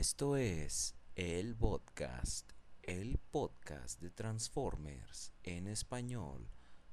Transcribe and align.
Esto 0.00 0.36
es 0.38 0.96
el 1.14 1.54
podcast, 1.56 2.52
el 2.82 3.18
podcast 3.30 4.00
de 4.00 4.08
Transformers 4.08 5.34
en 5.42 5.66
español, 5.66 6.48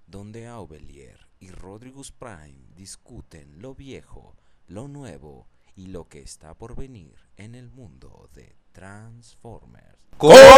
donde 0.05 0.45
Aubelier 0.45 1.29
y 1.39 1.51
Rodrigus 1.51 2.11
Prime 2.11 2.67
discuten 2.75 3.61
lo 3.61 3.75
viejo, 3.75 4.35
lo 4.65 4.89
nuevo 4.89 5.47
y 5.73 5.85
lo 5.87 6.09
que 6.09 6.19
está 6.19 6.53
por 6.53 6.75
venir 6.75 7.15
en 7.37 7.55
el 7.55 7.71
mundo 7.71 8.29
de 8.33 8.57
Transformers. 8.73 9.99
¡Comenzamos! 10.17 10.51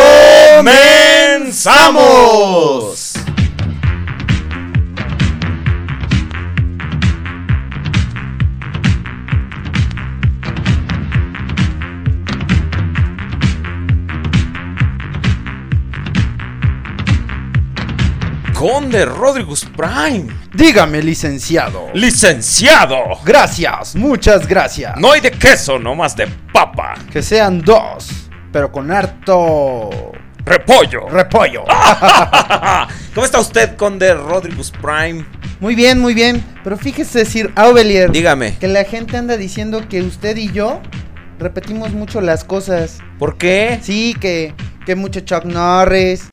Conde 18.60 19.06
Rodrigus 19.06 19.64
Prime, 19.64 20.28
Dígame, 20.54 21.02
licenciado. 21.02 21.88
licenciado. 21.94 22.98
Gracias, 23.24 23.96
muchas 23.96 24.46
gracias. 24.46 24.98
No 24.98 25.14
hay 25.14 25.22
de 25.22 25.32
queso, 25.32 25.80
no 25.80 25.96
más 25.96 26.14
de 26.18 26.28
papa. 26.52 26.96
Que 27.10 27.22
sean 27.22 27.62
dos, 27.62 28.10
pero 28.52 28.70
con 28.70 28.92
harto 28.92 30.12
Repollo. 30.44 31.08
repollo. 31.08 31.64
¿Cómo 33.16 33.26
está 33.26 33.40
usted, 33.40 33.78
Conde 33.78 34.14
Rodrigus 34.14 34.72
Prime? 34.72 35.26
Muy 35.62 35.74
bien, 35.76 35.98
muy 36.02 36.14
bien. 36.14 36.44
Pero 36.62 36.76
fíjese, 36.76 37.24
Sir 37.24 37.54
Aubelier, 37.56 38.12
Dígame, 38.12 38.58
que 38.58 38.68
la 38.68 38.84
gente 38.84 39.16
anda 39.16 39.38
diciendo 39.38 39.88
que 39.88 40.02
usted 40.02 40.36
y 40.36 40.52
yo 40.52 40.82
repetimos 41.40 41.92
mucho 41.92 42.20
las 42.20 42.44
cosas. 42.44 42.98
¿por 43.20 43.38
qué? 43.38 43.80
Sí, 43.82 44.18
que, 44.20 44.54
que 44.86 44.96
mucho 44.96 45.22
Chuck 45.22 45.46
Norris. 45.46 46.28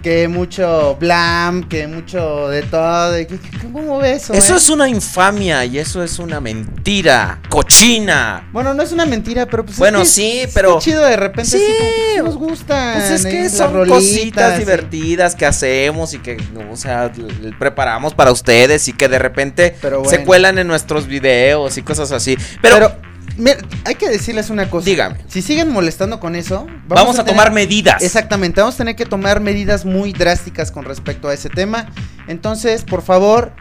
Que 0.00 0.28
mucho 0.28 0.96
Blam, 1.00 1.68
que 1.68 1.88
mucho 1.88 2.46
de 2.50 2.62
todo. 2.62 3.14
que- 3.16 3.40
¿Cómo 3.72 3.98
ves 3.98 4.22
eso? 4.22 4.32
Eso 4.32 4.54
eh? 4.54 4.56
es 4.58 4.68
una 4.70 4.88
infamia 4.88 5.64
y 5.64 5.76
eso 5.80 6.04
es 6.04 6.20
una 6.20 6.40
mentira. 6.40 7.40
Cochina. 7.48 8.48
Bueno, 8.52 8.74
no 8.74 8.84
es 8.84 8.92
una 8.92 9.06
mentira, 9.06 9.46
pero 9.46 9.64
pues. 9.64 9.72
es 9.74 9.78
Bueno, 9.80 9.98
que 9.98 10.04
sí, 10.04 10.42
pero- 10.54 10.78
chido 10.78 11.04
de 11.04 11.16
repente. 11.16 11.50
Sí. 11.50 11.56
así 11.56 12.22
nos 12.22 12.36
gustan. 12.36 12.92
Pues 12.94 13.10
es 13.10 13.24
eh, 13.24 13.28
que 13.28 13.50
son 13.50 13.72
rolitas, 13.74 13.98
cositas 13.98 14.52
sí. 14.52 14.58
divertidas 14.60 15.34
que 15.34 15.46
hacemos 15.46 16.14
y 16.14 16.20
que, 16.20 16.36
o 16.70 16.76
sea, 16.76 17.10
preparamos 17.58 18.14
para 18.14 18.30
ustedes 18.30 18.86
y 18.86 18.92
que 18.92 19.08
de 19.08 19.18
repente 19.18 19.74
se 20.08 20.24
cuelan 20.24 20.58
en 20.60 20.68
nuestros 20.68 21.08
videos 21.08 21.76
y 21.76 21.82
cosas 21.82 22.12
así. 22.12 22.38
Pero, 22.62 22.76
Pero, 22.76 22.96
mira, 23.38 23.56
hay 23.84 23.94
que 23.94 24.08
decirles 24.08 24.50
una 24.50 24.68
cosa. 24.68 24.84
Dígame. 24.84 25.16
Si 25.28 25.40
siguen 25.42 25.70
molestando 25.70 26.20
con 26.20 26.34
eso, 26.36 26.66
vamos, 26.86 27.18
a, 27.18 27.24
tener- 27.24 27.36
tomar 27.36 27.52
medidas. 27.52 28.02
Exactamente, 28.02 28.60
vamos 28.60 28.74
a 28.74 28.78
tener 28.78 28.96
que 28.96 29.06
tomar 29.06 29.40
medidas 29.40 29.84
muy 29.84 30.12
drásticas 30.12 30.70
con 30.70 30.84
respecto 30.84 31.28
a 31.28 31.34
ese 31.34 31.48
tema. 31.48 31.86
Entonces, 32.26 32.82
por 32.84 33.02
favor, 33.02 33.52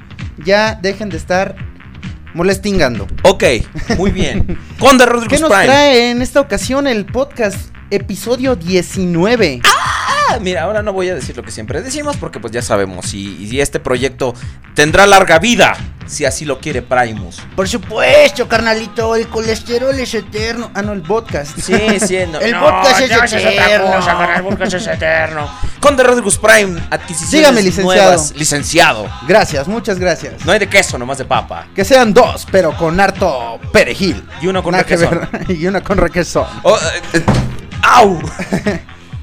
ya 0.44 0.76
dejen 0.82 1.10
de 1.10 1.18
estar 1.18 1.56
molestingando. 2.34 3.08
Ok, 3.24 3.44
muy 3.98 4.12
bien. 4.12 4.58
Conde 4.80 5.06
¿Qué 5.06 5.10
Rodríguez 5.10 5.42
nos 5.42 5.50
Prime. 5.50 5.66
trae 5.66 6.12
en 6.12 6.22
esta 6.22 6.40
ocasión 6.42 6.88
el 6.88 7.06
podcast 7.06 7.58
episodio 7.90 8.56
19? 8.56 9.62
Ah, 9.66 10.40
mira, 10.42 10.64
ahora 10.64 10.82
no 10.82 10.94
voy 10.94 11.10
a 11.10 11.16
decir 11.16 11.36
lo 11.38 11.44
que 11.44 11.52
siempre 11.52 11.82
decimos 11.82 12.18
porque 12.18 12.40
pues 12.40 12.52
ya 12.54 12.62
sabemos 12.62 13.14
y, 13.14 13.36
y 13.46 13.62
este 13.62 13.80
proyecto 13.80 14.34
tendrá 14.74 15.06
larga 15.08 15.40
vida 15.40 15.76
si 16.08 16.26
así 16.26 16.46
lo 16.46 16.60
quiere 16.60 16.82
Primus. 16.82 17.42
Por 17.56 17.68
supuesto, 17.68 18.48
carnalito, 18.48 19.16
el 19.16 19.28
colesterol 19.28 19.98
es 20.00 20.14
eterno. 20.14 20.72
Ah, 20.74 20.82
no, 20.82 20.94
el 20.94 21.02
podcast. 21.02 21.58
Sí, 21.60 22.00
sí, 22.00 22.18
no, 22.32 22.40
El 22.40 22.52
no, 22.52 22.62
podcast 22.62 23.02
es 23.02 23.12
no, 23.12 23.24
esa 23.24 23.38
otra 23.38 23.52
eterno. 23.52 23.96
cosa, 23.96 24.36
el 24.36 24.44
podcast 24.44 24.74
es 24.74 24.88
eterno. 24.88 25.50
Conde 25.80 26.04
Rodríguez 26.04 26.38
Prime, 26.38 26.82
adquisiciones 26.90 27.32
Dígame, 27.32 27.62
licenciado. 27.62 28.10
nuevas. 28.10 28.34
Licenciado. 28.36 29.10
Gracias, 29.28 29.68
muchas 29.68 30.00
gracias. 30.00 30.46
No 30.46 30.52
hay 30.52 30.60
de 30.60 30.68
queso, 30.68 30.98
nomás 30.98 31.18
de 31.18 31.26
papa. 31.26 31.68
Que 31.76 31.84
sean 31.86 32.14
dos, 32.14 32.48
pero 32.52 32.76
con 32.76 33.00
harto 33.00 33.60
perejil. 33.72 34.24
Y 34.42 34.48
uno 34.48 34.64
con 34.64 34.74
requesón. 34.74 35.30
y 35.50 35.68
una 35.68 35.82
con 35.82 35.98
requesón. 35.98 36.48
Oh, 36.64 36.76
eh, 36.76 37.02
eh, 37.14 37.24
¡Au! 37.96 38.20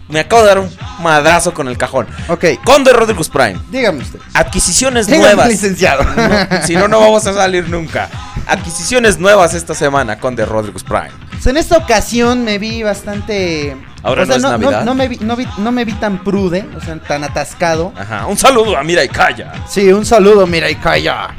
Me 0.08 0.20
acabo 0.20 0.42
de 0.42 0.48
dar 0.48 0.58
un 0.58 0.70
madrazo 1.00 1.54
con 1.54 1.66
el 1.66 1.78
cajón. 1.78 2.06
Ok, 2.28 2.44
Conde 2.64 2.92
Rodríguez 2.92 3.28
Prime, 3.28 3.56
dígame 3.70 4.02
usted. 4.02 4.20
adquisiciones 4.34 5.06
Dígame, 5.06 5.24
nuevas. 5.24 5.48
licenciado. 5.48 6.04
No, 6.04 6.62
si 6.66 6.74
no, 6.76 6.88
no 6.88 7.00
vamos 7.00 7.26
a 7.26 7.32
salir 7.32 7.68
nunca. 7.68 8.08
Adquisiciones 8.46 9.18
nuevas 9.18 9.54
esta 9.54 9.74
semana, 9.74 10.18
Conde 10.18 10.44
Rodríguez 10.44 10.84
Prime. 10.84 11.10
Pues 11.30 11.46
en 11.46 11.56
esta 11.56 11.78
ocasión 11.78 12.44
me 12.44 12.58
vi 12.58 12.82
bastante. 12.82 13.76
Ahora 14.02 14.26
no 14.26 14.34
es 14.34 14.42
Navidad. 14.42 14.84
No, 14.84 14.94
me 14.94 15.08
vi, 15.08 15.16
no, 15.20 15.34
vi- 15.36 15.48
no 15.56 15.72
me 15.72 15.84
vi 15.86 15.92
tan 15.94 16.22
prude, 16.22 16.68
o 16.76 16.80
sea, 16.80 16.98
tan 17.00 17.24
atascado. 17.24 17.92
Ajá. 17.98 18.26
Un 18.26 18.36
saludo 18.36 18.76
a 18.76 18.84
Mira 18.84 19.02
y 19.02 19.08
Calla. 19.08 19.52
Sí, 19.68 19.90
un 19.90 20.04
saludo, 20.04 20.46
mira 20.46 20.68
y 20.70 20.74
calla. 20.76 21.30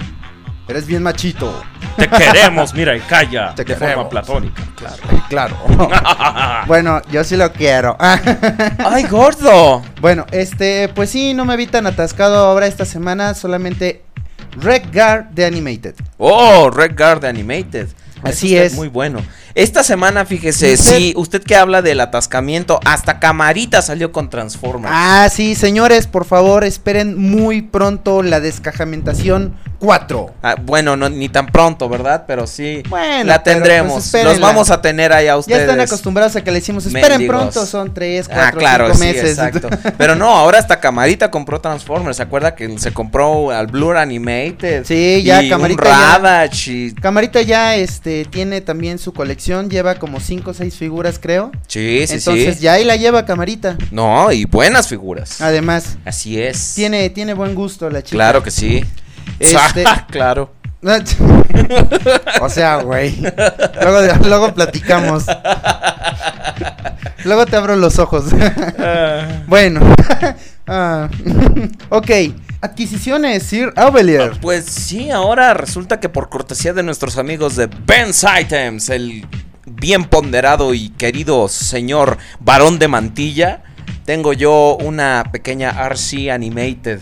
Eres 0.68 0.88
bien 0.88 1.04
machito. 1.04 1.64
Te 1.96 2.10
queremos, 2.10 2.74
Mira 2.74 2.96
y 2.96 3.00
Calla. 3.02 3.54
Te 3.54 3.64
de 3.64 3.74
queremos. 3.74 3.96
forma 3.96 4.10
platónica, 4.10 4.64
claro. 4.76 4.96
Claro. 5.30 5.58
bueno, 6.68 7.02
yo 7.12 7.24
sí 7.24 7.36
lo 7.36 7.52
quiero. 7.52 7.96
¡Ay, 8.00 9.04
gordo! 9.10 9.82
bueno, 10.02 10.26
este, 10.32 10.88
pues 10.90 11.10
sí, 11.10 11.34
no 11.34 11.46
me 11.46 11.58
vi 11.58 11.66
tan 11.68 11.88
atascado 11.88 12.38
ahora 12.38 12.68
esta 12.68 12.86
semana, 12.86 13.34
solamente 13.34 14.04
Red 14.62 14.84
Guard 14.94 15.26
de 15.32 15.46
Animated. 15.46 15.96
Oh, 16.18 16.70
Red 16.70 16.96
Guard 16.98 17.26
Animated. 17.26 17.90
Así 18.24 18.56
Eso 18.56 18.66
es. 18.66 18.74
Muy 18.74 18.88
bueno. 18.88 19.20
Esta 19.56 19.84
semana, 19.84 20.26
fíjese, 20.26 20.74
Usted- 20.74 20.98
sí, 20.98 21.14
usted 21.16 21.42
que 21.42 21.56
habla 21.56 21.82
del 21.82 22.02
atascamiento, 22.02 22.82
hasta 22.84 23.20
Camarita 23.20 23.82
salió 23.82 24.12
con 24.12 24.30
Transformers. 24.30 24.94
Ah, 24.94 25.30
sí, 25.32 25.56
señores, 25.56 26.08
por 26.08 26.26
favor, 26.26 26.66
esperen 26.66 27.18
muy 27.18 27.62
pronto 27.62 28.22
la 28.22 28.42
descajamentación 28.42 29.56
4. 29.80 30.34
Ah, 30.44 30.56
bueno, 30.62 30.98
no, 30.98 31.08
ni 31.10 31.30
tan 31.30 31.46
pronto, 31.48 31.88
¿verdad? 31.88 32.26
Pero 32.28 32.48
sí, 32.48 32.84
Bueno, 32.90 33.24
la 33.26 33.44
pero, 33.44 33.58
tendremos. 33.58 34.10
pues. 34.12 34.24
Los 34.26 34.40
vamos 34.42 34.72
a 34.72 34.82
tener 34.82 35.14
ahí 35.14 35.26
a 35.26 35.28
Ya 35.28 35.38
ustedes. 35.38 35.62
están 35.62 35.80
acostumbrados 35.80 36.36
a 36.36 36.44
que 36.44 36.52
le 36.52 36.60
decimos, 36.60 36.86
esperen 36.86 37.10
Mendigos. 37.12 37.36
pronto, 37.38 37.66
son 37.66 37.94
3, 37.94 38.28
4, 38.28 38.44
Ah, 38.46 38.52
claro, 38.52 38.86
5 38.88 38.98
sí, 38.98 39.04
meses. 39.06 39.30
exacto. 39.38 39.70
Pero 39.98 40.16
no, 40.16 40.30
ahora 40.36 40.60
hasta 40.60 40.82
Camarita 40.82 41.32
compró 41.32 41.62
Transformers. 41.62 42.18
¿Se 42.18 42.24
acuerda 42.24 42.56
que 42.56 42.78
se 42.80 42.92
compró 42.92 43.52
al 43.52 43.68
Blur 43.68 43.96
Animated? 43.96 44.86
Sí, 44.86 45.24
ya, 45.24 45.42
y 45.44 45.50
Camarita 45.50 45.84
un 45.84 46.24
ya. 46.24 46.50
Y... 46.66 46.92
Camarita 46.96 47.42
ya 47.42 47.76
este 47.76 48.26
tiene 48.26 48.60
también 48.62 48.98
su 48.98 49.14
colección, 49.14 49.45
lleva 49.70 49.96
como 49.96 50.20
5 50.20 50.52
o 50.52 50.54
6 50.54 50.76
figuras, 50.76 51.20
creo. 51.20 51.52
Sí, 51.68 52.06
sí, 52.08 52.14
Entonces 52.16 52.56
sí. 52.58 52.62
ya 52.64 52.74
ahí 52.74 52.84
la 52.84 52.96
lleva 52.96 53.26
Camarita. 53.26 53.78
No, 53.92 54.32
y 54.32 54.46
buenas 54.46 54.88
figuras. 54.88 55.42
Además, 55.42 55.98
Así 56.06 56.42
es. 56.42 56.74
tiene 56.76 57.10
tiene 57.10 57.34
buen 57.34 57.56
gusto 57.56 57.90
la 57.90 58.02
chica. 58.04 58.16
Claro 58.18 58.44
que 58.44 58.52
sí. 58.52 58.84
Este- 59.40 59.84
claro. 60.10 60.52
o 62.42 62.50
sea, 62.50 62.78
güey. 62.84 63.16
Luego, 63.82 64.02
luego 64.26 64.54
platicamos. 64.54 65.26
Luego 67.24 67.46
te 67.48 67.56
abro 67.56 67.76
los 67.76 68.00
ojos. 68.00 68.26
bueno. 69.48 69.82
Ah, 70.68 71.10
ok. 71.90 72.10
Adquisiciones, 72.60 73.44
Sir 73.44 73.72
Avelier. 73.76 74.32
Pues 74.42 74.66
sí, 74.66 75.12
ahora 75.12 75.54
resulta 75.54 76.00
que 76.00 76.10
por 76.10 76.30
cortesía 76.30 76.74
de 76.74 76.82
nuestros 76.82 77.20
amigos 77.20 77.56
de 77.56 77.68
Ben's 77.86 78.26
Items, 78.42 78.90
el 78.90 79.28
bien 79.76 80.06
ponderado 80.06 80.74
y 80.74 80.90
querido 80.90 81.48
señor 81.48 82.18
varón 82.40 82.80
de 82.80 82.88
mantilla, 82.88 83.64
tengo 84.06 84.34
yo 84.34 84.78
una 84.82 85.24
pequeña 85.32 85.72
RC 85.72 86.32
Animated. 86.32 87.00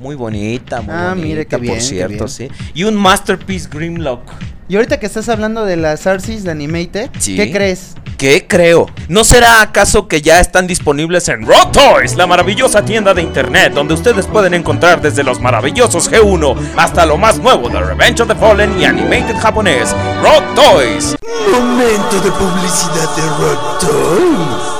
Muy 0.00 0.14
bonita, 0.14 0.80
muy 0.80 0.94
Ah, 0.94 1.08
bonita, 1.10 1.26
mire 1.26 1.46
qué 1.46 1.56
bien, 1.56 1.72
por 1.74 1.78
qué 1.78 1.84
cierto, 1.84 2.14
bien. 2.26 2.28
sí. 2.28 2.48
Y 2.74 2.84
un 2.84 2.94
Masterpiece 2.94 3.68
Grimlock. 3.68 4.22
Y 4.68 4.76
ahorita 4.76 5.00
que 5.00 5.06
estás 5.06 5.28
hablando 5.30 5.64
de 5.64 5.76
las 5.76 6.06
Arcis 6.06 6.44
de 6.44 6.50
Animated, 6.50 7.08
Sí. 7.18 7.36
¿qué 7.36 7.50
crees? 7.50 7.94
¿Qué 8.18 8.46
creo? 8.46 8.86
¿No 9.08 9.24
será 9.24 9.62
acaso 9.62 10.08
que 10.08 10.20
ya 10.20 10.40
están 10.40 10.66
disponibles 10.66 11.28
en 11.28 11.46
Raw 11.46 11.70
Toys, 11.72 12.16
la 12.16 12.26
maravillosa 12.26 12.84
tienda 12.84 13.14
de 13.14 13.22
internet 13.22 13.72
donde 13.72 13.94
ustedes 13.94 14.26
pueden 14.26 14.52
encontrar 14.54 15.00
desde 15.00 15.22
los 15.22 15.40
maravillosos 15.40 16.10
G1 16.10 16.56
hasta 16.76 17.06
lo 17.06 17.16
más 17.16 17.38
nuevo 17.38 17.68
de 17.70 17.80
Revenge 17.80 18.20
of 18.20 18.28
the 18.28 18.34
Fallen 18.34 18.78
y 18.78 18.84
Animated 18.84 19.36
japonés? 19.36 19.94
Raw 20.22 20.42
Toys. 20.54 21.16
Momento 21.50 22.20
de 22.20 22.30
publicidad 22.32 23.16
de 23.16 23.22
Rock 23.38 23.78
Toys. 23.80 24.74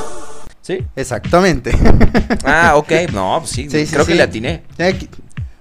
¿Sí? 0.60 0.84
Exactamente. 0.96 1.70
Ah, 2.44 2.72
ok. 2.76 2.92
No, 3.12 3.36
pues 3.38 3.50
sí, 3.52 3.70
Sí, 3.70 3.86
sí, 3.86 3.92
creo 3.94 4.04
que 4.04 4.14
le 4.16 4.22
atiné. 4.24 4.64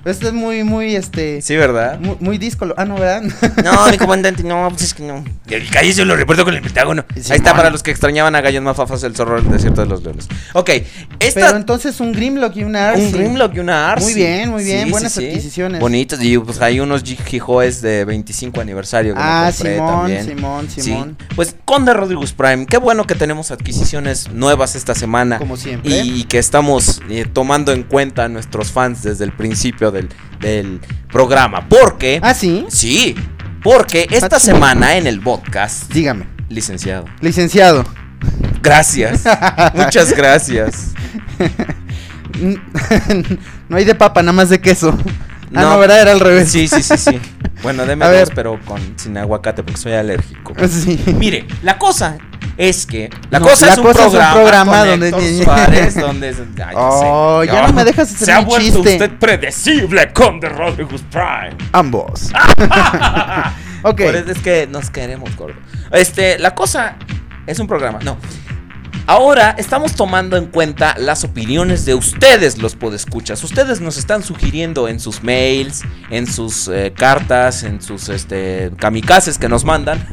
Esto 0.07 0.27
es 0.27 0.33
muy, 0.33 0.63
muy, 0.63 0.95
este. 0.95 1.41
Sí, 1.41 1.55
¿verdad? 1.55 1.99
Muy, 1.99 2.17
muy 2.19 2.37
disco. 2.37 2.65
Ah, 2.77 2.85
no, 2.85 2.95
¿verdad? 2.95 3.23
No, 3.63 3.87
mi 3.91 3.97
comandante, 3.97 4.43
no, 4.43 4.67
pues 4.69 4.83
es 4.83 4.93
que 4.93 5.03
no. 5.03 5.23
El 5.49 5.69
calle 5.69 5.93
se 5.93 6.05
lo 6.05 6.15
recuerdo 6.15 6.45
con 6.45 6.53
el 6.53 6.61
Pentágono. 6.61 7.05
Ahí 7.15 7.21
está 7.37 7.55
para 7.55 7.69
los 7.69 7.83
que 7.83 7.91
extrañaban 7.91 8.35
a 8.35 8.41
Gallos 8.41 8.63
Mafafas, 8.63 9.03
el 9.03 9.15
zorro 9.15 9.41
del 9.41 9.51
desierto 9.51 9.81
de 9.81 9.87
los 9.87 10.03
leones. 10.03 10.27
Ok, 10.53 10.69
esta. 11.19 11.47
Pero 11.47 11.57
entonces 11.57 11.99
un 11.99 12.13
Grimlock 12.13 12.55
y 12.55 12.63
una 12.63 12.89
Arce. 12.89 13.05
un 13.05 13.11
Grimlock 13.11 13.55
y 13.55 13.59
una 13.59 13.91
Arce. 13.91 14.05
Muy 14.05 14.13
bien, 14.13 14.49
muy 14.49 14.63
bien, 14.63 14.89
buenas 14.89 15.17
adquisiciones. 15.17 15.79
Bonitas. 15.79 16.21
Y 16.21 16.37
pues 16.37 16.61
hay 16.61 16.79
unos 16.79 17.03
Jijoes 17.03 17.81
de 17.81 18.05
25 18.05 18.61
aniversario 18.61 19.13
que 19.13 19.19
me 19.19 19.25
Ah, 19.25 19.51
compré 19.53 19.75
Simón, 19.75 19.89
también. 19.89 20.25
Simón, 20.25 20.69
Simón. 20.69 21.17
Pues 21.35 21.55
Conde 21.65 21.93
Rodríguez 21.93 22.33
Prime, 22.33 22.65
qué 22.65 22.77
bueno 22.77 23.05
que 23.05 23.15
tenemos 23.15 23.51
adquisiciones 23.51 24.31
nuevas 24.31 24.75
esta 24.75 24.95
semana. 24.95 25.37
Como 25.37 25.57
siempre. 25.57 25.91
Y, 25.91 26.23
que 26.25 26.39
estamos 26.39 27.01
eh, 27.09 27.25
tomando 27.31 27.71
en 27.71 27.83
cuenta 27.83 28.25
a 28.25 28.29
nuestros 28.29 28.71
fans 28.71 29.03
desde 29.03 29.23
el 29.23 29.31
principio 29.31 29.91
del, 29.97 30.09
del 30.39 30.79
programa. 31.11 31.67
Porque. 31.67 32.19
Ah, 32.23 32.33
sí. 32.33 32.65
Sí, 32.69 33.15
porque 33.63 34.07
esta 34.11 34.37
Ah, 34.37 34.39
sí. 34.39 34.45
semana 34.47 34.95
en 34.97 35.07
el 35.07 35.19
podcast, 35.19 35.91
Dígame. 35.91 36.25
licenciado. 36.49 37.05
Licenciado. 37.21 37.83
Gracias. 38.61 39.23
Muchas 39.75 40.15
gracias. 40.15 40.93
no 43.69 43.77
hay 43.77 43.85
de 43.85 43.95
papa, 43.95 44.21
nada 44.21 44.33
más 44.33 44.49
de 44.49 44.59
queso. 44.61 44.97
Ah, 45.55 45.61
No. 45.61 45.69
no, 45.73 45.79
¿verdad? 45.79 46.01
Era 46.01 46.11
al 46.11 46.19
revés. 46.19 46.51
Sí, 46.51 46.67
sí, 46.67 46.81
sí, 46.83 46.97
sí. 46.97 47.19
Bueno, 47.63 47.87
deme 47.87 48.05
A 48.05 48.09
dos, 48.09 48.17
ver. 48.17 48.31
pero 48.35 48.59
con 48.65 48.79
sin 48.99 49.17
aguacate 49.17 49.63
porque 49.63 49.79
soy 49.81 49.93
alérgico. 49.93 50.53
Sí. 50.69 51.01
Mire, 51.17 51.47
la 51.63 51.79
cosa 51.79 52.17
es 52.55 52.85
que 52.85 53.09
la 53.31 53.39
No, 53.39 53.47
cosa, 53.47 53.65
la 53.65 53.71
es, 53.71 53.77
un 53.79 53.83
cosa 53.83 54.05
es 54.05 54.13
un 54.13 54.19
programa 54.33 54.85
donde- 54.85 55.07
Héctor 55.07 55.23
Suárez, 55.43 55.95
donde 55.99 56.35
ya 56.55 56.69
Oh, 56.75 57.41
sé. 57.43 57.47
ya 57.51 57.65
no 57.67 57.73
me 57.73 57.83
dejas 57.83 58.13
hacer 58.13 58.25
Se 58.27 58.31
ha 58.31 58.39
mi 58.41 58.45
vuelto 58.45 58.83
chiste. 58.83 58.91
usted 58.93 59.11
predecible 59.17 60.13
con 60.13 60.39
The 60.39 60.49
Rodriguez 60.49 61.01
Prime. 61.11 61.57
Ambos. 61.71 62.29
ok. 63.83 64.01
Por 64.01 64.15
eso 64.15 64.31
es 64.31 64.39
que 64.39 64.67
nos 64.67 64.89
queremos, 64.91 65.35
gordo. 65.35 65.55
Este, 65.91 66.37
la 66.37 66.53
cosa 66.53 66.95
es 67.47 67.57
un 67.59 67.67
programa. 67.67 67.97
No. 68.03 68.17
Ahora 69.05 69.55
estamos 69.57 69.93
tomando 69.93 70.35
en 70.35 70.47
cuenta 70.47 70.95
las 70.97 71.23
opiniones 71.23 71.85
de 71.85 71.95
ustedes, 71.95 72.57
los 72.57 72.75
podescuchas. 72.75 73.43
Ustedes 73.43 73.79
nos 73.79 73.97
están 73.97 74.21
sugiriendo 74.23 74.87
en 74.87 74.99
sus 74.99 75.23
mails, 75.23 75.83
en 76.09 76.27
sus 76.27 76.67
eh, 76.67 76.93
cartas, 76.95 77.63
en 77.63 77.81
sus 77.81 78.09
este, 78.09 78.71
kamikazes 78.77 79.37
que 79.37 79.47
nos 79.47 79.63
mandan. 79.63 80.05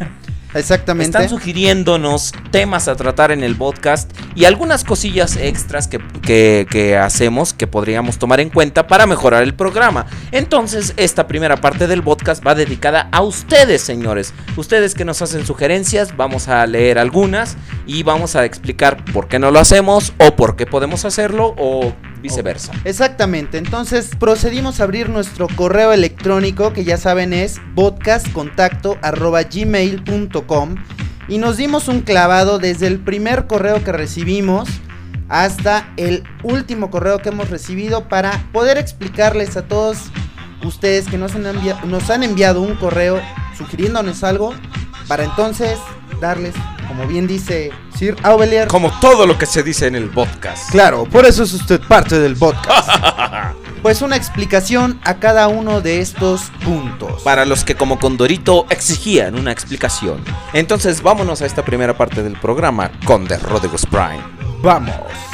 Exactamente. 0.55 1.19
Están 1.19 1.29
sugiriéndonos 1.29 2.33
temas 2.51 2.89
a 2.89 2.97
tratar 2.97 3.33
en 3.33 3.43
el 3.43 3.57
podcast 3.57 4.11
y 4.35 4.45
algunas 4.45 4.85
cosillas 4.85 5.37
extras 5.37 5.89
que, 5.89 5.99
que- 6.23 6.67
que 6.71 6.97
hacemos 6.97 7.53
que 7.53 7.67
podríamos 7.67 8.19
tomar 8.19 8.41
en 8.41 8.51
cuenta 8.51 8.87
para 8.87 9.07
mejorar 9.07 9.43
el 9.43 9.55
programa. 9.55 10.07
Entonces, 10.33 10.95
esta 10.97 11.27
primera 11.27 11.57
parte 11.57 11.87
del 11.87 12.03
podcast 12.03 12.45
va 12.47 12.55
dedicada 12.55 13.09
a 13.13 13.21
ustedes, 13.23 13.83
señores. 13.83 14.33
Ustedes 14.57 14.95
que 14.95 15.05
nos 15.05 15.21
hacen 15.23 15.45
sugerencias, 15.47 16.17
vamos 16.17 16.49
a 16.49 16.67
leer 16.67 16.99
algunas 16.99 17.57
y 17.87 18.03
vamos 18.03 18.37
a 18.37 18.45
explicar 18.45 19.05
por 19.13 19.29
qué 19.29 19.39
no 19.39 19.51
lo 19.51 19.59
hacemos 19.59 20.13
o 20.19 20.37
por 20.37 20.57
qué 20.57 20.67
podemos 20.67 21.05
hacerlo 21.05 21.55
o 21.59 21.93
viceversa. 22.25 22.73
Exactamente, 22.85 23.59
entonces 23.59 24.11
procedimos 24.19 24.81
a 24.81 24.85
abrir 24.85 25.11
nuestro 25.11 25.47
correo 25.55 25.93
electrónico 25.93 26.73
que 26.73 26.83
ya 26.83 26.97
saben 26.97 27.35
es 27.35 27.61
podcastcontacto@gmail.com 27.77 30.75
y 31.29 31.39
nos 31.39 31.57
dimos 31.59 31.87
un 31.89 32.01
clavado 32.01 32.59
desde 32.59 32.87
el 32.87 32.99
primer 32.99 33.47
correo 33.47 33.85
que 33.85 33.93
recibimos 33.93 34.71
hasta 35.29 35.93
el 35.99 36.25
último 36.43 36.91
correo 36.91 37.19
que 37.19 37.29
hemos 37.29 37.51
recibido 37.51 38.09
para 38.09 38.49
poder 38.53 38.79
explicarles 38.79 39.59
a 39.59 39.69
todos 39.69 39.99
ustedes 40.65 41.07
que 41.07 41.19
nos 41.19 41.35
han, 41.35 41.45
nos 41.85 42.09
han 42.09 42.23
enviado 42.23 42.63
un 42.63 42.77
correo 42.77 43.21
sugiriéndonos 43.57 44.25
algo 44.25 44.55
para 45.09 45.25
entonces 45.25 45.79
darles, 46.21 46.55
como 46.89 47.07
bien 47.07 47.27
dice 47.27 47.71
Sir 47.97 48.17
Aubelier, 48.23 48.69
Como 48.69 48.91
todo 49.01 49.27
lo 49.27 49.39
que 49.39 49.47
se 49.47 49.63
dice 49.63 49.87
en 49.87 49.95
el 49.95 50.11
podcast. 50.11 50.71
Claro, 50.71 51.05
por 51.05 51.25
eso 51.27 51.45
es 51.45 51.53
usted 51.53 51.81
parte 51.81 52.19
del 52.19 52.37
podcast. 52.37 52.89
pues 53.83 54.03
una 54.03 54.17
explicación 54.17 54.99
a 55.05 55.19
cada 55.21 55.49
uno 55.49 55.81
de 55.81 56.01
estos 56.01 56.51
puntos. 56.65 57.23
Para 57.23 57.45
los 57.45 57.65
que 57.65 57.75
como 57.75 57.99
Condorito 57.99 58.67
exigían 58.71 59.37
una 59.37 59.53
explicación. 59.53 60.25
Entonces 60.53 61.03
vámonos 61.03 61.43
a 61.43 61.47
esta 61.47 61.65
primera 61.65 61.97
parte 61.97 62.23
del 62.23 62.39
programa 62.39 62.91
con 63.05 63.27
The 63.27 63.39
Rodriguez 63.39 63.87
Prime. 63.87 64.23
Vamos. 64.63 65.34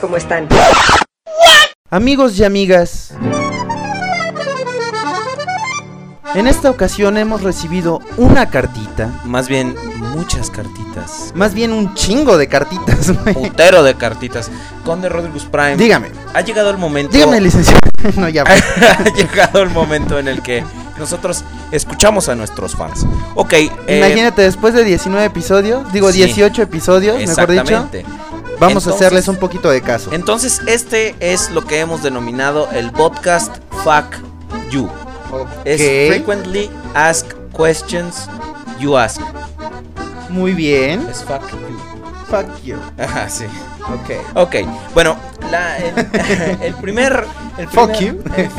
¿Cómo 0.00 0.16
están? 0.16 0.48
Amigos 1.90 2.38
y 2.38 2.44
amigas. 2.44 3.12
En 6.34 6.46
esta 6.46 6.70
ocasión 6.70 7.16
hemos 7.16 7.42
recibido 7.42 8.00
una 8.16 8.50
cartita, 8.50 9.10
Más 9.24 9.48
bien, 9.48 9.74
muchas 10.14 10.48
cartitas. 10.48 11.32
más 11.34 11.54
bien 11.54 11.72
un 11.72 11.92
chingo 11.94 12.38
de 12.38 12.46
cartitas. 12.46 13.10
güey. 13.24 13.34
Putero 13.34 13.82
de 13.82 13.94
cartitas. 13.96 14.48
Conde 14.84 15.08
Rodriguez 15.08 15.44
Prime. 15.44 15.76
Dígame, 15.76 16.10
Ha 16.32 16.40
llegado 16.42 16.70
el 16.70 16.78
momento. 16.78 17.12
dígame, 17.16 17.40
licenciado. 17.40 17.80
no, 18.16 18.28
ya. 18.28 18.44
pues. 18.44 18.62
ha 18.82 19.02
llegado 19.12 19.62
el 19.62 19.70
momento 19.70 20.20
en 20.20 20.28
el 20.28 20.40
que 20.40 20.62
nosotros 20.98 21.44
escuchamos 21.72 22.28
a 22.28 22.36
nuestros 22.36 22.76
fans. 22.76 23.04
Ok, 23.34 23.52
eh, 23.54 23.98
Imagínate, 23.98 24.42
después 24.42 24.72
de 24.72 24.84
19 24.84 25.24
episodios, 25.26 25.92
digo 25.92 26.12
sí. 26.12 26.18
18 26.18 26.62
episodios, 26.62 27.16
mejor 27.16 27.50
dicho, 27.50 27.62
exactamente. 27.62 28.04
Vamos 28.60 28.86
a 28.86 28.90
hacerles 28.90 29.26
un 29.28 29.36
poquito 29.36 29.70
de 29.70 29.82
caso. 29.82 30.12
Entonces, 30.12 30.60
este 30.66 31.14
es 31.20 31.50
lo 31.50 31.64
que 31.64 31.80
hemos 31.80 32.02
denominado 32.02 32.68
el 32.72 32.92
podcast 32.92 33.56
Fuck 33.82 34.16
You. 34.70 34.88
Es 35.64 35.80
Ok, 35.80 36.14
frequently 36.14 36.70
asked 36.94 37.34
questions 37.56 38.28
you 38.78 38.96
ask. 38.96 39.20
Muy 40.28 40.52
bien. 40.52 41.06
Es 41.08 41.24
fuck 41.24 41.42
you. 41.50 41.89
Fuck 42.30 42.62
you. 42.64 42.76
Ajá, 42.98 43.28
sí. 43.28 43.44
Ok. 43.92 44.36
Ok, 44.36 44.54
bueno, 44.94 45.16
la- 45.50 45.78
el, 45.78 45.94
el 46.62 46.74
primer... 46.74 47.24
El 47.58 47.68
Fuck 47.68 47.90
primer- 47.90 48.00
you. 48.14 48.22
el- 48.36 48.50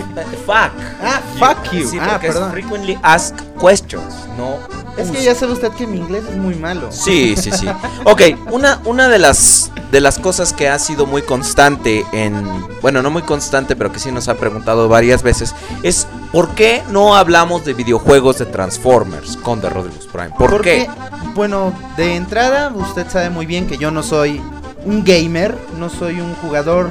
fuck. 0.45 0.71
Ah, 1.01 1.21
fuck 1.39 1.71
you. 1.71 1.87
Sí, 1.89 1.97
ah, 2.01 2.09
porque 2.11 2.27
es 2.27 2.33
perdón. 2.33 2.51
frequently 2.51 2.99
asked 3.01 3.37
questions, 3.59 4.13
no 4.37 4.57
Es 4.97 5.09
que 5.09 5.23
ya 5.23 5.33
sabe 5.33 5.53
usted 5.53 5.71
que 5.71 5.87
mi 5.87 5.97
inglés 5.97 6.23
es 6.29 6.35
muy 6.35 6.55
malo. 6.55 6.91
Sí, 6.91 7.35
sí, 7.37 7.51
sí. 7.51 7.67
Ok, 8.03 8.21
una, 8.51 8.81
una 8.85 9.07
de 9.07 9.17
las 9.19 9.71
de 9.91 9.99
las 10.01 10.19
cosas 10.19 10.53
que 10.53 10.69
ha 10.69 10.77
sido 10.79 11.05
muy 11.05 11.21
constante 11.21 12.05
en. 12.13 12.45
Bueno, 12.81 13.01
no 13.01 13.09
muy 13.09 13.21
constante, 13.23 13.75
pero 13.75 13.91
que 13.91 13.99
sí 13.99 14.11
nos 14.11 14.27
ha 14.27 14.35
preguntado 14.35 14.87
varias 14.89 15.21
veces. 15.23 15.53
Es 15.83 16.07
¿por 16.31 16.49
qué 16.55 16.83
no 16.89 17.15
hablamos 17.15 17.65
de 17.65 17.73
videojuegos 17.73 18.39
de 18.39 18.45
Transformers 18.45 19.37
con 19.37 19.61
The 19.61 19.69
Rodriguez 19.69 20.07
Prime? 20.07 20.31
¿Por 20.37 20.49
Porque, 20.49 20.87
qué? 20.87 20.89
Bueno, 21.35 21.73
de 21.97 22.15
entrada, 22.15 22.71
usted 22.75 23.09
sabe 23.09 23.29
muy 23.29 23.45
bien 23.45 23.67
que 23.67 23.77
yo 23.77 23.91
no 23.91 24.03
soy 24.03 24.41
un 24.85 25.03
gamer, 25.03 25.55
no 25.77 25.89
soy 25.89 26.19
un 26.21 26.33
jugador 26.35 26.89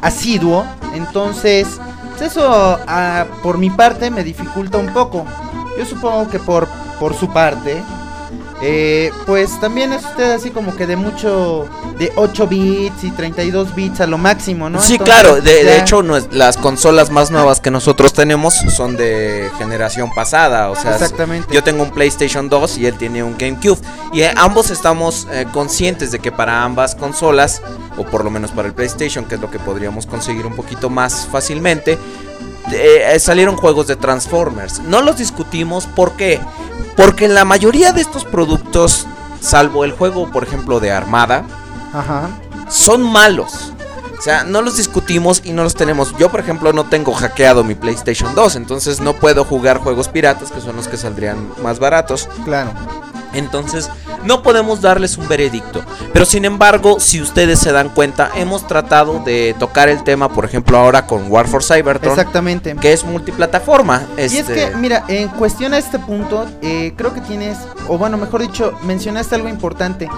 asiduo, 0.00 0.64
entonces 0.94 1.80
eso 2.20 2.78
ah, 2.86 3.26
por 3.42 3.58
mi 3.58 3.70
parte 3.70 4.10
me 4.10 4.22
dificulta 4.22 4.78
un 4.78 4.92
poco. 4.92 5.26
Yo 5.78 5.84
supongo 5.84 6.28
que 6.28 6.38
por, 6.38 6.68
por 7.00 7.14
su 7.14 7.28
parte, 7.32 7.82
eh, 8.66 9.12
pues 9.26 9.60
también 9.60 9.92
es 9.92 10.02
usted 10.04 10.32
así 10.32 10.50
como 10.50 10.74
que 10.74 10.86
de 10.86 10.96
mucho, 10.96 11.68
de 11.98 12.10
8 12.16 12.46
bits 12.46 13.04
y 13.04 13.10
32 13.10 13.74
bits 13.74 14.00
a 14.00 14.06
lo 14.06 14.16
máximo, 14.16 14.70
¿no? 14.70 14.80
Sí, 14.80 14.94
Entonces, 14.94 15.14
claro. 15.22 15.40
De, 15.42 15.64
de 15.64 15.78
hecho, 15.78 16.02
no 16.02 16.16
es- 16.16 16.28
las 16.32 16.56
consolas 16.56 17.10
más 17.10 17.30
nuevas 17.30 17.60
que 17.60 17.70
nosotros 17.70 18.12
tenemos 18.14 18.54
son 18.54 18.96
de 18.96 19.50
generación 19.58 20.10
pasada. 20.14 20.70
O 20.70 20.76
sea, 20.76 20.92
Exactamente. 20.94 21.52
Yo 21.52 21.62
tengo 21.62 21.82
un 21.82 21.90
PlayStation 21.90 22.48
2 22.48 22.78
y 22.78 22.86
él 22.86 22.94
tiene 22.96 23.22
un 23.22 23.36
GameCube. 23.36 23.78
Y 24.12 24.22
eh, 24.22 24.32
ambos 24.36 24.70
estamos 24.70 25.26
eh, 25.30 25.46
conscientes 25.52 26.10
de 26.10 26.18
que 26.18 26.32
para 26.32 26.62
ambas 26.64 26.94
consolas, 26.94 27.60
o 27.98 28.04
por 28.04 28.24
lo 28.24 28.30
menos 28.30 28.50
para 28.50 28.66
el 28.68 28.74
PlayStation, 28.74 29.24
que 29.26 29.34
es 29.34 29.40
lo 29.40 29.50
que 29.50 29.58
podríamos 29.58 30.06
conseguir 30.06 30.46
un 30.46 30.56
poquito 30.56 30.88
más 30.88 31.28
fácilmente, 31.30 31.98
eh, 32.72 33.16
salieron 33.18 33.56
juegos 33.56 33.86
de 33.86 33.96
Transformers. 33.96 34.80
No 34.80 35.02
los 35.02 35.18
discutimos, 35.18 35.86
¿por 35.86 36.12
qué? 36.12 36.40
Porque 36.96 37.28
la 37.28 37.44
mayoría 37.44 37.92
de 37.92 38.00
estos 38.00 38.24
productos, 38.24 39.06
salvo 39.40 39.84
el 39.84 39.92
juego, 39.92 40.30
por 40.30 40.44
ejemplo, 40.44 40.80
de 40.80 40.92
Armada, 40.92 41.44
Ajá. 41.92 42.28
son 42.68 43.02
malos. 43.02 43.72
O 44.18 44.22
sea, 44.22 44.44
no 44.44 44.62
los 44.62 44.76
discutimos 44.78 45.42
y 45.44 45.52
no 45.52 45.64
los 45.64 45.74
tenemos. 45.74 46.16
Yo, 46.16 46.30
por 46.30 46.40
ejemplo, 46.40 46.72
no 46.72 46.84
tengo 46.84 47.12
hackeado 47.12 47.62
mi 47.62 47.74
PlayStation 47.74 48.34
2, 48.34 48.56
entonces 48.56 49.00
no 49.00 49.12
puedo 49.14 49.44
jugar 49.44 49.78
juegos 49.78 50.08
piratas, 50.08 50.50
que 50.50 50.62
son 50.62 50.76
los 50.76 50.88
que 50.88 50.96
saldrían 50.96 51.50
más 51.62 51.78
baratos. 51.78 52.28
Claro. 52.44 52.70
Entonces, 53.34 53.90
no 54.24 54.42
podemos 54.42 54.80
darles 54.80 55.18
un 55.18 55.28
veredicto. 55.28 55.82
Pero 56.12 56.24
sin 56.24 56.44
embargo, 56.44 56.98
si 57.00 57.20
ustedes 57.20 57.58
se 57.58 57.72
dan 57.72 57.88
cuenta, 57.90 58.30
hemos 58.36 58.66
tratado 58.66 59.20
de 59.24 59.54
tocar 59.58 59.88
el 59.88 60.02
tema, 60.04 60.28
por 60.28 60.44
ejemplo, 60.44 60.78
ahora 60.78 61.06
con 61.06 61.30
War 61.30 61.46
for 61.48 61.62
Cybertron, 61.62 62.12
Exactamente. 62.12 62.74
que 62.80 62.92
es 62.92 63.04
multiplataforma. 63.04 64.02
Y 64.16 64.20
es 64.22 64.32
Este, 64.34 64.54
que, 64.54 64.76
mira, 64.76 65.04
en 65.08 65.28
cuestión 65.28 65.74
a 65.74 65.78
este 65.78 65.98
punto, 65.98 66.46
eh, 66.62 66.94
creo 66.96 67.12
que 67.12 67.20
tienes, 67.20 67.58
o 67.88 67.98
bueno, 67.98 68.16
mejor 68.16 68.42
dicho, 68.42 68.72
mencionaste 68.82 69.34
algo 69.34 69.48
importante. 69.48 70.08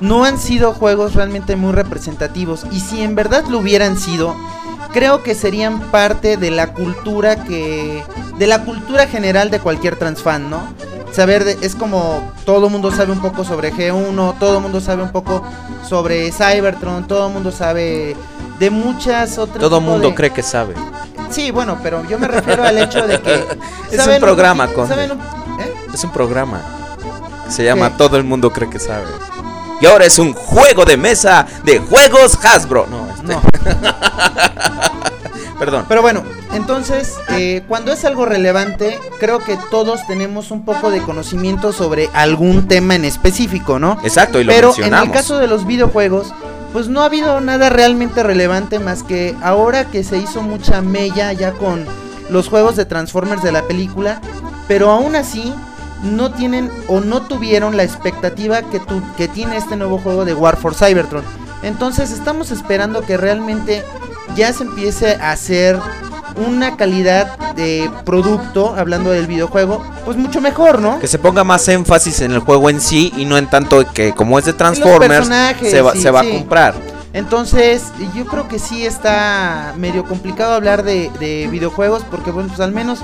No 0.00 0.24
han 0.24 0.38
sido 0.38 0.72
juegos 0.74 1.14
realmente 1.14 1.56
muy 1.56 1.72
representativos. 1.72 2.66
Y 2.72 2.80
si 2.80 3.02
en 3.02 3.14
verdad 3.14 3.44
lo 3.48 3.58
hubieran 3.60 3.96
sido, 3.96 4.34
creo 4.94 5.22
que 5.22 5.34
serían 5.34 5.80
parte 5.90 6.38
de 6.38 6.50
la 6.50 6.72
cultura 6.72 7.44
que. 7.44 8.02
de 8.38 8.46
la 8.46 8.64
cultura 8.64 9.06
general 9.06 9.50
de 9.50 9.58
cualquier 9.60 9.96
transfan, 9.96 10.48
¿no? 10.48 10.60
Saber 11.12 11.44
de, 11.44 11.58
es 11.60 11.74
como 11.76 12.22
todo 12.46 12.68
mundo 12.70 12.90
sabe 12.90 13.12
un 13.12 13.20
poco 13.20 13.44
sobre 13.44 13.72
G1, 13.72 14.38
todo 14.38 14.60
mundo 14.60 14.80
sabe 14.80 15.02
un 15.02 15.10
poco 15.12 15.42
sobre 15.88 16.32
Cybertron, 16.32 17.06
todo 17.06 17.28
mundo 17.28 17.52
sabe 17.52 18.16
de 18.58 18.70
muchas 18.70 19.36
otras. 19.38 19.60
todo 19.60 19.80
mundo 19.80 20.08
de- 20.08 20.14
cree 20.14 20.30
que 20.32 20.42
sabe. 20.42 20.74
Sí, 21.30 21.50
bueno, 21.52 21.78
pero 21.82 22.04
yo 22.08 22.18
me 22.18 22.26
refiero 22.28 22.64
al 22.64 22.78
hecho 22.78 23.06
de 23.06 23.20
que 23.20 23.34
Es 23.92 24.06
un 24.06 24.18
programa, 24.20 24.68
saben 24.88 25.12
un- 25.12 25.20
¿eh? 25.60 25.72
Es 25.92 26.02
un 26.02 26.10
programa. 26.10 26.60
Se 27.48 27.62
llama 27.64 27.90
¿Qué? 27.90 27.98
Todo 27.98 28.16
el 28.16 28.24
mundo 28.24 28.52
cree 28.52 28.68
que 28.70 28.78
sabe. 28.80 29.04
Y 29.80 29.86
ahora 29.86 30.06
es 30.06 30.18
un 30.18 30.32
juego 30.32 30.84
de 30.84 30.96
mesa 30.96 31.46
de 31.64 31.78
juegos 31.78 32.38
Hasbro. 32.44 32.86
No, 32.90 33.06
este. 33.08 33.26
No. 33.26 33.42
Perdón. 35.58 35.84
Pero 35.88 36.02
bueno, 36.02 36.22
entonces, 36.52 37.14
eh, 37.30 37.62
cuando 37.68 37.92
es 37.92 38.04
algo 38.04 38.26
relevante, 38.26 38.98
creo 39.20 39.38
que 39.38 39.56
todos 39.70 40.06
tenemos 40.06 40.50
un 40.50 40.64
poco 40.64 40.90
de 40.90 41.00
conocimiento 41.00 41.72
sobre 41.72 42.10
algún 42.12 42.66
tema 42.68 42.96
en 42.96 43.04
específico, 43.04 43.78
¿no? 43.78 43.98
Exacto, 44.02 44.40
y 44.40 44.44
lo 44.44 44.52
Pero 44.52 44.68
en 44.68 44.74
mencionamos. 44.76 45.08
el 45.08 45.14
caso 45.14 45.38
de 45.38 45.46
los 45.46 45.66
videojuegos, 45.66 46.32
pues 46.72 46.88
no 46.88 47.02
ha 47.02 47.06
habido 47.06 47.40
nada 47.40 47.70
realmente 47.70 48.22
relevante 48.22 48.78
más 48.80 49.02
que 49.04 49.34
ahora 49.42 49.84
que 49.84 50.02
se 50.02 50.18
hizo 50.18 50.42
mucha 50.42 50.80
mella 50.80 51.32
ya 51.32 51.52
con 51.52 51.86
los 52.30 52.48
juegos 52.48 52.74
de 52.76 52.84
Transformers 52.84 53.42
de 53.42 53.52
la 53.52 53.62
película, 53.62 54.20
pero 54.66 54.90
aún 54.90 55.14
así 55.14 55.54
no 56.02 56.30
tienen 56.32 56.70
o 56.88 57.00
no 57.00 57.22
tuvieron 57.22 57.76
la 57.76 57.82
expectativa 57.84 58.62
que, 58.62 58.80
tu- 58.80 59.02
que 59.16 59.28
tiene 59.28 59.56
este 59.56 59.76
nuevo 59.76 59.98
juego 59.98 60.24
de 60.24 60.34
War 60.34 60.56
for 60.56 60.74
Cybertron. 60.74 61.22
Entonces 61.62 62.10
estamos 62.10 62.50
esperando 62.50 63.00
que 63.02 63.16
realmente 63.16 63.82
ya 64.36 64.52
se 64.52 64.64
empiece 64.64 65.14
a 65.14 65.32
hacer 65.32 65.78
una 66.48 66.76
calidad 66.76 67.38
de 67.54 67.88
producto, 68.04 68.74
hablando 68.76 69.10
del 69.10 69.26
videojuego, 69.28 69.82
pues 70.04 70.16
mucho 70.16 70.40
mejor, 70.40 70.80
¿no? 70.80 70.98
Que 70.98 71.06
se 71.06 71.18
ponga 71.18 71.44
más 71.44 71.68
énfasis 71.68 72.20
en 72.22 72.32
el 72.32 72.40
juego 72.40 72.68
en 72.68 72.80
sí 72.80 73.12
y 73.16 73.24
no 73.24 73.38
en 73.38 73.48
tanto 73.48 73.84
que 73.92 74.12
como 74.12 74.38
es 74.38 74.44
de 74.44 74.52
Transformers 74.52 75.28
se 75.62 75.80
va, 75.80 75.92
sí, 75.92 76.00
se 76.02 76.10
va 76.10 76.22
sí. 76.22 76.28
a 76.32 76.38
comprar. 76.38 76.74
Entonces, 77.12 77.84
yo 78.16 78.26
creo 78.26 78.48
que 78.48 78.58
sí 78.58 78.84
está 78.84 79.72
medio 79.76 80.04
complicado 80.04 80.54
hablar 80.54 80.82
de, 80.82 81.12
de 81.20 81.46
videojuegos 81.48 82.02
porque, 82.10 82.32
bueno, 82.32 82.48
pues 82.48 82.58
al 82.60 82.72
menos 82.72 82.98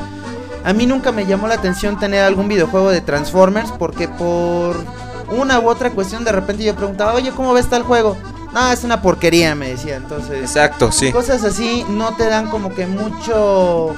a 0.64 0.72
mí 0.72 0.86
nunca 0.86 1.12
me 1.12 1.26
llamó 1.26 1.48
la 1.48 1.54
atención 1.54 1.98
tener 1.98 2.22
algún 2.24 2.48
videojuego 2.48 2.90
de 2.90 3.00
Transformers 3.00 3.70
porque 3.78 4.08
por 4.08 4.76
una 5.30 5.58
u 5.60 5.68
otra 5.68 5.90
cuestión 5.90 6.24
de 6.24 6.32
repente 6.32 6.64
yo 6.64 6.74
preguntaba, 6.74 7.14
oye, 7.14 7.30
¿cómo 7.30 7.52
ves 7.52 7.68
tal 7.68 7.82
juego? 7.82 8.16
No, 8.52 8.72
es 8.72 8.82
una 8.82 9.00
porquería, 9.00 9.54
me 9.54 9.68
decía. 9.68 9.94
Entonces, 9.96 10.40
Exacto, 10.40 10.90
sí. 10.90 11.12
cosas 11.12 11.44
así 11.44 11.84
no 11.88 12.16
te 12.16 12.26
dan 12.26 12.48
como 12.48 12.74
que 12.74 12.84
mucho... 12.86 13.94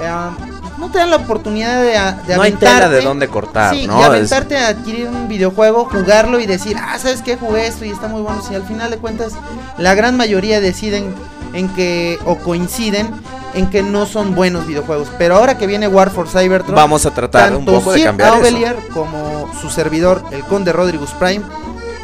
eh, 0.00 0.30
no 0.78 0.88
te 0.92 0.98
dan 0.98 1.10
la 1.10 1.16
oportunidad 1.16 1.82
de, 1.82 1.96
a- 1.98 2.12
de 2.12 2.36
No 2.36 2.42
hay 2.42 2.52
tela 2.52 2.70
de 2.72 2.76
aventarte. 2.84 3.06
dónde 3.08 3.26
cortar, 3.28 3.74
Sí, 3.74 3.88
¿no? 3.88 3.98
y 3.98 4.00
Es- 4.02 4.06
aventarte 4.06 4.56
a 4.56 4.68
adquirir 4.68 5.08
un 5.08 5.26
videojuego, 5.26 5.86
jugarlo 5.86 6.38
y 6.38 6.46
decir, 6.46 6.76
ah, 6.80 6.96
¿sabes 6.98 7.22
qué? 7.22 7.36
Jugué 7.36 7.66
esto 7.66 7.84
y 7.84 7.90
está 7.90 8.06
muy 8.06 8.22
bueno. 8.22 8.40
Si 8.46 8.54
al 8.54 8.62
final 8.62 8.88
de 8.92 8.98
cuentas 8.98 9.32
la 9.78 9.94
gran 9.96 10.16
mayoría 10.16 10.60
deciden 10.60 11.12
en 11.52 11.68
que, 11.70 12.18
o 12.24 12.36
coinciden 12.38 13.08
en 13.54 13.70
que 13.70 13.82
no 13.82 14.06
son 14.06 14.34
buenos 14.34 14.66
videojuegos. 14.66 15.08
Pero 15.18 15.36
ahora 15.36 15.58
que 15.58 15.66
viene 15.66 15.88
War 15.88 16.10
for 16.10 16.28
Cybertron, 16.28 16.74
Vamos 16.74 17.06
a 17.06 17.12
tratar 17.12 17.54
un 17.54 17.64
poco 17.64 17.92
de 17.92 18.02
cambiar 18.02 18.34
eso. 18.34 18.38
Aubelier 18.38 18.76
como 18.92 19.50
su 19.60 19.70
servidor, 19.70 20.22
el 20.30 20.42
Conde 20.44 20.72
Rodriguez 20.72 21.10
Prime, 21.18 21.42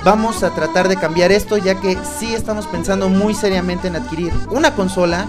vamos 0.04 0.42
a 0.42 0.50
tratar 0.50 0.88
de 0.88 0.96
cambiar 0.96 1.32
esto, 1.32 1.56
ya 1.56 1.80
que 1.80 1.98
sí 2.18 2.34
estamos 2.34 2.66
pensando 2.66 3.08
muy 3.08 3.34
seriamente 3.34 3.88
en 3.88 3.96
adquirir 3.96 4.32
una 4.50 4.74
consola. 4.74 5.26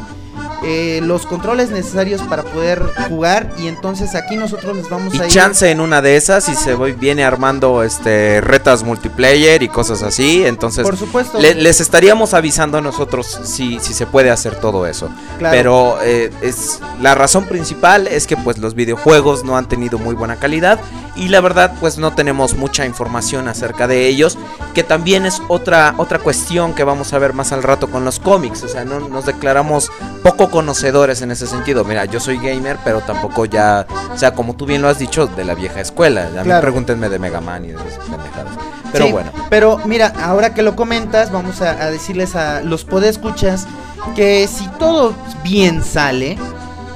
Eh, 0.65 1.00
los 1.03 1.25
controles 1.25 1.69
necesarios 1.69 2.22
para 2.24 2.43
poder 2.43 2.81
jugar 3.07 3.51
y 3.57 3.67
entonces 3.67 4.15
aquí 4.15 4.36
nosotros 4.36 4.75
les 4.75 4.89
vamos 4.89 5.13
Y 5.13 5.22
a 5.22 5.25
ir 5.25 5.31
chance 5.31 5.69
en 5.69 5.79
una 5.79 6.01
de 6.01 6.17
esas 6.17 6.50
y 6.50 6.55
se 6.55 6.74
voy- 6.75 6.93
viene 6.93 7.24
armando 7.24 7.84
este 7.84 8.41
retas 8.41 8.84
multiplayer 8.84 9.62
y 9.63 9.69
cosas 9.69 10.01
así, 10.03 10.45
entonces 10.45 10.84
por 10.84 10.98
supuesto 10.98 11.39
le- 11.39 11.55
les 11.55 11.81
estaríamos 11.81 12.34
avisando 12.34 12.77
a 12.77 12.81
nosotros 12.81 13.39
si, 13.43 13.79
si 13.79 13.93
se 13.93 14.05
puede 14.05 14.31
hacer 14.31 14.55
todo 14.55 14.88
eso. 14.88 15.10
claro. 15.38 15.55
Pero 15.55 15.98
eh, 16.03 16.31
es 16.41 16.79
la 17.01 17.15
razón 17.15 17.45
principal 17.45 18.07
es 18.07 18.25
que 18.27 18.36
pues 18.38 18.57
los 18.57 18.74
videojuegos 18.75 19.43
no 19.43 19.57
han 19.57 19.67
tenido 19.67 19.98
muy 20.00 20.15
buena 20.15 20.38
calidad 20.38 20.79
y 21.15 21.29
la 21.29 21.39
verdad 21.41 21.74
pues 21.79 21.98
no 21.98 22.13
tenemos 22.13 22.55
mucha 22.55 22.86
información 22.86 23.48
acerca 23.48 23.88
de 23.88 24.07
ellos, 24.07 24.38
que 24.74 24.84
también 24.84 25.25
es 25.25 25.41
otra 25.48 25.93
otra 25.98 26.19
cuestión 26.19 26.74
que 26.74 26.84
vamos 26.84 27.13
a 27.13 27.19
ver 27.19 27.34
más 27.34 27.51
al 27.53 27.63
rato 27.63 27.89
con 27.89 28.03
los 28.03 28.19
cómics, 28.19 28.63
o 28.63 28.67
sea, 28.67 28.84
no 28.84 29.00
nos 29.00 29.25
declaramos 29.25 29.91
poco 30.24 30.50
conocedores 30.55 31.21
en 31.21 31.31
ese 31.31 31.47
sentido. 31.47 31.83
Mira, 31.83 32.05
yo 32.05 32.21
soy 32.21 32.38
gamer, 32.38 32.77
pero 32.85 33.01
tampoco 33.01 33.43
ya, 33.43 33.85
o 34.13 34.17
sea, 34.17 34.31
como 34.33 34.55
tú 34.55 34.65
bien 34.65 34.81
lo 34.81 34.88
has 34.88 34.97
dicho, 34.97 35.27
de 35.27 35.43
la 35.43 35.53
vieja 35.53 35.81
escuela. 35.81 36.27
A 36.27 36.29
mí 36.29 36.43
Claro. 36.43 36.62
pregúntenme 36.62 37.09
de 37.09 37.19
Mega 37.19 37.41
Man 37.41 37.65
y 37.65 37.67
de 37.67 37.75
esas 37.75 38.05
pendejadas. 38.05 38.53
Pero 38.93 39.05
Sí, 39.07 39.12
bueno. 39.12 39.31
Pero 39.50 39.79
mira, 39.83 40.13
ahora 40.24 40.53
que 40.53 40.62
lo 40.62 40.77
comentas, 40.77 41.29
vamos 41.29 41.62
a, 41.62 41.71
a 41.71 41.91
decirles 41.91 42.38
a 42.38 42.62
los 42.62 42.85
podescuchas 42.85 43.67
que 44.15 44.47
si 44.47 44.65
todo 44.79 45.13
bien 45.43 45.83
sale, 45.83 46.38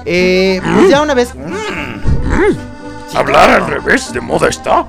eh, 0.06 0.62
pues 0.76 0.90
ya 0.90 1.02
una 1.02 1.14
vez. 1.14 1.34
Hablar 3.14 3.50
al 3.50 3.68
revés 3.68 4.14
de 4.14 4.22
moda 4.22 4.48
está. 4.48 4.86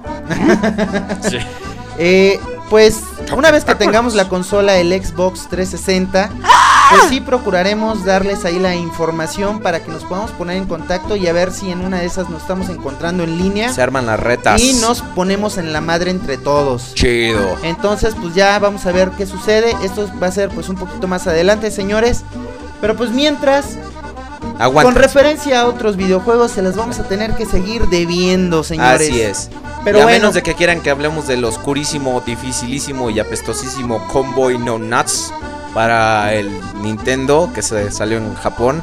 Eh, 1.99 2.39
pues 2.71 3.01
una 3.37 3.51
vez 3.51 3.65
que 3.65 3.75
tengamos 3.75 4.15
la 4.15 4.29
consola, 4.29 4.77
el 4.77 4.91
Xbox 4.93 5.49
360, 5.51 6.31
pues 6.91 7.03
sí 7.09 7.21
procuraremos 7.21 8.05
darles 8.05 8.45
ahí 8.45 8.59
la 8.59 8.75
información 8.75 9.61
para 9.61 9.83
que 9.83 9.91
nos 9.91 10.05
podamos 10.05 10.31
poner 10.33 10.57
en 10.57 10.67
contacto 10.67 11.17
y 11.17 11.27
a 11.29 11.33
ver 11.33 11.53
si 11.53 11.71
en 11.71 11.81
una 11.85 12.01
de 12.01 12.07
esas 12.07 12.29
nos 12.29 12.43
estamos 12.43 12.69
encontrando 12.69 13.23
en 13.23 13.39
línea 13.39 13.73
Se 13.73 13.83
arman 13.83 14.07
las 14.07 14.21
retas. 14.21 14.61
y 14.61 14.75
nos 14.75 15.03
ponemos 15.03 15.59
en 15.59 15.73
la 15.73 15.81
madre 15.81 16.11
entre 16.11 16.37
todos. 16.39 16.95
Chido. 16.95 17.57
Entonces, 17.63 18.15
pues 18.21 18.35
ya 18.35 18.59
vamos 18.59 18.87
a 18.87 18.93
ver 18.93 19.11
qué 19.17 19.27
sucede. 19.27 19.75
Esto 19.83 20.09
va 20.23 20.29
a 20.29 20.33
ser 20.33 20.51
pues 20.51 20.69
un 20.69 20.77
poquito 20.77 21.07
más 21.09 21.27
adelante, 21.27 21.71
señores. 21.71 22.23
Pero 22.81 22.97
pues 22.97 23.11
mientras, 23.11 23.77
Aguanta. 24.59 24.91
con 24.91 24.95
referencia 24.95 25.61
a 25.61 25.67
otros 25.67 25.97
videojuegos, 25.97 26.51
se 26.53 26.63
las 26.63 26.77
vamos 26.77 26.99
a 26.99 27.05
tener 27.05 27.35
que 27.35 27.47
seguir 27.47 27.87
debiendo, 27.89 28.63
señores. 28.65 29.11
Así 29.11 29.21
es. 29.21 29.51
Pero 29.85 29.99
y 29.99 30.01
a 30.01 30.05
bueno, 30.05 30.19
menos 30.19 30.35
de 30.35 30.43
que 30.43 30.55
quieran 30.55 30.81
que 30.81 30.91
hablemos 30.91 31.27
del 31.27 31.45
oscurísimo, 31.45 32.23
dificilísimo 32.25 33.11
y 33.11 33.21
apestosísimo 33.21 34.07
Convoy 34.09 34.59
No 34.59 34.79
Nuts 34.79 35.33
para 35.75 36.35
el 36.35 36.51
Nintendo 36.83 37.51
que 37.55 37.63
se 37.63 37.91
salió 37.91 38.19
en 38.19 38.35
Japón, 38.35 38.83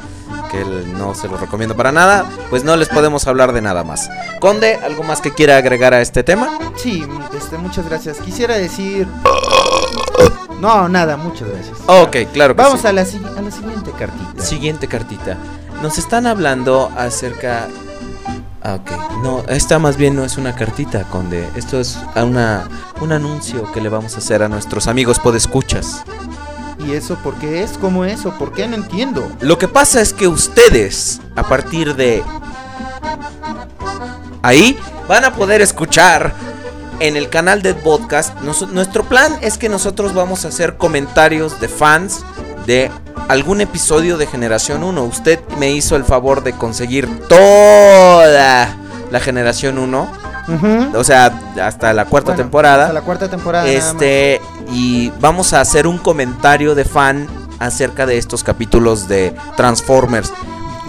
que 0.51 0.63
no 0.98 1.13
se 1.13 1.27
lo 1.27 1.38
recomiendo 1.38 1.75
para 1.75 1.91
nada, 1.91 2.25
pues 2.50 2.63
no 2.63 2.75
les 2.75 2.89
podemos 2.89 3.27
hablar 3.27 3.53
de 3.53 3.62
nada 3.62 3.84
más. 3.84 4.10
Conde, 4.39 4.75
¿algo 4.75 5.03
más 5.03 5.22
que 5.22 5.34
quiera 5.34 5.58
agregar 5.58 5.94
a 5.94 6.01
este 6.01 6.24
tema? 6.24 6.50
sí, 6.77 7.06
este, 7.36 7.58
muchas 7.58 7.88
gracias. 7.88 8.17
Quisiera 8.20 8.56
decir... 8.58 9.08
No, 10.60 10.89
nada, 10.89 11.17
muchas 11.17 11.50
gracias. 11.50 11.77
Ok, 11.86 12.17
claro 12.34 12.56
que 12.56 12.62
Vamos 12.63 12.82
sí. 12.82 12.88
a 12.88 12.94
la, 12.94 13.01
a 13.01 13.41
la 13.41 13.51
siguiente 13.51 13.91
cartita. 13.91 14.44
Siguiente 14.44 14.88
cartita. 14.88 15.38
Nos 15.82 15.98
están 15.98 16.25
hablando 16.25 16.91
acerca... 16.98 17.67
Ah, 18.63 18.75
ok. 18.75 19.22
No, 19.24 19.44
esta 19.50 19.77
más 19.79 19.98
bien 19.98 20.15
no 20.15 20.25
es 20.25 20.38
una 20.38 20.56
cartita, 20.56 21.03
Conde. 21.03 21.48
Esto 21.56 21.79
es 21.79 22.00
una, 22.15 22.67
un 23.01 23.12
anuncio 23.12 23.72
que 23.72 23.82
le 23.82 23.89
vamos 23.89 24.15
a 24.15 24.17
hacer 24.17 24.41
a 24.41 24.50
nuestros 24.50 24.88
amigos 24.88 25.20
podescuchas. 25.20 26.03
¿Y 26.88 26.94
eso 26.94 27.15
por 27.17 27.36
qué 27.36 27.63
es? 27.63 27.77
¿Cómo 27.77 28.06
es? 28.06 28.25
¿O 28.25 28.38
por 28.38 28.53
qué? 28.53 28.65
No 28.65 28.75
entiendo. 28.75 29.29
Lo 29.41 29.58
que 29.58 29.67
pasa 29.67 30.00
es 30.00 30.13
que 30.13 30.25
ustedes, 30.25 31.20
a 31.36 31.44
partir 31.44 31.96
de 31.96 32.24
ahí, 34.41 34.79
van 35.06 35.25
a 35.25 35.34
poder 35.34 35.62
escuchar 35.62 36.34
en 37.01 37.17
el 37.17 37.29
canal 37.29 37.62
de 37.62 37.74
podcast. 37.74 38.39
Nuestro 38.41 39.03
plan 39.03 39.38
es 39.41 39.58
que 39.58 39.67
nosotros 39.67 40.13
vamos 40.13 40.46
a 40.46 40.48
hacer 40.48 40.77
comentarios 40.77 41.60
de 41.60 41.67
fans 41.67 42.24
de 42.65 42.89
algún 43.27 43.60
episodio 43.60 44.17
de 44.17 44.25
Generación 44.25 44.82
1. 44.82 45.03
Usted 45.03 45.41
me 45.60 45.72
hizo 45.72 45.98
el 45.98 46.06
favor 46.06 46.41
de 46.41 46.53
conseguir 46.53 47.20
toda 47.27 48.77
la 49.12 49.20
Generación 49.20 49.77
1, 49.77 50.10
O 50.96 51.04
sea, 51.04 51.25
hasta 51.62 51.94
la 51.94 52.06
cuarta 52.06 52.32
Bueno, 52.32 52.44
temporada. 52.44 52.84
hasta 52.84 52.94
la 52.94 53.01
cuarta 53.01 53.30
temporada. 53.30 53.68
Este, 53.68 54.39
y 54.72 55.10
vamos 55.20 55.54
a 55.54 55.62
hacer 55.62 55.88
un 55.88 55.98
comentario 55.98 56.74
de 56.75 56.86
fan 56.86 57.27
acerca 57.60 58.06
de 58.06 58.18
estos 58.18 58.44
capítulos 58.44 59.08
de 59.08 59.36
Transformers. 59.56 60.32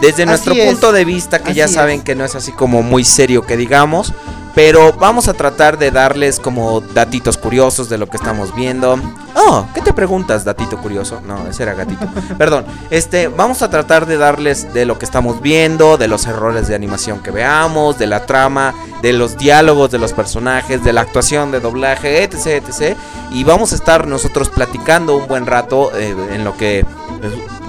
Desde 0.01 0.27
nuestro 0.27 0.53
Así 0.53 0.61
es. 0.61 0.71
punto 0.71 0.93
de 0.93 1.05
vista, 1.05 1.41
que 1.41 1.55
ya 1.55 1.67
saben 1.67 1.99
es. 1.99 2.05
que 2.05 2.15
no 2.15 2.25
es 2.25 2.35
así 2.37 2.53
como 2.53 2.83
muy 2.83 3.05
serio 3.05 3.43
que 3.43 3.57
digamos, 3.57 4.13
pero 4.59 4.93
vamos 4.93 5.29
a 5.29 5.35
tratar 5.35 5.79
de 5.79 5.93
darles 5.93 6.41
como 6.41 6.81
datitos 6.81 7.37
curiosos 7.37 7.89
de 7.89 7.97
lo 7.97 8.09
que 8.09 8.17
estamos 8.17 8.53
viendo. 8.57 8.99
Oh, 9.37 9.65
¿qué 9.73 9.81
te 9.81 9.93
preguntas, 9.93 10.45
datito 10.45 10.79
curioso? 10.79 11.21
No, 11.25 11.47
ese 11.47 11.63
era 11.63 11.75
gatito. 11.75 12.05
Perdón. 12.39 12.65
Este, 12.91 13.29
vamos 13.29 13.63
a 13.63 13.71
tratar 13.71 14.07
de 14.07 14.17
darles 14.17 14.75
de 14.75 14.85
lo 14.85 14.99
que 14.99 15.05
estamos 15.05 15.41
viendo, 15.41 15.97
de 15.97 16.09
los 16.09 16.27
errores 16.27 16.67
de 16.67 16.75
animación 16.75 17.23
que 17.23 17.31
veamos, 17.31 18.01
de 18.01 18.09
la 18.09 18.27
trama, 18.27 18.75
de 19.01 19.13
los 19.13 19.39
diálogos 19.39 19.93
de 19.93 20.01
los 20.01 20.13
personajes, 20.13 20.83
de 20.83 20.93
la 20.93 21.03
actuación 21.03 21.53
de 21.53 21.61
doblaje, 21.61 22.25
etc, 22.25 22.65
etc. 22.67 22.97
Y 23.31 23.45
vamos 23.45 23.71
a 23.71 23.77
estar 23.77 24.09
nosotros 24.09 24.49
platicando 24.49 25.17
un 25.17 25.29
buen 25.29 25.47
rato 25.47 25.93
eh, 25.95 26.17
en 26.33 26.43
lo 26.43 26.57
que 26.57 26.81
eh, 26.81 26.85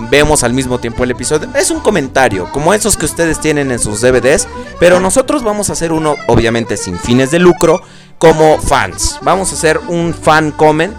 vemos 0.09 0.43
al 0.43 0.53
mismo 0.53 0.79
tiempo 0.79 1.03
el 1.03 1.11
episodio. 1.11 1.49
Es 1.55 1.69
un 1.69 1.81
comentario, 1.81 2.49
como 2.51 2.73
esos 2.73 2.97
que 2.97 3.05
ustedes 3.05 3.39
tienen 3.39 3.71
en 3.71 3.79
sus 3.79 4.01
DVDs, 4.01 4.47
pero 4.79 4.99
nosotros 4.99 5.43
vamos 5.43 5.69
a 5.69 5.73
hacer 5.73 5.91
uno, 5.91 6.15
obviamente 6.27 6.77
sin 6.79 6.97
fines 6.97 7.31
de 7.31 7.39
lucro, 7.39 7.81
como 8.17 8.57
fans. 8.59 9.19
Vamos 9.21 9.51
a 9.51 9.55
hacer 9.55 9.79
un 9.87 10.13
fan 10.13 10.51
comment 10.51 10.93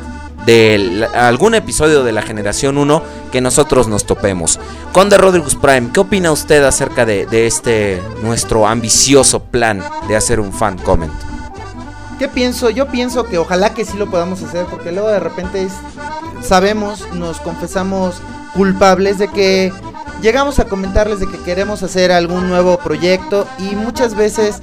de 0.47 1.07
algún 1.15 1.55
episodio 1.55 2.03
de 2.03 2.13
la 2.13 2.23
generación 2.23 2.79
1 2.79 3.03
que 3.31 3.41
nosotros 3.41 3.89
nos 3.89 4.07
topemos. 4.07 4.59
Conde 4.93 5.19
Rodriguez 5.19 5.55
Prime, 5.55 5.91
¿qué 5.93 6.01
opina 6.01 6.33
usted 6.33 6.65
acerca 6.65 7.05
de, 7.05 7.27
este 7.47 8.03
nuestro 8.23 8.67
ambicioso 8.67 9.45
plan 9.45 9.83
de 10.09 10.17
hacer 10.17 10.41
un 10.41 10.53
fan 10.53 10.79
comment? 10.79 11.13
¿Qué 12.19 12.29
pienso? 12.29 12.71
Yo 12.71 12.89
pienso 12.89 13.25
que 13.25 13.39
ojalá 13.39 13.75
que 13.75 13.85
sí 13.85 13.97
lo 13.97 14.11
podamos 14.11 14.43
hacer 14.43 14.67
porque 14.67 14.93
luego 14.93 15.09
de 15.09 15.21
repente 15.21 15.69
sabemos, 16.43 17.07
nos 17.13 17.39
confesamos 17.41 18.17
culpables 18.55 19.19
de 19.19 19.29
que 19.29 19.73
llegamos 20.21 20.59
a 20.59 20.65
comentarles 20.65 21.21
de 21.21 21.29
que 21.29 21.39
queremos 21.39 21.83
hacer 21.83 22.13
algún 22.13 22.49
nuevo 22.49 22.79
proyecto 22.79 23.47
y 23.59 23.75
muchas 23.75 24.15
veces 24.15 24.61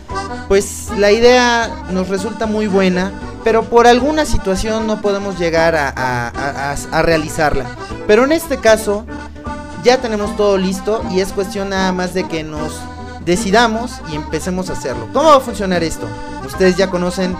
pues 0.47 0.87
la 0.97 1.11
idea 1.11 1.69
nos 1.91 2.07
resulta 2.09 2.45
muy 2.45 2.67
buena, 2.67 3.11
pero 3.43 3.63
por 3.63 3.87
alguna 3.87 4.25
situación 4.25 4.85
no 4.87 5.01
podemos 5.01 5.37
llegar 5.39 5.75
a, 5.75 5.89
a- 5.89 6.27
a- 6.29 6.71
a- 6.71 6.75
a 6.91 7.01
realizarla. 7.01 7.65
Pero 8.07 8.23
en 8.25 8.31
este 8.31 8.57
caso 8.57 9.05
ya 9.83 9.97
tenemos 10.01 10.35
todo 10.37 10.57
listo 10.57 11.03
y 11.11 11.19
es 11.21 11.31
cuestión 11.33 11.69
nada 11.69 11.91
más 11.91 12.13
de 12.13 12.27
que 12.27 12.43
nos 12.43 12.73
decidamos 13.25 13.91
y 14.11 14.15
empecemos 14.15 14.69
a 14.69 14.73
hacerlo. 14.73 15.07
¿Cómo 15.13 15.29
va 15.29 15.37
a 15.37 15.41
funcionar 15.41 15.83
esto? 15.83 16.07
Ustedes 16.45 16.77
ya 16.77 16.89
conocen 16.89 17.35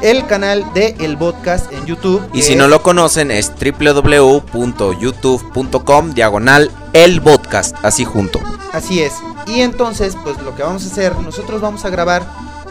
el 0.00 0.26
canal 0.26 0.64
de 0.74 0.96
El 1.00 1.16
Podcast 1.16 1.72
en 1.72 1.86
YouTube. 1.86 2.20
Y 2.32 2.42
si 2.42 2.52
es- 2.52 2.58
no 2.58 2.68
lo 2.68 2.82
conocen 2.82 3.30
es 3.30 3.52
www.youtube.com 3.58 6.14
diagonal 6.14 6.70
el 6.92 7.22
podcast, 7.22 7.74
así 7.82 8.04
junto. 8.04 8.40
Así 8.72 9.00
es. 9.02 9.12
Y 9.46 9.60
entonces, 9.60 10.16
pues 10.24 10.40
lo 10.42 10.54
que 10.54 10.62
vamos 10.62 10.84
a 10.84 10.88
hacer, 10.88 11.16
nosotros 11.18 11.60
vamos 11.60 11.84
a 11.84 11.90
grabar 11.90 12.22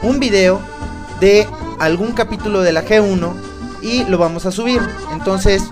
un 0.01 0.19
video 0.19 0.59
de 1.19 1.47
algún 1.79 2.11
capítulo 2.13 2.61
de 2.61 2.71
la 2.73 2.83
G1 2.83 3.33
y 3.81 4.03
lo 4.05 4.17
vamos 4.17 4.45
a 4.45 4.51
subir. 4.51 4.81
Entonces, 5.11 5.63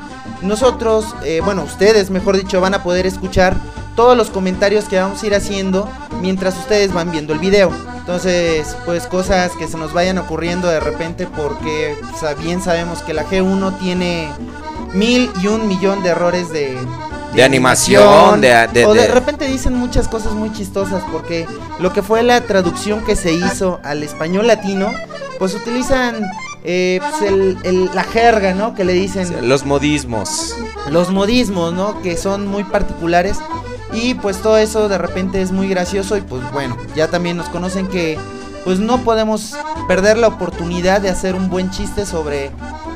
nosotros, 0.41 1.15
eh, 1.23 1.41
bueno, 1.43 1.63
ustedes, 1.63 2.09
mejor 2.09 2.37
dicho, 2.37 2.61
van 2.61 2.73
a 2.73 2.83
poder 2.83 3.05
escuchar 3.05 3.55
todos 3.95 4.15
los 4.15 4.29
comentarios 4.29 4.85
que 4.85 4.99
vamos 4.99 5.21
a 5.21 5.27
ir 5.27 5.35
haciendo 5.35 5.89
mientras 6.21 6.57
ustedes 6.57 6.93
van 6.93 7.11
viendo 7.11 7.33
el 7.33 7.39
video. 7.39 7.71
Entonces, 7.97 8.75
pues 8.85 9.05
cosas 9.07 9.51
que 9.59 9.67
se 9.67 9.77
nos 9.77 9.93
vayan 9.93 10.17
ocurriendo 10.17 10.67
de 10.67 10.79
repente 10.79 11.27
porque 11.27 11.95
sa- 12.19 12.33
bien 12.33 12.61
sabemos 12.61 13.01
que 13.03 13.13
la 13.13 13.25
G1 13.25 13.77
tiene 13.79 14.27
mil 14.93 15.31
y 15.41 15.47
un 15.47 15.67
millón 15.67 16.01
de 16.03 16.09
errores 16.09 16.49
de, 16.51 16.77
De 17.33 17.43
animación, 17.43 18.41
de- 18.41 18.67
de- 18.73 18.85
o 18.85 18.93
de, 18.93 19.01
de- 19.03 19.07
repente 19.07 19.45
dicen 19.47 19.73
muchas 19.73 20.07
cosas 20.07 20.33
muy 20.33 20.51
chistosas 20.51 21.01
porque 21.11 21.45
lo 21.79 21.93
que 21.93 22.01
fue 22.01 22.23
la 22.23 22.41
traducción 22.41 23.03
que 23.05 23.15
se 23.15 23.31
hizo 23.33 23.79
al 23.83 24.03
español 24.03 24.47
latino, 24.47 24.91
pues 25.39 25.53
utilizan 25.55 26.25
eh, 26.63 26.99
pues, 27.01 27.21
el- 27.31 27.57
el- 27.63 27.89
la 27.95 28.03
jerga, 28.03 28.53
¿no? 28.53 28.75
Que 28.75 28.83
le 28.83 28.93
dicen 28.93 29.47
Los 29.49 29.65
modismos. 29.65 30.55
los 30.89 31.09
modismos, 31.09 31.73
¿no? 31.73 32.01
Que 32.03 32.17
son 32.17 32.45
muy 32.47 32.63
particulares. 32.63 33.37
Y 33.93 34.13
pues 34.13 34.37
todo 34.37 34.57
eso 34.57 34.87
de 34.87 34.97
repente 34.99 35.41
es 35.41 35.51
muy 35.51 35.67
gracioso 35.67 36.15
y 36.17 36.21
pues 36.21 36.41
bueno, 36.53 36.77
ya 36.95 37.07
también 37.07 37.35
nos 37.37 37.49
conocen 37.49 37.87
que 37.87 38.17
pues 38.63 38.79
no 38.79 38.99
podemos 39.03 39.53
perder 39.87 40.17
la 40.17 40.27
oportunidad 40.27 41.01
de 41.01 41.09
hacer 41.09 41.35
un 41.35 41.49
buen 41.49 41.71
chiste 41.71 42.05
sobre 42.05 42.51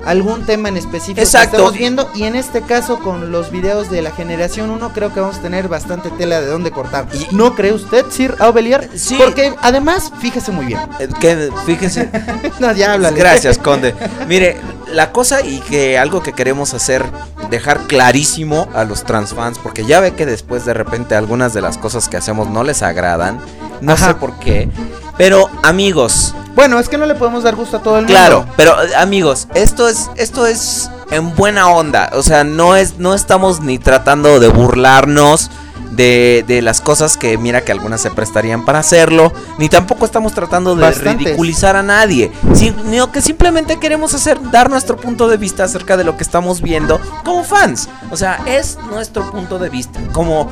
algún 0.06 0.45
tema 0.45 0.69
en 0.69 0.78
específico 0.78 1.19
Exacto. 1.21 1.49
que 1.51 1.56
estamos 1.58 1.78
viendo 1.78 2.12
y 2.13 2.23
en 2.23 2.36
este 2.36 2.62
caso 2.62 2.99
con 2.99 3.32
los 3.32 3.49
videos 3.49 3.89
de 3.89 4.04
la 4.04 4.12
generación 4.12 4.69
1 4.69 4.91
creo 4.93 5.12
que 5.12 5.19
vamos 5.19 5.38
a 5.38 5.41
tener 5.41 5.67
bastante 5.67 6.12
tela 6.12 6.39
de 6.41 6.47
dónde 6.47 6.69
cortar. 6.71 7.08
Y- 7.13 7.34
¿No 7.36 7.56
cree 7.56 7.73
usted, 7.73 8.06
Sir 8.12 8.36
Aubelier? 8.39 8.88
Sí. 8.95 9.15
Porque 9.17 9.56
además, 9.63 10.12
fíjese 10.19 10.51
muy 10.51 10.67
bien. 10.67 10.80
Eh, 10.99 11.08
que, 11.19 11.49
fíjese, 11.65 12.10
no, 12.60 12.71
ya 12.73 12.93
háblale. 12.93 13.17
Gracias, 13.17 13.58
Conde. 13.58 13.95
Mire, 14.28 14.58
la 14.93 15.12
cosa 15.12 15.41
y 15.41 15.60
que 15.62 15.97
algo 15.97 16.21
que 16.21 16.34
queremos 16.34 16.75
hacer, 16.75 17.04
dejar 17.49 17.80
clarísimo 17.88 18.67
a 18.75 18.84
los 18.84 19.04
transfans, 19.06 19.58
porque 19.58 19.86
ya 19.86 19.99
ve 20.01 20.13
que 20.13 20.28
después 20.28 20.65
de 20.65 20.75
repente 20.75 21.15
algunas 21.15 21.54
de 21.56 21.62
las 21.62 21.80
cosas 21.80 22.08
que 22.10 22.17
hacemos 22.17 22.47
no 22.49 22.63
les 22.63 22.84
agradan, 22.84 23.39
no 23.82 23.93
Ajá. 23.93 24.10
sé 24.10 24.13
por 24.15 24.38
qué, 24.38 24.69
pero 25.17 25.49
amigos, 25.63 26.34
Bueno, 26.56 26.80
es 26.80 26.88
que 26.89 26.97
no 26.97 27.06
le 27.06 27.15
podemos 27.15 27.43
dar 27.43 27.56
gusto 27.56 27.78
a 27.78 27.82
todo 27.82 27.95
el 27.97 28.06
mundo. 28.06 28.13
claro, 28.13 28.45
pero 28.56 28.75
amigos, 28.97 29.47
esto 29.56 29.88
es 29.88 30.10
esto 30.15 30.45
es 30.45 30.89
en 31.12 31.36
buena 31.36 31.67
onda, 31.69 32.10
o 32.13 32.23
sea, 32.23 32.43
no 32.43 32.75
es 32.75 32.97
no 32.97 33.13
estamos 33.13 33.60
ni 33.62 33.78
tratando 33.78 34.39
de 34.39 34.47
burlarnos 34.47 35.51
de, 35.91 36.43
de 36.47 36.62
las 36.62 36.82
cosas 36.82 37.15
que 37.15 37.38
mira 37.38 37.62
que 37.62 37.71
algunas 37.71 38.01
se 38.01 38.10
prestarían 38.12 38.65
para 38.65 38.80
hacerlo, 38.80 39.32
ni 39.58 39.69
tampoco 39.69 40.04
estamos 40.06 40.34
tratando 40.34 40.75
de 40.75 40.82
Bastantes. 40.82 41.25
ridiculizar 41.25 41.75
a 41.78 41.84
nadie, 41.84 42.32
sino 42.54 43.12
que 43.13 43.21
simplemente 43.21 43.80
queremos 43.80 44.13
hacer 44.13 44.38
dar 44.51 44.69
nuestro 44.69 44.97
punto 44.97 45.30
de 45.30 45.38
vista 45.38 45.63
acerca 45.63 45.95
de 45.95 46.04
lo 46.04 46.17
que 46.17 46.23
estamos 46.23 46.62
viendo 46.62 46.99
como 47.23 47.43
fans. 47.45 47.88
O 48.12 48.17
sea, 48.17 48.41
es 48.45 48.78
nuestro 48.89 49.30
punto 49.32 49.58
de 49.58 49.69
vista, 49.69 49.99
como 50.12 50.49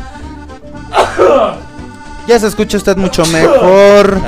Ya 2.28 2.40
se 2.40 2.48
escucha 2.48 2.78
usted 2.78 2.96
mucho 2.98 3.26
mejor. 3.26 4.22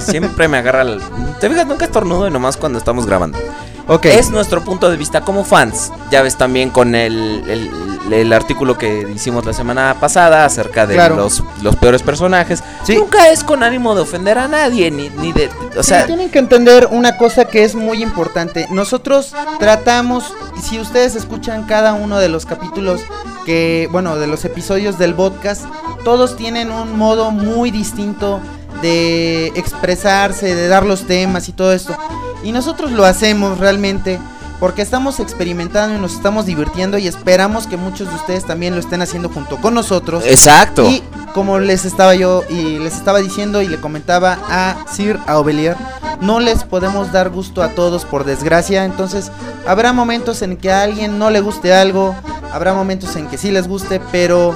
Siempre 0.00 0.48
me 0.48 0.58
agarra 0.58 0.82
el... 0.82 1.00
Te 1.40 1.48
fijas, 1.48 1.66
nunca 1.66 1.84
estornudo 1.84 2.26
y 2.28 2.30
nomás 2.30 2.56
cuando 2.56 2.78
estamos 2.78 3.06
grabando. 3.06 3.38
Ok. 3.88 4.06
Es 4.06 4.30
nuestro 4.30 4.62
punto 4.64 4.90
de 4.90 4.96
vista 4.96 5.22
como 5.22 5.44
fans. 5.44 5.90
Ya 6.10 6.22
ves 6.22 6.36
también 6.36 6.70
con 6.70 6.94
el, 6.94 7.44
el- 7.48 7.70
el 8.12 8.32
artículo 8.32 8.76
que 8.76 9.08
hicimos 9.14 9.46
la 9.46 9.52
semana 9.52 9.96
pasada 9.98 10.44
acerca 10.44 10.86
de 10.86 10.94
Claro. 10.94 11.16
los, 11.16 11.42
los 11.62 11.76
peores 11.76 12.02
personajes. 12.02 12.62
Sí. 12.84 12.96
Nunca 12.96 13.30
es 13.30 13.42
con 13.44 13.62
ánimo 13.62 13.94
de 13.94 14.02
ofender 14.02 14.38
a 14.38 14.48
nadie, 14.48 14.90
ni, 14.90 15.08
ni 15.08 15.32
de... 15.32 15.48
O 15.78 15.82
Sí, 15.82 15.88
sea, 15.90 16.06
tienen 16.06 16.28
que 16.28 16.38
entender 16.40 16.88
una 16.90 17.16
cosa 17.16 17.44
que 17.46 17.64
es 17.64 17.74
muy 17.74 18.02
importante. 18.02 18.66
Nosotros 18.70 19.32
tratamos, 19.58 20.34
y 20.58 20.62
si 20.62 20.78
ustedes 20.80 21.14
escuchan 21.14 21.64
cada 21.64 21.94
uno 21.94 22.18
de 22.18 22.28
los 22.28 22.44
capítulos 22.44 23.00
que, 23.46 23.88
bueno, 23.92 24.16
de 24.16 24.26
los 24.26 24.44
episodios 24.44 24.98
del 24.98 25.14
podcast, 25.14 25.62
todos 26.04 26.36
tienen 26.36 26.70
un 26.70 26.98
modo 26.98 27.30
muy 27.30 27.70
distinto 27.70 28.40
de 28.82 29.46
expresarse, 29.54 30.54
de 30.54 30.68
dar 30.68 30.84
los 30.84 31.06
temas 31.06 31.48
y 31.48 31.52
todo 31.52 31.72
esto. 31.72 31.96
Y 32.42 32.52
nosotros 32.52 32.90
lo 32.92 33.04
hacemos 33.06 33.58
realmente 33.58 34.18
porque 34.60 34.82
estamos 34.82 35.18
experimentando 35.18 35.96
y 35.96 36.00
nos 36.00 36.12
estamos 36.14 36.46
divirtiendo 36.46 36.96
y 36.98 37.08
esperamos 37.08 37.66
que 37.66 37.76
muchos 37.76 38.08
de 38.08 38.14
ustedes 38.14 38.44
también 38.44 38.74
lo 38.74 38.80
estén 38.80 39.02
haciendo 39.02 39.28
junto 39.28 39.56
con 39.56 39.74
nosotros. 39.74 40.22
exacto. 40.26 40.88
Y 40.88 41.02
como 41.34 41.58
les 41.58 41.84
estaba 41.84 42.14
yo 42.14 42.44
y 42.48 42.78
les 42.78 42.94
estaba 42.94 43.18
diciendo 43.20 43.62
y 43.62 43.68
le 43.68 43.80
comentaba 43.80 44.38
a 44.48 44.76
Sir 44.92 45.18
Aubelier, 45.26 45.76
no 46.20 46.38
les 46.38 46.62
podemos 46.62 47.10
dar 47.10 47.30
gusto 47.30 47.62
a 47.62 47.70
todos 47.70 48.04
por 48.04 48.24
desgracia, 48.24 48.84
entonces 48.84 49.32
habrá 49.66 49.92
momentos 49.92 50.42
en 50.42 50.56
que 50.56 50.70
a 50.70 50.82
alguien 50.82 51.18
no 51.18 51.30
le 51.30 51.40
guste 51.40 51.74
algo, 51.74 52.14
habrá 52.52 52.74
momentos 52.74 53.16
en 53.16 53.26
que 53.28 53.38
sí 53.38 53.50
les 53.50 53.66
guste, 53.66 54.00
pero 54.12 54.54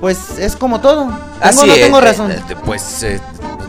pues 0.00 0.38
es 0.38 0.56
como 0.56 0.80
todo. 0.80 1.04
Tengo, 1.04 1.18
Así 1.40 1.66
no 1.66 1.74
tengo 1.74 1.98
eh, 1.98 2.02
razón. 2.02 2.32
eh, 2.32 2.42
pues 2.64 3.02
eh, 3.04 3.20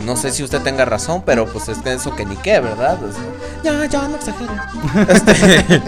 no 0.04 0.16
sé 0.16 0.30
si 0.30 0.42
usted 0.42 0.60
tenga 0.62 0.84
razón, 0.84 1.22
pero 1.24 1.46
pues 1.46 1.68
es 1.68 1.78
que 1.78 1.92
eso 1.92 2.14
que 2.14 2.24
ni 2.24 2.36
qué, 2.36 2.60
¿verdad? 2.60 2.98
O 3.02 3.12
sea, 3.12 3.22
ya, 3.62 3.86
ya, 3.86 4.08
no 4.08 4.16
exageres. 4.16 4.56
Este, 5.08 5.82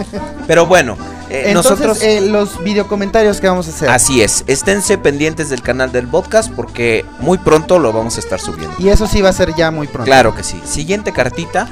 pero 0.46 0.66
bueno, 0.66 0.96
eh, 1.30 1.44
Entonces, 1.46 1.72
nosotros... 1.72 2.02
eh, 2.02 2.20
los 2.20 2.62
videocomentarios 2.62 3.40
que 3.40 3.48
vamos 3.48 3.66
a 3.68 3.70
hacer. 3.70 3.90
Así 3.90 4.22
es, 4.22 4.44
esténse 4.46 4.98
pendientes 4.98 5.50
del 5.50 5.62
canal 5.62 5.92
del 5.92 6.08
podcast 6.08 6.50
porque 6.50 7.04
muy 7.20 7.38
pronto 7.38 7.78
lo 7.78 7.92
vamos 7.92 8.16
a 8.16 8.20
estar 8.20 8.40
subiendo. 8.40 8.74
Y 8.78 8.88
eso 8.88 9.06
sí 9.06 9.22
va 9.22 9.28
a 9.28 9.32
ser 9.32 9.54
ya 9.54 9.70
muy 9.70 9.86
pronto. 9.86 10.04
Claro 10.04 10.34
que 10.34 10.42
sí. 10.42 10.60
Siguiente 10.64 11.12
cartita. 11.12 11.68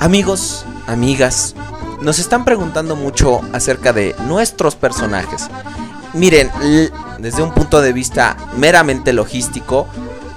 Amigos, 0.00 0.64
amigas, 0.86 1.54
nos 2.00 2.18
están 2.18 2.44
preguntando 2.44 2.94
mucho 2.94 3.40
acerca 3.52 3.92
de 3.92 4.14
nuestros 4.26 4.76
personajes. 4.76 5.48
Miren, 6.14 6.50
desde 7.18 7.42
un 7.42 7.52
punto 7.52 7.80
de 7.80 7.92
vista 7.92 8.36
meramente 8.56 9.12
logístico, 9.12 9.88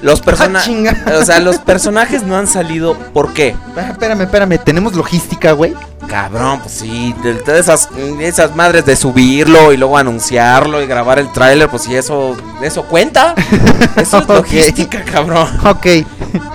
los 0.02 0.20
Ah, 0.22 0.24
personajes... 0.24 0.68
chinga. 0.68 0.98
o 1.20 1.24
sea, 1.26 1.40
los 1.40 1.58
personajes 1.60 2.24
no 2.24 2.36
han 2.38 2.48
salido. 2.48 2.96
¿Por 3.14 3.34
qué? 3.34 3.56
Ah, 3.78 3.90
Espérame, 3.92 4.22
espérame, 4.22 4.58
tenemos 4.64 4.94
logística, 4.96 5.52
güey. 5.54 5.74
Cabrón, 6.08 6.60
pues 6.62 6.74
sí, 6.74 7.16
de, 7.24 7.36
de 7.36 7.60
esas, 7.60 7.88
esas 8.20 8.56
madres 8.56 8.86
de 8.86 8.96
subirlo 8.98 9.72
y 9.72 9.78
luego 9.78 9.98
anunciarlo 9.98 10.82
y 10.82 10.88
grabar 10.88 11.20
el 11.20 11.32
tráiler, 11.32 11.70
pues 11.70 11.84
sí, 11.84 11.96
eso, 11.96 12.36
eso 12.62 12.84
cuenta. 12.84 13.34
Eso 13.96 14.18
es 14.20 14.28
logística, 14.28 15.04
cabrón. 15.04 15.48
Ok. 15.66 15.86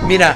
Mira, 0.07 0.35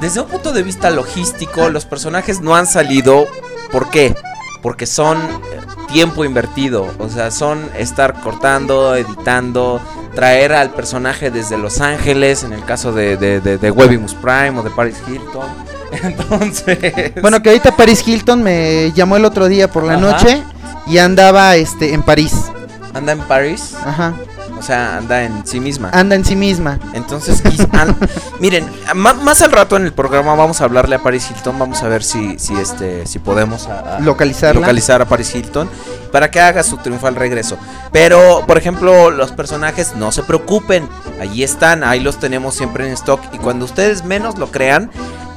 desde 0.00 0.20
un 0.20 0.28
punto 0.28 0.52
de 0.52 0.62
vista 0.62 0.90
logístico, 0.90 1.68
los 1.70 1.84
personajes 1.84 2.40
no 2.40 2.54
han 2.56 2.66
salido. 2.66 3.26
¿Por 3.70 3.90
qué? 3.90 4.14
Porque 4.62 4.86
son 4.86 5.18
tiempo 5.92 6.24
invertido. 6.24 6.86
O 6.98 7.08
sea, 7.08 7.30
son 7.30 7.68
estar 7.78 8.20
cortando, 8.20 8.94
editando, 8.96 9.80
traer 10.14 10.52
al 10.52 10.70
personaje 10.70 11.30
desde 11.30 11.58
Los 11.58 11.80
Ángeles, 11.80 12.44
en 12.44 12.52
el 12.52 12.64
caso 12.64 12.92
de, 12.92 13.16
de, 13.16 13.40
de, 13.40 13.58
de 13.58 13.70
Webimus 13.70 14.14
Prime 14.14 14.58
o 14.58 14.62
de 14.62 14.70
Paris 14.70 14.96
Hilton. 15.06 15.46
Entonces. 16.02 17.12
Bueno, 17.20 17.42
que 17.42 17.50
ahorita 17.50 17.76
Paris 17.76 18.06
Hilton 18.06 18.42
me 18.42 18.92
llamó 18.92 19.16
el 19.16 19.24
otro 19.24 19.48
día 19.48 19.68
por 19.70 19.84
la 19.84 19.94
Ajá. 19.94 20.00
noche 20.00 20.42
y 20.86 20.98
andaba 20.98 21.56
este 21.56 21.92
en 21.94 22.02
París. 22.02 22.32
anda 22.94 23.12
en 23.12 23.20
París. 23.20 23.74
Ajá. 23.84 24.14
O 24.62 24.64
sea, 24.64 24.98
anda 24.98 25.24
en 25.24 25.44
sí 25.44 25.58
misma. 25.58 25.90
Anda 25.92 26.14
en 26.14 26.24
sí 26.24 26.36
misma. 26.36 26.78
Entonces, 26.94 27.42
miren, 28.40 28.64
ma- 28.94 29.12
más 29.14 29.42
al 29.42 29.50
rato 29.50 29.76
en 29.76 29.84
el 29.86 29.92
programa 29.92 30.36
vamos 30.36 30.60
a 30.60 30.64
hablarle 30.64 30.94
a 30.94 31.02
Paris 31.02 31.28
Hilton, 31.28 31.58
vamos 31.58 31.82
a 31.82 31.88
ver 31.88 32.04
si, 32.04 32.38
si 32.38 32.54
este, 32.54 33.04
si 33.06 33.18
podemos 33.18 33.66
a- 33.66 33.96
a- 33.96 34.00
localizar 34.60 35.02
a 35.02 35.06
Paris 35.06 35.34
Hilton 35.34 35.68
para 36.12 36.30
que 36.30 36.40
haga 36.40 36.62
su 36.62 36.76
triunfal 36.76 37.16
regreso. 37.16 37.56
Pero, 37.92 38.44
por 38.46 38.56
ejemplo, 38.56 39.10
los 39.10 39.32
personajes 39.32 39.96
no 39.96 40.12
se 40.12 40.22
preocupen, 40.22 40.88
allí 41.20 41.42
están, 41.42 41.82
ahí 41.82 41.98
los 41.98 42.20
tenemos 42.20 42.54
siempre 42.54 42.86
en 42.86 42.92
stock 42.92 43.20
y 43.32 43.38
cuando 43.38 43.64
ustedes 43.64 44.04
menos 44.04 44.38
lo 44.38 44.50
crean. 44.52 44.90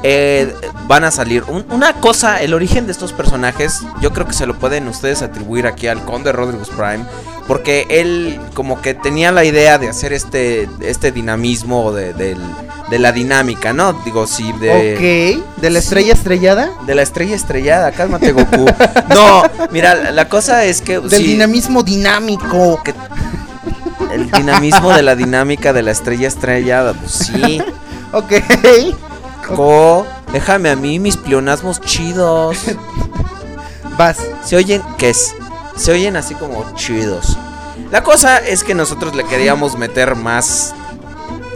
eh, 0.07 0.53
van 0.87 1.03
a 1.03 1.09
salir 1.09 1.43
Un- 1.47 1.65
una 1.71 1.93
cosa, 1.93 2.39
el 2.39 2.53
origen 2.53 2.85
de 2.85 2.91
estos 2.91 3.11
personajes, 3.11 3.81
yo 4.01 4.13
creo 4.13 4.27
que 4.27 4.33
se 4.33 4.45
lo 4.45 4.53
pueden 4.59 4.87
ustedes 4.87 5.23
atribuir 5.23 5.65
aquí 5.65 5.87
al 5.87 6.05
Conde 6.05 6.31
Rodriguez 6.31 6.69
Prime, 6.69 7.05
porque 7.47 7.85
él 7.89 8.39
como 8.53 8.81
que 8.81 8.93
tenía 8.93 9.31
la 9.31 9.43
idea 9.45 9.77
de 9.77 9.87
hacer 9.89 10.13
este, 10.13 10.67
este 10.81 11.11
dinamismo 11.11 11.91
de, 11.91 12.13
de 12.13 12.99
la 12.99 13.11
dinámica, 13.11 13.73
¿no? 13.73 13.93
Digo, 14.03 14.25
sí, 14.27 14.51
de... 14.53 15.39
ok. 15.45 15.61
¿De 15.61 15.69
la 15.69 15.79
estrella 15.79 16.13
estrellada? 16.13 16.71
De 16.85 16.95
la 16.95 17.01
estrella 17.03 17.35
estrellada, 17.35 17.91
cálmate 17.91 18.31
Goku. 18.31 18.65
No, 19.13 19.43
mira, 19.71 19.95
la, 19.95 20.11
la 20.11 20.29
cosa 20.29 20.63
es 20.65 20.81
que... 20.81 20.99
Del 20.99 21.09
sí, 21.11 21.23
dinamismo 21.27 21.83
dinámico. 21.83 22.81
que- 22.83 22.93
el 24.13 24.29
dinamismo 24.31 24.91
de 24.93 25.01
la 25.01 25.15
dinámica 25.15 25.73
de 25.73 25.81
la 25.81 25.91
estrella 25.91 26.27
estrellada, 26.27 26.93
pues 26.93 27.11
sí. 27.11 27.61
Ok. 28.13 28.31
Co, 29.55 30.07
déjame 30.31 30.69
a 30.69 30.75
mí 30.75 30.99
mis 30.99 31.17
pleonasmos 31.17 31.81
chidos. 31.81 32.57
Vas. 33.97 34.17
Se 34.43 34.55
oyen, 34.55 34.81
¿qué 34.97 35.09
es? 35.09 35.35
Se 35.75 35.91
oyen 35.91 36.15
así 36.15 36.35
como 36.35 36.73
chidos. 36.75 37.37
La 37.91 38.03
cosa 38.03 38.37
es 38.37 38.63
que 38.63 38.73
nosotros 38.73 39.15
le 39.15 39.23
queríamos 39.25 39.77
meter 39.77 40.15
más... 40.15 40.73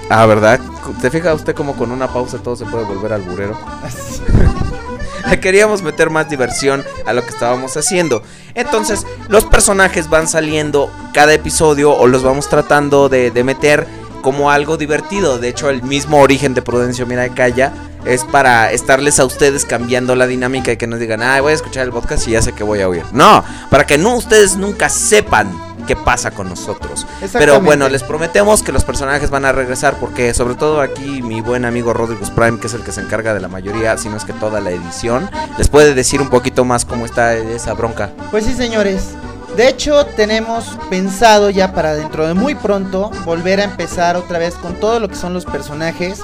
Ah, 0.10 0.26
¿verdad? 0.26 0.60
¿Te 1.02 1.10
fija 1.12 1.34
usted 1.34 1.56
como 1.56 1.76
con 1.76 1.92
una 1.92 2.12
pausa 2.12 2.40
todo 2.40 2.56
se 2.56 2.66
puede 2.66 2.84
volver 2.84 3.14
al 3.14 3.22
burero? 3.22 3.58
Le 5.30 5.40
queríamos 5.40 5.84
meter 5.84 6.10
más 6.10 6.30
diversión 6.30 6.84
a 7.06 7.14
lo 7.14 7.24
que 7.24 7.30
estábamos 7.30 7.78
haciendo. 7.78 8.24
Entonces, 8.56 9.06
los 9.28 9.46
personajes 9.46 10.10
van 10.10 10.28
saliendo 10.28 10.92
cada 11.14 11.34
episodio 11.34 11.96
o 11.96 12.08
los 12.08 12.24
vamos 12.24 12.50
tratando 12.50 13.10
de, 13.10 13.30
de 13.30 13.44
meter 13.44 13.86
como 14.22 14.50
algo 14.50 14.78
divertido. 14.78 15.38
De 15.38 15.50
hecho, 15.50 15.70
el 15.70 15.84
mismo 15.84 16.20
origen 16.20 16.54
de 16.56 16.64
Prudencio 16.64 17.06
Mira 17.06 17.28
y 17.28 17.30
Calla 17.32 17.74
es 18.06 18.24
para 18.24 18.72
estarles 18.72 19.20
a 19.20 19.26
ustedes 19.26 19.66
cambiando 19.66 20.16
la 20.16 20.28
dinámica 20.28 20.72
y 20.72 20.78
que 20.78 20.88
nos 20.88 21.00
digan, 21.00 21.22
ah, 21.22 21.40
voy 21.42 21.52
a 21.52 21.56
escuchar 21.56 21.86
el 21.86 21.92
podcast 21.92 22.28
y 22.28 22.32
ya 22.32 22.42
sé 22.42 22.54
que 22.54 22.64
voy 22.64 22.82
a 22.82 22.88
oír. 22.88 23.04
No, 23.12 23.44
para 23.70 23.86
que 23.86 23.98
no 23.98 24.16
ustedes 24.16 24.58
nunca 24.58 24.90
sepan 24.90 25.52
qué 25.88 25.96
pasa 25.96 26.30
con 26.30 26.48
nosotros. 26.48 27.08
Pero 27.34 27.62
bueno, 27.62 27.90
les 27.90 28.04
prometemos 28.04 28.62
que 28.62 28.72
los 28.72 28.84
personajes 28.84 29.32
van 29.32 29.46
a 29.46 29.52
regresar 29.52 29.96
porque 30.00 30.34
sobre 30.36 30.56
todo 30.56 30.82
aquí 30.82 31.24
mi 31.24 31.42
buen 31.42 31.66
amigo 31.66 31.94
Rodrigo 31.94 32.22
Prime, 32.36 32.60
que 32.60 32.68
es 32.68 32.74
el 32.76 32.84
que 32.84 32.92
se 32.92 33.02
encarga 33.02 33.34
de 33.34 33.40
la 33.40 33.48
mayoría, 33.48 33.98
si 33.98 34.08
no 34.08 34.18
es 34.18 34.24
que 34.24 34.34
toda 34.34 34.62
la 34.62 34.70
edición, 34.70 35.30
les 35.58 35.68
puede 35.68 35.96
decir 35.96 36.22
un 36.22 36.30
poquito 36.30 36.64
más 36.64 36.86
cómo 36.86 37.06
está 37.06 37.34
esa 37.36 37.74
bronca. 37.74 38.12
Pues 38.30 38.46
sí, 38.46 38.54
señores. 38.54 39.16
De 39.56 39.68
hecho, 39.68 40.06
tenemos 40.06 40.78
pensado 40.90 41.50
ya 41.50 41.74
para 41.74 41.96
dentro 41.96 42.26
de 42.28 42.34
muy 42.34 42.56
pronto 42.56 43.12
volver 43.26 43.60
a 43.60 43.66
empezar 43.66 44.16
otra 44.16 44.40
vez 44.40 44.56
con 44.56 44.80
todo 44.80 45.00
lo 45.00 45.10
que 45.10 45.16
son 45.16 45.34
los 45.34 45.46
personajes. 45.46 46.22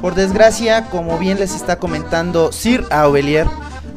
Por 0.00 0.14
desgracia, 0.14 0.86
como 0.86 1.18
bien 1.18 1.38
les 1.38 1.54
está 1.54 1.78
comentando 1.78 2.50
Sir 2.52 2.84
Aubelier, 2.90 3.46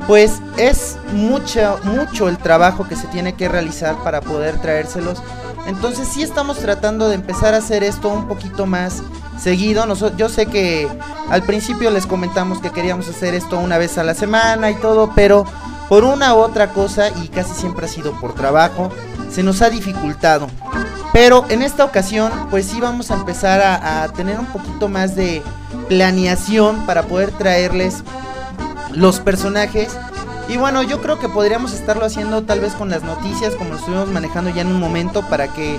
pues 0.08 0.41
es 0.58 0.98
mucho, 1.13 1.80
mucho 1.84 2.28
el 2.28 2.38
trabajo 2.38 2.88
que 2.88 2.96
se 2.96 3.08
tiene 3.08 3.34
que 3.34 3.48
realizar 3.48 3.96
para 4.04 4.20
poder 4.22 4.60
traérselos. 4.62 5.22
Entonces 5.67 6.08
sí 6.08 6.21
estamos 6.24 6.58
tratando 6.58 7.08
de 7.10 7.15
empezar 7.15 7.54
a 7.54 7.58
hacer 7.58 7.84
esto 7.84 8.10
un 8.10 8.28
poquito 8.28 8.65
más 8.65 9.02
seguido. 9.39 9.86
Noso- 9.86 10.15
yo 10.17 10.28
sé 10.30 10.45
que 10.47 10.88
al 11.30 11.43
principio 11.43 11.89
les 11.91 12.06
comentamos 12.06 12.60
que 12.60 12.71
queríamos 12.71 13.08
hacer 13.08 13.34
esto 13.34 13.58
una 13.60 13.78
vez 13.78 13.97
a 13.97 14.04
la 14.04 14.13
semana 14.13 14.69
y 14.71 14.76
todo, 14.76 15.12
pero 15.15 15.45
por 15.89 16.04
una 16.04 16.34
u 16.34 16.38
otra 16.39 16.74
cosa, 16.74 17.10
y 17.24 17.28
casi 17.28 17.54
siempre 17.54 17.86
ha 17.86 17.89
sido 17.89 18.13
por 18.19 18.34
trabajo, 18.34 18.89
se 19.30 19.43
nos 19.43 19.62
ha 19.62 19.69
dificultado. 19.69 20.47
Pero 21.13 21.45
en 21.50 21.62
esta 21.62 21.84
ocasión, 21.84 22.32
pues 22.50 22.65
sí 22.67 22.80
vamos 22.80 23.12
a 23.12 23.15
empezar 23.15 23.60
a 23.62 24.08
tener 24.13 24.39
un 24.39 24.45
poquito 24.45 24.88
más 24.88 25.15
de 25.15 25.43
planeación 25.89 26.86
para 26.86 27.04
poder 27.04 27.32
traerles 27.32 28.04
los 28.93 29.19
personajes. 29.19 29.89
Y 30.49 30.58
bueno, 30.58 30.84
yo 30.84 31.01
creo 31.01 31.17
que 31.19 31.30
podríamos 31.30 31.71
estarlo 31.73 32.04
haciendo 32.06 32.43
tal 32.43 32.60
vez 32.60 32.73
con 32.73 32.89
las 32.89 33.04
noticias, 33.04 33.54
como 33.56 33.71
lo 33.71 33.77
estuvimos 33.77 34.10
manejando 34.10 34.49
ya 34.49 34.62
en 34.62 34.67
un 34.67 34.80
momento, 34.80 35.21
para 35.30 35.47
que 35.54 35.77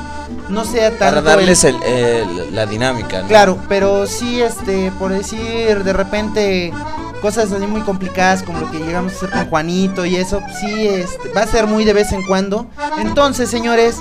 no 0.48 0.64
sea 0.64 0.90
tanto 0.90 1.16
Para 1.16 1.36
darles 1.36 1.64
el- 1.64 1.82
el- 1.82 2.54
la 2.54 2.64
dinámica. 2.66 3.22
¿no? 3.22 3.28
Claro, 3.28 3.58
pero 3.68 4.06
sí, 4.06 4.40
este, 4.40 4.90
por 4.98 5.12
decir 5.12 5.84
de 5.84 5.92
repente 5.92 6.72
cosas 7.20 7.52
así 7.52 7.66
muy 7.66 7.82
complicadas 7.82 8.42
como 8.42 8.60
lo 8.60 8.70
que 8.70 8.78
llegamos 8.78 9.12
a 9.12 9.16
hacer 9.16 9.30
con 9.30 9.46
Juanito 9.48 10.04
y 10.06 10.16
eso, 10.16 10.40
sí, 10.60 10.88
este, 10.88 11.28
va 11.36 11.42
a 11.42 11.46
ser 11.46 11.66
muy 11.66 11.84
de 11.84 11.92
vez 11.92 12.10
en 12.12 12.24
cuando. 12.26 12.66
Entonces, 12.98 13.50
señores, 13.50 13.96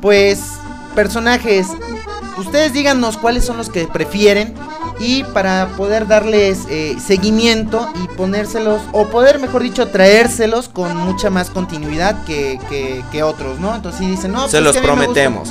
pues 0.00 0.40
personajes, 0.94 1.66
ustedes 2.38 2.72
díganos 2.72 3.16
cuáles 3.18 3.44
son 3.44 3.56
los 3.58 3.68
que 3.68 3.86
prefieren 3.86 4.54
y 4.98 5.24
para 5.24 5.68
poder 5.76 6.06
darles 6.06 6.60
eh, 6.68 6.96
seguimiento 7.04 7.88
y 8.02 8.08
ponérselos, 8.16 8.80
o 8.92 9.06
poder, 9.08 9.38
mejor 9.40 9.62
dicho, 9.62 9.88
traérselos 9.88 10.68
con 10.68 10.96
mucha 10.96 11.30
más 11.30 11.50
continuidad 11.50 12.24
que, 12.24 12.58
que- 12.68 13.04
que 13.10 13.22
otros, 13.22 13.58
¿no? 13.60 13.74
Entonces 13.74 14.00
si 14.00 14.06
dicen, 14.10 14.32
no, 14.32 14.40
pues 14.40 14.52
Se 14.52 14.60
los 14.60 14.76
prometemos. 14.76 15.50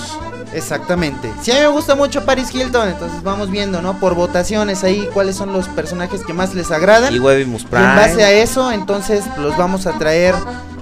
Exactamente. 0.53 1.31
Si 1.41 1.51
a 1.51 1.55
mí 1.55 1.61
me 1.61 1.67
gusta 1.67 1.95
mucho 1.95 2.25
Paris 2.25 2.53
Hilton, 2.53 2.89
entonces 2.89 3.23
vamos 3.23 3.49
viendo, 3.49 3.81
¿no? 3.81 3.99
Por 3.99 4.13
votaciones 4.13 4.83
ahí 4.83 5.09
cuáles 5.13 5.35
son 5.35 5.51
los 5.51 5.67
personajes 5.69 6.21
que 6.23 6.33
más 6.33 6.53
les 6.53 6.69
agradan. 6.71 7.13
Y 7.13 7.19
Webimus 7.19 7.63
Y 7.63 7.65
Prime. 7.65 7.85
en 7.89 7.95
base 7.95 8.23
a 8.23 8.31
eso, 8.31 8.71
entonces 8.71 9.23
los 9.39 9.57
vamos 9.57 9.87
a 9.87 9.93
traer 9.97 10.35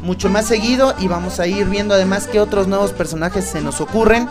mucho 0.03 0.29
más 0.29 0.45
seguido 0.45 0.93
y 0.99 1.07
vamos 1.07 1.39
a 1.39 1.47
ir 1.47 1.67
viendo 1.67 1.93
además 1.93 2.27
qué 2.29 2.39
otros 2.39 2.67
nuevos 2.67 2.91
personajes 2.91 3.45
se 3.45 3.61
nos 3.61 3.79
ocurren 3.81 4.27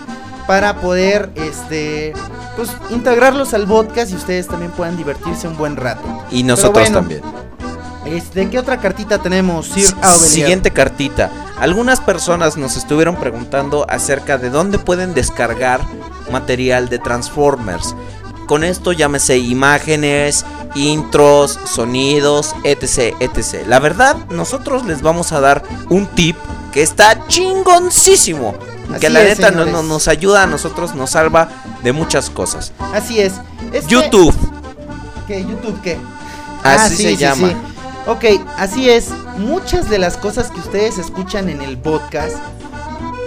para 0.51 0.81
poder 0.81 1.31
este 1.37 2.13
pues 2.57 2.71
integrarlos 2.91 3.55
al 3.55 3.69
podcast 3.69 4.11
y 4.11 4.17
ustedes 4.17 4.49
también 4.49 4.73
puedan 4.73 4.97
divertirse 4.97 5.47
un 5.47 5.57
buen 5.57 5.77
rato. 5.77 6.03
Y 6.33 6.43
nosotros 6.43 6.91
bueno, 6.91 6.99
también. 6.99 7.23
Este, 8.05 8.51
¿qué 8.51 8.59
otra 8.59 8.79
cartita 8.79 9.19
tenemos, 9.23 9.67
Sir 9.69 9.85
S- 9.85 9.95
Aubelier? 10.03 10.19
Siguiente 10.19 10.73
cartita. 10.73 11.31
Algunas 11.61 12.01
personas 12.01 12.57
nos 12.57 12.77
estuvieron 12.77 13.15
preguntando 13.15 13.87
acerca 13.89 14.39
de 14.39 14.51
dónde 14.51 14.81
pueden 14.81 15.15
descargar 15.15 15.83
material 16.33 16.89
de 16.89 16.99
Transformers. 16.99 17.95
Con 18.49 18.65
esto 18.65 18.91
llámese 18.91 19.39
imágenes, 19.39 20.45
intros, 20.75 21.61
sonidos, 21.65 22.57
etc, 22.65 23.15
etc. 23.21 23.69
La 23.69 23.79
verdad, 23.79 24.17
nosotros 24.31 24.85
les 24.85 25.01
vamos 25.01 25.31
a 25.31 25.39
dar 25.39 25.63
un 25.91 26.09
tip 26.09 26.35
que 26.73 26.83
está 26.83 27.25
chingoncísimo. 27.29 28.57
Que 28.99 29.11
la 29.11 29.23
es, 29.23 29.39
neta 29.39 29.51
no- 29.51 29.83
nos 29.83 30.09
ayuda 30.09 30.43
a 30.43 30.47
nosotros, 30.47 30.95
nos 30.95 31.11
salva 31.11 31.49
de 31.83 31.93
muchas 31.93 32.31
cosas. 32.31 32.73
Así 32.93 33.21
es. 33.21 33.35
YouTube, 33.87 34.35
¿Qué? 35.27 35.43
¿YouTube 35.43 35.81
qué? 35.83 35.99
así 36.65 36.97
se 36.97 37.17
llama. 37.17 37.51
Ok, 38.07 38.25
así 38.59 38.91
es. 38.91 39.09
Muchas 39.39 39.89
de 39.89 39.99
las 39.99 40.17
cosas 40.17 40.51
que 40.51 40.59
ustedes 40.61 40.99
escuchan 40.99 41.49
en 41.49 41.63
el 41.63 41.79
podcast, 41.79 42.37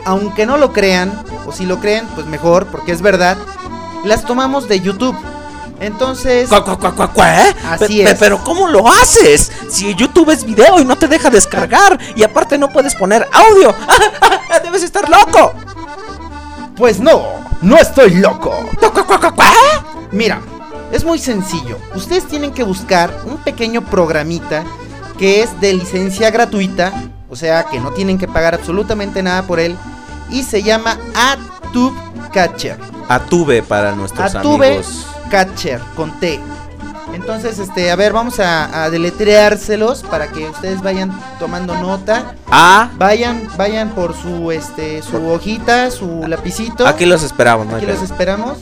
aunque 0.06 0.46
no 0.46 0.58
lo 0.58 0.74
crean, 0.74 1.12
o 1.48 1.52
si 1.52 1.66
lo 1.66 1.80
creen, 1.80 2.06
pues 2.16 2.28
mejor, 2.28 2.66
porque 2.68 2.92
es 2.92 3.02
verdad, 3.02 3.38
las 4.04 4.26
tomamos 4.26 4.68
de 4.68 4.80
YouTube. 4.82 5.16
Entonces, 5.84 6.48
¿Cuá, 6.48 6.64
cuá, 6.64 6.78
cuá, 6.78 6.96
cuá, 6.96 7.12
cuá, 7.12 7.48
eh? 7.50 7.56
Así 7.66 8.02
es. 8.02 8.16
Pero 8.18 8.42
¿cómo 8.44 8.68
lo 8.68 8.88
haces? 8.88 9.52
Si 9.70 9.94
YouTube 9.96 10.30
es 10.30 10.46
video 10.46 10.80
y 10.80 10.86
no 10.86 10.96
te 10.96 11.08
deja 11.10 11.30
descargar 11.30 12.00
y 12.16 12.24
aparte 12.24 12.58
no 12.58 12.72
puedes 12.72 12.96
poner 12.96 13.28
audio. 13.34 13.76
Debes 14.64 14.84
estar 14.84 15.10
loco. 15.10 15.54
pues 16.78 17.00
no, 17.00 17.22
no 17.62 17.78
estoy 17.78 18.16
loco. 18.16 18.70
Cuá, 18.80 18.92
cuá, 18.94 19.06
cuá, 19.06 19.20
cuá, 19.20 19.32
cuá. 19.32 19.54
Mira, 20.12 20.42
es 20.94 21.04
muy 21.04 21.20
sencillo. 21.20 21.78
Ustedes 21.96 22.26
tienen 22.28 22.54
que 22.54 22.64
buscar 22.64 23.22
un 23.26 23.38
pequeño 23.38 23.84
programita 23.84 24.64
que 25.18 25.44
es 25.44 25.60
de 25.60 25.74
licencia 25.74 26.32
gratuita, 26.32 26.94
o 27.30 27.36
sea 27.36 27.66
que 27.66 27.80
no 27.80 27.92
tienen 27.92 28.18
que 28.18 28.28
pagar 28.28 28.54
absolutamente 28.56 29.22
nada 29.22 29.44
por 29.44 29.60
él, 29.60 29.76
y 30.30 30.44
se 30.44 30.64
llama 30.64 30.98
ATube 31.14 31.94
Catcher. 32.32 32.80
Atube 33.10 33.62
para 33.64 33.96
nuestros 33.96 34.34
Atube 34.34 34.68
amigos. 34.68 35.06
Catcher 35.34 35.82
con 35.96 36.20
T. 36.20 36.40
Entonces, 37.12 37.58
este, 37.58 37.90
a 37.90 37.96
ver, 37.96 38.14
vamos 38.14 38.40
a, 38.40 38.84
a 38.84 38.92
deletreárselos 38.92 40.04
para 40.04 40.28
que 40.28 40.48
ustedes 40.48 40.84
vayan 40.84 41.12
tomando 41.40 41.74
nota. 41.76 42.36
A. 42.52 42.92
Vayan, 42.98 43.50
vayan 43.58 43.90
por 43.90 44.16
su, 44.16 44.52
este, 44.52 45.02
su 45.02 45.28
hojita, 45.28 45.90
su 45.90 46.28
lapicito. 46.28 46.86
Aquí 46.86 47.08
los 47.08 47.24
esperamos, 47.24 47.74
Aquí 47.74 47.88
los 47.88 48.04
esperamos. 48.04 48.60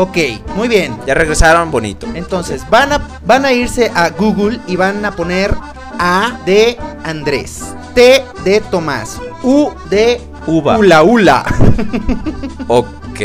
Ok, 0.00 0.16
muy 0.54 0.68
bien. 0.68 0.96
Ya 1.08 1.14
regresaron, 1.14 1.72
bonito. 1.72 2.06
Entonces, 2.14 2.62
van 2.70 2.92
a, 2.92 3.00
van 3.26 3.44
a 3.44 3.52
irse 3.52 3.90
a 3.96 4.10
Google 4.10 4.60
y 4.68 4.76
van 4.76 5.04
a 5.04 5.10
poner 5.10 5.52
A 5.98 6.38
de 6.46 6.78
Andrés, 7.04 7.64
T 7.96 8.24
de 8.44 8.60
Tomás, 8.60 9.18
U 9.42 9.70
de 9.90 10.20
Uva. 10.46 10.78
Ula 10.78 11.02
Ula. 11.02 11.44
Ok. 12.68 13.18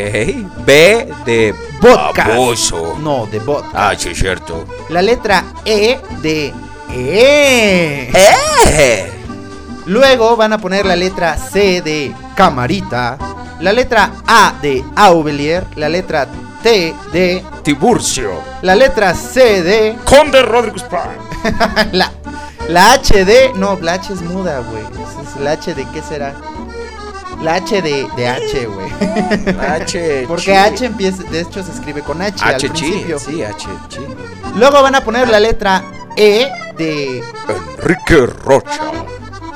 B 0.66 1.14
de 1.26 1.54
Vodka. 1.80 2.30
baboso. 2.30 2.98
No, 3.00 3.28
de 3.28 3.38
bot. 3.38 3.66
Ah, 3.74 3.94
sí, 3.96 4.10
es 4.10 4.18
cierto. 4.18 4.66
La 4.90 5.04
letra 5.04 5.44
E 5.66 6.00
de 6.24 6.52
E. 6.92 8.10
¡Eh! 8.16 9.12
Luego 9.86 10.36
van 10.36 10.54
a 10.54 10.58
poner 10.58 10.88
la 10.88 10.96
letra 10.96 11.38
C 11.38 11.84
de 11.84 12.16
Camarita, 12.36 13.18
la 13.60 13.72
letra 13.74 14.12
A 14.26 14.54
de 14.62 14.84
Aubelier, 14.96 15.66
la 15.76 15.90
letra 15.90 16.26
T 16.64 16.96
de 17.12 17.44
Tiburcio. 17.64 18.32
la 18.62 18.74
letra 18.76 19.14
C 19.14 19.62
de 19.62 19.96
Conde 20.06 20.42
Rodríguez 20.42 20.84
Prime. 20.84 21.90
la, 21.92 22.12
la 22.70 22.94
H 22.94 23.26
de 23.26 23.52
no, 23.56 23.78
la 23.82 23.94
H 23.94 24.14
es 24.14 24.22
muda, 24.22 24.60
güey. 24.60 24.84
Es 24.84 25.42
La 25.42 25.52
H 25.52 25.74
de 25.76 25.86
qué 25.90 26.02
será? 26.02 26.34
La 27.42 27.56
H 27.56 27.82
de, 27.82 28.08
de 28.16 28.28
H, 28.28 28.66
güey. 28.68 28.90
H. 29.60 30.26
Porque. 30.30 30.56
H 30.58 30.86
empieza, 30.86 31.24
de 31.24 31.42
hecho 31.42 31.62
se 31.62 31.72
escribe 31.72 32.02
con 32.02 32.22
H, 32.22 32.42
al 32.44 32.56
H 32.56 32.70
chi. 32.70 32.82
principio. 32.90 33.20
Sí, 33.20 33.44
H 33.44 33.68
chi. 33.90 34.00
Luego 34.56 34.82
van 34.82 34.96
a 34.96 35.04
poner 35.04 35.28
la 35.30 35.40
letra 35.42 35.84
E 36.16 36.48
de 36.78 37.22
Enrique 37.78 38.26
Rocha. 38.46 38.80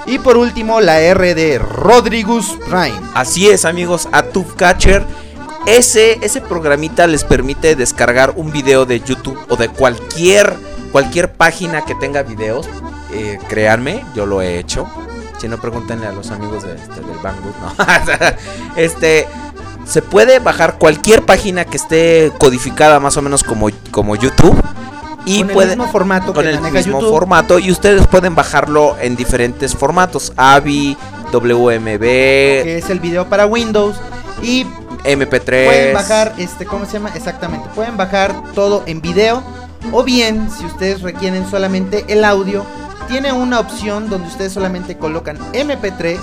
y 0.05 0.19
por 0.19 0.35
último 0.35 0.81
la 0.81 0.99
R 0.99 1.33
de 1.33 1.59
Rodrigus 1.59 2.57
Prime. 2.69 2.99
Así 3.13 3.47
es, 3.47 3.63
amigos, 3.63 4.09
a 4.11 4.23
Catcher. 4.57 5.05
Ese, 5.67 6.17
ese 6.21 6.39
programita 6.41 7.07
les 7.07 7.23
permite 7.25 7.75
descargar 7.75 8.33
un 8.37 8.51
video 8.51 8.85
de 8.85 9.01
YouTube 9.01 9.37
o 9.49 9.57
de 9.57 9.67
cualquier, 9.67 10.55
cualquier 10.93 11.33
página 11.33 11.83
que 11.83 11.93
tenga 11.95 12.23
videos. 12.23 12.67
Eh, 13.11 13.37
créanme, 13.49 14.03
yo 14.15 14.25
lo 14.25 14.41
he 14.41 14.59
hecho. 14.59 14.87
Si 15.39 15.47
no, 15.47 15.57
pregúntenle 15.59 16.07
a 16.07 16.13
los 16.13 16.31
amigos 16.31 16.63
de, 16.63 16.73
este, 16.75 17.01
del 17.01 17.17
Banggood, 17.21 17.53
¿no? 17.61 17.85
este, 18.77 19.27
se 19.85 20.01
puede 20.01 20.39
bajar 20.39 20.77
cualquier 20.79 21.23
página 21.25 21.65
que 21.65 21.77
esté 21.77 22.31
codificada 22.39 22.99
más 23.01 23.17
o 23.17 23.21
menos 23.21 23.43
como, 23.43 23.67
como 23.91 24.15
YouTube. 24.15 24.55
Y 25.25 25.39
con 25.43 25.49
puede- 25.49 25.73
el 25.73 25.77
mismo 25.77 25.91
formato 25.91 26.33
con 26.33 26.43
que 26.45 26.49
el 26.51 26.61
mismo 26.61 26.99
YouTube. 27.01 27.09
formato 27.09 27.59
y 27.59 27.69
ustedes 27.71 28.07
pueden 28.07 28.33
bajarlo 28.35 28.95
en 29.01 29.17
diferentes 29.17 29.75
formatos, 29.75 30.31
AVI, 30.37 30.95
WMB, 31.33 31.99
que 31.99 32.77
es 32.77 32.89
el 32.89 33.01
video 33.01 33.25
para 33.27 33.45
Windows 33.45 33.97
y 34.41 34.65
MP3. 35.03 35.65
pueden 35.65 35.93
bajar 35.93 36.35
este 36.37 36.65
cómo 36.65 36.85
se 36.85 36.93
llama 36.93 37.11
exactamente 37.15 37.69
pueden 37.75 37.97
bajar 37.97 38.33
todo 38.53 38.83
en 38.85 39.01
video 39.01 39.43
o 39.91 40.03
bien 40.03 40.49
si 40.51 40.65
ustedes 40.65 41.01
requieren 41.01 41.49
solamente 41.49 42.05
el 42.07 42.23
audio 42.23 42.65
tiene 43.07 43.31
una 43.31 43.59
opción 43.59 44.09
donde 44.09 44.27
ustedes 44.27 44.53
solamente 44.53 44.97
colocan 44.97 45.37
MP3 45.53 46.19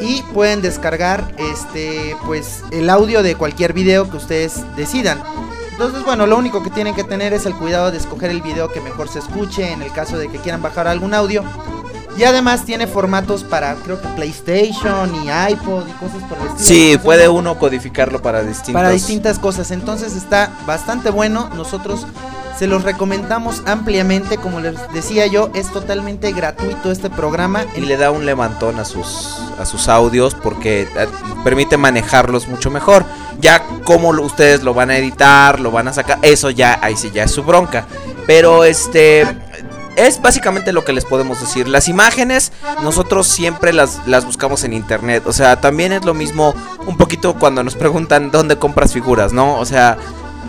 y 0.00 0.22
pueden 0.34 0.62
descargar 0.62 1.32
este 1.38 2.16
pues 2.26 2.62
el 2.72 2.90
audio 2.90 3.22
de 3.22 3.36
cualquier 3.36 3.72
video 3.72 4.10
que 4.10 4.16
ustedes 4.16 4.62
decidan. 4.76 5.22
Entonces 5.70 6.04
bueno 6.04 6.26
lo 6.26 6.36
único 6.36 6.62
que 6.62 6.70
tienen 6.70 6.94
que 6.94 7.04
tener 7.04 7.32
es 7.32 7.46
el 7.46 7.54
cuidado 7.54 7.90
de 7.90 7.98
escoger 7.98 8.30
el 8.30 8.42
video 8.42 8.72
que 8.72 8.80
mejor 8.80 9.08
se 9.08 9.20
escuche 9.20 9.72
en 9.72 9.82
el 9.82 9.92
caso 9.92 10.18
de 10.18 10.28
que 10.28 10.38
quieran 10.38 10.60
bajar 10.60 10.88
algún 10.88 11.14
audio 11.14 11.44
y 12.16 12.24
además 12.24 12.64
tiene 12.64 12.86
formatos 12.86 13.42
para 13.44 13.74
creo 13.76 14.00
que 14.00 14.08
PlayStation 14.08 15.14
y 15.14 15.28
iPod 15.52 15.88
y 15.88 15.92
cosas 15.92 16.22
por 16.28 16.38
el 16.38 16.46
estilo 16.48 16.58
Sí, 16.58 16.98
puede 17.02 17.28
uno 17.28 17.58
codificarlo 17.58 18.20
para 18.22 18.42
distintos. 18.42 18.74
para 18.74 18.90
distintas 18.90 19.38
cosas. 19.38 19.70
Entonces 19.70 20.14
está 20.14 20.50
bastante 20.66 21.10
bueno. 21.10 21.48
Nosotros 21.54 22.06
se 22.58 22.66
los 22.66 22.82
recomendamos 22.82 23.62
ampliamente. 23.66 24.36
Como 24.36 24.60
les 24.60 24.74
decía 24.92 25.26
yo, 25.26 25.50
es 25.54 25.72
totalmente 25.72 26.32
gratuito 26.32 26.90
este 26.90 27.08
programa. 27.10 27.64
y 27.76 27.80
le 27.80 27.96
da 27.96 28.10
un 28.10 28.26
levantón 28.26 28.78
a 28.78 28.84
sus 28.84 29.38
a 29.58 29.64
sus 29.66 29.88
audios 29.88 30.34
porque 30.34 30.82
eh, 30.82 31.08
permite 31.44 31.76
manejarlos 31.76 32.46
mucho 32.48 32.70
mejor. 32.70 33.04
Ya 33.40 33.62
como 33.84 34.10
ustedes 34.10 34.62
lo 34.62 34.74
van 34.74 34.90
a 34.90 34.96
editar, 34.98 35.60
lo 35.60 35.70
van 35.70 35.88
a 35.88 35.92
sacar, 35.92 36.18
eso 36.22 36.50
ya 36.50 36.78
ahí 36.82 36.96
sí 36.96 37.10
ya 37.12 37.24
es 37.24 37.30
su 37.30 37.42
bronca. 37.42 37.86
Pero 38.26 38.64
este 38.64 39.26
es 39.96 40.20
básicamente 40.20 40.72
lo 40.72 40.84
que 40.84 40.92
les 40.92 41.04
podemos 41.04 41.40
decir. 41.40 41.68
Las 41.68 41.88
imágenes 41.88 42.52
nosotros 42.82 43.26
siempre 43.26 43.72
las 43.72 44.06
las 44.06 44.24
buscamos 44.24 44.64
en 44.64 44.72
internet, 44.72 45.24
o 45.26 45.32
sea, 45.32 45.60
también 45.60 45.92
es 45.92 46.04
lo 46.04 46.14
mismo 46.14 46.54
un 46.86 46.96
poquito 46.96 47.34
cuando 47.34 47.62
nos 47.62 47.74
preguntan 47.74 48.30
dónde 48.30 48.58
compras 48.58 48.92
figuras, 48.92 49.32
¿no? 49.32 49.58
O 49.58 49.64
sea, 49.64 49.98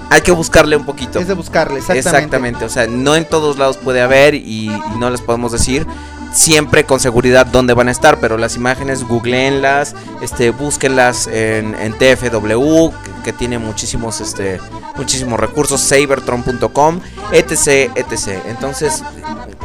hay 0.10 0.22
que 0.22 0.32
buscarle 0.32 0.76
un 0.76 0.86
poquito. 0.86 1.20
Es 1.20 1.28
de 1.28 1.34
buscarle, 1.34 1.80
exactamente. 1.80 2.10
Exactamente, 2.10 2.66
o 2.66 2.70
sea, 2.70 2.88
no 2.88 3.16
en 3.16 3.26
todos 3.26 3.58
lados 3.58 3.78
puede 3.78 4.02
haber 4.02 4.36
y, 4.36 4.70
y 4.70 4.98
no 4.98 5.10
les 5.10 5.22
podemos 5.22 5.52
decir 5.52 5.88
siempre 6.34 6.84
con 6.86 7.00
seguridad 7.00 7.46
dónde 7.46 7.74
van 7.74 7.88
a 7.88 7.92
estar, 7.92 8.20
pero 8.20 8.38
las 8.38 8.56
imágenes 8.56 9.04
googleenlas, 9.04 9.96
este, 10.22 10.50
búsquenlas 10.50 11.28
en, 11.28 11.94
TFW, 11.94 12.90
que, 12.90 13.24
que 13.24 13.34
tiene 13.34 13.60
muchísimos, 13.60 14.20
este, 14.20 14.60
muchísimos 14.98 15.40
recursos, 15.40 15.80
sabertron.com, 15.80 17.00
etc, 17.32 17.92
etc. 17.96 18.40
Entonces, 18.48 19.04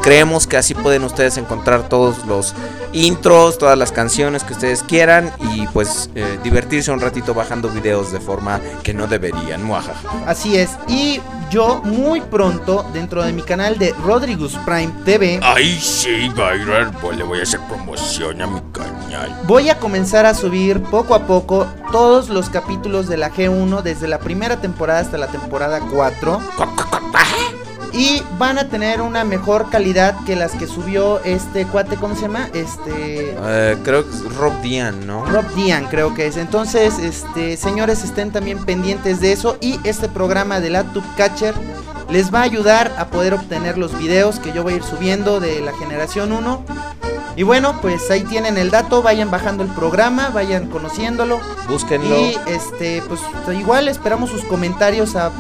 creemos 0.03 0.47
que 0.47 0.57
así 0.57 0.75
pueden 0.75 1.05
ustedes 1.05 1.37
encontrar 1.37 1.89
todos 1.89 2.25
los 2.27 2.55
intros, 2.93 3.59
todas 3.59 3.77
las 3.79 3.93
canciones 3.93 4.45
que 4.45 4.55
ustedes 4.55 4.83
quieran 4.83 5.33
y 5.53 5.67
pues 5.69 6.11
eh, 6.15 6.39
divertirse 6.43 6.91
un 6.91 7.01
ratito 7.01 7.35
bajando 7.35 7.69
videos 7.69 8.13
de 8.13 8.21
forma 8.21 8.61
que 8.83 8.95
no 8.95 9.07
deberían. 9.07 9.63
Muajaja. 9.63 10.09
Así 10.27 10.57
es. 10.57 10.71
Y 10.89 11.21
yo 11.51 11.81
muy 11.85 12.21
pronto, 12.21 12.85
dentro 12.93 13.23
de 13.23 13.33
mi 13.33 13.43
canal 13.43 13.79
de 13.79 13.95
Rodriguez 14.05 14.53
Prime 14.65 14.93
TV, 15.05 15.41
Ay, 15.43 15.79
sí, 15.81 16.29
Byron, 16.31 16.93
pues 17.01 17.17
le 17.17 17.25
voy 17.25 17.41
a 17.41 17.43
hacer 17.43 17.61
promoción 17.69 18.43
a 18.43 18.47
mi 18.47 18.61
canal. 18.73 19.35
voy 19.47 19.71
a 19.71 19.79
comenzar 19.79 20.27
a 20.27 20.35
subir 20.35 20.83
poco 20.83 21.15
a 21.15 21.27
poco 21.27 21.67
todos 21.91 22.29
los 22.29 22.51
capítulos 22.51 23.09
de 23.09 23.17
la 23.17 23.33
G1 23.33 23.83
desde 23.83 24.09
la 24.09 24.19
primera 24.19 24.61
temporada 24.61 25.01
hasta 25.01 25.17
la 25.17 25.29
temporada 25.29 25.81
4. 25.81 26.41
Y 27.93 28.23
van 28.39 28.59
a 28.59 28.69
tener 28.69 29.01
una 29.01 29.25
mejor 29.25 29.71
calidad 29.71 30.15
que 30.27 30.37
las 30.37 30.53
que 30.53 30.67
subió 30.67 31.21
este 31.25 31.65
cuate, 31.67 31.97
¿cómo 31.97 32.15
se 32.15 32.23
llama? 32.23 32.49
Este... 32.53 33.35
Eh, 33.41 33.77
creo 33.83 34.09
que 34.09 34.15
es 34.15 34.35
Rob 34.37 34.61
Dian, 34.61 35.07
¿no? 35.07 35.25
Rob 35.27 35.47
Dian 35.55 35.87
creo 35.87 36.15
que 36.15 36.27
es. 36.27 36.37
Entonces, 36.37 36.99
este, 36.99 37.57
señores, 37.57 38.05
estén 38.05 38.31
también 38.31 38.65
pendientes 38.65 39.21
de 39.21 39.33
eso. 39.33 39.57
Y 39.61 39.81
este 39.85 40.09
programa 40.09 40.61
de 40.61 40.71
la 40.71 40.85
Catcher 41.17 41.55
les 42.11 42.33
va 42.33 42.41
a 42.41 42.43
ayudar 42.43 42.93
a 42.99 43.09
poder 43.09 43.35
obtener 43.35 43.79
los 43.79 43.99
videos 43.99 44.39
que 44.39 44.53
yo 44.53 44.63
voy 44.63 44.75
a 44.75 44.77
ir 44.77 44.83
subiendo 44.83 45.41
de 45.41 45.61
la 45.61 45.73
generación 45.73 46.33
1. 46.33 46.65
Y 47.37 47.45
bueno, 47.45 47.81
pues 47.81 48.11
ahí 48.11 48.25
tienen 48.25 48.59
el 48.59 48.71
dato, 48.71 49.01
vayan 49.01 49.31
bajando 49.31 49.63
el 49.63 49.71
programa, 49.71 50.31
vayan 50.31 50.69
conociéndolo. 50.69 51.41
Búsquenlo. 51.69 52.17
Y 52.17 52.37
este, 52.49 53.03
pues 53.07 53.21
igual 53.57 53.87
esperamos 53.89 54.31
sus 54.31 54.43
comentarios 54.45 55.15
a 55.15 55.31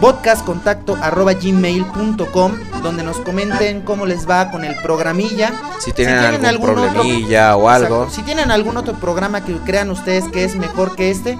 podcastcontacto@gmail.com 0.00 2.52
donde 2.82 3.02
nos 3.02 3.18
comenten 3.18 3.80
cómo 3.82 4.06
les 4.06 4.28
va 4.28 4.50
con 4.50 4.64
el 4.64 4.74
programilla. 4.82 5.52
si 5.78 5.92
tienen, 5.92 6.18
tienen 6.20 6.46
algún 6.46 6.70
algún 6.70 6.84
otro- 6.88 7.00
problemilla 7.00 7.56
o 7.56 7.68
algo. 7.68 8.08
Si 8.10 8.22
tienen 8.22 8.50
algún 8.50 8.76
otro 8.76 8.94
programa 8.94 9.44
que 9.44 9.54
crean 9.58 9.90
ustedes 9.90 10.24
que 10.32 10.44
es 10.44 10.56
mejor 10.56 10.96
que 10.96 11.10
este, 11.10 11.38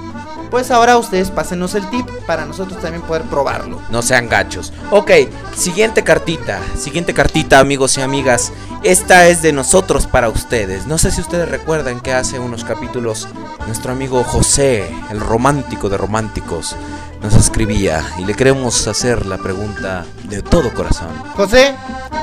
pues 0.51 0.71
ahora 0.71 0.97
ustedes 0.99 1.31
pásenos 1.31 1.75
el 1.75 1.89
tip 1.91 2.07
para 2.27 2.45
nosotros 2.47 2.81
también 2.81 3.03
poder 3.03 3.23
probarlo. 3.25 3.81
No 3.91 4.03
sean 4.03 4.29
gachos. 4.29 4.73
Ok, 4.91 5.11
siguiente 5.57 6.03
cartita. 6.05 6.61
Siguiente 6.79 7.13
cartita, 7.15 7.59
amigos 7.61 7.97
y 7.99 8.03
amigas. 8.03 8.53
Esta 8.83 9.27
es 9.29 9.41
de 9.43 9.53
nosotros 9.53 10.07
para 10.07 10.29
ustedes. 10.29 10.87
No 10.87 10.99
sé 10.99 11.11
si 11.11 11.21
ustedes 11.23 11.49
recuerdan 11.49 12.01
que 12.01 12.13
hace 12.13 12.39
unos 12.39 12.65
capítulos 12.65 13.27
nuestro 13.67 13.93
amigo 13.93 14.23
José, 14.25 14.85
el 15.11 15.21
romántico 15.21 15.89
de 15.89 15.97
románticos, 15.97 16.77
nos 17.25 17.35
escribía 17.35 18.05
y 18.19 18.25
le 18.27 18.35
queremos 18.35 18.87
hacer 18.87 19.25
la 19.25 19.39
pregunta 19.39 20.05
de 20.25 20.43
todo 20.43 20.73
corazón. 20.75 21.09
José, 21.35 21.75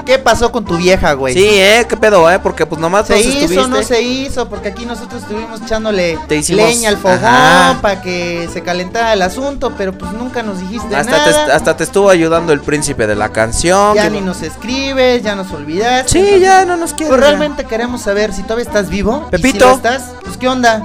¿qué 0.05 0.19
pasó 0.19 0.51
con 0.51 0.63
tu 0.63 0.77
vieja, 0.77 1.13
güey? 1.13 1.33
Sí, 1.33 1.43
eh, 1.43 1.85
qué 1.89 1.97
pedo, 1.97 2.29
eh, 2.31 2.37
porque 2.37 2.67
pues 2.67 2.79
nomás 2.79 3.07
¿Se 3.07 3.13
nos 3.15 3.25
hizo 3.25 3.37
estuviste- 3.45 3.67
no 3.67 3.81
se 3.83 4.01
hizo? 4.01 4.47
Porque 4.47 4.67
aquí 4.69 4.85
nosotros 4.85 5.23
estuvimos 5.23 5.59
echándole 5.61 6.19
Te 6.27 6.35
hicimos- 6.37 6.65
leña 6.67 6.89
al 6.89 6.97
fogón 6.97 7.81
para 7.81 8.01
que 8.03 8.47
se 8.53 8.61
calentara 8.61 9.13
el 9.13 9.23
asunto, 9.23 9.73
pero 9.75 9.91
pues 9.97 10.11
nunca 10.13 10.43
nos 10.43 10.59
dijiste 10.59 10.95
hasta 10.95 11.23
te, 11.23 11.31
nada. 11.31 11.55
hasta 11.55 11.75
te 11.77 11.83
estuvo 11.83 12.09
ayudando 12.09 12.53
el 12.53 12.61
príncipe 12.61 13.07
de 13.07 13.15
la 13.15 13.29
canción. 13.29 13.95
ya 13.95 14.03
que 14.03 14.09
ni 14.11 14.19
no- 14.19 14.27
nos 14.27 14.43
escribes, 14.43 15.23
ya 15.23 15.33
nos 15.35 15.51
olvidaste. 15.51 16.09
Sí, 16.11 16.19
entonces, 16.19 16.41
ya 16.41 16.63
no 16.65 16.77
nos 16.77 16.93
quiere. 16.93 17.09
Pues 17.09 17.19
realmente 17.19 17.63
queremos 17.65 18.01
saber 18.03 18.33
si 18.33 18.43
todavía 18.43 18.65
estás 18.65 18.89
vivo. 18.89 19.23
y 19.27 19.31
Pepito. 19.31 19.65
si 19.65 19.71
lo 19.71 19.75
estás, 19.75 20.03
pues 20.23 20.37
qué 20.37 20.47
onda. 20.47 20.83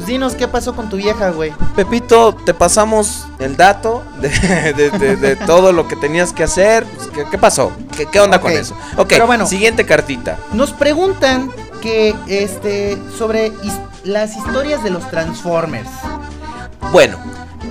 Pues 0.00 0.06
dinos 0.08 0.34
qué 0.34 0.48
pasó 0.48 0.74
con 0.74 0.88
tu 0.88 0.96
vieja, 0.96 1.28
güey. 1.28 1.52
Pepito, 1.76 2.34
te 2.34 2.54
pasamos 2.54 3.26
el 3.38 3.58
dato 3.58 4.02
de, 4.18 4.28
de- 4.76 4.90
de- 4.98 5.16
de 5.16 5.36
todo 5.36 5.72
lo 5.72 5.86
que 5.88 5.94
tenías 5.96 6.32
que 6.32 6.42
hacer. 6.42 6.84
Pues, 6.86 7.08
¿qué, 7.08 7.24
qué 7.30 7.36
pasó? 7.36 7.70
¿Qué, 7.94 8.06
qué 8.06 8.18
onda 8.18 8.40
con 8.40 8.50
eso? 8.50 8.74
Ok, 8.96 9.08
pero 9.10 9.26
bueno. 9.26 9.46
siguiente 9.46 9.84
cartita. 9.84 10.38
Nos 10.54 10.72
preguntan 10.72 11.50
que 11.82 12.14
este 12.28 12.96
sobre 13.18 13.48
his- 13.48 13.78
las 14.04 14.38
historias 14.38 14.82
de 14.82 14.88
los 14.88 15.06
Transformers. 15.10 15.90
Bueno, 16.92 17.18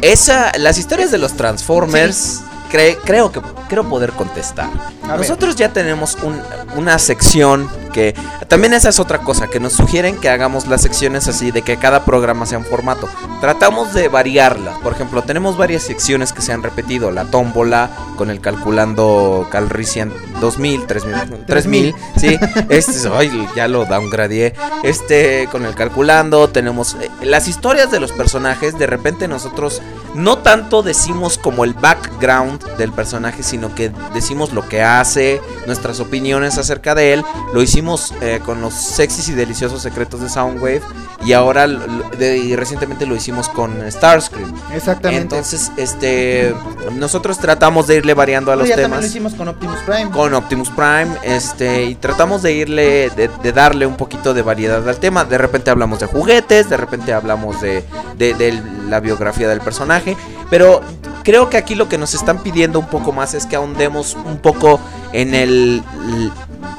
esa, 0.04 0.52
las 0.60 0.78
historias 0.78 1.10
de 1.10 1.18
los 1.18 1.34
Transformers, 1.34 2.42
cre- 2.72 2.98
creo 3.06 3.32
que 3.32 3.42
creo 3.70 3.90
poder 3.90 4.12
contestar. 4.12 4.70
A 5.04 5.14
ver. 5.14 5.18
Nosotros 5.22 5.56
ya 5.56 5.74
tenemos 5.74 6.16
un- 6.22 6.40
una 6.76 7.00
sección 7.00 7.68
que 7.90 8.16
también 8.48 8.74
esa 8.74 8.90
es 8.90 9.00
otra 9.00 9.20
cosa 9.20 9.48
que 9.48 9.60
nos 9.60 9.74
sugieren 9.74 10.18
que 10.18 10.30
hagamos 10.30 10.68
las 10.68 10.82
secciones 10.82 11.28
así 11.28 11.52
de 11.52 11.62
que 11.62 11.78
cada 11.78 12.06
programa 12.06 12.46
sea 12.46 12.58
un 12.58 12.66
formato. 12.66 13.10
Tratamos 13.42 13.94
de 13.94 14.08
variarlas. 14.08 14.78
Por 14.80 14.94
ejemplo, 14.94 15.22
tenemos 15.22 15.58
varias 15.58 15.84
secciones 15.84 16.34
que 16.34 16.42
se 16.42 16.54
han 16.54 16.64
repetido, 16.64 17.12
la 17.12 17.26
tómbola 17.26 17.90
con 18.18 18.30
el 18.30 18.42
calculando 18.42 19.48
Calrissian 19.52 20.12
2000, 20.42 20.88
3000, 20.88 21.46
3000, 21.46 21.96
sí. 22.18 22.38
Este, 22.70 23.10
ay, 23.14 23.48
ya 23.56 23.68
lo 23.68 23.86
downgradeé. 23.86 24.54
Este 24.84 25.48
con 25.52 25.66
el 25.66 25.76
calculando 25.76 26.50
tenemos 26.50 26.96
eh, 26.96 27.10
las 27.22 27.48
historias 27.48 27.92
de 27.92 28.00
los 28.00 28.12
personajes, 28.12 28.78
de 28.78 28.88
repente 28.88 29.28
nosotros 29.28 29.82
no 30.16 30.40
tanto 30.40 30.82
decimos 30.82 31.38
como 31.38 31.64
el 31.64 31.74
background 31.74 32.64
del 32.78 32.92
personaje, 32.92 33.44
sino 33.44 33.74
que 33.76 33.92
decimos 34.14 34.54
lo 34.54 34.68
que 34.68 34.82
hace, 34.82 35.42
nuestras 35.68 36.00
opiniones 36.00 36.58
acerca 36.58 36.96
de 36.96 37.14
él. 37.14 37.24
Lo 37.54 37.62
hicimos 37.62 37.79
eh, 38.22 38.40
con 38.46 38.62
los 38.62 38.74
sexys 38.74 39.30
y 39.30 39.34
deliciosos 39.34 39.82
secretos 39.82 40.22
de 40.22 40.30
Soundwave 40.30 40.82
y 41.26 41.34
ahora 41.34 41.68
de- 41.68 42.38
y 42.38 42.56
recientemente 42.56 43.06
lo 43.06 43.16
hicimos 43.16 43.50
con 43.50 43.80
Starscream. 43.92 44.54
Exactamente. 44.74 45.22
Entonces, 45.22 45.72
este, 45.78 46.54
nosotros 46.94 47.38
tratamos 47.40 47.88
de 47.88 47.98
irle 47.98 48.14
variando 48.14 48.52
a 48.52 48.56
los 48.56 48.68
ya 48.68 48.76
también 48.76 48.90
temas 48.92 49.02
lo 49.02 49.08
hicimos 49.08 49.34
con 49.34 49.48
Optimus 49.48 49.80
Prime. 49.86 50.10
con 50.12 50.34
Optimus 50.34 50.70
Prime, 50.70 51.10
este, 51.24 51.84
y 51.86 51.96
tratamos 51.96 52.42
de 52.42 52.54
irle, 52.54 53.10
de, 53.16 53.30
de 53.42 53.52
darle 53.54 53.86
un 53.86 53.96
poquito 53.98 54.34
de 54.34 54.42
variedad 54.42 54.88
al 54.88 54.98
tema. 54.98 55.26
De 55.26 55.38
repente 55.38 55.70
hablamos 55.72 56.00
de 56.00 56.06
juguetes, 56.08 56.70
de 56.70 56.78
repente 56.78 57.14
hablamos 57.14 57.60
de, 57.62 57.84
de, 58.18 58.34
de 58.34 58.62
la 58.88 59.00
biografía 59.00 59.48
del 59.50 59.62
personaje, 59.62 60.16
pero 60.50 60.82
creo 61.24 61.50
que 61.50 61.58
aquí 61.58 61.76
lo 61.76 61.90
que 61.90 61.98
nos 61.98 62.14
están 62.14 62.42
pidiendo 62.42 62.80
un 62.80 62.88
poco 62.88 63.12
más 63.12 63.34
es 63.34 63.46
que 63.46 63.56
ahondemos 63.56 64.16
un 64.26 64.38
poco 64.38 64.80
en 65.12 65.36
el 65.36 65.84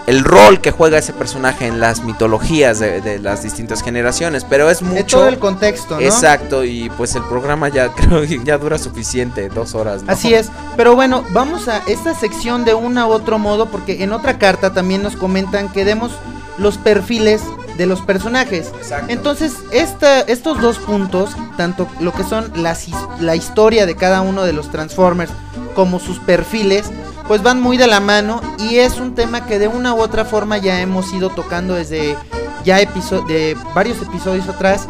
el 0.06 0.24
rol 0.24 0.60
que 0.60 0.70
juega 0.70 0.98
ese 0.98 1.12
personaje 1.12 1.66
en 1.66 1.80
las 1.80 2.02
mitologías 2.04 2.78
de, 2.80 3.00
de 3.00 3.18
las 3.18 3.42
distintas 3.42 3.82
generaciones, 3.82 4.44
pero 4.48 4.70
es 4.70 4.80
De 4.80 4.86
mucho... 4.86 5.18
todo 5.18 5.28
el 5.28 5.38
contexto, 5.38 5.96
¿no? 5.96 6.01
Exacto, 6.01 6.64
y 6.64 6.90
pues 6.96 7.14
el 7.14 7.22
programa 7.24 7.68
ya 7.68 7.88
creo 7.94 8.22
que 8.22 8.40
ya 8.42 8.59
dura 8.59 8.78
suficiente, 8.78 9.48
dos 9.48 9.74
horas. 9.74 10.03
¿no? 10.03 10.12
Así 10.12 10.34
es, 10.34 10.51
pero 10.76 10.94
bueno, 10.94 11.24
vamos 11.30 11.68
a 11.68 11.78
esta 11.86 12.14
sección 12.14 12.64
de 12.64 12.74
una 12.74 13.07
u 13.07 13.11
otro 13.11 13.38
modo, 13.38 13.66
porque 13.66 14.03
en 14.03 14.12
otra 14.12 14.38
carta 14.38 14.72
también 14.72 15.03
nos 15.03 15.16
comentan 15.16 15.68
que 15.68 15.84
demos 15.84 16.12
los 16.59 16.76
perfiles 16.78 17.42
de 17.76 17.86
los 17.86 18.01
personajes. 18.03 18.70
Exacto. 18.76 19.11
Entonces, 19.11 19.55
esta, 19.72 20.20
estos 20.20 20.61
dos 20.61 20.78
puntos, 20.78 21.30
tanto 21.57 21.88
lo 22.01 22.12
que 22.12 22.24
son 22.24 22.53
las, 22.57 22.88
la 23.20 23.36
historia 23.36 23.86
de 23.86 23.96
cada 23.96 24.20
uno 24.20 24.42
de 24.42 24.53
los 24.53 24.70
Transformers 24.70 25.30
como 25.74 25.98
sus 25.98 26.18
perfiles, 26.18 26.90
pues 27.28 27.42
van 27.42 27.60
muy 27.60 27.76
de 27.76 27.86
la 27.86 28.00
mano 28.00 28.40
y 28.58 28.76
es 28.76 28.98
un 28.98 29.14
tema 29.14 29.46
que 29.46 29.58
de 29.58 29.68
una 29.68 29.94
u 29.94 30.00
otra 30.00 30.24
forma 30.24 30.58
ya 30.58 30.80
hemos 30.80 31.12
ido 31.12 31.30
tocando 31.30 31.74
desde 31.74 32.16
ya 32.64 32.76
de 32.76 33.56
varios 33.74 34.02
episodios 34.02 34.48
atrás, 34.48 34.86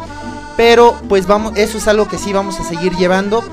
pero 0.57 0.95
pues 1.07 1.27
vamos, 1.27 1.53
eso 1.55 1.77
es 1.77 1.87
algo 1.87 2.07
que 2.07 2.17
sí 2.17 2.33
vamos 2.33 2.59
a 2.59 2.63
seguir 2.63 2.95
llevando, 2.95 3.43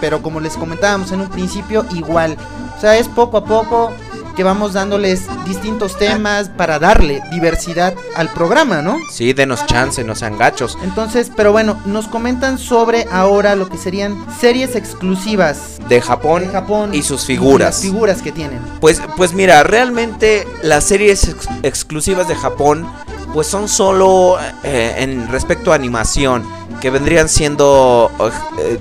pero 0.00 0.22
como 0.22 0.40
les 0.40 0.56
comentábamos 0.56 1.12
en 1.12 1.20
un 1.20 1.28
principio, 1.28 1.86
igual, 1.94 2.36
o 2.76 2.80
sea, 2.80 2.96
es 2.96 3.08
poco 3.08 3.38
a 3.38 3.44
poco 3.44 3.92
que 4.34 4.42
vamos 4.44 4.72
dándoles 4.72 5.22
distintos 5.46 5.98
temas 5.98 6.48
para 6.48 6.78
darle 6.78 7.22
diversidad 7.30 7.94
al 8.16 8.28
programa, 8.30 8.82
¿no? 8.82 8.98
Sí, 9.10 9.32
denos 9.32 9.66
chance, 9.66 10.02
no 10.04 10.14
sean 10.14 10.38
gachos. 10.38 10.78
Entonces, 10.82 11.30
pero 11.36 11.52
bueno, 11.52 11.80
nos 11.84 12.08
comentan 12.08 12.58
sobre 12.58 13.06
ahora 13.10 13.54
lo 13.56 13.68
que 13.68 13.76
serían 13.78 14.16
series 14.40 14.74
exclusivas 14.76 15.78
De 15.88 16.00
Japón, 16.00 16.42
de 16.42 16.48
Japón 16.48 16.94
y 16.94 17.02
sus 17.02 17.24
figuras. 17.24 17.76
las 17.76 17.82
figuras 17.82 18.22
que 18.22 18.32
tienen. 18.32 18.60
Pues, 18.80 19.00
pues 19.16 19.32
mira, 19.34 19.62
realmente 19.62 20.46
las 20.62 20.84
series 20.84 21.28
ex- 21.28 21.48
exclusivas 21.62 22.28
de 22.28 22.34
Japón, 22.34 22.86
pues 23.34 23.46
son 23.46 23.68
solo 23.68 24.36
eh, 24.64 24.94
en 24.98 25.28
respecto 25.28 25.72
a 25.72 25.74
animación, 25.74 26.44
que 26.80 26.90
vendrían 26.90 27.28
siendo 27.28 28.10
eh, 28.58 28.78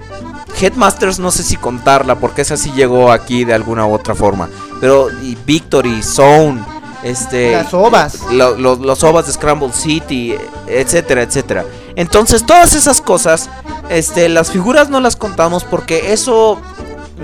Headmasters, 0.59 1.19
no 1.19 1.31
sé 1.31 1.43
si 1.43 1.55
contarla, 1.57 2.15
porque 2.15 2.41
esa 2.41 2.57
sí 2.57 2.71
llegó 2.75 3.11
aquí 3.11 3.43
de 3.45 3.53
alguna 3.53 3.85
u 3.85 3.93
otra 3.93 4.15
forma. 4.15 4.49
Pero 4.79 5.09
y 5.21 5.37
Victory, 5.45 6.01
Zone, 6.03 6.63
este, 7.03 7.51
Las 7.53 7.73
ovas. 7.73 8.19
lo- 8.31 8.55
lo- 8.55 8.75
los 8.75 9.03
ovas 9.03 9.25
de 9.27 9.33
Scramble 9.33 9.71
City, 9.73 10.35
etcétera, 10.67 11.21
etcétera. 11.23 11.65
Entonces, 11.95 12.45
todas 12.45 12.73
esas 12.73 13.01
cosas, 13.01 13.49
este, 13.89 14.29
las 14.29 14.51
figuras 14.51 14.89
no 14.89 14.99
las 14.99 15.15
contamos 15.15 15.63
porque 15.63 16.13
eso 16.13 16.59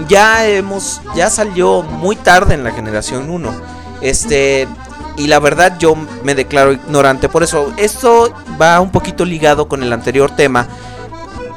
ya 0.08 0.46
hemos, 0.48 1.02
ya 1.16 1.30
salió 1.30 1.82
muy 1.84 2.16
tarde 2.16 2.54
en 2.54 2.64
la 2.64 2.72
generación 2.72 3.30
1. 3.30 3.52
Este, 4.02 4.68
y 5.18 5.28
la 5.28 5.40
verdad 5.40 5.78
yo 5.80 5.96
me 6.24 6.36
declaro 6.36 6.74
ignorante. 6.74 7.30
Por 7.30 7.42
eso, 7.44 7.72
esto 7.78 8.32
va 8.62 8.80
un 8.80 8.92
poquito 8.92 9.26
ligado 9.26 9.68
con 9.68 9.82
el 9.84 9.92
anterior 9.94 10.30
tema. 10.36 10.68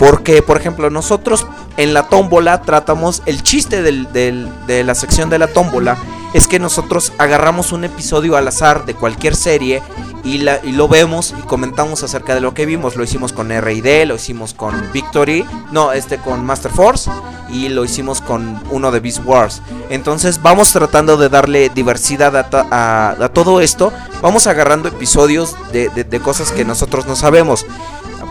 Porque, 0.01 0.41
por 0.41 0.57
ejemplo, 0.57 0.89
nosotros 0.89 1.47
en 1.77 1.93
la 1.93 2.09
tómbola 2.09 2.63
tratamos 2.63 3.23
el 3.27 3.43
chiste 3.43 3.83
de 3.83 4.83
la 4.83 4.95
sección 4.95 5.29
de 5.29 5.39
la 5.39 5.47
tómbola. 5.47 5.99
Es 6.33 6.49
que 6.49 6.59
nosotros 6.59 7.13
agarramos 7.19 7.73
un 7.73 7.85
episodio 7.85 8.37
al 8.37 8.49
azar 8.49 8.87
de 8.87 8.95
cualquier 8.95 9.37
serie 9.37 9.83
y, 10.25 10.39
lo 10.39 10.89
vemos 10.89 11.35
y 11.39 11.43
comentamos 11.43 12.03
acerca 12.03 12.35
de 12.35 12.41
lo 12.41 12.55
que 12.55 12.65
vimos. 12.65 12.97
Lo 12.97 13.05
hicimos 13.05 13.35
con 13.35 13.53
R&D, 13.53 14.07
lo 14.07 14.15
hicimos 14.15 14.55
con 14.55 14.91
Victory, 14.91 15.45
no, 15.71 15.93
este 15.93 16.17
con 16.17 16.47
Master 16.47 16.71
Force 16.71 17.11
y 17.51 17.69
lo 17.69 17.85
hicimos 17.85 18.23
con 18.23 18.59
uno 18.71 18.91
de 18.93 19.01
Beast 19.01 19.21
Wars. 19.27 19.61
Entonces 19.91 20.41
vamos 20.41 20.73
tratando 20.73 21.19
de 21.19 21.29
darle 21.29 21.69
diversidad 21.69 22.35
a, 22.37 23.29
todo 23.35 23.61
esto. 23.61 23.93
Vamos 24.23 24.47
agarrando 24.47 24.89
episodios 24.89 25.57
de 25.73 26.21
cosas 26.25 26.53
que 26.53 26.65
nosotros 26.65 27.05
no 27.05 27.17
sabemos. 27.17 27.67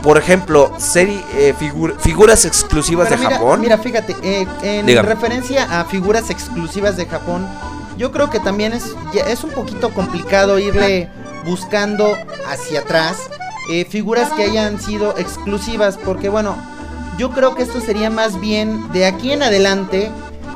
Por 0.02 0.18
ejemplo, 0.18 0.72
serie, 0.78 1.22
eh, 1.36 1.54
figur- 1.60 1.98
figuras 2.00 2.46
exclusivas 2.46 3.10
Pero 3.10 3.20
de 3.22 3.26
mira, 3.28 3.38
Japón. 3.38 3.62
Mira, 3.62 3.78
fíjate, 3.78 4.16
eh, 4.24 4.48
en 4.62 4.86
Dígame. 4.86 5.08
referencia 5.10 5.80
a 5.80 5.86
figuras 5.86 6.30
exclusivas 6.30 6.96
de 6.96 7.06
Japón, 7.06 7.46
yo 7.98 8.12
creo 8.14 8.30
que 8.30 8.40
también 8.40 8.72
es, 8.72 8.96
es 9.28 9.44
un 9.44 9.50
poquito 9.52 9.90
complicado 9.94 10.58
irle 10.58 11.10
buscando 11.46 12.16
hacia 12.50 12.80
atrás 12.82 13.18
eh, 13.70 13.86
figuras 13.90 14.32
que 14.32 14.44
hayan 14.44 14.80
sido 14.80 15.16
exclusivas, 15.18 15.98
porque 15.98 16.30
bueno, 16.30 16.56
yo 17.18 17.32
creo 17.32 17.56
que 17.56 17.64
esto 17.64 17.82
sería 17.82 18.10
más 18.10 18.40
bien 18.40 18.90
de 18.94 19.06
aquí 19.06 19.32
en 19.34 19.44
adelante. 19.44 20.12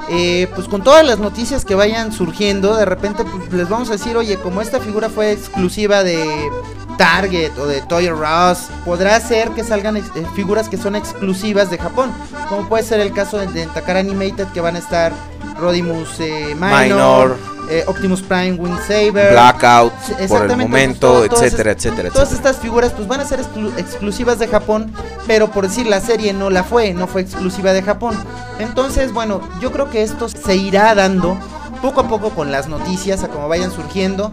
eh, 0.09 0.49
pues 0.55 0.67
con 0.67 0.83
todas 0.83 1.05
las 1.05 1.19
noticias 1.19 1.63
que 1.63 1.75
vayan 1.75 2.11
surgiendo, 2.11 2.75
de 2.75 2.83
repente 2.83 3.23
pues, 3.23 3.53
les 3.53 3.69
vamos 3.69 3.87
a 3.89 3.93
decir, 3.93 4.17
oye, 4.17 4.37
como 4.37 4.61
esta 4.61 4.81
figura 4.81 5.07
fue 5.09 5.31
exclusiva 5.31 6.03
de 6.03 6.49
Target 6.97 7.57
o 7.57 7.65
de 7.67 7.81
Toy 7.81 8.05
R 8.07 8.15
Us, 8.51 8.59
podrá 8.85 9.19
ser 9.19 9.49
que 9.51 9.63
salgan 9.63 9.97
eh, 9.97 10.03
figuras 10.35 10.69
que 10.69 10.77
son 10.77 10.95
exclusivas 10.95 11.69
de 11.69 11.77
Japón, 11.77 12.11
como 12.49 12.67
puede 12.69 12.83
ser 12.83 12.99
el 12.99 13.13
caso 13.13 13.37
de, 13.37 13.47
de 13.47 13.65
Takara 13.67 13.99
Animated 13.99 14.47
que 14.53 14.61
van 14.61 14.75
a 14.75 14.79
estar 14.79 15.11
Rodimus 15.59 16.19
eh, 16.19 16.55
Minor, 16.55 16.81
Minor, 16.83 17.37
eh, 17.69 17.83
Optimus 17.87 18.21
Prime 18.21 18.53
Wing 18.53 18.77
Saber, 18.87 19.31
Blackout, 19.31 19.93
por 20.27 20.49
el 20.51 20.57
momento, 20.57 21.17
pues, 21.19 21.29
todas 21.29 21.43
etcétera, 21.45 21.71
es- 21.71 21.77
etcétera, 21.77 22.09
Todas 22.09 22.27
etcétera. 22.29 22.49
estas 22.51 22.61
figuras 22.61 22.91
pues 22.91 23.07
van 23.07 23.21
a 23.21 23.25
ser 23.25 23.39
exclu- 23.41 23.71
exclusivas 23.77 24.39
de 24.39 24.47
Japón, 24.47 24.91
pero 25.27 25.49
por 25.51 25.67
decir 25.67 25.85
la 25.87 26.01
serie 26.01 26.33
no 26.33 26.49
la 26.49 26.63
fue, 26.63 26.93
no 26.93 27.07
fue 27.07 27.21
exclusiva 27.21 27.71
de 27.73 27.81
Japón. 27.83 28.15
Entonces, 28.59 29.13
bueno, 29.13 29.41
yo 29.61 29.71
creo 29.71 29.89
que 29.89 30.03
esto 30.03 30.27
se 30.29 30.55
irá 30.55 30.93
dando 30.95 31.37
poco 31.83 31.99
a 31.99 32.07
poco 32.07 32.29
con 32.29 32.49
las 32.49 32.69
noticias 32.69 33.25
a 33.25 33.27
como 33.27 33.49
vayan 33.49 33.69
surgiendo. 33.69 34.31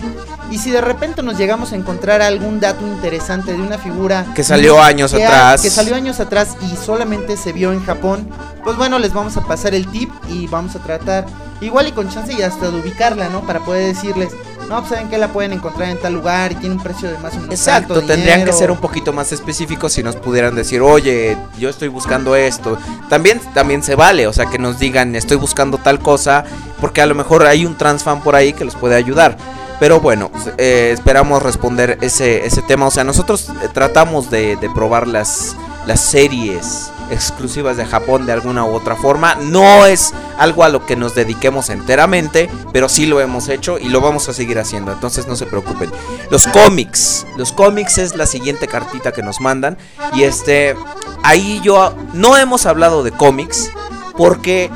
Y 0.52 0.58
si 0.58 0.70
de 0.70 0.80
repente 0.80 1.20
nos 1.24 1.36
llegamos 1.36 1.72
a 1.72 1.76
encontrar 1.76 2.22
algún 2.22 2.60
dato 2.60 2.86
interesante 2.86 3.52
de 3.52 3.60
una 3.60 3.76
figura 3.76 4.24
Que 4.36 4.44
salió 4.44 4.80
años 4.80 5.12
que, 5.12 5.24
atrás. 5.24 5.60
que 5.60 5.68
salió 5.68 5.96
años 5.96 6.20
atrás 6.20 6.56
y 6.62 6.76
solamente 6.76 7.36
se 7.36 7.52
vio 7.52 7.72
en 7.72 7.84
Japón, 7.84 8.28
pues 8.62 8.76
bueno, 8.76 9.00
les 9.00 9.12
vamos 9.12 9.36
a 9.36 9.40
pasar 9.40 9.74
el 9.74 9.88
tip 9.88 10.12
y 10.28 10.46
vamos 10.46 10.76
a 10.76 10.78
tratar 10.78 11.26
igual 11.60 11.88
y 11.88 11.92
con 11.92 12.08
chance 12.08 12.32
y 12.32 12.40
hasta 12.40 12.70
de 12.70 12.78
ubicarla, 12.78 13.28
¿no? 13.30 13.40
Para 13.40 13.58
poder 13.58 13.94
decirles, 13.94 14.30
no, 14.70 14.78
pues 14.78 14.90
saben 14.90 15.08
que 15.10 15.18
la 15.18 15.32
pueden 15.32 15.52
encontrar 15.52 15.88
en 15.90 15.98
tal 15.98 16.12
lugar 16.14 16.52
y 16.52 16.54
tiene 16.54 16.76
un 16.76 16.80
precio 16.80 17.10
de 17.10 17.18
más 17.18 17.34
o 17.34 17.40
menos 17.40 17.50
Exacto, 17.50 17.94
tanto 17.94 18.06
tendrían 18.06 18.38
que 18.38 18.44
dinero". 18.44 18.56
ser 18.56 18.70
un 18.70 18.78
poquito 18.78 19.12
más 19.12 19.32
específicos 19.32 19.92
si 19.92 20.04
nos 20.04 20.14
pudieran 20.14 20.54
decir, 20.54 20.80
oye, 20.80 21.36
yo 21.58 21.68
estoy 21.68 21.88
buscando 21.88 22.36
esto. 22.36 22.78
También, 23.08 23.40
también 23.52 23.82
se 23.82 23.96
vale, 23.96 24.28
o 24.28 24.32
sea, 24.32 24.46
que 24.46 24.60
nos 24.60 24.78
digan, 24.78 25.16
estoy 25.16 25.38
buscando 25.38 25.76
tal 25.78 25.98
cosa, 25.98 26.44
porque 26.80 27.02
a 27.02 27.06
lo 27.06 27.16
mejor 27.16 27.46
hay 27.46 27.66
un 27.66 27.76
trans 27.76 28.04
fan 28.04 28.22
por 28.22 28.36
ahí 28.36 28.52
que 28.52 28.64
los 28.64 28.76
puede 28.76 28.94
ayudar. 28.94 29.36
Pero 29.80 29.98
bueno, 29.98 30.30
eh, 30.56 30.90
esperamos 30.94 31.42
responder 31.42 31.98
ese, 32.00 32.46
ese 32.46 32.62
tema. 32.62 32.86
O 32.86 32.90
sea, 32.92 33.02
nosotros 33.02 33.48
eh, 33.48 33.68
tratamos 33.72 34.30
de, 34.30 34.54
de 34.54 34.70
probar 34.70 35.08
las, 35.08 35.56
las 35.84 36.00
series 36.00 36.92
exclusivas 37.10 37.76
de 37.76 37.84
Japón 37.84 38.26
de 38.26 38.32
alguna 38.32 38.64
u 38.64 38.74
otra 38.74 38.96
forma. 38.96 39.34
No 39.34 39.86
es 39.86 40.12
algo 40.38 40.64
a 40.64 40.68
lo 40.68 40.86
que 40.86 40.96
nos 40.96 41.14
dediquemos 41.14 41.70
enteramente, 41.70 42.50
pero 42.72 42.88
sí 42.88 43.06
lo 43.06 43.20
hemos 43.20 43.48
hecho 43.48 43.78
y 43.78 43.88
lo 43.88 44.00
vamos 44.00 44.28
a 44.28 44.32
seguir 44.32 44.58
haciendo. 44.58 44.92
Entonces 44.92 45.26
no 45.26 45.36
se 45.36 45.46
preocupen. 45.46 45.90
Los 46.30 46.46
cómics. 46.46 47.26
Los 47.36 47.52
cómics 47.52 47.98
es 47.98 48.16
la 48.16 48.26
siguiente 48.26 48.68
cartita 48.68 49.12
que 49.12 49.22
nos 49.22 49.40
mandan. 49.40 49.76
Y 50.14 50.22
este. 50.22 50.76
Ahí 51.22 51.60
yo. 51.62 51.94
No 52.14 52.36
hemos 52.36 52.66
hablado 52.66 53.02
de 53.02 53.12
cómics. 53.12 53.70
Porque 54.16 54.70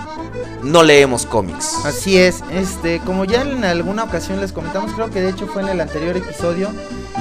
no 0.65 0.83
leemos 0.83 1.27
cómics. 1.27 1.85
Así 1.85 2.17
es, 2.17 2.43
este, 2.51 3.01
como 3.01 3.25
ya 3.25 3.43
en 3.43 3.65
alguna 3.65 4.05
ocasión 4.05 4.41
les 4.41 4.53
comentamos, 4.53 4.93
creo 4.95 5.11
que 5.11 5.21
de 5.21 5.31
hecho 5.31 5.47
fue 5.47 5.63
en 5.63 5.69
el 5.69 5.81
anterior 5.81 6.17
episodio, 6.17 6.71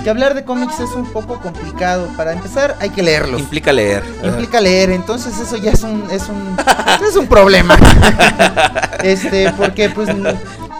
que 0.03 0.09
hablar 0.09 0.33
de 0.35 0.43
cómics 0.43 0.79
es 0.79 0.91
un 0.91 1.05
poco 1.05 1.39
complicado. 1.39 2.07
Para 2.17 2.33
empezar, 2.33 2.75
hay 2.79 2.89
que 2.89 3.01
leerlos. 3.01 3.39
Implica 3.39 3.71
leer. 3.71 4.03
Implica 4.23 4.59
leer, 4.61 4.91
entonces 4.91 5.39
eso 5.39 5.57
ya 5.57 5.71
es 5.71 5.83
un, 5.83 6.07
es 6.11 6.27
un, 6.29 6.55
es 7.07 7.15
un 7.15 7.27
problema. 7.27 7.77
este, 9.03 9.51
porque 9.57 9.89
pues 9.89 10.09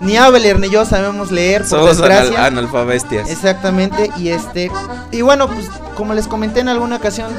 ni 0.01 0.17
Abel 0.17 0.59
ni 0.59 0.69
yo 0.69 0.86
sabemos 0.86 1.32
leer, 1.32 1.61
por 1.61 1.69
Somos 1.69 1.97
desgracia. 1.97 2.38
anal- 2.38 2.57
analfabestias. 2.57 3.30
Exactamente, 3.30 4.11
y 4.17 4.30
este, 4.30 4.71
y 5.11 5.21
bueno, 5.21 5.47
pues 5.47 5.67
como 5.95 6.13
les 6.13 6.28
comenté 6.28 6.59
en 6.59 6.67
alguna 6.69 6.97
ocasión, 6.97 7.32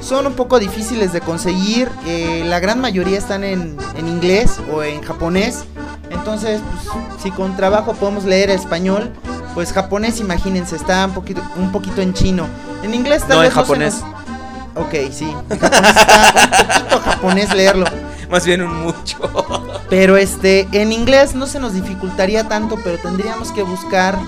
son 0.00 0.26
un 0.26 0.34
poco 0.34 0.58
difíciles 0.58 1.12
de 1.12 1.20
conseguir. 1.20 1.88
eh, 2.06 2.42
la 2.46 2.58
gran 2.60 2.80
mayoría 2.80 3.16
están 3.18 3.44
en, 3.44 3.76
en 3.96 4.08
inglés 4.08 4.58
o 4.72 4.82
en 4.82 5.00
japonés. 5.02 5.64
Entonces, 6.10 6.60
pues, 6.72 7.22
si 7.22 7.30
con 7.30 7.56
trabajo 7.56 7.94
podemos 7.94 8.24
leer 8.24 8.50
español, 8.50 9.10
pues 9.54 9.72
japonés, 9.72 10.20
imagínense, 10.20 10.76
está 10.76 11.04
un 11.06 11.12
poquito, 11.12 11.42
un 11.56 11.70
poquito 11.72 12.00
en 12.00 12.14
chino. 12.14 12.46
En 12.82 12.94
inglés 12.94 13.20
tal 13.22 13.30
No, 13.30 13.34
en 13.36 13.42
vez 13.42 13.52
se 13.54 13.60
japonés. 13.60 13.94
nos- 14.00 14.12
Ok, 14.74 14.94
sí. 15.12 15.30
En 15.50 15.58
japonés 15.58 15.96
está 15.96 16.32
un 16.34 16.78
poquito 16.78 17.00
japonés 17.10 17.54
leerlo. 17.54 17.86
Más 18.30 18.46
bien 18.46 18.62
un 18.62 18.74
mucho. 18.82 19.18
Pero 19.90 20.16
este, 20.16 20.66
en 20.72 20.90
inglés 20.92 21.34
no 21.34 21.46
se 21.46 21.60
nos 21.60 21.74
dificultaría 21.74 22.48
tanto, 22.48 22.78
pero 22.82 22.96
tendríamos 22.96 23.52
que 23.52 23.62
buscar 23.62 24.18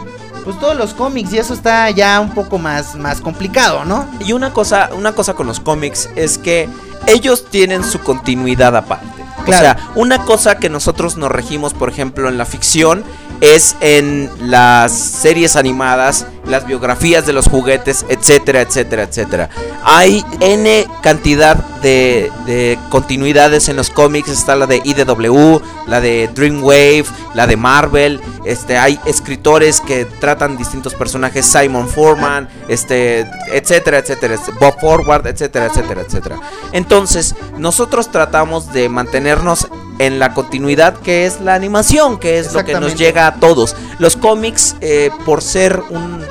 pues 0.45 0.61
todos 0.61 0.77
los 0.77 0.93
cómics 0.93 1.33
y 1.33 1.39
eso 1.39 1.55
está 1.55 1.89
ya 1.89 2.20
un 2.20 2.29
poco 2.35 2.59
más, 2.59 2.95
más 2.97 3.22
complicado, 3.22 3.87
¿no? 3.87 4.05
Y 4.20 4.35
una 4.35 4.53
cosa, 4.53 4.91
una 4.95 5.12
cosa 5.12 5.33
con 5.33 5.47
los 5.47 5.59
cómics 5.59 6.11
es 6.16 6.37
que 6.37 6.68
ellos 7.07 7.47
tienen 7.49 7.83
su 7.83 7.99
continuidad 8.01 8.77
aparte. 8.77 9.24
Claro. 9.45 9.57
O 9.57 9.61
sea, 9.61 9.90
una 9.95 10.24
cosa 10.24 10.59
que 10.59 10.68
nosotros 10.68 11.16
nos 11.16 11.30
regimos, 11.30 11.74
por 11.74 11.88
ejemplo, 11.88 12.28
en 12.28 12.38
la 12.38 12.47
ficción, 12.47 13.05
es 13.40 13.76
en 13.80 14.30
las 14.40 14.92
series 14.92 15.57
animadas, 15.57 16.26
las 16.47 16.66
biografías 16.66 17.26
de 17.26 17.32
los 17.32 17.49
juguetes, 17.49 18.05
etcétera, 18.09 18.61
etcétera, 18.61 19.05
etcétera. 19.05 19.51
Hay 19.84 20.24
N 20.40 20.86
cantidad 21.03 21.57
de, 21.82 22.30
de 22.47 22.78
continuidades 22.90 23.68
en 23.68 23.76
los 23.76 23.90
cómics. 23.90 24.28
Está 24.28 24.57
la 24.57 24.66
de 24.66 24.80
IDW, 24.84 25.61
la 25.86 26.01
de 26.01 26.28
Dreamwave, 26.34 27.07
la 27.34 27.47
de 27.47 27.57
Marvel. 27.57 28.20
Este, 28.45 28.76
hay 28.76 29.01
escritores 29.07 29.80
que 29.80 30.05
tratan 30.05 30.57
distintos 30.57 30.95
personajes, 30.95 31.47
Simon 31.47 31.88
Foreman, 31.88 32.49
este, 32.68 33.26
etcétera, 33.53 33.99
etcétera, 33.99 34.36
Bob 34.61 34.78
Forward, 34.80 35.26
etcétera, 35.26 35.66
etcétera, 35.66 36.03
etcétera. 36.03 36.40
Entonces, 36.72 37.34
nosotros 37.57 38.11
tratamos 38.11 38.72
de 38.72 38.88
mantenernos 38.88 39.68
en 39.99 40.18
la 40.18 40.34
continuidad 40.34 40.95
que 40.95 41.26
es 41.26 41.40
la 41.40 41.55
animación, 41.55 42.18
que 42.18 42.38
es 42.38 42.53
lo 42.53 42.64
que 42.64 42.74
nos 42.80 42.95
llega 42.97 43.26
a 43.26 43.34
todos. 43.36 43.76
Los 43.99 44.16
cómics, 44.16 44.76
eh, 44.80 45.11
por 45.24 45.42
ser 45.42 45.82
un 45.90 46.22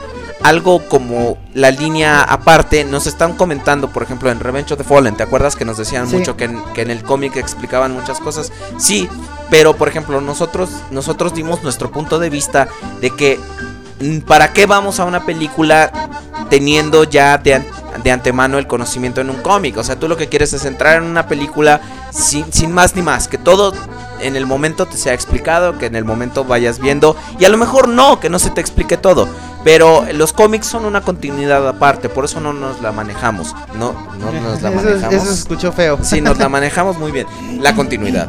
algo 0.43 0.81
como 0.89 1.37
la 1.53 1.71
línea 1.71 2.21
aparte, 2.21 2.83
nos 2.83 3.07
están 3.07 3.33
comentando, 3.37 3.89
por 3.93 4.03
ejemplo, 4.03 4.29
en 4.29 4.41
Revenge 4.41 4.73
of 4.73 4.77
the 4.77 4.83
Fallen, 4.83 5.15
¿te 5.15 5.23
acuerdas 5.23 5.55
que 5.55 5.63
nos 5.63 5.77
decían 5.77 6.09
Sí. 6.09 6.17
mucho 6.17 6.35
que 6.35 6.43
en, 6.43 6.61
que 6.73 6.81
en 6.81 6.91
el 6.91 7.01
cómic 7.01 7.37
explicaban 7.37 7.93
muchas 7.93 8.19
cosas? 8.19 8.51
Sí, 8.77 9.07
pero 9.49 9.77
por 9.77 9.87
ejemplo, 9.87 10.19
nosotros, 10.19 10.69
nosotros 10.91 11.33
dimos 11.33 11.63
nuestro 11.63 11.91
punto 11.91 12.19
de 12.19 12.29
vista 12.29 12.67
de 12.99 13.11
que 13.11 13.39
¿para 14.27 14.53
qué 14.53 14.65
vamos 14.65 14.99
a 14.99 15.05
una 15.05 15.25
película 15.25 15.91
teniendo 16.49 17.03
ya 17.03 17.37
de, 17.37 17.55
an- 17.55 17.65
de 18.03 18.11
antemano 18.11 18.57
el 18.57 18.67
conocimiento 18.67 19.21
en 19.21 19.29
un 19.29 19.37
cómic? 19.41 19.77
O 19.77 19.83
sea, 19.83 19.95
tú 19.97 20.07
lo 20.07 20.17
que 20.17 20.27
quieres 20.29 20.53
es 20.53 20.65
entrar 20.65 20.97
en 20.97 21.03
una 21.03 21.27
película 21.27 21.81
sin, 22.11 22.51
sin 22.51 22.71
más 22.71 22.95
ni 22.95 23.01
más, 23.01 23.27
que 23.27 23.37
todo 23.37 23.73
en 24.21 24.35
el 24.37 24.45
momento 24.45 24.85
te 24.85 24.95
sea 24.97 25.13
explicado, 25.13 25.77
que 25.77 25.87
en 25.87 25.95
el 25.95 26.05
momento 26.05 26.45
vayas 26.45 26.79
viendo, 26.79 27.15
y 27.39 27.45
a 27.45 27.49
lo 27.49 27.57
mejor 27.57 27.89
no, 27.89 28.19
que 28.21 28.29
no 28.29 28.39
se 28.39 28.51
te 28.51 28.61
explique 28.61 28.95
todo. 28.97 29.27
Pero 29.65 30.05
los 30.13 30.33
cómics 30.33 30.67
son 30.67 30.85
una 30.85 31.01
continuidad 31.01 31.65
aparte, 31.67 32.07
por 32.09 32.25
eso 32.25 32.39
no 32.41 32.51
nos 32.53 32.81
la 32.81 32.91
manejamos. 32.91 33.55
No, 33.77 33.93
no 34.19 34.31
nos 34.31 34.61
la 34.61 34.69
eso, 34.71 34.77
manejamos. 34.81 35.13
eso 35.15 35.25
se 35.25 35.33
escuchó 35.39 35.71
feo. 35.71 35.99
Sí, 36.01 36.21
nos 36.21 36.37
la 36.37 36.47
manejamos 36.49 36.97
muy 36.97 37.11
bien. 37.11 37.27
La 37.61 37.73
continuidad. 37.75 38.27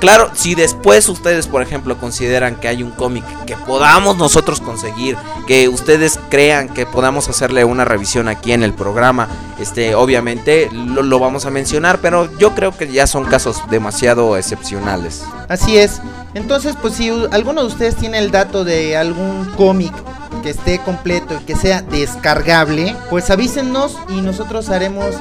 Claro, 0.00 0.30
si 0.34 0.54
después 0.54 1.08
ustedes, 1.08 1.46
por 1.46 1.62
ejemplo, 1.62 1.96
consideran 1.98 2.56
que 2.56 2.68
hay 2.68 2.82
un 2.82 2.90
cómic 2.90 3.24
que 3.46 3.56
podamos 3.56 4.16
nosotros 4.18 4.60
conseguir, 4.60 5.16
que 5.46 5.68
ustedes 5.68 6.20
crean 6.28 6.68
que 6.68 6.84
podamos 6.84 7.28
hacerle 7.28 7.64
una 7.64 7.84
revisión 7.84 8.28
aquí 8.28 8.52
en 8.52 8.62
el 8.62 8.74
programa, 8.74 9.28
este, 9.58 9.94
obviamente 9.94 10.68
lo, 10.72 11.18
vamos 11.18 11.46
a 11.46 11.50
mencionar, 11.50 12.00
pero 12.00 12.28
yo 12.38 12.54
creo 12.54 12.76
que 12.76 12.92
ya 12.92 13.06
son 13.06 13.24
casos 13.24 13.62
demasiado 13.70 14.36
excepcionales. 14.36 15.24
Así 15.48 15.78
es. 15.78 16.02
Entonces, 16.34 16.76
pues 16.80 16.94
si 16.94 17.08
alguno 17.30 17.62
de 17.62 17.68
ustedes 17.68 17.96
tiene 17.96 18.18
el 18.18 18.30
dato 18.30 18.64
de 18.64 18.96
algún 18.96 19.50
cómic 19.56 19.94
que 20.42 20.50
esté 20.50 20.78
completo 20.80 21.38
y 21.40 21.44
que 21.44 21.56
sea 21.56 21.80
descargable, 21.80 22.94
pues 23.08 23.30
avísenos 23.30 23.96
y 24.08 24.20
nosotros 24.20 24.68
haremos 24.68 25.14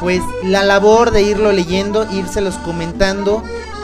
pues 0.00 0.22
la 0.44 0.62
labor 0.64 1.10
de 1.10 1.22
irlo 1.22 1.52
leyendo, 1.52 2.06
írselos 2.10 2.56
comentando. 2.58 3.42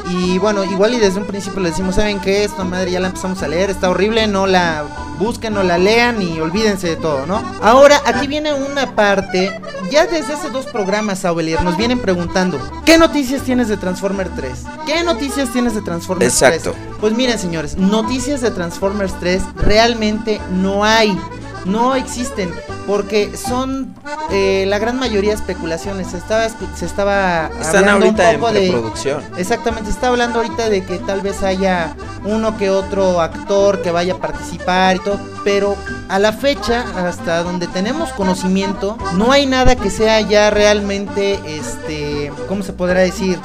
Y 0.08 0.38
bueno, 0.38 0.64
igual 0.64 0.94
y 0.94 0.98
desde 0.98 1.18
un 1.18 1.26
principio 1.26 1.60
le 1.60 1.70
decimos, 1.70 1.96
¿saben 1.96 2.20
qué? 2.20 2.44
Esta 2.44 2.64
madre 2.64 2.90
ya 2.92 3.00
la 3.00 3.08
empezamos 3.08 3.42
a 3.42 3.48
leer, 3.48 3.70
está 3.70 3.90
horrible, 3.90 4.26
no 4.26 4.46
la 4.46 4.84
busquen, 5.18 5.54
no 5.54 5.62
la 5.62 5.78
lean 5.78 6.22
y 6.22 6.38
olvídense 6.40 6.88
de 6.88 6.96
todo, 6.96 7.26
¿no? 7.26 7.42
Ahora, 7.62 8.00
aquí 8.04 8.26
viene 8.26 8.52
una 8.52 8.94
parte, 8.94 9.60
ya 9.90 10.06
desde 10.06 10.34
hace 10.34 10.50
dos 10.50 10.66
programas, 10.66 11.24
Aubelier, 11.24 11.62
nos 11.62 11.76
vienen 11.76 11.98
preguntando, 11.98 12.58
¿qué 12.84 12.98
noticias 12.98 13.42
tienes 13.42 13.68
de 13.68 13.76
Transformer 13.76 14.28
3? 14.36 14.52
¿Qué 14.86 15.02
noticias 15.02 15.50
tienes 15.50 15.74
de 15.74 15.82
Transformers 15.82 16.38
3? 16.38 16.52
Exacto. 16.52 16.78
Pues 17.00 17.14
miren, 17.14 17.38
señores, 17.38 17.76
noticias 17.76 18.40
de 18.40 18.50
Transformers 18.50 19.18
3 19.18 19.42
realmente 19.56 20.40
no 20.50 20.84
hay. 20.84 21.18
No 21.64 21.96
existen. 21.96 22.52
Porque 22.86 23.36
son 23.36 23.94
eh, 24.30 24.64
la 24.68 24.78
gran 24.78 24.98
mayoría 24.98 25.34
especulaciones. 25.34 26.08
Se 26.08 26.18
estaba, 26.18 26.46
se 26.48 26.86
estaba 26.86 27.50
Están 27.60 27.88
hablando 27.88 28.06
ahorita 28.06 28.22
un 28.28 28.34
en 28.34 28.40
poco 28.40 28.52
de. 28.52 28.60
preproducción. 28.70 29.22
Exactamente, 29.36 29.86
se 29.90 29.94
está 29.96 30.08
hablando 30.08 30.38
ahorita 30.38 30.68
de 30.68 30.84
que 30.84 30.98
tal 30.98 31.20
vez 31.20 31.42
haya 31.42 31.94
uno 32.24 32.56
que 32.56 32.70
otro 32.70 33.20
actor 33.20 33.82
que 33.82 33.90
vaya 33.90 34.14
a 34.14 34.18
participar 34.18 34.96
y 34.96 34.98
todo, 35.00 35.18
pero 35.44 35.76
a 36.08 36.18
la 36.18 36.32
fecha, 36.32 36.84
hasta 36.96 37.42
donde 37.42 37.66
tenemos 37.66 38.10
conocimiento, 38.12 38.96
no 39.14 39.32
hay 39.32 39.46
nada 39.46 39.76
que 39.76 39.90
sea 39.90 40.20
ya 40.20 40.50
realmente, 40.50 41.40
este, 41.46 42.32
¿cómo 42.48 42.62
se 42.62 42.72
podrá 42.72 43.00
decir? 43.00 43.38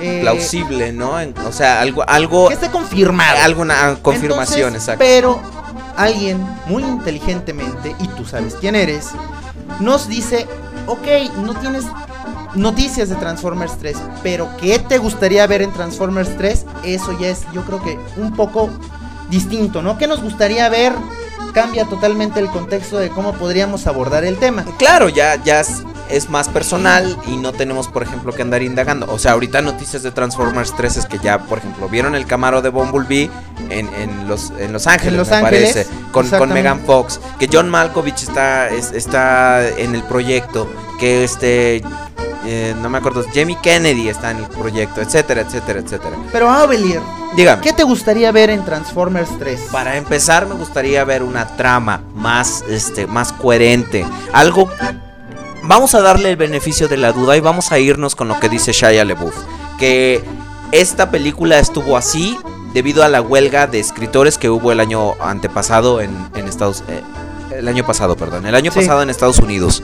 Eh, 0.00 0.18
Plausible, 0.22 0.92
¿no? 0.92 1.20
En- 1.20 1.34
o 1.46 1.52
sea, 1.52 1.80
algo, 1.80 2.04
algo, 2.08 2.48
Que 2.48 2.54
esté 2.54 2.68
confirmado. 2.70 3.38
alguna 3.42 3.96
confirmación, 4.02 4.74
Entonces, 4.74 4.82
exacto. 4.82 4.98
Pero 5.04 5.40
alguien 5.98 6.38
muy 6.66 6.82
inteligentemente, 6.82 7.94
y 7.98 8.08
tú 8.08 8.24
sabes 8.24 8.54
quién 8.54 8.74
eres, 8.74 9.10
nos 9.80 10.08
dice, 10.08 10.46
ok, 10.86 11.06
no 11.44 11.54
tienes 11.54 11.84
noticias 12.54 13.08
de 13.10 13.16
Transformers 13.16 13.76
3, 13.78 13.96
pero 14.22 14.48
¿qué 14.60 14.78
te 14.78 14.98
gustaría 14.98 15.46
ver 15.46 15.60
en 15.60 15.72
Transformers 15.72 16.36
3? 16.38 16.64
Eso 16.84 17.18
ya 17.18 17.28
es, 17.28 17.42
yo 17.52 17.62
creo 17.64 17.82
que 17.82 17.98
un 18.16 18.32
poco 18.32 18.70
distinto, 19.28 19.82
¿no? 19.82 19.98
¿Qué 19.98 20.06
nos 20.06 20.22
gustaría 20.22 20.68
ver? 20.68 20.92
Cambia 21.58 21.84
totalmente 21.86 22.38
el 22.40 22.48
contexto 22.48 22.98
de 22.98 23.08
cómo 23.10 23.32
podríamos 23.34 23.86
abordar 23.86 24.24
el 24.24 24.36
tema. 24.38 24.64
Claro, 24.78 25.08
ya, 25.08 25.42
ya 25.42 25.60
es, 25.60 25.82
es 26.08 26.30
más 26.30 26.48
personal 26.48 27.18
y 27.26 27.36
no 27.36 27.52
tenemos, 27.52 27.88
por 27.88 28.02
ejemplo, 28.04 28.32
que 28.32 28.42
andar 28.42 28.62
indagando. 28.62 29.06
O 29.12 29.18
sea, 29.18 29.32
ahorita 29.32 29.60
noticias 29.60 30.02
de 30.04 30.10
Transformers 30.12 30.74
3 30.76 30.96
es 30.98 31.06
que 31.06 31.18
ya, 31.18 31.38
por 31.40 31.58
ejemplo, 31.58 31.88
vieron 31.88 32.14
el 32.14 32.26
Camaro 32.26 32.62
de 32.62 32.68
Bumblebee 32.68 33.28
en, 33.70 33.92
en 33.94 34.28
los, 34.28 34.50
en 34.58 34.72
Los 34.72 34.86
Ángeles, 34.86 35.14
Los 35.18 35.28
me 35.30 35.36
Ángeles, 35.36 35.72
parece, 35.72 35.90
con, 36.12 36.28
con. 36.28 36.50
Megan 36.52 36.80
Fox. 36.86 37.18
Que 37.40 37.48
John 37.52 37.68
Malkovich 37.68 38.22
está, 38.22 38.68
es- 38.68 38.92
está 38.92 39.66
en 39.68 39.94
el 39.96 40.02
proyecto. 40.04 40.70
Que 41.00 41.24
este, 41.24 41.82
eh, 42.50 42.74
no 42.80 42.88
me 42.88 42.96
acuerdo, 42.96 43.22
Jamie 43.34 43.58
Kennedy 43.62 44.08
está 44.08 44.30
en 44.30 44.38
el 44.38 44.46
proyecto, 44.46 45.02
etcétera, 45.02 45.42
etcétera, 45.42 45.80
etcétera. 45.80 46.16
Pero 46.32 46.48
Avelier, 46.48 47.02
Dígame. 47.36 47.60
¿qué 47.60 47.74
te 47.74 47.82
gustaría 47.82 48.32
ver 48.32 48.48
en 48.48 48.64
Transformers 48.64 49.28
3? 49.38 49.68
Para 49.70 49.98
empezar, 49.98 50.46
me 50.46 50.54
gustaría 50.54 51.04
ver 51.04 51.22
una 51.22 51.46
trama 51.58 52.00
más, 52.14 52.64
este, 52.70 53.06
más 53.06 53.34
coherente. 53.34 54.06
Algo. 54.32 54.70
Vamos 55.64 55.94
a 55.94 56.00
darle 56.00 56.30
el 56.30 56.36
beneficio 56.36 56.88
de 56.88 56.96
la 56.96 57.12
duda 57.12 57.36
y 57.36 57.40
vamos 57.40 57.70
a 57.70 57.78
irnos 57.78 58.14
con 58.14 58.28
lo 58.28 58.40
que 58.40 58.48
dice 58.48 58.72
Shia 58.72 59.04
LeBouf. 59.04 59.36
Que 59.78 60.24
esta 60.72 61.10
película 61.10 61.58
estuvo 61.58 61.98
así 61.98 62.38
debido 62.72 63.04
a 63.04 63.10
la 63.10 63.20
huelga 63.20 63.66
de 63.66 63.78
escritores 63.78 64.38
que 64.38 64.48
hubo 64.48 64.72
el 64.72 64.80
año 64.80 65.16
antepasado 65.20 66.00
en, 66.00 66.16
en 66.34 66.48
Estados 66.48 66.82
eh, 66.88 67.02
el 67.58 67.68
año 67.68 67.84
pasado, 67.84 68.16
perdón, 68.16 68.46
el 68.46 68.54
año 68.54 68.70
Sí. 68.72 68.80
pasado 68.80 69.02
en 69.02 69.10
Estados 69.10 69.38
Unidos. 69.38 69.82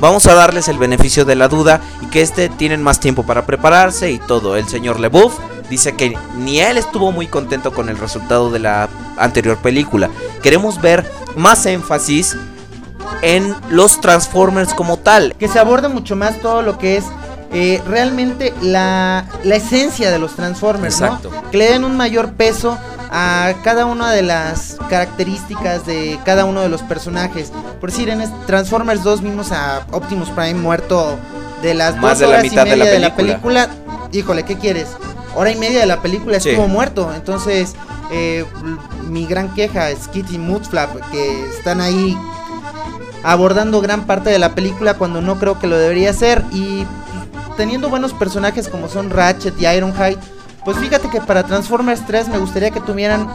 Vamos 0.00 0.26
a 0.26 0.34
darles 0.34 0.68
el 0.68 0.78
beneficio 0.78 1.24
de 1.24 1.36
la 1.36 1.48
duda 1.48 1.80
y 2.02 2.06
que 2.06 2.20
este 2.20 2.48
tienen 2.48 2.82
más 2.82 3.00
tiempo 3.00 3.24
para 3.24 3.46
prepararse 3.46 4.10
y 4.10 4.18
todo. 4.18 4.56
El 4.56 4.68
señor 4.68 5.00
LeBouf 5.00 5.34
dice 5.70 5.94
que 5.96 6.16
ni 6.36 6.60
él 6.60 6.76
estuvo 6.76 7.12
muy 7.12 7.26
contento 7.26 7.72
con 7.72 7.88
el 7.88 7.96
resultado 7.98 8.50
de 8.50 8.58
la 8.58 8.88
anterior 9.16 9.56
película. 9.58 10.10
Queremos 10.42 10.80
ver 10.80 11.10
más 11.36 11.64
énfasis 11.66 12.36
en 13.22 13.54
los 13.70 14.00
Transformers 14.00 14.74
como 14.74 14.98
tal. 14.98 15.34
que 15.38 15.48
se 15.48 15.58
aborde 15.58 15.88
mucho 15.88 16.16
más 16.16 16.40
todo 16.40 16.62
lo 16.62 16.78
que 16.78 16.96
es 16.98 17.04
eh, 17.52 17.80
realmente 17.88 18.52
la, 18.60 19.24
la 19.44 19.54
esencia 19.56 20.10
de 20.10 20.18
los 20.18 20.34
Transformers, 20.34 21.00
¿no? 21.00 21.06
Exacto. 21.06 21.30
Que 21.50 21.56
le 21.58 21.70
den 21.70 21.84
un 21.84 21.96
mayor 21.96 22.32
peso 22.32 22.76
a 23.10 23.52
cada 23.62 23.86
una 23.86 24.10
de 24.12 24.22
las 24.22 24.76
características 24.88 25.86
de 25.86 26.18
cada 26.24 26.44
uno 26.44 26.60
de 26.62 26.68
los 26.68 26.82
personajes. 26.82 27.52
Por 27.80 27.90
decir, 27.90 28.08
en 28.08 28.22
Transformers 28.46 29.02
2 29.02 29.22
vimos 29.22 29.52
a 29.52 29.86
Optimus 29.92 30.30
Prime 30.30 30.54
muerto 30.54 31.16
de 31.62 31.74
las 31.74 31.96
Más 31.96 32.12
dos 32.12 32.18
de 32.20 32.26
la 32.26 32.30
horas 32.32 32.42
mitad 32.44 32.66
y 32.66 32.70
de 32.70 32.76
la 32.76 32.84
media 32.84 33.14
película. 33.16 33.68
Híjole, 34.12 34.44
¿qué 34.44 34.56
quieres? 34.56 34.88
Hora 35.34 35.50
y 35.50 35.56
media 35.56 35.80
de 35.80 35.86
la 35.86 36.00
película 36.00 36.40
Sí. 36.40 36.50
estuvo 36.50 36.68
muerto. 36.68 37.12
Entonces, 37.14 37.74
eh, 38.10 38.44
mi 39.08 39.26
gran 39.26 39.52
queja 39.54 39.90
es 39.90 40.08
Kitty 40.08 40.36
y 40.36 40.38
Mudflap, 40.38 40.90
que 41.10 41.44
están 41.50 41.80
ahí 41.80 42.16
abordando 43.22 43.80
gran 43.80 44.06
parte 44.06 44.30
de 44.30 44.38
la 44.38 44.54
película 44.54 44.94
cuando 44.94 45.20
no 45.20 45.38
creo 45.38 45.58
que 45.58 45.66
lo 45.66 45.76
debería 45.76 46.10
hacer 46.10 46.44
y 46.52 46.86
teniendo 47.56 47.88
buenos 47.88 48.12
personajes 48.12 48.68
como 48.68 48.88
son 48.88 49.10
Ratchet 49.10 49.60
y 49.60 49.66
Ironhide, 49.66 50.18
pues 50.66 50.76
fíjate 50.76 51.08
que 51.08 51.22
para 51.22 51.44
Transformers 51.44 52.04
3 52.06 52.28
me 52.28 52.36
gustaría 52.38 52.70
que 52.70 52.80
tuvieran 52.80 53.26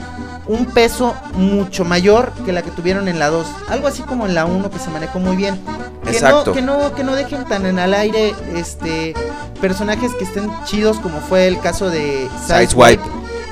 un 0.48 0.66
peso 0.66 1.16
mucho 1.36 1.86
mayor 1.86 2.32
que 2.46 2.52
la 2.52 2.62
que 2.62 2.70
tuvieron 2.72 3.08
en 3.08 3.18
la 3.18 3.30
2, 3.30 3.48
algo 3.70 3.88
así 3.88 4.04
como 4.04 4.26
en 4.28 4.36
la 4.36 4.46
1 4.46 4.70
que 4.70 4.78
se 4.78 4.90
manejó 4.92 5.18
muy 5.20 5.36
bien. 5.36 5.60
Que 6.04 6.12
Exacto. 6.12 6.48
no 6.48 6.54
que 6.54 6.62
no 6.62 6.94
que 6.96 7.04
no 7.04 7.16
dejen 7.16 7.46
tan 7.46 7.66
en 7.66 7.80
al 7.80 7.94
aire 7.94 8.36
este 8.56 9.14
personajes 9.62 10.14
que 10.16 10.24
estén 10.26 10.52
chidos 10.66 10.98
como 11.00 11.20
fue 11.22 11.48
el 11.48 11.60
caso 11.60 11.90
de 11.90 12.28
Sideswipe. 12.48 13.02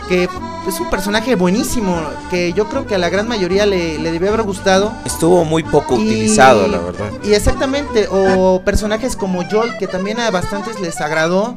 Que 0.10 0.28
es 0.68 0.80
un 0.80 0.90
personaje 0.90 1.36
buenísimo 1.36 1.96
que 2.32 2.52
yo 2.54 2.68
creo 2.68 2.86
que 2.88 2.96
a 2.96 2.98
la 2.98 3.10
gran 3.10 3.28
mayoría 3.28 3.66
le, 3.66 3.98
le 4.00 4.12
debió 4.12 4.30
haber 4.30 4.42
gustado. 4.44 4.92
Estuvo 5.06 5.46
muy 5.46 5.64
poco 5.64 5.96
Y- 5.98 6.06
utilizado, 6.08 6.68
la 6.68 6.80
verdad. 6.80 7.12
Y 7.24 7.34
exactamente, 7.34 8.08
o 8.12 8.62
personajes 8.66 9.16
como 9.16 9.44
Joel, 9.50 9.78
que 9.78 9.88
también 9.88 10.20
a 10.20 10.32
bastantes 10.32 10.80
les 10.80 11.00
agradó. 11.00 11.56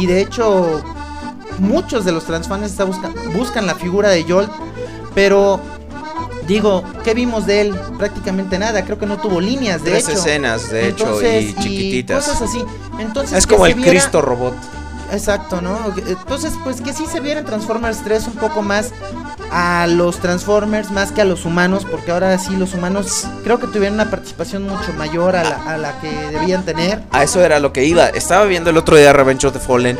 Y 0.00 0.06
de 0.06 0.22
hecho, 0.22 0.82
muchos 1.60 2.04
de 2.04 2.12
los 2.12 2.24
transfans 2.24 2.76
buscan, 2.78 3.14
buscan 3.32 3.66
la 3.66 3.74
figura 3.76 4.08
de 4.08 4.24
Jolt, 4.24 4.50
pero 5.14 5.60
digo, 6.46 6.82
¿qué 7.04 7.14
vimos 7.14 7.46
de 7.46 7.60
él? 7.62 7.74
Prácticamente 7.98 8.58
nada, 8.58 8.84
creo 8.84 8.98
que 8.98 9.06
no 9.06 9.18
tuvo 9.18 9.40
líneas, 9.40 9.84
de 9.84 9.92
Tres 9.92 10.08
hecho. 10.08 10.18
escenas, 10.18 10.70
de 10.70 10.88
Entonces, 10.88 11.44
hecho, 11.50 11.60
y 11.60 11.62
chiquititas. 11.62 12.24
cosas 12.26 12.42
así. 12.42 12.64
Entonces, 12.98 13.38
es 13.38 13.46
como 13.46 13.66
el 13.66 13.74
viera- 13.74 13.90
Cristo 13.90 14.20
robot. 14.22 14.54
Exacto, 15.12 15.60
¿no? 15.60 15.76
Entonces, 16.06 16.52
pues 16.62 16.80
que 16.80 16.92
sí 16.92 17.04
se 17.10 17.18
viera 17.18 17.40
en 17.40 17.46
Transformers 17.46 17.98
3 18.04 18.28
un 18.28 18.34
poco 18.34 18.62
más 18.62 18.92
a 19.50 19.88
los 19.88 20.18
Transformers 20.20 20.92
más 20.92 21.10
que 21.10 21.20
a 21.20 21.24
los 21.24 21.44
humanos, 21.44 21.84
porque 21.90 22.12
ahora 22.12 22.38
sí 22.38 22.54
los 22.54 22.74
humanos 22.74 23.26
creo 23.42 23.58
que 23.58 23.66
tuvieron 23.66 23.94
una 23.94 24.08
participación 24.08 24.62
mucho 24.68 24.92
mayor 24.96 25.34
a 25.34 25.42
la, 25.42 25.56
a 25.74 25.78
la 25.78 25.98
que 26.00 26.08
debían 26.30 26.64
tener. 26.64 27.02
A 27.10 27.24
eso 27.24 27.44
era 27.44 27.58
lo 27.58 27.72
que 27.72 27.84
iba. 27.84 28.06
Estaba 28.06 28.44
viendo 28.44 28.70
el 28.70 28.76
otro 28.76 28.96
día 28.96 29.12
Revenge 29.12 29.44
of 29.48 29.52
the 29.52 29.58
Fallen. 29.58 29.98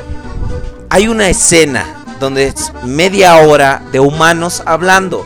Hay 0.93 1.07
una 1.07 1.29
escena 1.29 1.87
donde 2.19 2.49
es 2.49 2.73
media 2.83 3.37
hora 3.37 3.81
de 3.93 4.01
humanos 4.01 4.61
hablando. 4.67 5.25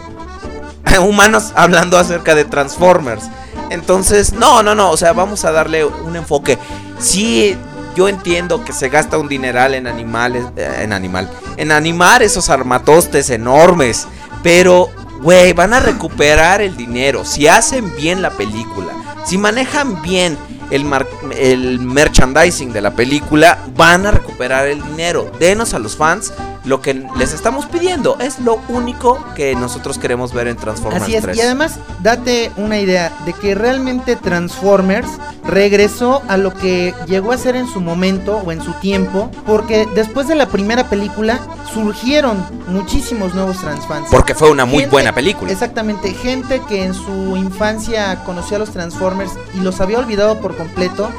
humanos 1.01 1.53
hablando 1.57 1.99
acerca 1.99 2.35
de 2.35 2.45
Transformers. 2.45 3.25
Entonces, 3.71 4.35
no, 4.35 4.63
no, 4.63 4.75
no. 4.75 4.91
O 4.91 4.99
sea, 4.99 5.15
vamos 5.15 5.47
a 5.47 5.53
darle 5.53 5.87
un 5.87 6.17
enfoque. 6.17 6.59
Sí, 6.99 7.57
yo 7.97 8.09
entiendo 8.09 8.63
que 8.63 8.75
se 8.75 8.91
gasta 8.91 9.17
un 9.17 9.27
dineral 9.27 9.75
en 9.75 9.87
animales. 9.87 10.45
eh, 10.57 10.81
en 10.83 10.93
animal. 10.93 11.31
En 11.57 11.73
animar 11.73 12.23
esos 12.23 12.51
armatostes 12.51 13.31
enormes. 13.31 14.07
Pero, 14.43 14.91
güey, 15.23 15.55
van 15.55 15.73
a 15.73 15.81
recuperar 15.81 16.61
el 16.61 16.77
dinero. 16.77 17.25
Si 17.25 17.49
hacen 17.49 17.91
bien 17.97 18.21
la 18.21 18.31
película. 18.31 18.93
Si 19.25 19.39
manejan 19.39 20.03
bien 20.03 20.37
el, 20.71 20.85
mar- 20.85 21.07
el 21.37 21.81
merchandising 21.81 22.73
de 22.73 22.81
la 22.81 22.95
película, 22.95 23.59
van 23.77 24.07
a 24.07 24.11
recuperar 24.11 24.67
el 24.67 24.83
dinero. 24.83 25.31
Denos 25.39 25.75
a 25.75 25.79
los 25.79 25.97
fans 25.97 26.33
lo 26.65 26.81
que 26.81 26.95
les 27.19 27.33
estamos 27.35 27.67
pidiendo. 27.67 28.17
Es 28.21 28.39
lo 28.41 28.61
único 28.69 29.23
que 29.35 29.55
nosotros 29.55 29.99
queremos 29.99 30.33
ver 30.33 30.49
en 30.49 30.57
Transformers 30.57 31.03
Así 31.05 31.15
es, 31.15 31.23
3. 31.23 31.37
y 31.37 31.41
además 31.43 31.79
date 32.01 32.51
una 32.57 32.79
idea 32.79 33.13
de 33.27 33.33
que 33.35 33.55
realmente 33.55 34.17
Transformers 34.17 35.09
regresó 35.47 36.23
a 36.29 36.37
lo 36.37 36.55
que 36.55 36.95
llegó 37.07 37.33
a 37.33 37.39
ser 37.39 37.57
en 37.57 37.67
su 37.67 37.81
momento 37.81 38.39
o 38.39 38.51
en 38.53 38.63
su 38.63 38.73
tiempo, 38.75 39.31
porque 39.47 39.87
después 39.95 40.27
de 40.29 40.35
la 40.37 40.47
primera 40.47 40.89
película 40.89 41.39
surgieron 41.73 42.45
muchísimos 42.69 43.35
nuevos 43.35 43.59
transfans. 43.59 44.09
Porque 44.11 44.35
fue 44.35 44.51
una 44.51 44.65
muy 44.65 44.81
Gente- 44.81 44.91
buena 44.93 45.13
película. 45.15 45.53
Exactamente, 45.53 46.15
gente 46.15 46.63
que 46.69 46.85
en 46.85 46.95
su 46.95 47.37
infancia 47.37 48.23
conoció 48.25 48.57
a 48.57 48.61
los 48.61 48.71
Transformers 48.71 49.33
y 49.55 49.61
los 49.61 49.81
había 49.81 49.99
olvidado 49.99 50.41
por 50.41 50.57
completo, 50.57 51.11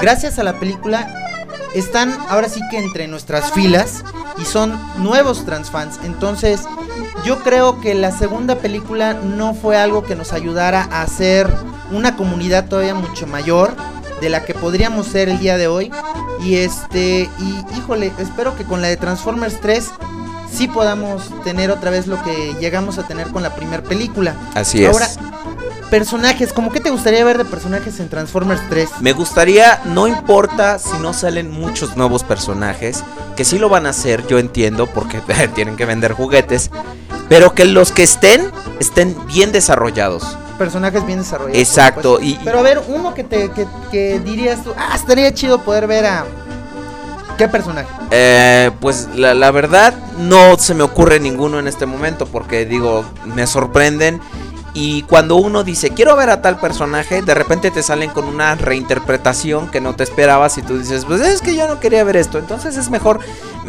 gracias 0.00 0.38
a 0.38 0.44
la 0.44 0.54
película 0.60 1.12
están 1.74 2.16
ahora 2.28 2.48
sí 2.48 2.60
que 2.70 2.78
entre 2.78 3.08
nuestras 3.08 3.52
filas 3.52 4.04
y 4.38 4.44
son 4.44 4.78
nuevos 4.98 5.44
transfans. 5.44 5.98
Entonces, 6.04 6.60
yo 7.24 7.42
creo 7.42 7.80
que 7.80 7.94
la 7.94 8.10
segunda 8.10 8.56
película 8.56 9.14
no 9.14 9.54
fue 9.54 9.76
algo 9.76 10.02
que 10.04 10.16
nos 10.16 10.32
ayudara 10.32 10.88
a 10.90 11.02
hacer 11.02 11.48
una 11.90 12.16
comunidad 12.16 12.68
todavía 12.68 12.94
mucho 12.94 13.26
mayor 13.26 13.74
de 14.20 14.28
la 14.28 14.44
que 14.44 14.54
podríamos 14.54 15.06
ser 15.06 15.28
el 15.28 15.38
día 15.38 15.56
de 15.56 15.66
hoy. 15.66 15.90
Y 16.42 16.56
este, 16.56 17.28
y 17.38 17.76
híjole, 17.76 18.12
espero 18.18 18.56
que 18.56 18.64
con 18.64 18.82
la 18.82 18.88
de 18.88 18.96
Transformers 18.96 19.60
3 19.60 19.90
sí 20.52 20.68
podamos 20.68 21.30
tener 21.44 21.70
otra 21.70 21.90
vez 21.90 22.06
lo 22.06 22.22
que 22.22 22.54
llegamos 22.60 22.98
a 22.98 23.06
tener 23.06 23.28
con 23.28 23.42
la 23.42 23.54
primera 23.54 23.82
película. 23.82 24.34
Así 24.54 24.84
Ahora, 24.84 25.06
es. 25.06 25.18
Personajes, 25.92 26.54
¿cómo 26.54 26.72
que 26.72 26.80
te 26.80 26.88
gustaría 26.88 27.22
ver 27.22 27.36
de 27.36 27.44
personajes 27.44 28.00
en 28.00 28.08
Transformers 28.08 28.62
3? 28.70 28.88
Me 29.02 29.12
gustaría, 29.12 29.82
no 29.84 30.08
importa 30.08 30.78
si 30.78 30.96
no 30.96 31.12
salen 31.12 31.50
muchos 31.50 31.98
nuevos 31.98 32.24
personajes, 32.24 33.04
que 33.36 33.44
sí 33.44 33.58
lo 33.58 33.68
van 33.68 33.84
a 33.84 33.90
hacer, 33.90 34.26
yo 34.26 34.38
entiendo, 34.38 34.86
porque 34.86 35.20
tienen 35.54 35.76
que 35.76 35.84
vender 35.84 36.14
juguetes, 36.14 36.70
pero 37.28 37.54
que 37.54 37.66
los 37.66 37.92
que 37.92 38.04
estén, 38.04 38.50
estén 38.80 39.14
bien 39.26 39.52
desarrollados. 39.52 40.38
Personajes 40.56 41.04
bien 41.04 41.18
desarrollados. 41.18 41.58
Exacto, 41.58 42.20
y- 42.22 42.40
Pero 42.42 42.60
a 42.60 42.62
ver, 42.62 42.80
uno 42.88 43.12
que 43.12 43.22
te 43.24 43.50
que, 43.50 43.66
que 43.90 44.18
dirías 44.20 44.64
tú, 44.64 44.72
ah, 44.78 44.96
estaría 44.96 45.34
chido 45.34 45.58
poder 45.62 45.86
ver 45.86 46.06
a 46.06 46.24
¿Qué 47.36 47.48
personaje? 47.48 47.88
Eh, 48.10 48.70
pues 48.80 49.08
la, 49.14 49.34
la 49.34 49.50
verdad 49.50 49.92
no 50.18 50.56
se 50.58 50.72
me 50.72 50.84
ocurre 50.84 51.20
ninguno 51.20 51.58
en 51.58 51.68
este 51.68 51.84
momento 51.84 52.24
porque 52.24 52.64
digo, 52.64 53.04
me 53.26 53.46
sorprenden 53.46 54.20
y 54.74 55.02
cuando 55.02 55.36
uno 55.36 55.64
dice 55.64 55.90
quiero 55.90 56.16
ver 56.16 56.30
a 56.30 56.42
tal 56.42 56.58
personaje, 56.58 57.22
de 57.22 57.34
repente 57.34 57.70
te 57.70 57.82
salen 57.82 58.10
con 58.10 58.24
una 58.24 58.54
reinterpretación 58.54 59.70
que 59.70 59.80
no 59.80 59.94
te 59.94 60.04
esperabas 60.04 60.56
y 60.58 60.62
tú 60.62 60.78
dices, 60.78 61.04
pues 61.04 61.20
es 61.20 61.42
que 61.42 61.54
yo 61.54 61.68
no 61.68 61.80
quería 61.80 62.04
ver 62.04 62.16
esto, 62.16 62.38
entonces 62.38 62.76
es 62.76 62.90
mejor, 62.90 63.20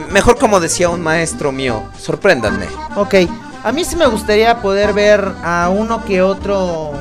mejor 0.10 0.38
como 0.38 0.60
decía 0.60 0.89
un 0.89 1.01
maestro 1.01 1.51
mío, 1.51 1.84
sorpréndanme. 1.97 2.68
Ok, 2.95 3.16
a 3.64 3.72
mí 3.72 3.86
sí 3.86 3.95
me 3.95 4.08
gustaría 4.08 4.62
poder 4.62 4.93
ver 4.93 5.32
a 5.43 5.70
uno 5.70 6.04
que 6.06 6.22
otro 6.22 6.91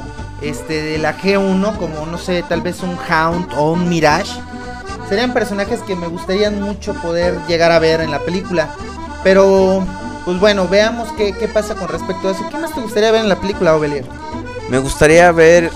este 0.43 0.83
de 0.83 0.99
la 0.99 1.17
G1, 1.17 1.77
como 1.77 2.07
no 2.07 2.19
sé, 2.19 2.45
tal 2.49 2.61
vez 2.61 2.83
un 2.83 2.97
Hound 2.97 3.53
o 3.57 3.73
un 3.73 3.89
Mirage. 3.89 4.33
Serían 5.09 5.33
personajes 5.33 5.81
que 5.81 5.95
me 5.95 6.07
gustaría 6.07 6.51
mucho 6.51 6.95
poder 6.95 7.39
llegar 7.47 7.71
a 7.73 7.79
ver 7.79 8.01
en 8.01 8.11
la 8.11 8.21
película. 8.21 8.75
Pero, 9.23 9.85
pues 10.25 10.39
bueno, 10.41 10.69
veamos 10.69 11.09
qué, 11.17 11.33
qué 11.33 11.49
pasa 11.49 11.75
con 11.75 11.89
respecto 11.89 12.29
a 12.29 12.33
eso. 12.33 12.49
¿Qué 12.51 12.59
más 12.59 12.75
te 12.75 12.81
gustaría 12.81 13.11
ver 13.11 13.23
en 13.23 13.29
la 13.29 13.37
película, 13.37 13.75
Ovelier? 13.75 14.05
Me 14.69 14.79
gustaría 14.79 15.31
ver 15.33 15.71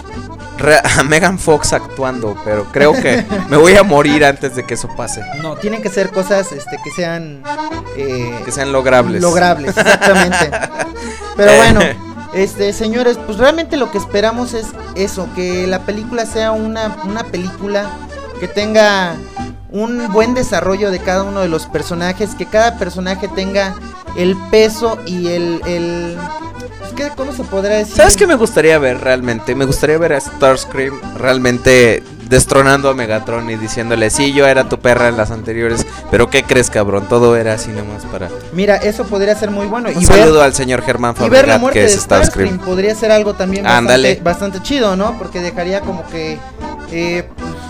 a 0.99 1.03
Megan 1.03 1.39
Fox 1.39 1.73
actuando, 1.73 2.37
pero 2.45 2.65
creo 2.73 2.93
que 2.95 3.25
me 3.49 3.57
voy 3.57 3.77
a 3.77 3.83
morir 3.83 4.25
antes 4.25 4.57
de 4.57 4.65
que 4.65 4.75
eso 4.75 4.89
pase, 4.97 5.23
No, 5.43 5.57
tienen 5.57 5.83
que 5.83 5.91
ser 5.91 6.11
cosas 6.11 6.51
este, 6.53 6.79
que 6.83 6.91
sean... 6.91 7.43
eh, 7.97 8.41
que 8.45 8.53
sean 8.53 8.73
logrables. 8.73 9.21
Logrables, 9.21 9.77
exactamente. 9.77 10.51
Pero 11.37 11.57
bueno, 11.57 11.81
este, 12.33 12.73
señores, 12.73 13.19
pues 13.27 13.39
realmente 13.39 13.77
lo 13.77 13.91
que 13.91 13.99
esperamos 13.99 14.55
es 14.55 14.69
eso, 14.95 15.29
que 15.35 15.67
la 15.67 15.81
película 15.81 16.25
sea 16.25 16.53
una, 16.53 16.97
una 17.05 17.25
película 17.25 17.91
que 18.41 18.49
tenga 18.49 19.15
un 19.71 20.11
buen 20.13 20.35
desarrollo 20.35 20.91
de 20.91 21.01
cada 21.01 21.23
uno 21.23 21.41
de 21.41 21.49
los 21.49 21.67
personajes, 21.67 22.35
que 22.35 22.47
cada 22.47 22.79
personaje 22.79 23.29
tenga 23.29 23.75
el 24.17 24.37
peso 24.51 24.99
y 25.07 25.29
el... 25.29 25.61
el 25.67 26.17
pues, 26.81 26.93
¿qué- 26.95 27.11
¿Cómo 27.17 27.33
se 27.33 27.43
podrá 27.45 27.77
decir? 27.77 27.95
¿Sabes 27.97 28.17
qué 28.17 28.27
me 28.27 28.35
gustaría 28.37 28.79
ver 28.79 29.01
realmente? 29.01 29.55
Me 29.55 29.65
gustaría 29.65 29.99
ver 29.99 30.13
a 30.13 30.21
Starscream 30.21 31.01
realmente 31.17 32.03
destronando 32.29 32.89
a 32.91 32.95
Megatron 32.95 33.49
y 33.51 33.57
diciéndole, 33.57 34.11
sí, 34.11 34.33
yo 34.33 34.49
era 34.49 34.69
tu 34.69 34.81
perra 34.81 35.07
en 35.09 35.17
las 35.17 35.31
anteriores, 35.31 35.87
pero 36.11 36.29
¿qué 36.29 36.43
crees, 36.43 36.71
cabrón? 36.71 37.07
Todo 37.09 37.37
era 37.37 37.53
así 37.55 37.71
nomás 37.71 38.05
para... 38.07 38.29
Mira, 38.53 38.77
eso 38.79 39.05
podría 39.05 39.37
ser 39.37 39.53
muy 39.53 39.67
bueno. 39.67 39.91
Un 39.95 40.03
y 40.03 40.07
ver, 40.07 40.19
saludo 40.19 40.43
al 40.43 40.53
señor 40.53 40.83
Germán 40.83 41.15
Fabregat, 41.15 41.71
que 41.71 41.85
es 41.85 41.95
Starscream. 42.01 42.59
Podría 42.59 42.97
ser 42.97 43.13
algo 43.13 43.35
también 43.35 43.65
Ándale. 43.67 44.15
bastante, 44.21 44.25
bastante 44.25 44.63
chido, 44.63 44.97
¿no? 44.97 45.17
Porque 45.19 45.41
dejaría 45.41 45.83
como 45.83 46.05
que 46.09 46.39
eh, 46.91 47.29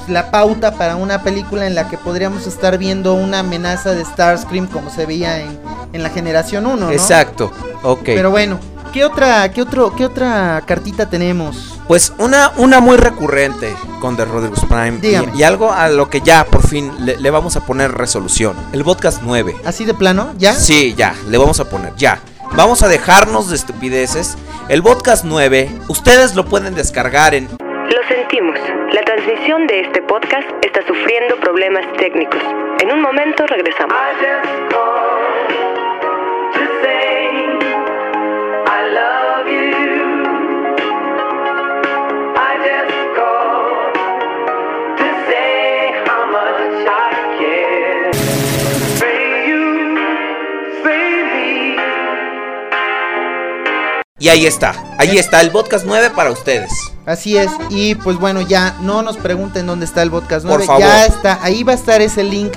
la 0.08 0.30
pauta 0.30 0.74
para 0.74 0.96
una 0.96 1.22
película 1.22 1.66
en 1.66 1.74
la 1.74 1.88
que 1.88 1.98
podríamos 1.98 2.46
estar 2.46 2.78
viendo 2.78 3.14
una 3.14 3.40
amenaza 3.40 3.92
de 3.92 4.04
Starscream 4.04 4.66
como 4.66 4.90
se 4.90 5.06
veía 5.06 5.40
en, 5.40 5.58
en 5.92 6.02
la 6.02 6.10
generación 6.10 6.66
1, 6.66 6.76
¿no? 6.76 6.90
Exacto, 6.90 7.52
ok. 7.82 8.02
Pero 8.04 8.30
bueno, 8.30 8.58
¿qué 8.92 9.04
otra, 9.04 9.50
qué 9.50 9.62
otro, 9.62 9.94
qué 9.94 10.04
otra 10.04 10.62
cartita 10.66 11.08
tenemos? 11.08 11.78
Pues 11.88 12.12
una, 12.18 12.52
una 12.56 12.80
muy 12.80 12.96
recurrente 12.96 13.76
con 14.00 14.16
The 14.16 14.24
Rodriguez 14.24 14.64
Prime 14.68 14.98
y, 15.02 15.38
y 15.38 15.42
algo 15.42 15.72
a 15.72 15.88
lo 15.88 16.10
que 16.10 16.20
ya 16.20 16.44
por 16.44 16.66
fin 16.66 16.90
le, 17.04 17.16
le 17.16 17.30
vamos 17.30 17.56
a 17.56 17.64
poner 17.64 17.92
resolución. 17.92 18.56
El 18.72 18.84
podcast 18.84 19.20
9. 19.22 19.56
¿Así 19.64 19.84
de 19.84 19.94
plano? 19.94 20.32
¿Ya? 20.38 20.54
Sí, 20.54 20.94
ya, 20.96 21.14
le 21.28 21.38
vamos 21.38 21.60
a 21.60 21.68
poner, 21.68 21.94
ya. 21.96 22.20
Vamos 22.56 22.82
a 22.82 22.88
dejarnos 22.88 23.50
de 23.50 23.56
estupideces. 23.56 24.36
El 24.68 24.82
podcast 24.82 25.24
9, 25.24 25.70
ustedes 25.88 26.34
lo 26.34 26.46
pueden 26.46 26.74
descargar 26.74 27.34
en 27.34 27.48
Lo 27.94 28.02
sentimos. 28.08 28.58
La 28.92 29.02
transmisión 29.02 29.66
de 29.66 29.80
este 29.80 30.02
podcast 30.02 30.48
está 30.62 30.82
sufriendo 30.86 31.36
problemas 31.36 31.86
técnicos. 31.94 32.42
En 32.80 32.92
un 32.92 33.00
momento 33.00 33.46
regresamos. 33.46 33.96
Y 54.26 54.28
ahí 54.28 54.44
está, 54.44 54.74
ahí 54.98 55.18
está 55.18 55.40
el 55.40 55.52
podcast 55.52 55.84
9 55.86 56.10
para 56.10 56.32
ustedes. 56.32 56.72
Así 57.06 57.36
es, 57.36 57.48
y 57.70 57.94
pues 57.94 58.16
bueno, 58.16 58.40
ya 58.40 58.76
no 58.80 59.00
nos 59.02 59.16
pregunten 59.18 59.66
dónde 59.68 59.84
está 59.86 60.02
el 60.02 60.10
podcast 60.10 60.44
Por 60.44 60.54
9, 60.58 60.66
favor. 60.66 60.82
ya 60.82 61.06
está, 61.06 61.38
ahí 61.44 61.62
va 61.62 61.70
a 61.70 61.74
estar 61.76 62.02
ese 62.02 62.24
link 62.24 62.52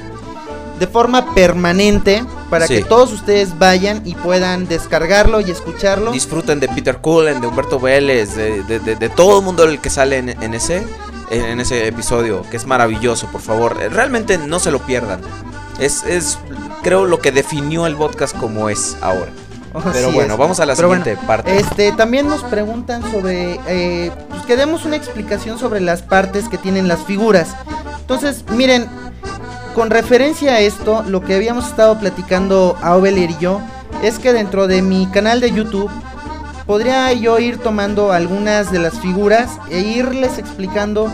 de 0.80 0.88
forma 0.88 1.36
permanente 1.36 2.24
para 2.50 2.66
Sí. 2.66 2.78
que 2.78 2.84
todos 2.86 3.14
ustedes 3.14 3.60
vayan 3.60 4.02
y 4.04 4.16
puedan 4.16 4.68
descargarlo 4.68 5.42
y 5.42 5.52
escucharlo. 5.52 6.12
Disfruten 6.12 6.60
de 6.60 6.70
Peter 6.70 6.98
Cullen, 6.98 7.40
de 7.40 7.46
Humberto 7.46 7.80
Vélez, 7.80 8.36
de, 8.36 8.64
de- 8.64 8.80
de- 8.80 8.96
de 8.96 9.10
todo 9.10 9.38
el 9.38 9.46
mundo 9.46 9.64
el 9.66 9.80
que 9.80 9.92
sale 9.92 10.18
en, 10.18 10.30
en 10.42 10.56
ese, 10.56 10.84
en, 11.30 11.46
en 11.46 11.60
ese 11.60 11.86
episodio, 11.88 12.42
que 12.50 12.58
es 12.58 12.66
maravilloso, 12.66 13.28
por 13.28 13.42
favor. 13.42 13.78
Eh, 13.80 13.90
Realmente 13.90 14.40
no 14.40 14.60
se 14.60 14.72
lo 14.72 14.80
pierdan. 14.80 15.22
Es, 15.78 16.02
es 16.04 16.40
creo, 16.82 17.06
lo 17.06 17.20
que 17.20 17.32
definió 17.32 17.86
el 17.86 17.96
podcast 17.96 18.36
como 18.36 18.70
es 18.70 18.98
ahora. 19.02 19.30
Pero 19.94 20.12
bueno, 20.12 20.34
es. 20.34 20.40
vamos 20.40 20.60
a 20.60 20.66
la 20.66 20.76
Pero 20.76 20.90
siguiente 20.90 21.16
bueno, 21.16 21.28
parte. 21.28 21.58
Este, 21.58 21.92
también 21.92 22.28
nos 22.28 22.44
preguntan 22.44 23.02
sobre, 23.12 23.60
eh, 23.68 24.12
pues 24.30 24.42
que 24.44 24.56
demos 24.56 24.86
una 24.86 24.96
explicación 24.96 25.60
sobre 25.60 25.80
las 25.82 26.02
partes 26.02 26.50
que 26.50 26.58
tienen 26.58 26.88
las 26.88 27.00
figuras. 27.04 27.56
Entonces, 28.02 28.44
miren, 28.52 28.88
con 29.76 29.90
referencia 29.90 30.54
a 30.54 30.60
esto, 30.60 31.04
lo 31.04 31.22
que 31.22 31.36
habíamos 31.36 31.68
estado 31.68 32.00
platicando 32.00 32.78
Aubelier 32.82 33.32
y 33.32 33.38
yo, 33.40 33.62
es 34.02 34.20
que 34.20 34.34
dentro 34.34 34.68
de 34.68 34.82
mi 34.82 35.08
canal 35.08 35.42
de 35.42 35.52
YouTube, 35.52 35.92
podría 36.66 37.12
yo 37.14 37.40
ir 37.40 37.58
tomando 37.58 38.12
algunas 38.12 38.72
de 38.72 38.80
las 38.80 39.00
figuras 39.00 39.58
e 39.70 39.80
irles 39.80 40.38
explicando 40.38 41.10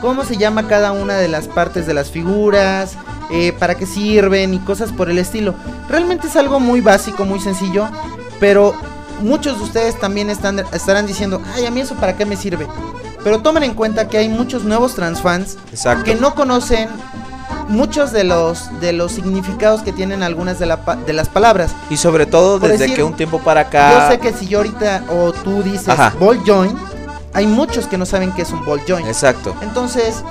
cómo 0.00 0.24
se 0.24 0.36
llama 0.36 0.68
cada 0.68 0.92
una 0.92 1.14
de 1.14 1.28
las 1.28 1.48
partes 1.48 1.86
de 1.86 1.94
las 1.94 2.10
figuras, 2.10 2.96
eh, 3.30 3.52
para 3.58 3.74
qué 3.76 3.86
sirven 3.86 4.54
y 4.54 4.58
cosas 4.60 4.92
por 4.92 5.10
el 5.10 5.18
estilo. 5.18 5.54
Realmente 5.88 6.26
es 6.28 6.36
algo 6.36 6.60
muy 6.60 6.80
básico, 6.80 7.24
muy 7.24 7.40
sencillo, 7.40 7.88
pero 8.40 8.74
muchos 9.20 9.58
de 9.58 9.64
ustedes 9.64 9.98
también 9.98 10.30
están, 10.30 10.60
estarán 10.72 11.06
diciendo, 11.06 11.40
ay, 11.54 11.66
a 11.66 11.70
mí 11.70 11.80
eso 11.80 11.94
para 11.96 12.16
qué 12.16 12.24
me 12.26 12.36
sirve. 12.36 12.66
Pero 13.24 13.40
tomen 13.40 13.64
en 13.64 13.74
cuenta 13.74 14.08
que 14.08 14.16
hay 14.18 14.28
muchos 14.28 14.64
nuevos 14.64 14.94
transfans 14.94 15.56
Exacto. 15.72 16.04
que 16.04 16.14
no 16.14 16.34
conocen 16.34 16.88
muchos 17.68 18.12
de 18.12 18.24
los 18.24 18.80
de 18.80 18.92
los 18.94 19.12
significados 19.12 19.82
que 19.82 19.92
tienen 19.92 20.22
algunas 20.22 20.58
de, 20.58 20.64
la 20.66 20.84
pa- 20.84 20.96
de 20.96 21.12
las 21.12 21.28
palabras. 21.28 21.72
Y 21.90 21.96
sobre 21.98 22.24
todo 22.26 22.58
Por 22.60 22.68
desde 22.70 22.84
decir, 22.84 22.96
que 22.96 23.02
un 23.02 23.14
tiempo 23.14 23.40
para 23.40 23.62
acá. 23.62 23.92
Yo 24.06 24.12
sé 24.12 24.18
que 24.20 24.32
si 24.32 24.46
yo 24.46 24.58
ahorita 24.58 25.04
o 25.10 25.32
tú 25.32 25.62
dices 25.62 25.88
Ajá. 25.88 26.14
ball 26.18 26.40
joint, 26.46 26.78
hay 27.34 27.46
muchos 27.46 27.86
que 27.86 27.98
no 27.98 28.06
saben 28.06 28.32
qué 28.32 28.42
es 28.42 28.50
un 28.52 28.64
ball 28.64 28.80
joint. 28.88 29.06
Exacto. 29.06 29.54
Entonces, 29.62 30.22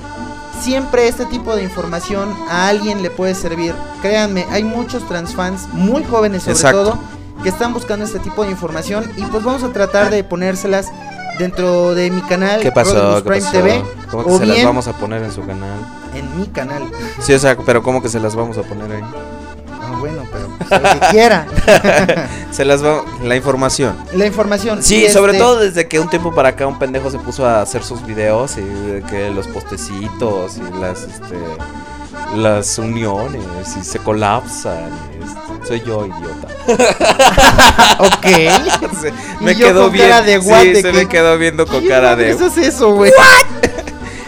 siempre 0.62 1.08
este 1.08 1.26
tipo 1.26 1.56
de 1.56 1.64
información 1.64 2.34
a 2.50 2.68
alguien 2.68 3.02
le 3.02 3.10
puede 3.10 3.36
servir. 3.36 3.74
Créanme, 4.02 4.46
hay 4.52 4.64
muchos 4.64 5.08
transfans 5.08 5.68
muy 5.74 6.04
jóvenes 6.04 6.44
sobre 6.44 6.56
Exacto. 6.56 6.84
todo 6.84 7.00
que 7.44 7.50
están 7.50 7.74
buscando 7.74 8.06
este 8.06 8.20
tipo 8.20 8.44
de 8.44 8.52
información 8.52 9.10
y 9.16 9.22
pues 9.24 9.44
vamos 9.44 9.64
a 9.64 9.72
tratar 9.72 10.10
de 10.10 10.24
ponérselas 10.24 10.92
dentro 11.38 11.94
de 11.94 12.10
mi 12.10 12.22
canal 12.22 12.62
¿Qué 12.62 12.72
pasó? 12.72 13.18
¿Qué 13.18 13.30
Prime 13.30 13.42
pasó? 13.42 13.52
TV 13.52 13.84
¿Cómo 14.10 14.24
que 14.24 14.32
o 14.32 14.38
se 14.40 14.46
las 14.48 14.56
bien 14.56 14.68
vamos 14.68 14.88
a 14.88 14.94
poner 14.94 15.22
en 15.24 15.32
su 15.32 15.46
canal? 15.46 15.78
en 16.16 16.40
mi 16.40 16.48
canal. 16.48 16.84
Sí, 17.22 17.34
o 17.34 17.40
sea, 17.40 17.56
pero 17.58 17.84
¿cómo 17.84 18.02
que 18.02 18.10
se 18.10 18.20
las 18.20 18.36
vamos 18.36 18.58
a 18.58 18.64
poner 18.64 18.92
ahí? 18.92 19.04
Bueno, 20.08 20.28
pero 20.32 20.50
pues, 20.58 20.82
lo 20.82 21.00
que 21.00 21.08
quiera. 21.12 21.46
Se 22.52 22.66
las 22.66 22.84
va 22.84 23.04
la 23.24 23.36
información. 23.36 23.96
La 24.14 24.26
información. 24.26 24.82
Sí, 24.84 25.06
Y, 25.06 25.10
sobre 25.10 25.34
este, 25.34 25.44
todo 25.44 25.60
desde 25.60 25.88
que 25.88 26.00
un 26.00 26.10
tiempo 26.10 26.34
para 26.34 26.50
acá 26.50 26.66
un 26.68 26.80
pendejo 26.80 27.10
se 27.12 27.20
puso 27.20 27.46
a 27.46 27.62
hacer 27.62 27.84
sus 27.84 28.06
videos 28.06 28.54
y 28.58 29.02
que 29.10 29.30
los 29.30 29.48
postecitos 29.48 30.58
y 30.58 30.80
las 30.80 31.02
este 31.04 31.36
las 32.36 32.78
uniones 32.78 33.42
y 33.80 33.84
se 33.84 34.00
colapsan. 34.00 34.90
y 35.20 35.24
es- 35.24 35.68
soy 35.68 35.82
yo 35.86 36.06
idiota. 36.06 36.48
Ok. 38.00 38.26
Se- 39.02 39.14
me 39.42 39.56
quedó 39.56 39.90
bien. 39.90 40.08
cara 40.10 40.22
de 40.22 40.42
sí, 40.42 40.76
se 40.76 40.82
que- 40.84 40.92
me 40.94 41.08
quedó 41.08 41.38
viendo 41.38 41.66
con 41.66 41.82
¿Qué 41.82 41.88
cara 41.90 42.16
de 42.16 42.32
es 42.32 42.42
eso, 42.58 42.92
güey? 42.94 43.12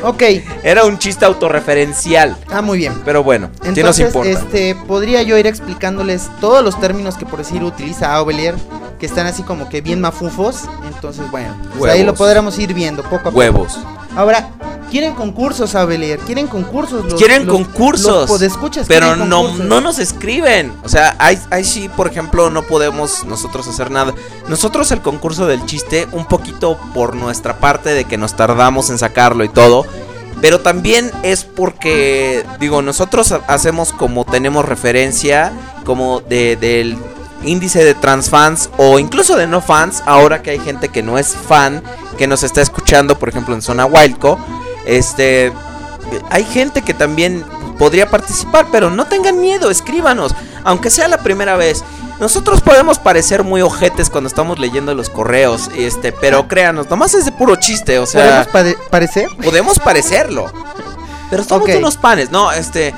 Ok. 0.04 0.24
Era 0.64 0.86
un 0.86 0.98
chiste 1.00 1.26
autorreferencial, 1.26 2.36
Ah, 2.52 2.62
muy 2.62 2.78
bien. 2.78 2.94
pero 3.06 3.24
bueno, 3.24 3.50
¿qué 3.62 3.70
nos 3.70 3.78
Entonces, 3.78 4.06
importa? 4.08 4.30
este, 4.30 4.76
podría 4.88 5.22
yo 5.24 5.38
ir 5.38 5.48
explicándoles 5.48 6.30
todos 6.42 6.64
los 6.64 6.80
términos 6.80 7.16
que 7.18 7.26
por 7.26 7.40
decir 7.40 7.64
utiliza 7.64 8.14
Aubelier, 8.16 8.56
que 9.00 9.06
están 9.06 9.28
así 9.28 9.44
como 9.44 9.70
que 9.70 9.82
bien 9.82 10.02
mafufos. 10.02 10.64
Entonces, 10.94 11.30
bueno, 11.32 11.56
pues 11.78 11.92
ahí 11.92 12.04
lo 12.04 12.14
podremos 12.14 12.58
ir 12.60 12.74
viendo 12.74 13.04
poco 13.04 13.16
a 13.16 13.24
poco. 13.24 13.38
Huevos. 13.38 13.80
Ahora, 14.20 14.50
quieren 14.92 15.14
concursos, 15.14 15.76
Aubelier, 15.76 16.20
quieren 16.20 16.48
concursos. 16.48 17.06
Los, 17.06 17.14
Quieren 17.14 17.46
los- 17.46 17.56
concursos, 17.56 18.06
los 18.08 18.30
podescuchas 18.30 18.86
pero 18.88 19.08
quieren 19.08 19.30
no, 19.30 19.44
concursos. 19.44 19.66
no 19.66 19.82
nos 19.82 19.98
escriben. 20.00 20.74
O 20.84 20.90
sea, 20.90 21.16
ahí, 21.20 21.40
ahí 21.52 21.64
sí, 21.64 21.88
por 21.90 22.08
ejemplo, 22.08 22.50
no 22.50 22.64
podemos 22.64 23.24
nosotros 23.24 23.68
hacer 23.68 23.92
nada. 23.92 24.14
Nosotros 24.50 24.92
el 24.92 25.02
concurso 25.02 25.46
del 25.48 25.66
chiste, 25.66 26.08
un 26.12 26.26
poquito 26.26 26.78
por 26.94 27.16
nuestra 27.16 27.60
parte 27.60 27.92
de 27.92 28.04
que 28.04 28.18
nos 28.18 28.36
tardamos 28.36 28.90
en 28.90 28.98
sacarlo 28.98 29.44
y 29.46 29.50
todo. 29.50 29.86
Pero 30.42 30.60
también 30.62 31.12
es 31.24 31.44
porque, 31.46 32.46
digo, 32.60 32.82
nosotros 32.82 33.32
ha- 33.32 33.42
hacemos 33.48 33.94
como 33.94 34.26
tenemos 34.26 34.66
referencia, 34.66 35.52
como 35.86 36.20
de, 36.22 36.56
del 36.58 36.98
índice 37.44 37.84
de 37.84 37.94
transfans 37.96 38.70
o 38.78 39.00
incluso 39.00 39.36
de 39.36 39.48
no 39.48 39.62
fans, 39.62 40.04
ahora 40.06 40.42
que 40.42 40.52
hay 40.52 40.60
gente 40.60 40.90
que 40.90 41.02
no 41.04 41.18
es 41.18 41.36
fan, 41.36 41.82
que 42.18 42.28
nos 42.28 42.44
está 42.44 42.62
escuchando, 42.62 43.18
por 43.18 43.30
ejemplo, 43.30 43.56
en 43.56 43.62
Zona 43.62 43.86
Wildco. 43.86 44.38
Este, 44.86 45.52
hay 46.30 46.44
gente 46.46 46.82
que 46.82 46.94
también 46.94 47.44
podría 47.78 48.10
participar, 48.10 48.68
pero 48.72 48.90
no 48.90 49.06
tengan 49.08 49.40
miedo, 49.40 49.70
escríbanos, 49.72 50.36
aunque 50.64 50.90
sea 50.90 51.08
la 51.08 51.20
primera 51.20 51.56
vez. 51.56 51.84
Nosotros 52.20 52.60
podemos 52.60 53.00
parecer 53.00 53.44
muy 53.46 53.62
ojetes 53.62 54.10
cuando 54.10 54.28
estamos 54.28 54.60
leyendo 54.60 54.94
los 54.94 55.10
correos, 55.10 55.70
este, 55.78 56.12
pero 56.12 56.50
créanos, 56.50 56.90
nomás 56.90 57.14
es 57.14 57.24
de 57.24 57.32
puro 57.32 57.56
chiste, 57.56 57.98
o 58.00 58.06
sea, 58.06 58.46
¿Podemos 58.52 58.78
parecer? 58.90 59.28
podemos 59.42 59.80
parecerlo. 59.80 60.52
Pero 61.30 61.44
somos 61.44 61.70
Ok. 61.70 61.76
unos 61.78 61.96
panes, 61.96 62.32
no, 62.32 62.52
este, 62.52 62.92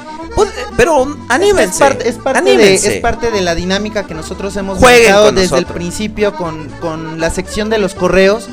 pero 0.77 1.17
anímense. 1.29 1.73
Es 1.73 1.79
parte, 1.79 2.09
es 2.09 2.15
parte 2.17 2.41
de, 2.43 2.51
anímense. 2.51 2.95
es 2.95 3.01
parte 3.01 3.31
de 3.31 3.41
la 3.41 3.55
dinámica 3.55 4.03
que 4.07 4.13
nosotros 4.13 4.55
hemos 4.57 4.79
con 5.25 5.35
desde 5.35 5.55
el 5.57 5.63
nosotros. 5.63 5.75
principio 5.75 6.33
con, 6.35 6.69
con 6.79 7.19
la 7.19 7.29
sección 7.29 7.69
de 7.69 7.77
los 7.77 7.93
correos, 7.95 8.47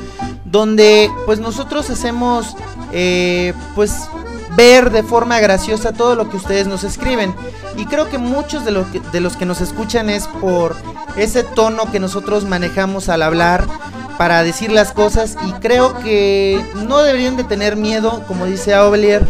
donde 0.45 1.11
pues 1.27 1.39
nosotros 1.41 1.89
hacemos 1.91 2.57
eh, 2.93 3.53
pues 3.75 3.93
ver 4.57 4.91
de 4.91 5.03
forma 5.03 5.39
graciosa 5.41 5.93
todo 5.93 6.15
lo 6.17 6.29
que 6.31 6.37
ustedes 6.37 6.67
nos 6.67 6.83
escriben. 6.85 7.35
Y 7.77 7.87
creo 7.87 8.09
que 8.09 8.19
muchos 8.19 8.65
de, 8.65 8.73
lo 8.73 8.91
que- 8.91 9.01
de 9.13 9.21
los 9.21 9.37
que 9.37 9.47
nos 9.47 9.61
escuchan 9.61 10.11
es 10.11 10.27
por 10.27 10.75
ese 11.17 11.45
tono 11.45 11.91
que 11.93 12.01
nosotros 12.01 12.45
manejamos 12.45 13.09
al 13.09 13.23
hablar 13.23 13.67
para 14.17 14.43
decir 14.43 14.73
las 14.73 14.93
cosas 14.93 15.37
y 15.47 15.53
creo 15.61 15.97
que 16.01 16.61
no 16.89 16.99
deberían 17.05 17.37
de 17.37 17.45
tener 17.45 17.77
miedo, 17.77 18.25
como 18.27 18.47
dice 18.47 18.75
Aubelier, 18.75 19.25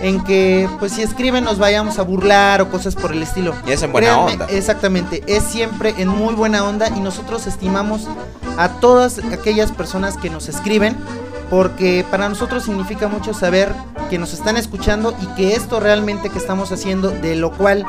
en 0.00 0.22
que 0.24 0.68
pues 0.78 0.92
si 0.92 1.02
escriben 1.02 1.44
nos 1.44 1.58
vayamos 1.58 1.98
a 1.98 2.02
burlar 2.02 2.60
o 2.62 2.70
cosas 2.70 2.94
por 2.94 3.12
el 3.12 3.22
estilo. 3.22 3.54
Y 3.66 3.72
es 3.72 3.82
en 3.82 3.92
buena 3.92 4.08
Créanme, 4.08 4.32
onda. 4.32 4.46
Exactamente, 4.46 5.22
es 5.26 5.44
siempre 5.44 5.94
en 5.98 6.08
muy 6.08 6.34
buena 6.34 6.64
onda 6.64 6.88
y 6.88 7.00
nosotros 7.00 7.46
estimamos 7.46 8.08
a 8.56 8.68
todas 8.80 9.18
aquellas 9.32 9.72
personas 9.72 10.16
que 10.16 10.30
nos 10.30 10.48
escriben 10.48 10.96
porque 11.50 12.06
para 12.10 12.28
nosotros 12.28 12.64
significa 12.64 13.08
mucho 13.08 13.34
saber 13.34 13.74
que 14.08 14.18
nos 14.18 14.32
están 14.32 14.56
escuchando 14.56 15.14
y 15.20 15.26
que 15.34 15.54
esto 15.56 15.80
realmente 15.80 16.30
que 16.30 16.38
estamos 16.38 16.70
haciendo, 16.70 17.10
de 17.10 17.34
lo 17.34 17.50
cual 17.50 17.84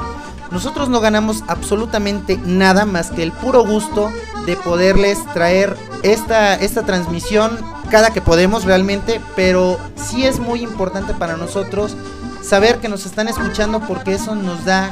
nosotros 0.52 0.90
no 0.90 1.00
ganamos 1.00 1.44
absolutamente 1.48 2.38
nada 2.44 2.86
más 2.86 3.12
que 3.12 3.24
el 3.24 3.32
puro 3.32 3.66
gusto 3.66 4.12
de 4.46 4.56
poderles 4.56 5.20
traer 5.34 5.78
esta, 6.04 6.56
esta 6.56 6.84
transmisión 6.84 7.58
cada 7.90 8.12
que 8.12 8.22
podemos 8.22 8.66
realmente, 8.66 9.22
pero 9.36 9.78
sí 9.96 10.26
es 10.26 10.40
muy 10.40 10.62
importante 10.62 11.14
para 11.14 11.38
nosotros 11.38 11.96
saber 12.42 12.80
que 12.80 12.90
nos 12.90 13.06
están 13.06 13.28
escuchando 13.28 13.82
porque 13.82 14.14
eso 14.14 14.36
nos 14.36 14.66
da 14.66 14.92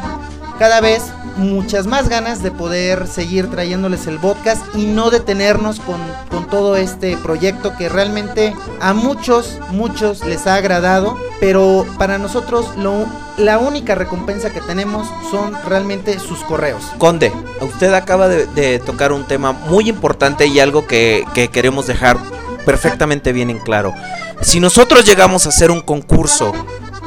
cada 0.60 0.82
vez 0.82 1.04
muchas 1.38 1.88
más 1.88 2.10
ganas 2.10 2.44
de 2.44 2.52
poder 2.52 3.08
seguir 3.08 3.50
trayéndoles 3.50 4.08
el 4.08 4.20
podcast 4.20 4.62
y 4.76 4.86
no 4.88 5.10
detenernos 5.10 5.80
con, 5.80 6.00
con 6.30 6.48
todo 6.48 6.76
este 6.76 7.16
proyecto 7.16 7.76
que 7.78 7.88
realmente 7.88 8.54
a 8.82 8.94
muchos, 8.94 9.58
muchos 9.72 10.26
les 10.26 10.48
ha 10.48 10.56
agradado, 10.56 11.18
pero 11.40 11.86
para 11.98 12.18
nosotros 12.18 12.76
lo, 12.78 13.06
la 13.38 13.58
única 13.58 13.96
recompensa 13.96 14.52
que 14.52 14.60
tenemos 14.60 15.08
son 15.32 15.56
realmente 15.66 16.20
sus 16.20 16.40
correos. 16.40 16.84
Conde, 16.98 17.32
usted 17.62 17.94
acaba 17.94 18.28
de, 18.28 18.46
de 18.48 18.80
tocar 18.80 19.14
un 19.14 19.24
tema 19.26 19.54
muy 19.54 19.88
importante 19.88 20.46
y 20.46 20.60
algo 20.60 20.86
que, 20.86 21.24
que 21.34 21.48
queremos 21.48 21.88
dejar 21.88 22.18
perfectamente 22.66 23.32
bien 23.32 23.50
en 23.50 23.60
claro. 23.60 23.94
Si 24.42 24.60
nosotros 24.60 25.06
llegamos 25.06 25.46
a 25.46 25.50
hacer 25.50 25.72
un 25.72 25.82
concurso, 25.82 26.52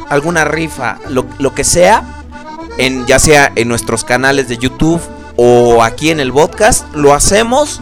alguna 0.09 0.45
rifa, 0.45 0.99
lo, 1.11 1.27
lo 1.39 1.55
que 1.55 1.65
sea, 1.65 2.22
en, 2.79 3.07
ya 3.07 3.19
sea 3.19 3.53
en 3.55 3.69
nuestros 3.69 4.05
canales 4.05 4.49
de 4.49 4.59
YouTube 4.59 5.01
o 5.37 5.83
aquí 5.83 6.11
en 6.11 6.21
el 6.21 6.33
podcast, 6.33 6.85
lo 6.95 7.15
hacemos 7.15 7.81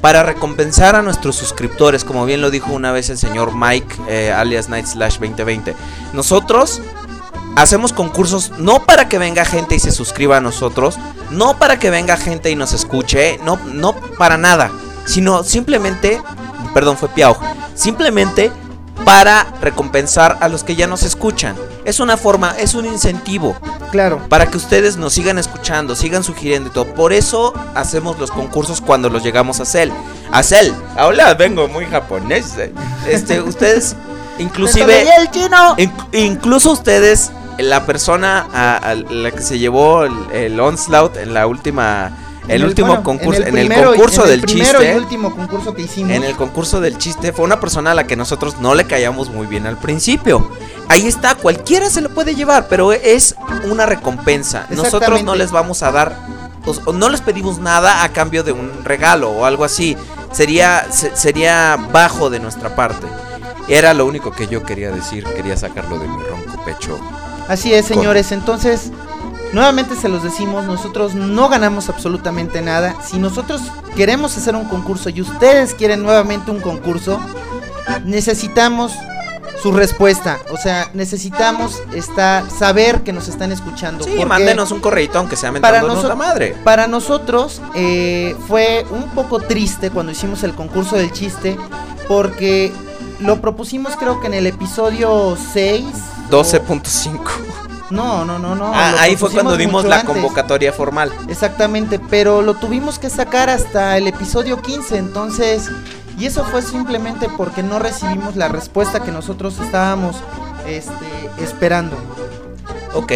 para 0.00 0.22
recompensar 0.22 0.96
a 0.96 1.02
nuestros 1.02 1.34
suscriptores, 1.36 2.04
como 2.04 2.26
bien 2.26 2.42
lo 2.42 2.50
dijo 2.50 2.72
una 2.72 2.92
vez 2.92 3.08
el 3.08 3.16
señor 3.16 3.54
Mike, 3.54 3.96
eh, 4.08 4.32
alias 4.32 4.68
Night 4.68 4.86
Slash 4.86 5.18
2020. 5.18 5.74
Nosotros 6.12 6.82
hacemos 7.56 7.92
concursos 7.92 8.52
no 8.58 8.84
para 8.84 9.08
que 9.08 9.18
venga 9.18 9.44
gente 9.44 9.74
y 9.76 9.80
se 9.80 9.92
suscriba 9.92 10.36
a 10.36 10.40
nosotros, 10.40 10.96
no 11.30 11.58
para 11.58 11.78
que 11.78 11.90
venga 11.90 12.16
gente 12.16 12.50
y 12.50 12.56
nos 12.56 12.72
escuche, 12.72 13.38
no, 13.44 13.58
no 13.72 13.94
para 14.18 14.36
nada, 14.36 14.70
sino 15.06 15.42
simplemente, 15.42 16.20
perdón, 16.74 16.98
fue 16.98 17.08
Piau, 17.08 17.36
simplemente 17.74 18.52
para 19.04 19.46
recompensar 19.60 20.38
a 20.40 20.48
los 20.48 20.64
que 20.64 20.76
ya 20.76 20.86
nos 20.86 21.02
escuchan. 21.02 21.56
Es 21.84 22.00
una 22.00 22.16
forma, 22.16 22.54
es 22.58 22.74
un 22.74 22.86
incentivo 22.86 23.56
Claro. 23.90 24.20
para 24.28 24.46
que 24.46 24.56
ustedes 24.56 24.96
nos 24.96 25.12
sigan 25.12 25.38
escuchando, 25.38 25.94
sigan 25.94 26.24
sugiriendo 26.24 26.70
y 26.70 26.72
todo. 26.72 26.86
Por 26.94 27.12
eso 27.12 27.52
hacemos 27.74 28.18
los 28.18 28.30
concursos 28.30 28.80
cuando 28.80 29.10
los 29.10 29.22
llegamos 29.22 29.60
a 29.60 29.64
hacer. 29.64 29.90
A 30.32 30.38
hacer. 30.38 30.72
Ahora 30.96 31.34
vengo 31.34 31.68
muy 31.68 31.84
japonés. 31.86 32.54
Este, 33.06 33.40
ustedes 33.42 33.94
inclusive 34.38 35.02
el 35.18 35.30
chino! 35.30 35.76
Inc- 35.76 36.06
incluso 36.12 36.72
ustedes 36.72 37.30
la 37.58 37.86
persona 37.86 38.46
a, 38.52 38.76
a 38.78 38.94
la 38.94 39.30
que 39.30 39.42
se 39.42 39.58
llevó 39.58 40.04
el, 40.04 40.12
el 40.32 40.58
onslaught 40.58 41.16
en 41.18 41.34
la 41.34 41.46
última 41.46 42.10
el, 42.48 42.64
último 42.64 42.88
bueno, 42.88 43.02
concurso 43.02 43.40
en 43.42 43.46
el, 43.48 43.52
primero 43.52 43.90
concurso 43.90 44.24
en 44.24 44.30
el 44.32 44.40
del 44.40 44.40
primero 44.42 44.78
chiste 44.80 44.92
y 44.94 44.96
último 44.98 45.34
concurso 45.34 45.74
que 45.74 45.82
hicimos. 45.82 46.10
en 46.12 46.24
el 46.24 46.36
concurso 46.36 46.80
del 46.80 46.98
chiste 46.98 47.32
fue 47.32 47.44
una 47.44 47.58
persona 47.60 47.92
a 47.92 47.94
la 47.94 48.06
que 48.06 48.16
nosotros 48.16 48.56
no 48.60 48.74
le 48.74 48.84
callamos 48.84 49.30
muy 49.30 49.46
bien 49.46 49.66
al 49.66 49.78
principio. 49.78 50.50
Ahí 50.88 51.06
está, 51.06 51.34
cualquiera 51.34 51.88
se 51.88 52.00
lo 52.02 52.10
puede 52.10 52.34
llevar, 52.34 52.66
pero 52.68 52.92
es 52.92 53.34
una 53.70 53.86
recompensa. 53.86 54.66
Nosotros 54.70 55.22
no 55.22 55.34
les 55.34 55.50
vamos 55.50 55.82
a 55.82 55.90
dar, 55.90 56.18
o 56.84 56.92
no 56.92 57.08
les 57.08 57.20
pedimos 57.22 57.58
nada 57.58 58.04
a 58.04 58.10
cambio 58.10 58.42
de 58.44 58.52
un 58.52 58.84
regalo 58.84 59.30
o 59.30 59.44
algo 59.46 59.64
así. 59.64 59.96
Sería, 60.32 60.86
se- 60.90 61.14
sería 61.16 61.76
bajo 61.92 62.28
de 62.28 62.40
nuestra 62.40 62.74
parte. 62.76 63.06
Era 63.68 63.94
lo 63.94 64.04
único 64.04 64.30
que 64.32 64.46
yo 64.46 64.62
quería 64.62 64.90
decir, 64.90 65.24
quería 65.24 65.56
sacarlo 65.56 65.98
de 65.98 66.06
mi 66.08 66.22
ronco 66.22 66.62
pecho. 66.64 66.98
Así 67.48 67.72
es, 67.72 67.86
señores. 67.86 68.32
Entonces, 68.32 68.90
nuevamente 69.54 69.96
se 69.96 70.08
los 70.08 70.22
decimos, 70.22 70.64
nosotros 70.66 71.14
no 71.14 71.48
ganamos 71.48 71.88
absolutamente 71.88 72.60
nada. 72.60 72.94
Si 73.04 73.18
nosotros 73.18 73.62
queremos 73.96 74.36
hacer 74.36 74.54
un 74.56 74.64
concurso 74.66 75.08
y 75.08 75.20
ustedes 75.22 75.74
quieren 75.74 76.02
nuevamente 76.02 76.50
un 76.50 76.60
concurso, 76.60 77.20
necesitamos 78.04 78.92
su 79.62 79.72
respuesta. 79.72 80.38
O 80.52 80.56
sea, 80.56 80.90
necesitamos 80.94 81.80
estar, 81.94 82.48
saber 82.50 83.02
que 83.02 83.12
nos 83.12 83.28
están 83.28 83.50
escuchando. 83.52 84.04
Sí, 84.04 84.24
mándenos 84.26 84.70
un 84.72 84.80
correito 84.80 85.18
aunque 85.18 85.36
sea 85.36 85.50
para 85.52 85.60
mentándonos 85.80 86.04
noso- 86.04 86.08
la 86.08 86.14
madre. 86.16 86.56
Para 86.64 86.86
nosotros 86.86 87.62
eh, 87.74 88.36
fue 88.46 88.84
un 88.90 89.04
poco 89.10 89.40
triste 89.40 89.90
cuando 89.90 90.12
hicimos 90.12 90.42
el 90.42 90.54
concurso 90.54 90.96
del 90.96 91.12
chiste, 91.12 91.56
porque 92.08 92.72
lo 93.20 93.40
propusimos 93.40 93.96
creo 93.96 94.20
que 94.20 94.26
en 94.26 94.34
el 94.34 94.46
episodio 94.46 95.36
6. 95.54 95.84
o- 96.30 96.30
12.5. 96.30 97.20
No, 97.90 98.24
no, 98.24 98.38
no, 98.38 98.54
no. 98.54 98.72
Ah, 98.74 98.94
ahí 99.00 99.16
fue 99.16 99.30
cuando 99.30 99.56
dimos 99.56 99.84
la 99.84 99.96
antes. 100.00 100.08
convocatoria 100.10 100.72
formal. 100.72 101.12
Exactamente, 101.28 101.98
pero 101.98 102.40
lo 102.42 102.54
tuvimos 102.54 102.98
que 102.98 103.10
sacar 103.10 103.50
hasta 103.50 103.96
el 103.98 104.06
episodio 104.06 104.60
15, 104.62 104.96
entonces, 104.96 105.70
y 106.18 106.26
eso 106.26 106.44
fue 106.44 106.62
simplemente 106.62 107.28
porque 107.36 107.62
no 107.62 107.78
recibimos 107.78 108.36
la 108.36 108.48
respuesta 108.48 109.00
que 109.02 109.10
nosotros 109.12 109.58
estábamos 109.60 110.16
este, 110.66 110.92
esperando. 111.42 111.96
Ok, 112.94 113.12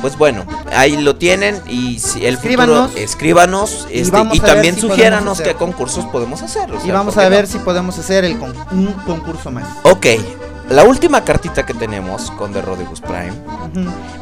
pues 0.00 0.16
bueno, 0.16 0.44
ahí 0.74 0.96
lo 0.96 1.16
tienen 1.16 1.60
y 1.68 1.98
si 1.98 2.24
el 2.24 2.34
Escríbanos. 2.36 2.86
futuro 2.90 3.02
escríbanos 3.04 3.88
Y 3.90 4.00
este, 4.00 4.16
y 4.32 4.40
también 4.40 4.74
si 4.76 4.82
sugiéranos 4.82 5.40
qué 5.40 5.54
concursos 5.54 6.04
podemos 6.06 6.40
hacer. 6.42 6.70
o 6.72 6.78
y 6.86 6.90
vamos 6.92 7.14
¿por 7.14 7.24
a 7.24 7.28
ver 7.28 7.44
no? 7.46 7.50
si 7.50 7.58
podemos 7.58 7.98
hacer 7.98 8.24
el 8.24 8.38
con- 8.38 8.54
un 8.70 8.92
concurso 9.04 9.50
más. 9.50 9.66
Ok, 9.82 10.06
la 10.68 10.84
última 10.84 11.24
cartita 11.24 11.64
que 11.64 11.74
tenemos 11.74 12.30
con 12.32 12.52
The 12.52 12.62
Rodriguez 12.62 13.00
Prime 13.00 13.32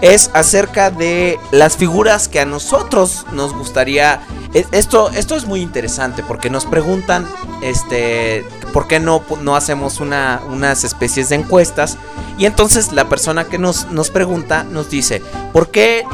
es 0.01 0.31
acerca 0.35 0.91
de 0.91 1.39
las 1.51 1.77
figuras 1.77 2.29
que 2.29 2.41
a 2.41 2.45
nosotros 2.45 3.27
nos 3.33 3.53
gustaría. 3.53 4.21
e- 4.55 4.67
Esto, 4.73 5.11
esto 5.11 5.35
es 5.35 5.45
muy 5.47 5.61
interesante 5.61 6.23
porque 6.23 6.49
nos 6.51 6.65
preguntan, 6.65 7.27
este, 7.63 8.45
¿por 8.73 8.87
qué 8.87 9.01
no, 9.01 9.23
no 9.43 9.57
hacemos 9.57 10.01
una, 10.01 10.41
unas 10.49 10.85
especies 10.85 11.29
de 11.31 11.37
encuestas? 11.37 11.97
Y 12.39 12.47
entonces 12.47 12.93
la 12.93 13.09
persona 13.09 13.45
que 13.45 13.59
nos, 13.59 13.91
nos 13.91 14.11
pregunta 14.11 14.65
nos 14.65 14.89
dice, 14.91 15.23
¿por 15.53 15.71
qué 15.71 16.05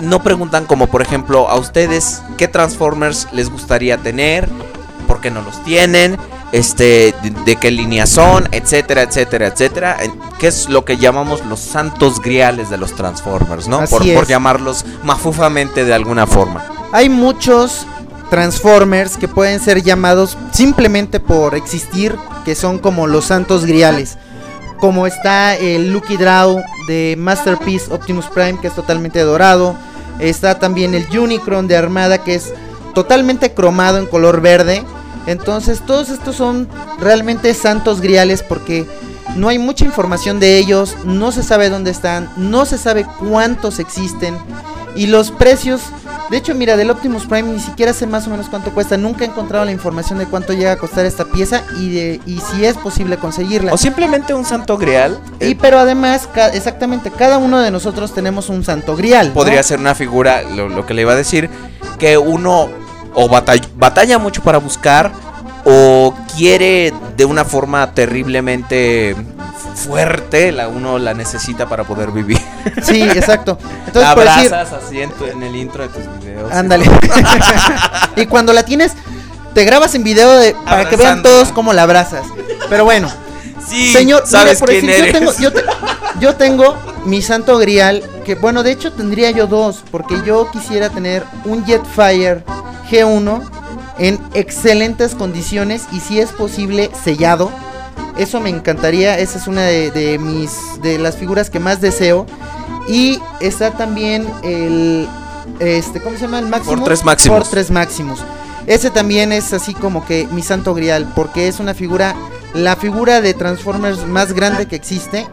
no 0.00 0.22
preguntan 0.22 0.64
como 0.66 0.86
por 0.88 1.02
ejemplo 1.02 1.48
a 1.48 1.56
ustedes 1.56 2.22
qué 2.36 2.48
Transformers 2.48 3.28
les 3.32 3.50
gustaría 3.50 3.98
tener? 3.98 4.48
¿Por 5.06 5.20
qué 5.20 5.30
no 5.30 5.42
los 5.42 5.62
tienen? 5.64 6.16
Este, 6.54 7.12
de, 7.20 7.30
de 7.44 7.56
qué 7.56 7.72
línea 7.72 8.06
son, 8.06 8.48
etcétera, 8.52 9.02
etcétera, 9.02 9.48
etcétera. 9.48 9.96
¿Qué 10.38 10.46
es 10.46 10.68
lo 10.68 10.84
que 10.84 10.98
llamamos 10.98 11.44
los 11.46 11.58
santos 11.58 12.20
griales 12.20 12.70
de 12.70 12.76
los 12.76 12.94
Transformers, 12.94 13.66
no? 13.66 13.78
Así 13.80 13.90
Por, 13.90 14.14
por 14.14 14.22
es. 14.22 14.28
llamarlos 14.28 14.84
mafufamente 15.02 15.84
de 15.84 15.92
alguna 15.92 16.28
forma. 16.28 16.64
Hay 16.92 17.08
muchos 17.08 17.86
Transformers 18.30 19.16
que 19.16 19.26
pueden 19.26 19.58
ser 19.58 19.82
llamados 19.82 20.38
simplemente 20.52 21.18
por 21.18 21.56
existir, 21.56 22.14
que 22.44 22.54
son 22.54 22.78
como 22.78 23.08
los 23.08 23.24
santos 23.24 23.64
griales. 23.66 24.16
Como 24.78 25.08
está 25.08 25.56
el 25.56 25.92
Lucky 25.92 26.16
Draw 26.16 26.62
de 26.86 27.16
Masterpiece 27.18 27.92
Optimus 27.92 28.26
Prime, 28.26 28.60
que 28.60 28.68
es 28.68 28.74
totalmente 28.76 29.18
dorado. 29.20 29.74
Está 30.20 30.60
también 30.60 30.94
el 30.94 31.06
Unicron 31.18 31.66
de 31.66 31.76
Armada, 31.76 32.18
que 32.18 32.36
es 32.36 32.52
totalmente 32.94 33.54
cromado 33.54 33.98
en 33.98 34.06
color 34.06 34.40
verde. 34.40 34.84
Entonces 35.26 35.80
todos 35.86 36.08
estos 36.10 36.36
son 36.36 36.68
realmente 37.00 37.52
santos 37.54 38.00
griales 38.00 38.42
porque 38.42 38.86
no 39.36 39.48
hay 39.48 39.58
mucha 39.58 39.84
información 39.84 40.38
de 40.38 40.58
ellos, 40.58 40.96
no 41.04 41.32
se 41.32 41.42
sabe 41.42 41.70
dónde 41.70 41.90
están, 41.90 42.28
no 42.36 42.66
se 42.66 42.78
sabe 42.78 43.06
cuántos 43.18 43.78
existen 43.78 44.36
y 44.94 45.06
los 45.06 45.30
precios. 45.30 45.80
De 46.30 46.38
hecho, 46.38 46.54
mira, 46.54 46.76
del 46.76 46.90
Optimus 46.90 47.26
Prime 47.26 47.52
ni 47.52 47.60
siquiera 47.60 47.92
sé 47.92 48.06
más 48.06 48.26
o 48.26 48.30
menos 48.30 48.48
cuánto 48.48 48.72
cuesta. 48.72 48.96
Nunca 48.96 49.24
he 49.24 49.28
encontrado 49.28 49.64
la 49.64 49.72
información 49.72 50.18
de 50.18 50.26
cuánto 50.26 50.52
llega 50.54 50.72
a 50.72 50.76
costar 50.76 51.04
esta 51.04 51.26
pieza 51.26 51.62
y, 51.78 51.94
de, 51.94 52.20
y 52.26 52.40
si 52.40 52.64
es 52.64 52.76
posible 52.78 53.18
conseguirla. 53.18 53.72
O 53.74 53.76
simplemente 53.76 54.32
un 54.32 54.44
santo 54.46 54.78
grial. 54.78 55.18
y 55.40 55.44
eh, 55.52 55.58
pero 55.60 55.78
además, 55.78 56.26
ca- 56.32 56.48
exactamente, 56.48 57.10
cada 57.10 57.36
uno 57.38 57.60
de 57.60 57.70
nosotros 57.70 58.14
tenemos 58.14 58.48
un 58.48 58.64
santo 58.64 58.96
grial. 58.96 59.28
¿no? 59.28 59.34
podría 59.34 59.62
ser 59.62 59.80
una 59.80 59.94
figura, 59.94 60.42
lo, 60.42 60.68
lo 60.68 60.86
que 60.86 60.94
le 60.94 61.02
iba 61.02 61.12
a 61.12 61.16
decir, 61.16 61.50
que 61.98 62.16
uno 62.16 62.70
o 63.14 63.28
batalla, 63.28 63.64
batalla 63.76 64.18
mucho 64.18 64.42
para 64.42 64.58
buscar 64.58 65.10
o 65.64 66.14
quiere 66.36 66.92
de 67.16 67.24
una 67.24 67.44
forma 67.44 67.92
terriblemente 67.94 69.16
fuerte, 69.74 70.52
la 70.52 70.68
uno 70.68 70.98
la 70.98 71.14
necesita 71.14 71.68
para 71.68 71.84
poder 71.84 72.10
vivir. 72.10 72.40
Sí, 72.82 73.02
exacto. 73.02 73.58
Entonces, 73.86 74.02
la 74.02 74.14
por 74.14 74.24
decir, 74.24 74.46
abrazas 74.52 74.82
así 74.84 75.00
en, 75.00 75.10
tu- 75.10 75.26
en 75.26 75.42
el 75.42 75.54
intro 75.56 75.82
de 75.82 75.88
tus 75.88 76.20
videos. 76.20 76.50
Ándale. 76.52 76.86
y 78.16 78.26
cuando 78.26 78.52
la 78.52 78.62
tienes, 78.64 78.92
te 79.54 79.64
grabas 79.64 79.94
en 79.94 80.02
video 80.04 80.30
de, 80.38 80.54
para 80.64 80.88
que 80.88 80.96
vean 80.96 81.22
todos 81.22 81.52
cómo 81.52 81.72
la 81.72 81.82
abrazas. 81.82 82.24
Pero 82.68 82.84
bueno, 82.84 83.08
Sí, 83.68 83.92
señor, 83.92 84.22
mire, 84.22 84.30
sabes 84.30 84.58
por 84.60 84.68
quién 84.68 84.86
decir, 84.86 85.04
eres. 85.04 85.12
yo 85.14 85.18
tengo, 85.20 85.32
yo, 85.40 85.52
te- 85.52 85.64
yo 86.20 86.34
tengo 86.36 86.76
mi 87.06 87.22
santo 87.22 87.58
grial, 87.58 88.02
que 88.24 88.34
bueno, 88.34 88.62
de 88.62 88.72
hecho 88.72 88.92
tendría 88.92 89.30
yo 89.30 89.46
dos, 89.46 89.82
porque 89.90 90.16
yo 90.26 90.50
quisiera 90.50 90.90
tener 90.90 91.24
un 91.44 91.64
Jetfire 91.64 92.44
G1 92.90 93.40
en 93.98 94.18
excelentes 94.34 95.14
condiciones 95.14 95.82
y 95.92 96.00
si 96.00 96.20
es 96.20 96.30
posible 96.32 96.90
sellado. 97.04 97.50
Eso 98.16 98.40
me 98.40 98.48
encantaría, 98.50 99.18
esa 99.18 99.38
es 99.38 99.46
una 99.48 99.62
de, 99.62 99.90
de 99.90 100.18
mis 100.18 100.52
de 100.82 100.98
las 100.98 101.16
figuras 101.16 101.50
que 101.50 101.58
más 101.58 101.80
deseo. 101.80 102.26
Y 102.88 103.18
está 103.40 103.72
también 103.72 104.26
el 104.42 105.08
este, 105.58 106.00
¿cómo 106.00 106.16
se 106.16 106.22
llama? 106.22 106.38
El 106.38 106.46
Maximus. 106.46 106.78
Fortress 106.80 107.04
Maximus. 107.04 107.38
Fortress 107.38 107.70
Maximus. 107.70 108.20
Ese 108.66 108.90
también 108.90 109.32
es 109.32 109.52
así 109.52 109.74
como 109.74 110.06
que 110.06 110.26
mi 110.30 110.42
santo 110.42 110.74
grial, 110.74 111.10
porque 111.16 111.48
es 111.48 111.60
una 111.60 111.74
figura, 111.74 112.14
la 112.54 112.76
figura 112.76 113.20
de 113.20 113.34
Transformers 113.34 114.06
más 114.06 114.32
grande 114.32 114.66
que 114.66 114.76
existe. 114.76 115.26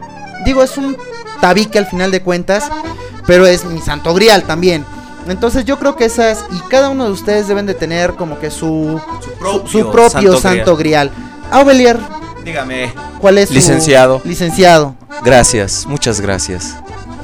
Digo, 0.44 0.62
es 0.62 0.76
un 0.76 0.96
tabique 1.40 1.78
al 1.78 1.86
final 1.86 2.10
de 2.10 2.22
cuentas, 2.22 2.64
pero 3.26 3.46
es 3.46 3.64
mi 3.64 3.80
santo 3.80 4.12
grial 4.14 4.42
también. 4.44 4.84
Entonces 5.28 5.64
yo 5.64 5.78
creo 5.78 5.94
que 5.96 6.04
esas, 6.04 6.44
y 6.50 6.58
cada 6.68 6.88
uno 6.88 7.04
de 7.04 7.12
ustedes 7.12 7.46
deben 7.46 7.64
de 7.66 7.74
tener 7.74 8.14
como 8.14 8.38
que 8.40 8.50
su, 8.50 9.00
su, 9.66 9.68
su 9.68 9.90
propio 9.92 10.36
santo, 10.40 10.76
grial. 10.76 11.10
Aubelier, 11.52 11.96
Dígame. 12.44 12.92
¿cuál 13.20 13.38
es 13.38 13.48
su- 13.48 13.54
Licenciado. 13.54 14.20
Licenciado. 14.24 14.94
Gracias, 15.24 15.86
muchas 15.86 16.20
gracias. 16.20 16.74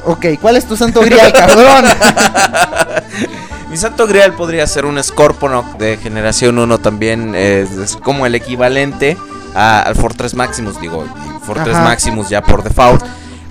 Ok, 0.05 0.27
¿cuál 0.41 0.57
es 0.57 0.65
tu 0.65 0.77
santo 0.77 1.01
grial, 1.01 1.33
cabrón? 1.33 1.85
Mi 3.71 3.77
santo 3.77 4.07
grial 4.07 4.33
podría 4.35 4.67
ser 4.67 4.87
un 4.87 5.03
Scorponok 5.03 5.77
de 5.77 5.97
generación 5.99 6.59
1 6.59 6.79
también, 6.79 7.33
eh, 7.35 7.67
es 7.83 7.97
como 7.97 8.25
el 8.27 8.35
equivalente 8.35 9.17
a- 9.55 9.83
al 9.83 9.95
Fortress 9.97 10.35
Maximus, 10.35 10.81
digo, 10.81 11.05
Fortress 11.43 11.77
Ajá. 11.77 11.85
Maximus 11.85 12.29
ya 12.29 12.43
por 12.43 12.63
default. 12.63 13.03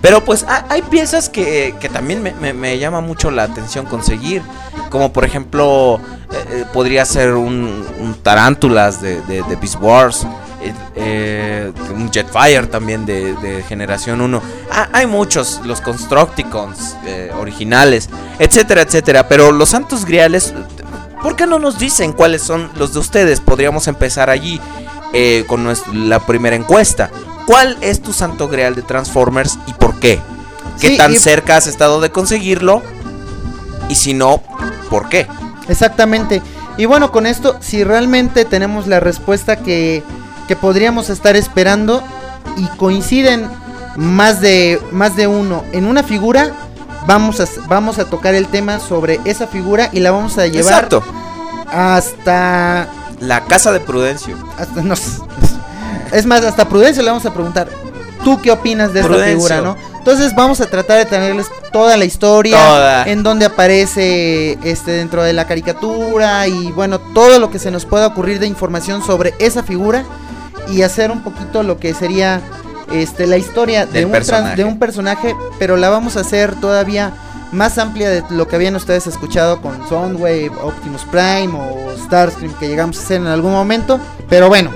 Pero 0.02 0.24
pues 0.24 0.43
ha- 0.48 0.66
hay 0.70 0.84
piezas 0.84 1.28
que, 1.28 1.74
que 1.80 1.89
también 1.89 2.22
me, 2.22 2.32
me- 2.34 2.54
me 2.54 2.78
llama 2.78 3.02
mucho 3.02 3.32
la 3.32 3.43
atención 3.43 3.86
conseguir, 3.88 4.41
como 4.91 5.12
por 5.12 5.26
ejemplo 5.26 6.00
eh, 6.32 6.45
eh, 6.52 6.66
podría 6.72 7.04
ser 7.04 7.34
un, 7.34 7.84
un 8.00 8.14
Tarántulas 8.22 9.02
de, 9.02 9.22
de, 9.22 9.41
de 9.43 9.56
Beast 9.56 9.78
Wars, 9.82 10.28
eh, 10.62 10.74
eh, 10.95 11.72
un 11.95 12.12
Jetfire 12.12 12.68
también 12.68 13.06
de, 13.08 13.34
de 13.38 13.64
generación 13.64 14.22
1. 14.22 14.41
Ah, 14.72 14.88
hay 14.93 15.08
muchos, 15.08 15.62
los 15.66 15.82
Constructicons 15.82 16.95
originales, 17.39 18.10
etcétera, 18.39 18.82
etcétera. 18.84 19.28
Pero 19.28 19.52
los 19.52 19.70
Santos 19.70 20.06
Griales, 20.06 20.54
¿por 21.24 21.36
qué 21.36 21.48
no 21.48 21.58
nos 21.60 21.80
dicen 21.80 22.14
cuáles 22.14 22.43
son 22.43 22.70
los 22.76 22.93
de 22.93 23.00
ustedes? 23.00 23.39
Podríamos 23.39 23.88
empezar 23.88 24.30
allí 24.30 24.62
eh, 25.14 25.45
con 25.47 25.66
nues- 25.66 25.86
la 25.93 26.20
primera 26.20 26.55
encuesta. 26.55 27.10
¿Cuál 27.45 27.78
es 27.82 28.01
tu 28.01 28.12
Santo 28.14 28.47
Grial 28.47 28.76
de 28.76 28.82
Transformers 28.82 29.58
y 29.68 29.74
por 29.74 29.99
qué? 29.99 30.20
¿Qué 30.80 30.89
Sí, 30.89 30.97
tan 30.97 31.14
y- 31.14 31.18
cerca 31.18 31.58
has 31.58 31.68
estado 31.68 32.01
de 32.01 32.12
conseguirlo? 32.12 32.82
Y 33.89 33.95
si 33.95 34.14
no, 34.14 34.41
¿por 34.89 35.08
qué? 35.10 35.28
Exactamente. 35.70 36.41
Y 36.78 36.86
bueno, 36.86 37.12
con 37.12 37.26
esto, 37.26 37.58
si 37.62 37.84
realmente 37.84 38.45
tenemos 38.45 38.86
la 38.88 38.99
respuesta 38.99 39.55
que, 39.58 40.03
que 40.47 40.55
podríamos 40.55 41.10
estar 41.10 41.36
esperando 41.36 42.03
y 42.58 42.66
coinciden 42.78 43.47
más 43.95 44.41
de, 44.41 44.80
más 44.91 45.16
de 45.16 45.26
uno 45.28 45.64
en 45.72 45.86
una 45.86 46.03
figura, 46.03 46.51
vamos 47.08 47.39
a, 47.39 47.45
vamos 47.68 47.97
a 47.97 48.05
tocar 48.05 48.36
el 48.36 48.47
tema 48.47 48.80
sobre 48.80 49.20
esa 49.26 49.47
figura 49.47 49.89
y 49.91 50.01
la 50.01 50.12
vamos 50.12 50.38
a 50.38 50.45
llevar 50.47 50.74
Exacto. 50.84 51.03
hasta 51.72 52.88
La 53.20 53.43
casa 53.45 53.72
de 53.72 53.80
Prudencio. 53.80 54.38
hasta 54.57 54.82
es 56.11 56.26
más 56.26 56.43
hasta 56.43 56.68
Prudencio 56.70 57.03
le 57.03 57.09
vamos 57.09 57.26
a 57.26 57.34
preguntar 57.34 57.68
tú 58.24 58.39
qué 58.41 58.51
opinas 58.51 58.93
de 58.93 58.99
esta 59.01 59.09
Prudencio. 59.11 59.36
figura 59.47 59.61
no 59.61 59.76
entonces 59.97 60.34
vamos 60.36 60.61
a 60.61 60.68
tratar 60.68 60.99
de 60.99 61.05
tenerles 61.05 61.47
toda 61.74 61.97
la 61.97 62.05
historia 62.05 62.55
Toda. 62.57 63.03
en 63.07 63.24
donde 63.24 63.45
aparece 63.45 64.57
este 64.63 64.91
dentro 64.91 65.22
de 65.24 65.34
la 65.34 65.45
caricatura 65.45 66.47
y 66.47 66.72
bueno 66.72 66.99
todo 66.99 67.39
lo 67.39 67.51
que 67.51 67.59
se 67.59 67.72
nos 67.72 67.86
pueda 67.86 68.07
ocurrir 68.07 68.39
de 68.39 68.47
información 68.47 69.05
sobre 69.05 69.34
esa 69.39 69.63
figura 69.63 70.05
y 70.72 70.82
hacer 70.84 71.11
un 71.11 71.22
poquito 71.24 71.63
lo 71.63 71.78
que 71.78 71.93
sería 71.93 72.41
este 72.91 73.28
la 73.28 73.36
historia 73.38 73.86
de 73.86 74.05
un, 74.05 74.11
trans- 74.13 74.55
de 74.55 74.63
un 74.63 74.80
personaje 74.80 75.36
pero 75.59 75.76
la 75.76 75.89
vamos 75.89 76.15
a 76.15 76.22
hacer 76.22 76.55
todavía 76.55 77.11
más 77.58 77.78
amplia 77.78 78.10
de 78.10 78.24
lo 78.30 78.47
que 78.47 78.55
habían 78.55 78.76
ustedes 78.76 79.05
escuchado 79.08 79.62
con 79.62 79.88
Soundwave, 79.89 80.51
Optimus 80.62 81.03
Prime 81.05 81.49
o 81.53 81.95
Starscream 82.05 82.53
que 82.60 82.68
llegamos 82.70 82.97
a 82.99 83.01
hacer 83.01 83.18
en 83.22 83.28
algún 83.28 83.51
momento. 83.51 83.99
Pero 84.30 84.47
bueno, 84.47 84.70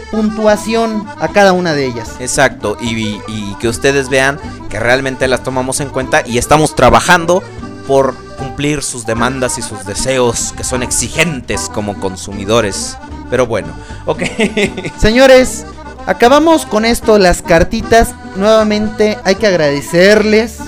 puntuación 0.10 1.06
a 1.20 1.28
cada 1.28 1.52
una 1.52 1.74
de 1.74 1.86
ellas. 1.86 2.12
Exacto, 2.22 2.78
y, 2.80 3.20
y 3.28 3.56
que 3.60 3.68
ustedes 3.68 4.08
vean 4.08 4.40
que 4.70 4.80
realmente 4.80 5.28
las 5.28 5.44
tomamos 5.44 5.82
en 5.82 5.90
cuenta 5.90 6.26
y 6.26 6.38
estamos 6.38 6.76
trabajando 6.76 7.44
por 7.88 8.16
cumplir 8.38 8.82
sus 8.82 9.06
demandas 9.06 9.58
y 9.58 9.62
sus 9.62 9.86
deseos 9.86 10.54
que 10.56 10.64
son 10.64 10.82
exigentes 10.82 11.68
como 11.68 12.00
consumidores. 12.00 12.98
Pero 13.30 13.46
bueno, 13.48 13.74
ok. 14.06 14.24
Señores, 14.98 15.66
acabamos 16.06 16.66
con 16.66 16.86
esto 16.86 17.18
las 17.20 17.42
cartitas. 17.42 18.16
Nuevamente 18.38 19.18
hay 19.26 19.36
que 19.36 19.48
agradecerles 19.48 20.60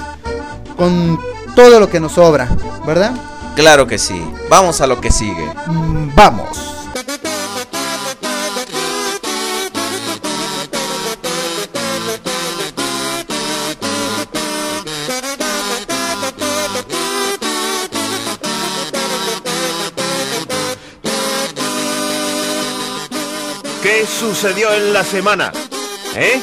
con 0.79 1.19
todo 1.55 1.77
lo 1.77 1.89
que 1.89 1.99
nos 1.99 2.13
sobra, 2.13 2.47
¿verdad? 2.87 3.11
claro 3.53 3.85
que 3.85 3.97
sí. 3.97 4.23
Vamos 4.49 4.79
a 4.79 4.87
lo 4.87 5.01
que 5.01 5.11
sigue. 5.11 5.45
Mm, 5.67 6.15
Vamos. 6.15 6.57
¿Qué 23.83 24.05
sucedió 24.05 24.73
en 24.73 24.93
la 24.93 25.03
semana? 25.03 25.51
¿Eh? 26.15 26.41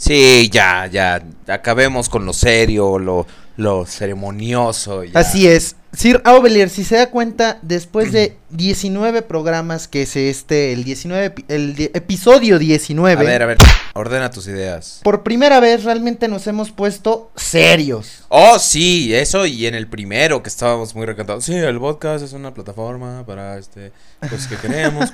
Sí, 0.00 0.48
ya, 0.50 0.86
ya. 0.86 1.22
Acabemos 1.46 2.08
con 2.08 2.24
lo 2.24 2.32
serio, 2.32 2.98
lo, 2.98 3.26
lo 3.58 3.84
ceremonioso. 3.84 5.02
Así 5.12 5.46
es. 5.46 5.76
Sir 5.92 6.22
Aubelier, 6.24 6.70
si 6.70 6.84
se 6.84 6.94
da 6.96 7.10
cuenta, 7.10 7.58
después 7.62 8.12
de 8.12 8.36
19 8.50 9.22
programas, 9.22 9.88
que 9.88 10.02
es 10.02 10.14
este, 10.14 10.72
el 10.72 10.84
19, 10.84 11.34
epi- 11.34 11.44
el 11.48 11.74
di- 11.74 11.90
episodio 11.92 12.60
19, 12.60 13.20
A 13.20 13.28
ver, 13.28 13.42
a 13.42 13.46
ver. 13.46 13.58
Ordena 13.94 14.30
tus 14.30 14.46
ideas. 14.46 15.00
por 15.02 15.24
primera 15.24 15.58
vez 15.58 15.82
realmente 15.82 16.28
nos 16.28 16.46
hemos 16.46 16.70
puesto 16.70 17.32
serios. 17.34 18.22
Oh, 18.28 18.60
sí, 18.60 19.12
eso 19.12 19.46
y 19.46 19.66
en 19.66 19.74
el 19.74 19.88
primero 19.88 20.44
que 20.44 20.48
estábamos 20.48 20.94
muy 20.94 21.06
recantados. 21.06 21.44
Sí, 21.44 21.56
el 21.56 21.80
podcast 21.80 22.24
es 22.24 22.34
una 22.34 22.54
plataforma 22.54 23.26
para 23.26 23.58
este 23.58 23.90
cosas 24.20 24.46
que 24.46 24.56
queremos. 24.56 25.12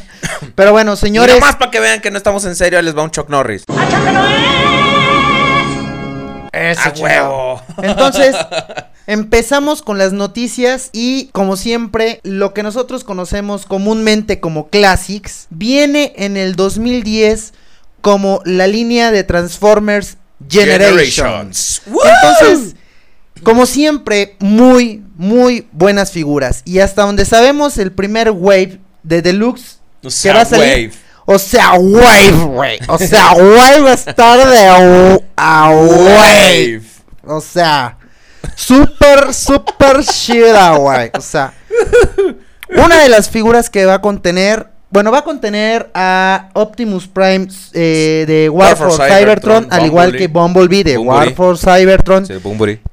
Pero 0.54 0.72
bueno, 0.72 0.94
señores, 0.96 1.36
Y 1.36 1.40
nomás 1.40 1.56
para 1.56 1.70
que 1.70 1.80
vean 1.80 2.02
que 2.02 2.10
no 2.10 2.18
estamos 2.18 2.44
en 2.44 2.54
serio, 2.54 2.82
les 2.82 2.94
va 2.94 3.02
un 3.02 3.10
Chuck 3.10 3.30
Norris. 3.30 3.64
Eso, 6.52 6.80
¡A 6.84 6.92
chingado. 6.92 7.30
huevo! 7.32 7.62
Entonces, 7.82 8.36
empezamos 9.08 9.80
con 9.80 9.96
las 9.96 10.12
noticias 10.12 10.90
y 10.92 11.30
como 11.32 11.56
siempre, 11.56 12.20
lo 12.24 12.52
que 12.52 12.62
nosotros 12.62 13.04
conocemos 13.04 13.64
comúnmente 13.64 14.38
como 14.38 14.68
Classics 14.68 15.46
viene 15.48 16.12
en 16.16 16.36
el 16.36 16.54
2010 16.56 17.54
como 18.02 18.42
la 18.44 18.66
línea 18.66 19.10
de 19.10 19.24
Transformers 19.24 20.18
Generations. 20.46 21.80
Entonces, 21.86 22.76
como 23.42 23.64
siempre, 23.64 24.36
muy, 24.40 25.02
muy 25.16 25.66
buenas 25.72 26.12
figuras. 26.12 26.60
Y 26.66 26.80
hasta 26.80 27.02
donde 27.02 27.24
sabemos, 27.24 27.78
el 27.78 27.92
primer 27.92 28.30
wave 28.30 28.78
de 29.02 29.22
Deluxe 29.22 29.78
O 30.04 30.08
que 30.22 30.32
va 30.32 30.42
a 30.42 30.44
salir. 30.44 30.90
Wave. 30.90 30.92
O 31.24 31.38
sea, 31.38 31.72
wave, 31.74 32.44
güey. 32.44 32.78
O 32.88 32.98
sea, 32.98 33.32
wave 33.32 33.80
va 33.80 33.90
a 33.90 33.94
estar 33.94 34.50
de 34.50 34.66
a, 34.66 35.18
a 35.36 35.70
wave. 35.70 36.82
O 37.24 37.40
sea, 37.40 37.97
super, 38.54 39.32
super 39.34 40.04
chida, 40.04 40.76
güey. 40.76 41.10
O 41.16 41.20
sea, 41.20 41.52
una 42.76 43.02
de 43.02 43.08
las 43.08 43.28
figuras 43.30 43.70
que 43.70 43.86
va 43.86 43.94
a 43.94 44.00
contener. 44.00 44.68
Bueno, 44.90 45.12
va 45.12 45.18
a 45.18 45.22
contener 45.24 45.90
a 45.92 46.48
Optimus 46.54 47.08
Prime 47.08 47.46
eh, 47.74 48.24
de 48.26 48.48
War, 48.48 48.68
War 48.68 48.76
for 48.78 48.90
for 48.92 48.96
Cybertron, 49.06 49.18
Cybertron, 49.18 49.68
al 49.70 49.84
igual 49.84 50.16
que 50.16 50.28
Bumblebee 50.28 50.82
de 50.82 50.96
War 50.96 51.34
for 51.34 51.58
Cybertron. 51.58 52.24
Sí. 52.24 52.32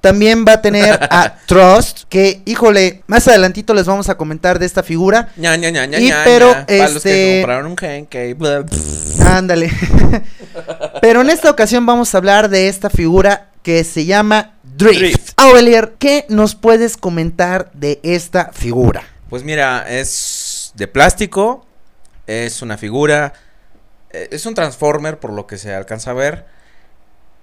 También 0.01 0.43
va 0.45 0.53
a 0.53 0.61
tener 0.61 0.99
a 1.09 1.37
Trust, 1.45 2.01
que, 2.09 2.41
híjole, 2.43 3.01
más 3.07 3.25
adelantito 3.29 3.73
les 3.73 3.85
vamos 3.85 4.09
a 4.09 4.17
comentar 4.17 4.59
de 4.59 4.65
esta 4.65 4.83
figura. 4.83 5.29
Ña, 5.37 5.55
ña, 5.55 5.69
ña, 5.69 5.97
Y 5.97 6.11
pero, 6.25 6.51
ña. 6.51 6.65
Para 6.65 6.89
los 6.89 7.01
que 7.01 7.37
este- 7.37 7.41
compraron 7.41 7.65
un 7.67 7.75
pff. 7.77 9.21
Ándale. 9.21 9.71
Pero 11.01 11.21
en 11.21 11.29
esta 11.29 11.49
ocasión 11.49 11.85
vamos 11.85 12.13
a 12.13 12.17
hablar 12.17 12.49
de 12.49 12.67
esta 12.67 12.89
figura 12.89 13.47
que 13.63 13.83
se 13.83 14.05
llama 14.05 14.54
Drift. 14.77 14.99
Drift. 15.37 15.95
¿qué 15.99 16.25
nos 16.29 16.55
puedes 16.55 16.97
comentar 16.97 17.71
de 17.73 17.99
esta 18.03 18.51
figura? 18.53 19.03
Pues 19.29 19.43
mira, 19.43 19.85
es 19.89 20.71
de 20.75 20.87
plástico, 20.87 21.65
es 22.27 22.61
una 22.61 22.77
figura, 22.77 23.33
eh, 24.11 24.29
es 24.31 24.45
un 24.45 24.53
Transformer 24.53 25.19
por 25.19 25.31
lo 25.33 25.47
que 25.47 25.57
se 25.57 25.73
alcanza 25.73 26.11
a 26.11 26.13
ver. 26.13 26.45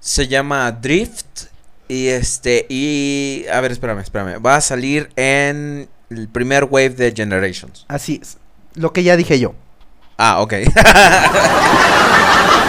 Se 0.01 0.28
llama 0.28 0.70
Drift 0.72 1.45
y 1.89 2.09
este 2.09 2.66
y 2.68 3.45
a 3.53 3.61
ver, 3.61 3.72
espérame, 3.72 4.01
espérame, 4.01 4.45
va 4.45 4.57
a 4.57 4.61
salir 4.61 5.11
en 5.16 5.89
el 6.11 6.28
primer 6.28 6.64
wave 6.64 6.91
de 6.91 7.12
Generations. 7.12 7.85
Así 7.89 8.18
es. 8.22 8.37
Lo 8.74 8.93
que 8.93 9.03
ya 9.03 9.16
dije 9.16 9.39
yo. 9.39 9.55
Ah, 10.18 10.41
ok. 10.41 10.55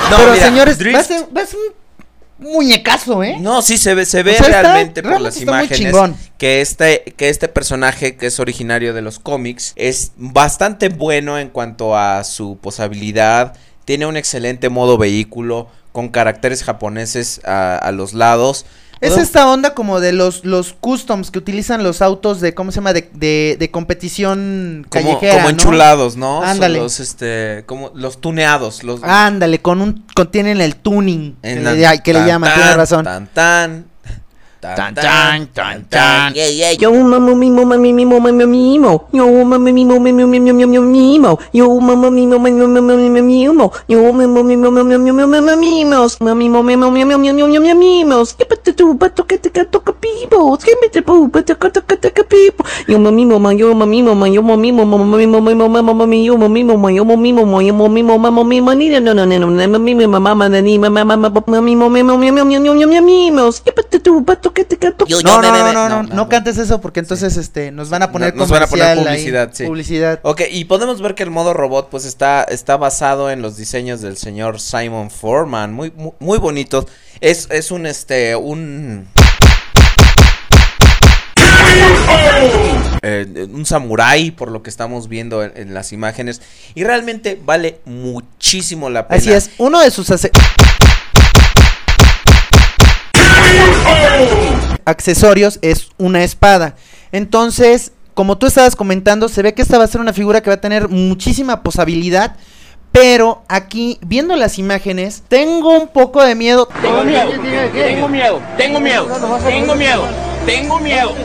No, 0.10 0.18
Pero 0.18 0.34
mira, 0.34 0.46
señores, 0.46 0.78
Drift- 0.80 0.96
va 0.96 1.00
a 1.00 1.04
ser, 1.04 1.26
va 1.36 1.42
a 1.42 1.46
ser 1.46 1.60
un 1.60 1.74
muñecazo, 2.44 3.24
¿eh? 3.24 3.38
No, 3.40 3.62
sí 3.62 3.78
se 3.78 3.96
ve, 3.96 4.06
se 4.06 4.24
ve 4.24 4.32
O 4.32 4.36
sea, 4.36 4.46
está- 4.48 4.62
realmente 4.62 5.02
por 5.02 5.12
realmente 5.12 5.30
las 5.30 5.42
imágenes 5.42 5.96
que 6.38 6.62
este 6.62 7.04
que 7.18 7.30
este 7.30 7.48
personaje 7.48 8.16
que 8.18 8.28
es 8.28 8.40
originario 8.40 8.94
de 8.94 9.02
los 9.02 9.20
cómics 9.20 9.74
es 9.76 10.12
bastante 10.18 10.90
bueno 10.90 11.40
en 11.40 11.50
cuanto 11.50 11.96
a 11.98 12.24
su 12.24 12.58
posabilidad, 12.62 13.54
tiene 13.86 14.06
un 14.06 14.18
excelente 14.18 14.70
modo 14.70 14.98
vehículo 14.98 15.68
con 15.92 16.10
caracteres 16.10 16.64
japoneses 16.64 17.42
a, 17.46 17.78
a 17.78 17.92
los 17.92 18.14
lados. 18.14 18.66
Es 19.04 19.18
esta 19.18 19.48
onda 19.52 19.74
como 19.74 20.00
de 20.00 20.14
los, 20.14 20.46
los 20.46 20.74
customs 20.74 21.30
que 21.32 21.40
utilizan 21.40 21.84
los 21.84 22.02
autos 22.02 22.40
de, 22.42 22.54
¿cómo 22.54 22.72
se 22.72 22.78
llama? 22.78 22.94
De, 22.94 23.10
de, 23.14 23.58
de 23.60 23.72
competición 23.72 24.86
como, 24.90 25.04
callejera, 25.20 25.36
como 25.36 25.50
enchulados, 25.50 26.16
¿no? 26.18 26.42
Ándale. 26.44 26.80
los 26.80 27.00
este 27.00 27.64
como 27.66 27.92
los 27.96 28.20
tuneados, 28.22 28.84
los 28.84 29.04
Ándale, 29.04 29.60
con 29.62 29.82
un, 29.82 30.06
con, 30.16 30.32
tienen 30.32 30.62
el 30.62 30.76
tuning, 30.76 31.36
que 31.42 31.52
en 31.54 31.64
le, 31.64 31.78
la- 31.78 31.90
ay, 31.92 32.00
que 32.00 32.14
le 32.14 32.20
tan, 32.20 32.28
llaman, 32.28 32.50
tan, 32.50 32.60
tienes 32.60 32.76
razón. 32.78 33.04
Tan 33.06 33.28
tan. 33.28 33.86
Tan, 34.64 34.96
tan, 34.96 35.44
tan, 35.52 35.84
tan. 35.92 36.32
Yeah, 36.32 36.48
yeah. 36.48 36.72
Yo 36.80 36.96
mamo 36.96 37.36
mimo 37.36 37.68
mami 37.68 37.92
mimo 37.92 38.16
mami 38.24 38.48
mimo. 38.48 39.12
Yo 39.12 39.28
mamo 39.44 39.60
mimo 39.60 40.00
mimo 40.00 40.24
mimo 40.24 40.54
mimo 40.56 40.80
mimo. 40.88 41.36
Yo 41.52 41.68
mamo 41.84 42.08
mimo 42.08 42.40
mimo 42.40 42.64
mimo 42.72 42.96
mimo 42.96 43.20
mimo. 43.20 43.66
Yo 43.92 44.00
mamo 44.16 44.40
mimo 44.40 44.72
mimo 44.72 44.96
mimo 44.96 45.28
mimo 45.28 45.56
mimos. 45.60 46.16
Mami 46.24 46.48
mimo 46.48 46.64
mimo 46.64 46.88
mimo 46.96 47.18
mimo 47.20 47.44
mimo 47.44 47.76
mimos. 47.76 48.40
Que 48.40 48.46
pata 48.48 48.72
tu 48.72 48.96
pato 48.96 49.28
que 49.28 49.36
te 49.36 49.52
cato 49.52 49.84
capibo. 49.84 50.56
Que 50.56 50.80
me 50.80 50.88
te 50.88 51.04
pu 51.04 51.28
pata 51.28 51.60
cato 51.60 51.84
cato 51.84 52.08
capibo. 52.16 52.64
Yo 52.88 52.96
mami 53.04 53.28
mimo 53.28 53.52
yo 53.52 53.76
mami 53.76 54.00
mimo 54.00 54.24
yo 54.32 54.40
mami 54.48 54.72
mimo 54.72 54.88
mami 54.88 55.28
mimo 55.28 55.42
mimo 55.44 55.68
mimo 55.68 55.92
mami 55.92 56.24
yo 56.24 56.38
mami 56.40 56.64
mimo 56.64 56.88
yo 56.88 57.04
mami 57.04 57.36
mimo 57.36 57.60
yo 57.60 57.74
mami 57.76 58.00
mimo 58.00 58.16
mamo 58.16 58.44
mimo 58.48 58.72
ni 58.72 58.88
no 58.88 59.12
no 59.12 59.12
no 59.12 59.28
no 59.28 59.44
no 59.44 59.68
mami 59.68 59.92
mimo 59.92 60.20
mamá 60.24 60.48
ni 60.48 60.80
mamá 60.80 61.04
mamá 61.04 61.28
mami 61.52 61.76
mimo 61.76 61.90
mimo 61.92 62.16
mimo 62.16 62.46
mimo 62.48 62.74
mimo 62.80 63.02
mimos. 63.04 63.60
Que 63.60 63.76
pata 63.76 64.00
tu 64.00 64.24
que 64.54 64.64
te 64.64 64.78
cato 64.78 65.06
Yo, 65.06 65.22
No, 65.22 65.40
me, 65.40 65.48
no, 65.48 65.54
me, 65.54 65.60
no, 65.60 65.84
me. 65.84 65.90
no, 65.90 66.04
no, 66.04 66.16
no 66.16 66.30
cantes 66.30 66.58
eso 66.58 66.80
porque 66.82 67.00
entonces 67.00 67.38
este 67.38 67.72
nos 67.72 67.90
van 67.90 68.04
a 68.04 68.12
poner 68.12 68.36
Nos 68.36 68.50
van 68.50 68.64
a 68.64 68.68
poner 68.68 68.86
ahí, 68.86 68.98
publicidad, 69.04 69.50
sí. 69.54 69.66
Publicidad. 69.66 70.20
Ok, 70.24 70.42
y 70.50 70.66
podemos 70.66 71.02
ver 71.02 71.16
que 71.16 71.24
el 71.24 71.32
modo 71.32 71.54
robot 71.54 71.90
pues 71.90 72.06
está, 72.06 72.44
está 72.44 72.78
basado 72.78 73.30
en 73.30 73.42
los 73.42 73.58
diseños 73.58 74.02
del 74.02 74.18
señor 74.18 74.60
Simon 74.60 75.10
Foreman, 75.10 75.74
muy, 75.74 75.92
muy, 75.92 76.12
muy 76.20 76.38
bonitos. 76.38 76.86
Es, 77.22 77.48
es 77.52 77.72
un 77.72 77.86
este, 77.86 78.36
un... 78.36 79.08
Eh, 83.02 83.48
un 83.52 83.66
samurái 83.66 84.32
por 84.32 84.50
lo 84.50 84.64
que 84.64 84.70
estamos 84.70 85.10
viendo 85.10 85.44
en, 85.44 85.52
en 85.56 85.74
las 85.74 85.92
imágenes 85.92 86.42
y 86.74 86.84
realmente 86.84 87.40
vale 87.44 87.80
muchísimo 87.86 88.90
la 88.90 89.08
pena. 89.08 89.20
Así 89.20 89.32
es, 89.32 89.50
uno 89.58 89.82
de 89.82 89.92
sus 89.92 90.10
accesorios 94.86 95.60
es 95.62 95.90
una 95.98 96.24
espada. 96.24 96.76
Entonces, 97.12 97.92
como 98.14 98.38
tú 98.38 98.46
estabas 98.46 98.76
comentando, 98.76 99.30
se 99.30 99.42
ve 99.42 99.54
que 99.54 99.62
esta 99.62 99.78
va 99.78 99.84
a 99.84 99.88
ser 99.88 100.02
una 100.02 100.14
figura 100.14 100.42
que 100.42 100.50
va 100.50 100.56
a 100.56 100.62
tener 100.62 100.90
muchísima 100.90 101.64
posibilidad. 101.64 102.36
Pero 102.92 103.42
aquí, 103.48 103.98
viendo 104.02 104.36
las 104.36 104.60
imágenes, 104.60 105.24
tengo 105.28 105.76
un 105.76 105.88
poco 105.88 106.24
de 106.24 106.36
miedo. 106.36 106.68
Tengo 106.80 107.04
miedo, 107.04 107.32
tengo 107.74 108.08
miedo, 108.08 108.42
tengo 108.56 108.80
miedo, 108.80 109.08
tengo 109.08 109.26
miedo, 109.26 109.40
tengo 109.44 109.76
miedo, 109.76 110.08
tengo 110.46 110.80
miedo, 110.80 111.16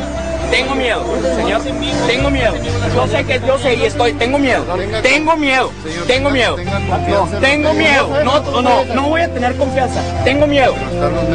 señor, 1.36 1.62
tengo 2.06 2.30
miedo. 2.30 2.54
Yo 2.94 3.06
sé 3.06 3.24
que 3.24 3.40
yo 3.46 3.58
sé 3.58 3.74
y 3.74 3.84
estoy, 3.84 4.12
tengo 4.14 4.38
miedo, 4.38 4.64
tengo 5.02 5.36
miedo, 5.36 5.70
tengo 6.06 6.30
miedo, 6.30 6.56
tengo 7.40 7.74
miedo, 7.74 8.08
no, 8.24 8.62
no, 8.62 8.84
no 8.84 9.08
voy 9.08 9.20
a 9.22 9.32
tener 9.32 9.54
confianza, 9.56 10.00
tengo 10.24 10.46
miedo, 10.46 10.74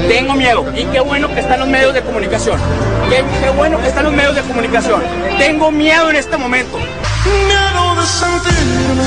tengo 0.07 0.33
miedo. 0.33 0.65
Y 0.75 0.85
qué 0.85 0.99
bueno 0.99 1.27
que 1.33 1.39
están 1.39 1.59
los 1.59 1.67
medios 1.67 1.93
de 1.93 2.01
comunicación, 2.01 2.59
qué, 3.09 3.49
bueno 3.55 3.79
que 3.79 3.87
están 3.87 4.05
los 4.05 4.13
medios 4.13 4.35
de 4.35 4.41
comunicación. 4.41 5.01
Tengo 5.37 5.71
miedo 5.71 6.09
en 6.09 6.15
este 6.15 6.37
momento. 6.37 6.77
Miedo 6.77 7.95
de 7.95 8.05
sentirme. 8.05 9.03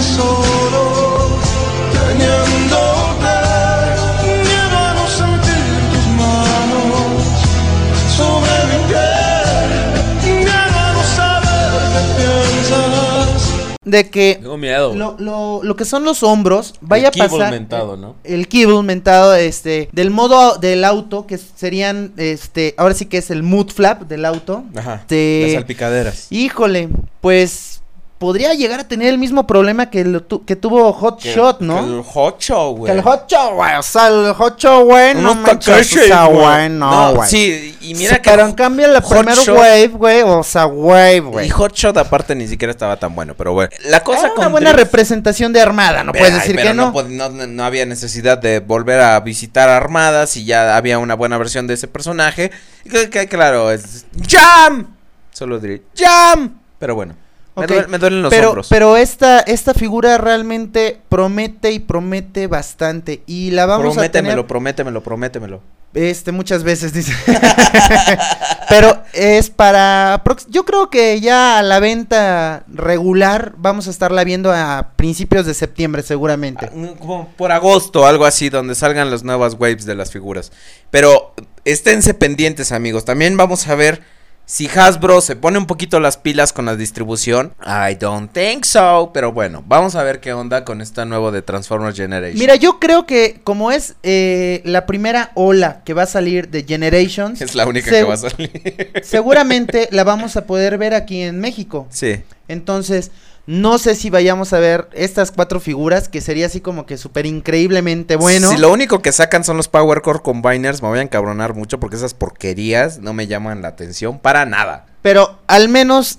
De 13.86 14.10
que 14.10 14.38
Tengo 14.42 14.58
miedo. 14.58 14.94
lo, 14.94 15.16
lo- 15.18 15.60
lo 15.62 15.76
que 15.76 15.84
son 15.84 16.02
los 16.04 16.22
hombros 16.24 16.74
vaya 16.80 17.08
a 17.08 17.10
kibble 17.12 17.28
pasar. 17.28 17.50
mentado, 17.52 17.96
¿no? 17.96 18.16
El 18.24 18.48
kibble 18.48 18.82
mentado, 18.82 19.34
este, 19.36 19.88
del 19.92 20.10
modo 20.10 20.56
del 20.58 20.84
auto, 20.84 21.26
que 21.26 21.38
serían, 21.38 22.12
este, 22.16 22.74
ahora 22.78 22.94
sí 22.94 23.06
que 23.06 23.18
es 23.18 23.30
el 23.30 23.44
mood 23.44 23.70
flap 23.70 24.02
del 24.02 24.24
auto. 24.24 24.64
Ajá. 24.74 24.96
Este, 24.96 25.42
Las 25.44 25.52
salpicaderas. 25.52 26.26
Híjole, 26.30 26.88
pues 27.20 27.80
podría 28.18 28.54
llegar 28.54 28.80
a 28.80 28.84
tener 28.88 29.08
el 29.08 29.18
mismo 29.18 29.46
problema 29.46 29.90
que, 29.90 30.02
lo 30.04 30.22
tu- 30.22 30.44
que 30.44 30.56
tuvo 30.56 30.90
Hot 30.92 31.20
Shot, 31.20 31.60
¿no? 31.60 31.84
Que 31.84 31.92
el 31.96 32.02
hot 32.02 32.40
show, 32.40 32.74
Que 32.74 32.78
güey. 32.80 32.92
el 32.92 33.02
Hot 33.02 33.28
Shot, 33.30 33.52
güey. 33.54 33.74
O 33.76 33.82
sea, 33.82 34.08
el 34.08 34.32
Hot 34.32 34.58
Shot, 34.58 34.84
güey, 34.84 35.14
no 35.14 35.20
Unos 35.20 35.36
manches, 35.36 35.66
Takashi, 35.90 35.98
o 35.98 36.02
sea, 36.06 36.24
güey. 36.24 36.40
güey, 36.40 36.68
no, 36.70 37.14
güey. 37.14 37.28
sí, 37.28 37.76
y 37.82 37.94
mira 37.94 38.22
que 38.22 38.30
Pero 38.30 38.46
en 38.46 38.52
cambio, 38.54 38.88
la 38.88 39.00
primera 39.02 39.34
Shot- 39.34 39.54
wave, 39.56 39.88
güey, 39.88 40.22
o 40.22 40.42
sea, 40.42 40.66
wave, 40.66 41.16
Y 41.16 41.20
güey. 41.20 41.48
Hot 41.50 41.74
Shot 41.74 41.96
aparte 41.98 42.34
ni 42.34 42.48
siquiera 42.48 42.70
estaba 42.70 42.96
tan 42.96 43.14
bueno, 43.14 43.34
pero 43.36 43.52
bueno. 43.52 43.70
La 43.84 44.02
cosa 44.02 44.20
Era 44.20 44.28
con 44.30 44.38
una 44.38 44.48
buena 44.48 44.72
Drift- 44.72 44.76
representación 44.76 45.52
de 45.52 45.60
Armada, 45.60 46.02
no 46.02 46.12
puedes 46.12 46.32
decir 46.34 46.56
pero 46.56 46.68
que 46.68 46.74
no. 46.74 46.92
No, 47.10 47.28
no- 47.28 47.46
no 47.46 47.64
había 47.64 47.84
necesidad 47.84 48.38
de 48.38 48.60
volver 48.60 49.00
a 49.00 49.20
visitar 49.20 49.68
armadas 49.68 50.36
y 50.38 50.44
ya 50.46 50.76
había 50.76 50.98
una 50.98 51.14
buena 51.14 51.36
versión 51.36 51.66
de 51.66 51.74
ese 51.74 51.86
personaje. 51.86 52.50
Y 52.84 52.88
que, 52.88 53.10
que, 53.10 53.26
claro, 53.28 53.70
es 53.70 54.06
¡Jam! 54.26 54.94
Solo 55.32 55.58
diré 55.60 55.82
¡Jam! 55.94 56.60
Pero 56.78 56.94
bueno, 56.94 57.14
me, 57.56 57.98
duelen 57.98 58.22
los 58.22 58.30
pero, 58.30 58.48
hombros. 58.48 58.68
pero 58.68 58.96
esta, 58.96 59.40
esta 59.40 59.72
figura 59.72 60.18
realmente 60.18 61.00
promete 61.08 61.72
y 61.72 61.78
promete 61.78 62.46
bastante. 62.46 63.22
Y 63.26 63.50
la 63.52 63.66
vamos 63.66 63.94
prométemelo, 63.94 64.32
a 64.32 64.34
tener 64.34 64.46
prométemelo, 64.46 65.02
prométemelo. 65.02 65.62
este, 65.94 66.32
muchas 66.32 66.62
veces, 66.64 66.92
dice. 66.92 67.12
pero 68.68 69.02
es 69.14 69.48
para... 69.48 70.22
Yo 70.48 70.64
creo 70.66 70.90
que 70.90 71.20
ya 71.20 71.58
a 71.58 71.62
la 71.62 71.80
venta 71.80 72.64
regular 72.68 73.54
vamos 73.56 73.86
a 73.86 73.90
estarla 73.90 74.22
viendo 74.24 74.52
a 74.52 74.90
principios 74.96 75.46
de 75.46 75.54
septiembre 75.54 76.02
seguramente. 76.02 76.66
Ah, 76.66 76.94
Como 76.98 77.28
por 77.36 77.52
agosto, 77.52 78.06
algo 78.06 78.26
así, 78.26 78.50
donde 78.50 78.74
salgan 78.74 79.10
las 79.10 79.22
nuevas 79.24 79.54
waves 79.54 79.86
de 79.86 79.94
las 79.94 80.10
figuras. 80.10 80.52
Pero 80.90 81.34
esténse 81.64 82.12
pendientes, 82.12 82.70
amigos. 82.72 83.06
También 83.06 83.36
vamos 83.36 83.66
a 83.66 83.74
ver 83.74 84.02
si 84.46 84.68
Hasbro 84.68 85.20
se 85.20 85.34
pone 85.34 85.58
un 85.58 85.66
poquito 85.66 85.98
las 85.98 86.16
pilas 86.16 86.52
con 86.52 86.66
la 86.66 86.76
distribución. 86.76 87.52
I 87.60 87.96
don't 87.96 88.32
think 88.32 88.64
so. 88.64 89.10
Pero 89.12 89.32
bueno, 89.32 89.64
vamos 89.66 89.96
a 89.96 90.02
ver 90.04 90.20
qué 90.20 90.32
onda 90.32 90.64
con 90.64 90.80
esta 90.80 91.04
nuevo 91.04 91.32
de 91.32 91.42
Transformers 91.42 91.96
Generation. 91.96 92.38
Mira, 92.38 92.54
yo 92.54 92.78
creo 92.78 93.06
que 93.06 93.40
como 93.42 93.72
es 93.72 93.96
eh, 94.04 94.62
la 94.64 94.86
primera 94.86 95.32
ola 95.34 95.82
que 95.84 95.94
va 95.94 96.04
a 96.04 96.06
salir 96.06 96.48
de 96.48 96.62
Generations, 96.62 97.40
es 97.42 97.54
la 97.56 97.66
única 97.66 97.90
que 97.90 98.04
va 98.04 98.14
a 98.14 98.18
salir. 98.18 98.92
seguramente 99.02 99.88
la 99.90 100.04
vamos 100.04 100.36
a 100.36 100.46
poder 100.46 100.78
ver 100.78 100.94
aquí 100.94 101.20
en 101.20 101.40
México. 101.40 101.86
sí. 101.90 102.22
Entonces, 102.48 103.10
no 103.46 103.78
sé 103.78 103.94
si 103.94 104.10
vayamos 104.10 104.52
a 104.52 104.58
ver 104.58 104.88
estas 104.92 105.30
cuatro 105.30 105.60
figuras, 105.60 106.08
que 106.08 106.20
sería 106.20 106.46
así 106.46 106.60
como 106.60 106.84
que 106.86 106.96
súper 106.96 107.26
increíblemente 107.26 108.16
bueno. 108.16 108.50
Si 108.50 108.56
lo 108.58 108.72
único 108.72 109.02
que 109.02 109.12
sacan 109.12 109.44
son 109.44 109.56
los 109.56 109.68
Power 109.68 110.02
Core 110.02 110.20
Combiners, 110.20 110.82
me 110.82 110.88
voy 110.88 110.98
a 110.98 111.02
encabronar 111.02 111.54
mucho 111.54 111.78
porque 111.80 111.96
esas 111.96 112.14
porquerías 112.14 112.98
no 112.98 113.12
me 113.12 113.26
llaman 113.26 113.62
la 113.62 113.68
atención 113.68 114.18
para 114.18 114.44
nada. 114.46 114.86
Pero 115.02 115.38
al 115.46 115.68
menos 115.68 116.18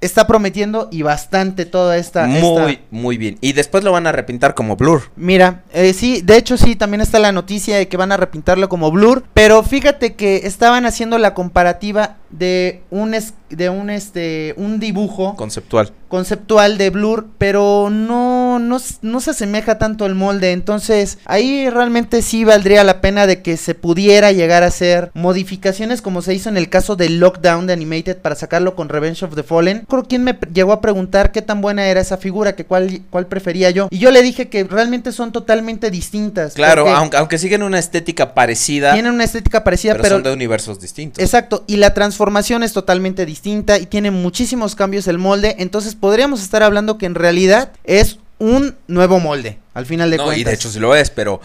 está 0.00 0.26
prometiendo 0.26 0.88
y 0.92 1.00
bastante 1.00 1.64
toda 1.64 1.96
esta... 1.96 2.26
muy, 2.26 2.72
esta- 2.72 2.82
muy 2.90 3.16
bien. 3.16 3.38
Y 3.40 3.54
después 3.54 3.84
lo 3.84 3.92
van 3.92 4.06
a 4.06 4.12
repintar 4.12 4.54
como 4.54 4.76
Blur. 4.76 5.10
Mira, 5.16 5.62
eh, 5.72 5.94
sí, 5.94 6.20
de 6.22 6.36
hecho 6.36 6.58
sí, 6.58 6.76
también 6.76 7.00
está 7.00 7.18
la 7.20 7.32
noticia 7.32 7.76
de 7.78 7.88
que 7.88 7.96
van 7.96 8.12
a 8.12 8.18
repintarlo 8.18 8.68
como 8.68 8.90
Blur, 8.90 9.24
pero 9.32 9.62
fíjate 9.62 10.12
que 10.14 10.42
estaban 10.44 10.84
haciendo 10.84 11.16
la 11.16 11.32
comparativa 11.32 12.16
de 12.28 12.82
un 12.90 13.14
es- 13.14 13.32
de 13.48 13.70
un 13.70 13.88
este 13.88 14.52
un 14.58 14.78
dibujo 14.80 15.36
Conceptual. 15.36 15.92
Conceptual 16.14 16.78
de 16.78 16.90
Blur, 16.90 17.26
pero 17.38 17.90
no, 17.90 18.60
no, 18.60 18.78
no 19.02 19.20
se 19.20 19.30
asemeja 19.32 19.78
tanto 19.78 20.04
al 20.04 20.14
molde. 20.14 20.52
Entonces, 20.52 21.18
ahí 21.24 21.68
realmente 21.68 22.22
sí 22.22 22.44
valdría 22.44 22.84
la 22.84 23.00
pena 23.00 23.26
de 23.26 23.42
que 23.42 23.56
se 23.56 23.74
pudiera 23.74 24.30
llegar 24.30 24.62
a 24.62 24.66
hacer 24.66 25.10
modificaciones 25.14 26.02
como 26.02 26.22
se 26.22 26.32
hizo 26.32 26.48
en 26.48 26.56
el 26.56 26.68
caso 26.68 26.94
del 26.94 27.18
Lockdown 27.18 27.66
de 27.66 27.72
Animated 27.72 28.18
para 28.18 28.36
sacarlo 28.36 28.76
con 28.76 28.88
Revenge 28.88 29.24
of 29.24 29.34
the 29.34 29.42
Fallen. 29.42 29.86
Creo 29.88 30.04
quien 30.04 30.22
me 30.22 30.38
llegó 30.52 30.70
a 30.70 30.80
preguntar 30.80 31.32
qué 31.32 31.42
tan 31.42 31.60
buena 31.60 31.84
era 31.84 32.00
esa 32.00 32.16
figura, 32.16 32.54
que 32.54 32.64
cuál, 32.64 33.02
cuál 33.10 33.26
prefería 33.26 33.70
yo. 33.70 33.88
Y 33.90 33.98
yo 33.98 34.12
le 34.12 34.22
dije 34.22 34.48
que 34.48 34.62
realmente 34.62 35.10
son 35.10 35.32
totalmente 35.32 35.90
distintas. 35.90 36.54
Claro, 36.54 36.88
aunque, 36.90 37.16
aunque 37.16 37.38
siguen 37.38 37.64
una 37.64 37.80
estética 37.80 38.34
parecida, 38.34 38.92
Tienen 38.92 39.14
una 39.14 39.24
estética 39.24 39.64
parecida, 39.64 39.94
pero, 39.94 40.02
pero 40.04 40.14
son 40.14 40.22
de 40.22 40.32
universos 40.32 40.78
distintos. 40.78 41.20
Exacto, 41.20 41.64
y 41.66 41.78
la 41.78 41.92
transformación 41.92 42.62
es 42.62 42.72
totalmente 42.72 43.26
distinta 43.26 43.80
y 43.80 43.86
tiene 43.86 44.12
muchísimos 44.12 44.76
cambios 44.76 45.08
el 45.08 45.18
molde, 45.18 45.56
entonces 45.58 45.96
podríamos 46.04 46.42
estar 46.42 46.62
hablando 46.62 46.98
que 46.98 47.06
en 47.06 47.14
realidad 47.14 47.72
es 47.82 48.18
un 48.36 48.76
nuevo 48.88 49.20
molde, 49.20 49.58
al 49.72 49.86
final 49.86 50.10
de 50.10 50.18
No, 50.18 50.24
cuentas. 50.24 50.38
y 50.42 50.44
de 50.44 50.52
hecho 50.52 50.70
sí 50.70 50.78
lo 50.78 50.94
es, 50.94 51.08
pero... 51.08 51.40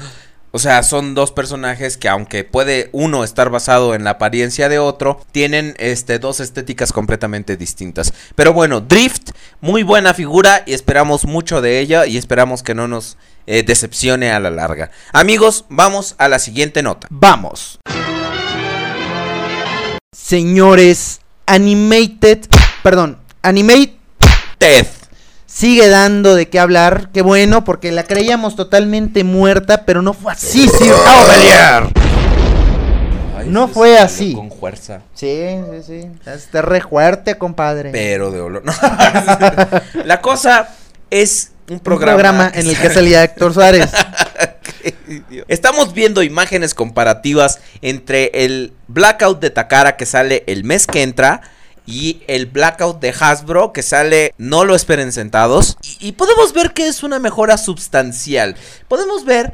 O 0.51 0.59
sea, 0.59 0.83
son 0.83 1.15
dos 1.15 1.31
personajes 1.31 1.95
que 1.95 2.09
aunque 2.09 2.43
puede 2.43 2.89
uno 2.91 3.23
estar 3.23 3.49
basado 3.49 3.95
en 3.95 4.03
la 4.03 4.09
apariencia 4.09 4.67
de 4.67 4.77
otro, 4.77 5.21
tienen 5.31 5.75
este 5.77 6.19
dos 6.19 6.41
estéticas 6.41 6.91
completamente 6.91 7.55
distintas. 7.55 8.13
Pero 8.35 8.51
bueno, 8.51 8.81
Drift, 8.81 9.29
muy 9.61 9.83
buena 9.83 10.13
figura 10.13 10.63
y 10.65 10.73
esperamos 10.73 11.23
mucho 11.23 11.61
de 11.61 11.79
ella 11.79 12.05
y 12.05 12.17
esperamos 12.17 12.61
que 12.61 12.75
no 12.75 12.89
nos 12.89 13.15
eh, 13.47 13.63
decepcione 13.63 14.31
a 14.31 14.41
la 14.41 14.49
larga. 14.49 14.91
Amigos, 15.13 15.63
vamos 15.69 16.15
a 16.17 16.27
la 16.27 16.39
siguiente 16.39 16.83
nota. 16.83 17.07
Vamos. 17.11 17.79
Señores, 20.11 21.21
Animated, 21.45 22.39
perdón, 22.83 23.19
Animate 23.41 23.98
Ted. 24.59 24.85
sigue 25.45 25.87
dando 25.87 26.35
de 26.35 26.49
qué 26.49 26.59
hablar, 26.59 27.09
qué 27.13 27.21
bueno, 27.21 27.63
porque 27.63 27.91
la 27.91 28.03
creíamos 28.03 28.55
totalmente 28.55 29.23
muerta, 29.23 29.85
pero 29.85 30.01
no 30.01 30.13
fue 30.13 30.33
así, 30.33 30.67
sí. 30.67 30.91
Ay, 33.37 33.47
no 33.47 33.69
fue 33.69 33.97
así. 33.97 34.33
Con 34.33 34.51
fuerza. 34.51 35.01
Sí, 35.13 35.55
sí, 35.71 35.83
sí. 35.87 36.29
Está 36.29 36.61
re 36.61 36.81
fuerte, 36.81 37.37
compadre. 37.37 37.91
Pero 37.91 38.31
de 38.31 38.41
olor. 38.41 38.63
No. 38.65 38.73
La 40.05 40.19
cosa 40.21 40.69
es 41.09 41.51
un 41.69 41.75
Un 41.75 41.79
programa, 41.79 42.13
programa 42.15 42.51
en 42.53 42.67
el 42.67 42.77
que 42.77 42.89
salía 42.89 43.23
Héctor 43.23 43.53
Suárez. 43.53 43.89
Estamos 45.47 45.93
viendo 45.93 46.21
imágenes 46.21 46.73
comparativas 46.73 47.59
entre 47.81 48.31
el 48.33 48.73
Blackout 48.87 49.39
de 49.39 49.49
Takara 49.51 49.95
que 49.95 50.05
sale 50.05 50.43
el 50.47 50.65
mes 50.65 50.85
que 50.85 51.01
entra 51.01 51.41
y 51.89 52.21
el 52.27 52.45
Blackout 52.45 52.99
de 52.99 53.13
Hasbro 53.19 53.73
que 53.73 53.81
sale, 53.83 54.33
no 54.37 54.63
lo 54.65 54.75
esperen 54.75 55.11
sentados. 55.11 55.77
Y, 55.99 56.09
y 56.09 56.11
podemos 56.11 56.53
ver 56.53 56.73
que 56.73 56.87
es 56.87 57.01
una 57.03 57.19
mejora 57.19 57.57
sustancial. 57.57 58.55
Podemos 58.87 59.25
ver 59.25 59.53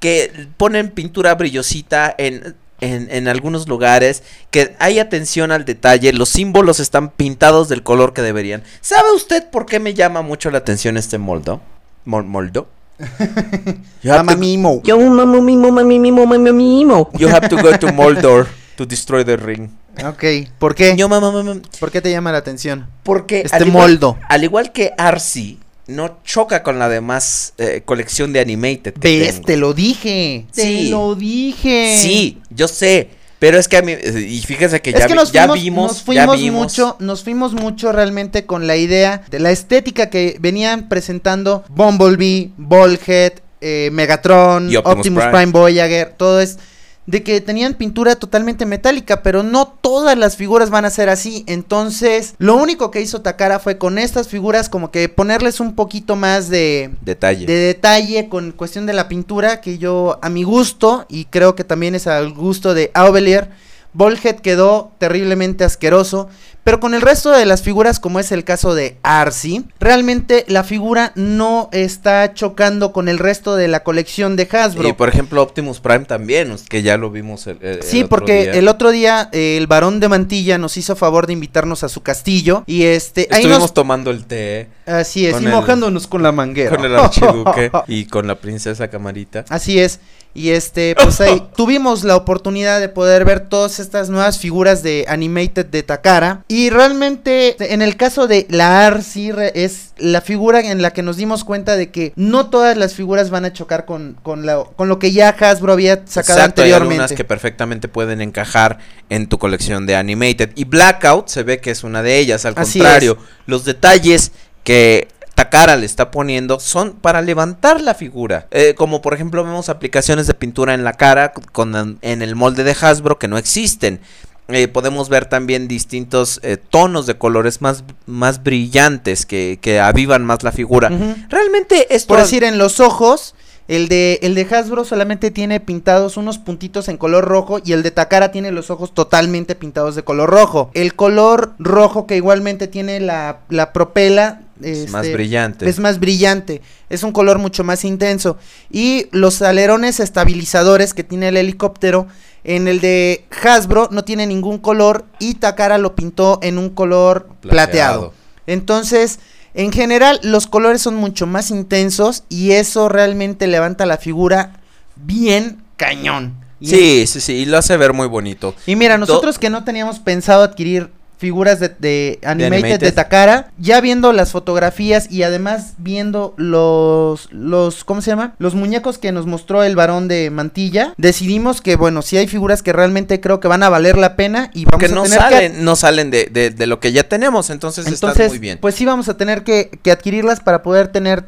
que 0.00 0.48
ponen 0.56 0.90
pintura 0.90 1.34
brillosita 1.34 2.14
en... 2.18 2.56
En, 2.78 3.08
en 3.10 3.26
algunos 3.26 3.68
lugares, 3.68 4.22
que 4.50 4.76
hay 4.80 4.98
atención 4.98 5.50
al 5.50 5.64
detalle, 5.64 6.12
los 6.12 6.28
símbolos 6.28 6.78
están 6.78 7.08
pintados 7.08 7.70
del 7.70 7.82
color 7.82 8.12
que 8.12 8.20
deberían. 8.20 8.62
¿Sabe 8.82 9.12
usted 9.14 9.48
por 9.48 9.64
qué 9.64 9.80
me 9.80 9.94
llama 9.94 10.20
mucho 10.20 10.50
la 10.50 10.58
atención 10.58 10.98
este 10.98 11.16
moldo? 11.16 11.62
Mol- 12.04 12.26
moldo. 12.26 12.68
You 14.02 14.10
have 14.12 14.18
Mamá 14.24 14.32
to- 14.34 14.38
Mimo. 14.38 14.82
Yo 14.84 14.98
mamo 15.00 15.40
mimo 15.40 15.70
mami 15.72 15.98
mimo 15.98 16.26
mami 16.26 16.52
mimo. 16.52 17.10
You 17.18 17.28
have 17.28 17.48
to 17.48 17.56
go 17.56 17.78
to 17.78 17.92
Moldor 17.94 18.46
to 18.76 18.84
destroy 18.84 19.24
the 19.24 19.38
ring. 19.38 19.70
Ok, 20.04 20.24
¿por 20.58 20.74
qué? 20.74 20.94
Yo, 20.96 21.08
mamá, 21.08 21.30
mamá. 21.30 21.56
¿Por 21.80 21.90
qué 21.90 22.00
te 22.00 22.10
llama 22.10 22.32
la 22.32 22.38
atención? 22.38 22.86
Porque 23.02 23.40
Este 23.42 23.56
al 23.56 23.68
igual- 23.68 23.90
moldo. 23.92 24.18
Al 24.28 24.44
igual 24.44 24.72
que 24.72 24.92
Arcee, 24.98 25.58
no 25.86 26.18
choca 26.24 26.62
con 26.62 26.78
la 26.78 26.88
demás 26.88 27.54
eh, 27.58 27.82
colección 27.84 28.32
de 28.32 28.40
Animated. 28.40 28.94
que 28.94 29.20
¿Ves? 29.20 29.34
tengo. 29.36 29.46
Te 29.46 29.56
lo 29.56 29.72
dije. 29.74 30.46
Sí. 30.52 30.62
Te 30.62 30.90
lo 30.90 31.14
dije. 31.14 31.96
Sí, 32.00 32.38
yo 32.50 32.68
sé. 32.68 33.10
Pero 33.38 33.58
es 33.58 33.68
que 33.68 33.76
a 33.76 33.82
mí. 33.82 33.92
eh, 33.92 34.26
Y 34.28 34.40
fíjese 34.40 34.80
que 34.80 34.90
es 34.90 34.98
ya, 34.98 35.06
que 35.06 35.12
vi- 35.12 35.18
nos 35.18 35.30
ya 35.32 35.46
vimos. 35.46 35.92
nos 35.92 36.02
fuimos 36.02 36.36
ya 36.36 36.42
vimos. 36.42 36.62
mucho, 36.62 36.96
nos 37.00 37.22
fuimos 37.22 37.52
mucho 37.52 37.92
realmente 37.92 38.46
con 38.46 38.66
la 38.66 38.76
idea 38.76 39.22
de 39.30 39.38
la 39.38 39.50
estética 39.50 40.08
que 40.10 40.36
venían 40.40 40.88
presentando 40.88 41.62
Bumblebee, 41.68 42.50
Ballhead, 42.56 43.34
eh, 43.60 43.90
Megatron, 43.92 44.70
Y 44.70 44.76
Optimus, 44.76 44.96
Optimus 44.98 45.22
Prime. 45.24 45.36
Prime. 45.38 45.52
Voyager, 45.52 46.14
todo 46.16 46.40
es 46.40 46.58
de 47.06 47.22
que 47.22 47.40
tenían 47.40 47.74
pintura 47.74 48.16
totalmente 48.16 48.66
metálica, 48.66 49.22
pero 49.22 49.42
no 49.42 49.66
todas 49.66 50.18
las 50.18 50.36
figuras 50.36 50.70
van 50.70 50.84
a 50.84 50.90
ser 50.90 51.08
así. 51.08 51.44
Entonces, 51.46 52.34
lo 52.38 52.56
único 52.56 52.90
que 52.90 53.00
hizo 53.00 53.22
Takara 53.22 53.58
fue 53.58 53.78
con 53.78 53.98
estas 53.98 54.28
figuras 54.28 54.68
como 54.68 54.90
que 54.90 55.08
ponerles 55.08 55.60
un 55.60 55.74
poquito 55.74 56.16
más 56.16 56.48
de 56.48 56.90
Detalle. 57.02 57.46
de 57.46 57.54
detalle 57.54 58.28
con 58.28 58.52
cuestión 58.52 58.86
de 58.86 58.92
la 58.92 59.08
pintura 59.08 59.60
que 59.60 59.78
yo 59.78 60.18
a 60.22 60.28
mi 60.28 60.42
gusto 60.42 61.06
y 61.08 61.26
creo 61.26 61.54
que 61.54 61.64
también 61.64 61.94
es 61.94 62.06
al 62.06 62.32
gusto 62.32 62.74
de 62.74 62.90
Aubelier 62.94 63.50
Ballhead 63.96 64.36
quedó 64.36 64.92
terriblemente 64.98 65.64
asqueroso 65.64 66.28
pero 66.64 66.80
con 66.80 66.94
el 66.94 67.00
resto 67.00 67.30
de 67.30 67.46
las 67.46 67.62
figuras 67.62 68.00
como 68.00 68.18
es 68.18 68.32
el 68.32 68.42
caso 68.42 68.74
de 68.74 68.96
Arcee 69.04 69.62
realmente 69.78 70.44
la 70.48 70.64
figura 70.64 71.12
no 71.14 71.68
está 71.72 72.34
chocando 72.34 72.92
con 72.92 73.08
el 73.08 73.18
resto 73.20 73.54
de 73.54 73.68
la 73.68 73.84
colección 73.84 74.34
de 74.34 74.48
Hasbro 74.50 74.88
Y 74.88 74.92
por 74.92 75.08
ejemplo, 75.08 75.42
Optimus 75.42 75.78
Prime 75.78 76.06
también, 76.06 76.56
que 76.68 76.82
ya 76.82 76.96
lo 76.96 77.10
vimos 77.10 77.46
el, 77.46 77.58
el- 77.62 77.82
Sí, 77.84 77.98
otro 77.98 78.08
porque 78.08 78.42
día. 78.42 78.52
el 78.54 78.66
otro 78.68 78.90
día 78.90 79.28
eh, 79.32 79.56
el 79.58 79.68
varón 79.68 80.00
de 80.00 80.08
Mantilla 80.08 80.58
nos 80.58 80.76
hizo 80.76 80.96
favor 80.96 81.26
de 81.28 81.34
invitarnos 81.34 81.84
a 81.84 81.88
su 81.88 82.02
castillo 82.02 82.64
y 82.66 82.82
este 82.82 83.28
ahí 83.30 83.36
Estuvimos 83.42 83.60
nos 83.60 83.74
tomando 83.74 84.10
el 84.10 84.24
té 84.26 84.68
así 84.86 85.24
es 85.26 85.40
y 85.40 85.44
el- 85.44 85.52
mojándonos 85.52 86.06
con 86.08 86.22
la 86.24 86.32
manguera 86.32 86.74
con 86.76 86.84
el 86.84 86.96
archiduque 86.96 87.70
y 87.86 88.06
con 88.06 88.26
la 88.26 88.34
princesa 88.34 88.88
Camarita. 88.88 89.44
Así 89.48 89.78
es. 89.78 90.00
Y 90.36 90.50
este, 90.50 90.94
pues 91.02 91.20
ahí 91.20 91.42
tuvimos 91.56 92.04
la 92.04 92.14
oportunidad 92.14 92.78
de 92.80 92.88
poder 92.90 93.24
ver 93.24 93.40
todas 93.48 93.80
estas 93.80 94.10
nuevas 94.10 94.38
figuras 94.38 94.82
de 94.82 95.06
Animated 95.08 95.64
de 95.66 95.82
Takara. 95.82 96.44
Y 96.48 96.68
realmente, 96.70 97.56
en 97.72 97.80
el 97.80 97.96
caso 97.96 98.26
de 98.26 98.46
la 98.50 98.90
re- 98.90 99.52
es 99.54 99.92
la 99.96 100.20
figura 100.20 100.60
en 100.60 100.82
la 100.82 100.92
que 100.92 101.02
nos 101.02 101.16
dimos 101.16 101.42
cuenta 101.42 101.76
de 101.76 101.90
que 101.90 102.12
no 102.16 102.50
todas 102.50 102.76
las 102.76 102.94
figuras 102.94 103.30
van 103.30 103.46
a 103.46 103.52
chocar 103.52 103.86
con, 103.86 104.18
con, 104.22 104.44
la- 104.44 104.64
con 104.76 104.88
lo 104.88 104.98
que 104.98 105.12
ya 105.12 105.30
Hasbro 105.30 105.72
había 105.72 106.02
sacado 106.06 106.38
Exacto, 106.38 106.62
hay 106.62 106.68
anteriormente. 106.72 106.94
algunas 107.04 107.12
que 107.16 107.24
perfectamente 107.24 107.88
pueden 107.88 108.20
encajar 108.20 108.78
en 109.08 109.28
tu 109.28 109.38
colección 109.38 109.86
de 109.86 109.96
Animated. 109.96 110.50
Y 110.54 110.64
Blackout 110.64 111.28
se 111.28 111.42
ve 111.44 111.60
que 111.60 111.70
es 111.70 111.82
una 111.82 112.02
de 112.02 112.18
ellas. 112.18 112.44
Al 112.44 112.52
Así 112.56 112.78
contrario, 112.80 113.16
los 113.46 113.64
detalles 113.64 114.32
que 114.64 115.08
Takara 115.36 115.76
le 115.76 115.84
está 115.84 116.10
poniendo 116.10 116.58
son 116.60 116.92
para 116.94 117.20
levantar 117.20 117.82
la 117.82 117.94
figura. 117.94 118.48
Eh, 118.50 118.74
como 118.74 119.02
por 119.02 119.12
ejemplo 119.12 119.44
vemos 119.44 119.68
aplicaciones 119.68 120.26
de 120.26 120.32
pintura 120.32 120.72
en 120.72 120.82
la 120.82 120.94
cara 120.94 121.34
con, 121.52 121.98
en 122.00 122.22
el 122.22 122.34
molde 122.34 122.64
de 122.64 122.74
Hasbro 122.80 123.18
que 123.18 123.28
no 123.28 123.36
existen. 123.36 124.00
Eh, 124.48 124.66
podemos 124.66 125.10
ver 125.10 125.26
también 125.26 125.68
distintos 125.68 126.40
eh, 126.42 126.56
tonos 126.56 127.06
de 127.06 127.18
colores 127.18 127.60
más, 127.60 127.84
más 128.06 128.42
brillantes 128.42 129.26
que, 129.26 129.58
que 129.60 129.78
avivan 129.78 130.24
más 130.24 130.42
la 130.42 130.52
figura. 130.52 130.90
Realmente 131.28 131.94
esto... 131.94 132.08
Por 132.14 132.22
decir, 132.22 132.42
en 132.42 132.56
los 132.56 132.80
ojos, 132.80 133.34
el 133.68 133.88
de, 133.88 134.20
el 134.22 134.34
de 134.34 134.46
Hasbro 134.48 134.84
solamente 134.84 135.30
tiene 135.30 135.58
pintados 135.58 136.16
unos 136.16 136.38
puntitos 136.38 136.88
en 136.88 136.96
color 136.96 137.24
rojo 137.24 137.60
y 137.64 137.72
el 137.72 137.82
de 137.82 137.90
Takara 137.90 138.30
tiene 138.30 138.52
los 138.52 138.70
ojos 138.70 138.94
totalmente 138.94 139.54
pintados 139.56 139.96
de 139.96 140.04
color 140.04 140.30
rojo. 140.30 140.70
El 140.74 140.94
color 140.94 141.54
rojo 141.58 142.06
que 142.06 142.16
igualmente 142.16 142.68
tiene 142.68 143.00
la, 143.00 143.40
la 143.48 143.72
propela... 143.72 144.42
es 144.62 144.90
más 144.90 145.04
este, 145.04 145.16
brillante. 145.16 145.68
Es 145.68 145.80
más 145.80 145.98
brillante, 145.98 146.62
es 146.88 147.02
un 147.02 147.10
color 147.10 147.38
mucho 147.38 147.64
más 147.64 147.84
intenso. 147.84 148.38
Y 148.70 149.08
los 149.10 149.42
alerones 149.42 149.98
estabilizadores 149.98 150.94
que 150.94 151.02
tiene 151.02 151.28
el 151.28 151.36
helicóptero, 151.36 152.06
en 152.44 152.68
el 152.68 152.80
de 152.80 153.24
Hasbro 153.42 153.88
no 153.90 154.04
tiene 154.04 154.28
ningún 154.28 154.58
color 154.58 155.06
y 155.18 155.34
Takara 155.34 155.78
lo 155.78 155.96
pintó 155.96 156.38
en 156.42 156.58
un 156.58 156.70
color 156.70 157.26
plateado. 157.40 157.50
Plateado. 157.50 158.12
Entonces, 158.46 159.18
en 159.56 159.72
general, 159.72 160.20
los 160.22 160.46
colores 160.46 160.82
son 160.82 160.94
mucho 160.96 161.26
más 161.26 161.50
intensos 161.50 162.22
y 162.28 162.52
eso 162.52 162.88
realmente 162.88 163.46
levanta 163.48 163.86
la 163.86 163.96
figura 163.98 164.60
bien 164.96 165.62
cañón. 165.76 166.34
Y 166.60 166.68
Sí, 166.68 167.06
sí, 167.06 167.20
sí, 167.20 167.32
y 167.34 167.44
lo 167.46 167.58
hace 167.58 167.76
ver 167.76 167.92
muy 167.92 168.06
bonito. 168.06 168.54
y 168.66 168.76
mira, 168.76 168.94
Do- 168.94 169.00
nosotros 169.00 169.38
que 169.38 169.50
no 169.50 169.64
teníamos 169.64 169.98
pensado 169.98 170.42
adquirir 170.42 170.90
figuras 171.18 171.60
de, 171.60 171.70
de 171.70 172.18
animated, 172.24 172.50
de 172.50 172.56
Animated. 172.66 172.94
Takara, 172.94 173.50
ya 173.58 173.80
viendo 173.80 174.12
las 174.12 174.32
fotografías 174.32 175.10
y 175.10 175.22
además 175.22 175.72
viendo 175.78 176.34
los, 176.36 177.32
los, 177.32 177.84
¿cómo 177.84 178.02
se 178.02 178.10
llama? 178.10 178.34
Los 178.38 178.54
muñecos 178.54 178.98
que 178.98 179.12
nos 179.12 179.26
mostró 179.26 179.62
el 179.62 179.76
varón 179.76 180.08
de 180.08 180.28
Mantilla, 180.30 180.92
decidimos 180.98 181.60
que, 181.62 181.76
bueno, 181.76 182.02
si 182.02 182.16
hay 182.18 182.26
figuras 182.26 182.62
que 182.62 182.72
realmente 182.72 183.20
creo 183.20 183.40
que 183.40 183.48
van 183.48 183.62
a 183.62 183.68
valer 183.70 183.96
la 183.96 184.14
pena 184.16 184.50
y 184.52 184.66
vamos 184.66 184.80
que 184.80 184.86
a 184.86 184.94
no 184.94 185.02
tener 185.04 185.18
salen, 185.18 185.64
no 185.64 185.74
salen 185.76 186.10
de, 186.10 186.26
de- 186.26 186.50
de 186.50 186.66
lo 186.66 186.80
que 186.80 186.92
ya 186.92 187.04
tenemos, 187.08 187.48
entonces, 187.50 187.86
están 187.86 188.10
Entonces, 188.10 188.28
muy 188.30 188.38
bien. 188.38 188.58
pues 188.60 188.74
sí 188.74 188.84
vamos 188.84 189.08
a 189.08 189.16
tener 189.16 189.42
que, 189.42 189.70
que 189.82 189.90
adquirirlas 189.90 190.40
para 190.40 190.62
poder 190.62 190.88
tener 190.88 191.22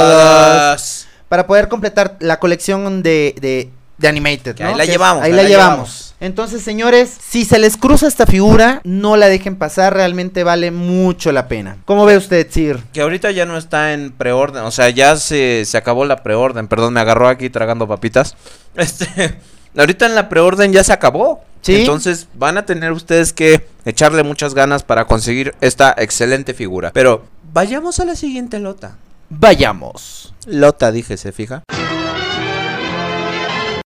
todas, 0.00 1.06
para 1.28 1.46
poder 1.46 1.68
completar 1.68 2.16
la 2.20 2.38
colección 2.38 3.02
de, 3.02 3.34
de, 3.40 3.70
de 4.00 4.08
Animated, 4.08 4.60
ahí 4.62 4.74
la 4.74 4.84
llevamos, 4.84 5.22
ahí 5.22 5.30
ahí 5.30 5.36
la 5.36 5.42
la 5.42 5.48
llevamos. 5.48 5.76
llevamos. 5.76 6.14
Entonces, 6.20 6.62
señores, 6.62 7.14
si 7.20 7.44
se 7.44 7.58
les 7.58 7.76
cruza 7.76 8.06
esta 8.06 8.26
figura, 8.26 8.80
no 8.84 9.16
la 9.16 9.28
dejen 9.28 9.56
pasar, 9.56 9.94
realmente 9.94 10.42
vale 10.42 10.70
mucho 10.70 11.32
la 11.32 11.48
pena. 11.48 11.78
¿Cómo 11.84 12.04
ve 12.06 12.16
usted, 12.16 12.46
Sir? 12.50 12.78
Que 12.92 13.02
ahorita 13.02 13.30
ya 13.30 13.46
no 13.46 13.56
está 13.56 13.92
en 13.92 14.10
preorden, 14.12 14.62
o 14.64 14.70
sea, 14.70 14.90
ya 14.90 15.16
se, 15.16 15.64
se 15.64 15.76
acabó 15.78 16.04
la 16.04 16.22
preorden, 16.22 16.66
perdón, 16.66 16.94
me 16.94 17.00
agarró 17.00 17.28
aquí 17.28 17.50
tragando 17.50 17.86
papitas. 17.86 18.36
Este, 18.76 19.38
ahorita 19.76 20.06
en 20.06 20.14
la 20.14 20.28
preorden 20.28 20.72
ya 20.72 20.84
se 20.84 20.92
acabó. 20.92 21.42
¿Sí? 21.60 21.80
Entonces 21.80 22.28
van 22.34 22.56
a 22.56 22.64
tener 22.64 22.92
ustedes 22.92 23.34
que 23.34 23.66
echarle 23.84 24.22
muchas 24.22 24.54
ganas 24.54 24.82
para 24.82 25.04
conseguir 25.04 25.54
esta 25.60 25.94
excelente 25.98 26.54
figura. 26.54 26.90
Pero 26.94 27.26
vayamos 27.52 28.00
a 28.00 28.06
la 28.06 28.16
siguiente 28.16 28.58
lota. 28.60 28.96
Vayamos. 29.28 30.32
Lota, 30.46 30.90
dije, 30.90 31.18
¿se 31.18 31.32
fija? 31.32 31.62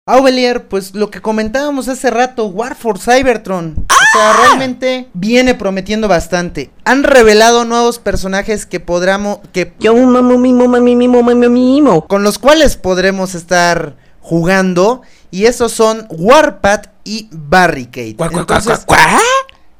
Aubelier, 0.07 0.67
pues 0.67 0.95
lo 0.95 1.11
que 1.11 1.21
comentábamos 1.21 1.87
hace 1.87 2.09
rato, 2.09 2.45
War 2.47 2.75
for 2.75 2.97
Cybertron. 2.97 3.85
O 3.87 4.17
sea, 4.17 4.33
realmente 4.33 5.07
viene 5.13 5.53
prometiendo 5.53 6.07
bastante. 6.07 6.71
Han 6.85 7.03
revelado 7.03 7.65
nuevos 7.65 7.99
personajes 7.99 8.65
que 8.65 8.79
podremos, 8.79 9.37
que 9.53 9.73
Yo 9.79 9.95
mamo 9.95 10.39
mimo 10.39 10.67
mami 10.67 10.95
mimo 10.95 11.21
mami 11.21 11.47
mimo. 11.49 12.07
con 12.07 12.23
los 12.23 12.39
cuales 12.39 12.77
podremos 12.77 13.35
estar 13.35 13.95
jugando. 14.21 15.03
Y 15.29 15.45
esos 15.45 15.71
son 15.71 16.07
Warpath 16.09 16.87
y 17.03 17.29
Barricade. 17.31 18.15
Entonces, 18.19 18.83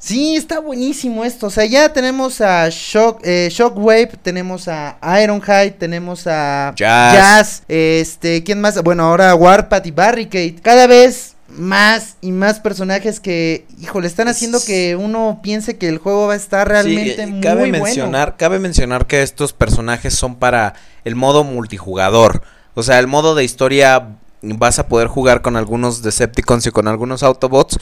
sí, 0.01 0.35
está 0.35 0.59
buenísimo 0.59 1.23
esto. 1.23 1.47
O 1.47 1.49
sea, 1.49 1.65
ya 1.65 1.93
tenemos 1.93 2.41
a 2.41 2.67
Shock, 2.69 3.21
eh, 3.23 3.47
Shockwave, 3.51 4.11
tenemos 4.21 4.67
a 4.67 4.97
Ironhide, 5.23 5.71
tenemos 5.71 6.27
a 6.27 6.73
Jazz. 6.75 7.13
Jazz, 7.13 7.63
este, 7.67 8.43
¿quién 8.43 8.59
más? 8.59 8.81
Bueno, 8.83 9.03
ahora 9.03 9.33
Warpath 9.35 9.85
y 9.85 9.91
Barricade. 9.91 10.55
Cada 10.61 10.87
vez 10.87 11.35
más 11.47 12.15
y 12.21 12.31
más 12.31 12.59
personajes 12.59 13.19
que, 13.19 13.65
híjole, 13.79 14.07
están 14.07 14.27
haciendo 14.27 14.59
que 14.63 14.95
uno 14.95 15.39
piense 15.43 15.77
que 15.77 15.87
el 15.89 15.97
juego 15.97 16.27
va 16.27 16.33
a 16.33 16.37
estar 16.37 16.67
realmente 16.67 17.15
Sí, 17.15 17.21
eh, 17.21 17.27
muy 17.27 17.41
cabe 17.41 17.69
bueno. 17.69 17.83
mencionar, 17.83 18.37
cabe 18.37 18.59
mencionar 18.59 19.05
que 19.05 19.21
estos 19.21 19.53
personajes 19.53 20.13
son 20.15 20.35
para 20.35 20.73
el 21.03 21.15
modo 21.15 21.43
multijugador. 21.43 22.41
O 22.73 22.83
sea, 22.83 22.99
el 22.99 23.07
modo 23.07 23.35
de 23.35 23.43
historia 23.43 24.15
vas 24.41 24.79
a 24.79 24.87
poder 24.87 25.07
jugar 25.07 25.41
con 25.41 25.55
algunos 25.55 26.01
Decepticons 26.01 26.65
y 26.67 26.71
con 26.71 26.87
algunos 26.87 27.23
Autobots. 27.23 27.77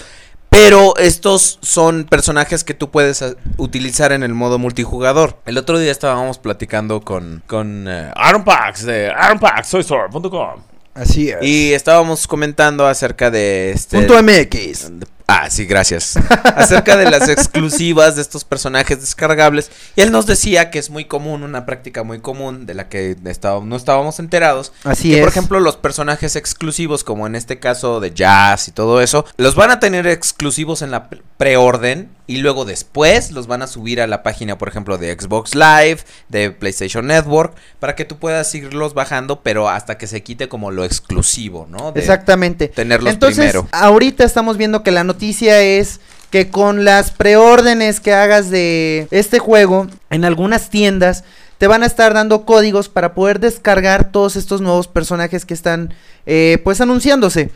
Pero 0.50 0.96
estos 0.98 1.60
son 1.62 2.06
personajes 2.06 2.64
que 2.64 2.74
tú 2.74 2.90
puedes 2.90 3.22
eh, 3.22 3.36
utilizar 3.58 4.12
en 4.12 4.24
el 4.24 4.34
modo 4.34 4.58
multijugador. 4.58 5.38
El 5.46 5.58
otro 5.58 5.78
día 5.78 5.92
estábamos 5.92 6.40
platicando 6.40 7.02
con, 7.02 7.44
con 7.48 7.88
eh, 7.88 8.12
Aaron 8.16 8.44
Pax 8.44 8.86
de 8.86 9.10
AaronPax.com. 9.12 10.62
Así 10.96 11.30
es. 11.30 11.38
Y 11.42 11.74
estábamos 11.74 12.28
comentando 12.28 12.88
acerca 12.88 13.32
de 13.32 13.72
este. 13.72 13.98
Punto 13.98 14.22
MX. 14.22 14.92
Ah, 15.32 15.48
sí, 15.50 15.66
gracias. 15.66 16.18
Acerca 16.56 16.98
de 16.98 17.10
las 17.10 17.30
exclusivas 17.30 18.16
de 18.16 18.22
estos 18.24 18.44
personajes 18.46 19.00
descargables. 19.00 19.70
Y 19.96 20.02
él 20.02 20.12
nos 20.12 20.26
decía 20.26 20.72
que 20.72 20.80
es 20.80 20.90
muy 20.90 21.06
común, 21.06 21.44
una 21.44 21.66
práctica 21.68 22.04
muy 22.04 22.20
común 22.20 22.66
de 22.66 22.74
la 22.74 22.90
que 22.90 23.16
no 23.24 23.76
estábamos 23.76 24.18
enterados. 24.20 24.74
Así 24.84 25.10
que, 25.12 25.16
es. 25.18 25.20
por 25.22 25.30
ejemplo, 25.30 25.60
los 25.60 25.76
personajes 25.78 26.36
exclusivos, 26.36 27.04
como 27.04 27.28
en 27.28 27.36
este 27.36 27.60
caso 27.60 28.00
de 28.00 28.12
Jazz 28.12 28.68
y 28.68 28.72
todo 28.72 29.02
eso, 29.02 29.24
los 29.38 29.54
van 29.54 29.70
a 29.70 29.80
tener 29.80 30.08
exclusivos 30.08 30.82
en 30.82 30.90
la 30.92 31.10
pre- 31.10 31.22
preorden. 31.38 32.10
Y 32.26 32.38
luego 32.38 32.64
después 32.64 33.32
los 33.32 33.48
van 33.48 33.64
a 33.64 33.68
subir 33.68 34.00
a 34.02 34.06
la 34.06 34.22
página, 34.22 34.56
por 34.60 34.68
ejemplo, 34.70 35.00
de 35.00 35.12
Xbox 35.20 35.56
Live, 35.56 36.02
de 36.28 36.52
PlayStation 36.52 37.08
Network, 37.08 37.56
para 37.80 37.96
que 37.96 38.06
tú 38.06 38.20
puedas 38.20 38.54
irlos 38.54 38.94
bajando, 38.94 39.42
pero 39.42 39.68
hasta 39.68 39.98
que 39.98 40.06
se 40.06 40.22
quite 40.22 40.48
como 40.48 40.70
lo 40.70 40.84
exclusivo, 40.86 41.66
¿no? 41.68 41.92
De 41.92 42.00
Exactamente. 42.00 42.68
Tenerlos 42.68 43.14
Entonces, 43.14 43.38
primero. 43.52 43.68
ahorita 43.72 44.24
estamos 44.26 44.58
viendo 44.58 44.84
que 44.84 44.92
la 44.92 45.04
noticia 45.04 45.19
es 45.22 46.00
que 46.30 46.50
con 46.50 46.86
las 46.86 47.12
preórdenes 47.12 48.00
que 48.00 48.14
hagas 48.14 48.50
de 48.50 49.08
este 49.12 49.40
juego 49.40 49.88
en 50.10 50.26
algunas 50.26 50.70
tiendas 50.70 51.24
te 51.58 51.68
van 51.68 51.84
a 51.84 51.88
estar 51.88 52.14
dando 52.14 52.46
códigos 52.46 52.88
para 52.88 53.14
poder 53.14 53.40
descargar 53.40 54.12
todos 54.12 54.36
estos 54.36 54.62
nuevos 54.62 54.88
personajes 54.88 55.46
que 55.46 55.54
están 55.54 55.94
eh, 56.26 56.60
pues 56.64 56.80
anunciándose. 56.82 57.52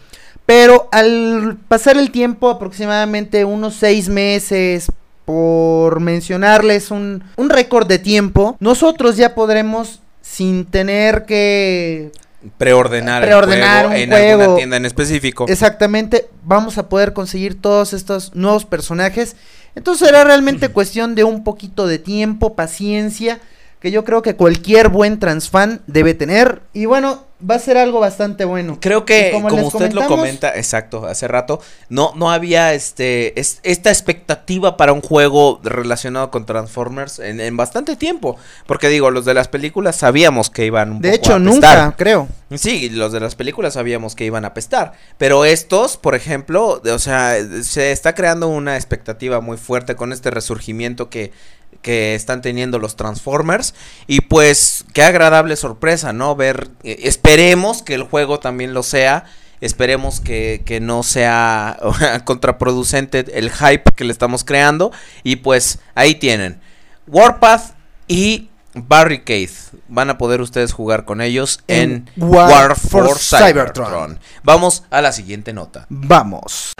Pero 0.45 0.90
al 0.91 1.57
pasar 1.69 1.98
el 1.98 2.11
tiempo, 2.11 2.49
aproximadamente 2.49 3.45
unos 3.45 3.76
seis 3.76 4.10
meses, 4.10 4.88
por 5.23 6.02
mencionarles 6.02 6.91
un, 6.91 7.23
un 7.38 7.49
récord 7.49 7.88
de 7.88 7.98
tiempo, 7.98 8.57
nosotros 8.60 9.15
ya 9.15 9.35
podremos, 9.35 10.02
sin 10.22 10.65
tener 10.65 11.26
que 11.26 12.11
preordenar, 12.57 13.24
Preordenar 13.24 13.86
el 13.86 13.91
juego 13.91 13.95
un 13.95 14.02
en 14.02 14.10
juego. 14.10 14.41
alguna 14.41 14.57
tienda 14.57 14.78
en 14.78 14.86
específico. 14.86 15.45
Exactamente, 15.48 16.30
vamos 16.44 16.78
a 16.78 16.90
poder 16.90 17.14
conseguir 17.14 17.60
todos 17.61 17.94
estos 17.94 18.36
nuevos 18.36 18.65
personajes. 18.65 19.36
Entonces 19.76 20.07
será 20.07 20.24
realmente 20.24 20.70
cuestión 20.70 21.15
de 21.15 21.24
un 21.24 21.44
poquito 21.44 21.88
de 21.88 21.99
tiempo, 21.99 22.56
paciencia, 22.56 23.40
que 23.84 23.91
yo 23.91 24.05
creo 24.05 24.22
que 24.22 24.38
cualquier 24.38 24.88
buen 24.88 25.19
transfan 25.19 25.81
debe 25.88 26.14
tener. 26.14 26.61
Y 26.72 26.85
bueno, 26.85 27.26
va 27.47 27.55
a 27.55 27.60
ser 27.60 27.77
algo 27.77 27.99
bastante 27.99 28.45
bueno. 28.45 28.77
Creo 28.80 29.03
que 29.03 29.31
como, 29.34 29.49
usted 29.68 29.91
lo 29.91 30.07
comenta, 30.07 30.55
exacto, 30.55 31.05
hace 31.05 31.27
rato, 31.27 31.60
no, 31.89 32.14
no 32.15 32.31
había 32.31 32.73
este 32.73 33.38
es- 33.38 33.60
esta 33.64 33.89
expectativa 33.89 34.77
para 34.77 34.93
un 34.93 35.01
juego 35.01 35.60
relacionado 35.65 36.31
con 36.31 36.45
Transformers 36.45 37.19
en, 37.19 37.41
en 37.41 37.57
bastante 37.57 37.97
tiempo. 37.97 38.38
Porque 38.65 38.88
digo, 38.88 39.11
los 39.11 39.26
de 39.26 39.34
las 39.34 39.49
películas 39.49 39.97
sabíamos 39.97 40.49
que 40.49 40.65
iban 40.65 40.89
un 40.91 41.01
De 41.01 41.10
poco 41.11 41.22
hecho, 41.22 41.34
a 41.35 41.39
nunca, 41.39 41.93
creo. 41.97 42.30
Sí, 42.55 42.89
los 42.89 43.11
de 43.11 43.19
las 43.19 43.35
películas 43.35 43.73
sabíamos 43.73 44.15
que 44.15 44.23
iban 44.23 44.45
a 44.45 44.49
apestar. 44.49 44.93
Pero 45.18 45.43
estos, 45.43 45.97
por 45.97 46.15
ejemplo, 46.15 46.81
o 46.89 46.99
sea, 46.99 47.35
se 47.64 47.91
está 47.91 48.15
creando 48.15 48.47
una 48.47 48.77
expectativa 48.77 49.41
muy 49.41 49.57
fuerte 49.57 49.97
con 49.97 50.14
este 50.14 50.31
resurgimiento 50.31 51.10
que, 51.10 51.34
que 51.81 52.15
están 52.15 52.41
teniendo 52.41 52.79
los 52.79 52.95
Transformers. 52.95 53.73
Y 54.07 54.21
pues, 54.21 54.85
qué 54.93 55.03
agradable 55.03 55.55
sorpresa, 55.55 56.13
¿no? 56.13 56.35
Ver, 56.35 56.69
eh, 56.83 56.99
esperemos 57.03 57.81
que 57.81 57.95
el 57.95 58.03
juego 58.03 58.39
también 58.39 58.73
lo 58.73 58.83
sea. 58.83 59.25
Esperemos 59.61 60.19
que, 60.19 60.63
que 60.65 60.79
no 60.79 61.03
sea 61.03 61.77
contraproducente 62.25 63.25
el 63.33 63.51
hype 63.51 63.91
que 63.95 64.03
le 64.03 64.11
estamos 64.11 64.43
creando. 64.43 64.91
Y 65.23 65.37
pues 65.37 65.79
ahí 65.95 66.15
tienen. 66.15 66.59
Warpath 67.07 67.75
y 68.07 68.49
Barricade. 68.73 69.49
Van 69.87 70.09
a 70.09 70.17
poder 70.17 70.41
ustedes 70.41 70.73
jugar 70.73 71.05
con 71.05 71.21
ellos 71.21 71.59
en, 71.67 72.09
En 72.15 72.29
War 72.29 72.49
War, 72.49 72.75
for 72.75 73.07
for 73.07 73.19
Cybertron. 73.19 73.87
Cybertron. 73.87 74.19
Vamos 74.43 74.83
a 74.89 75.01
la 75.01 75.11
siguiente 75.11 75.53
nota. 75.53 75.85
Vamos. 75.89 76.73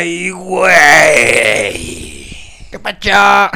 ¡Ay, 0.00 0.30
güey! 0.30 0.72
¿Qué 2.70 2.78
pacha? 2.78 3.50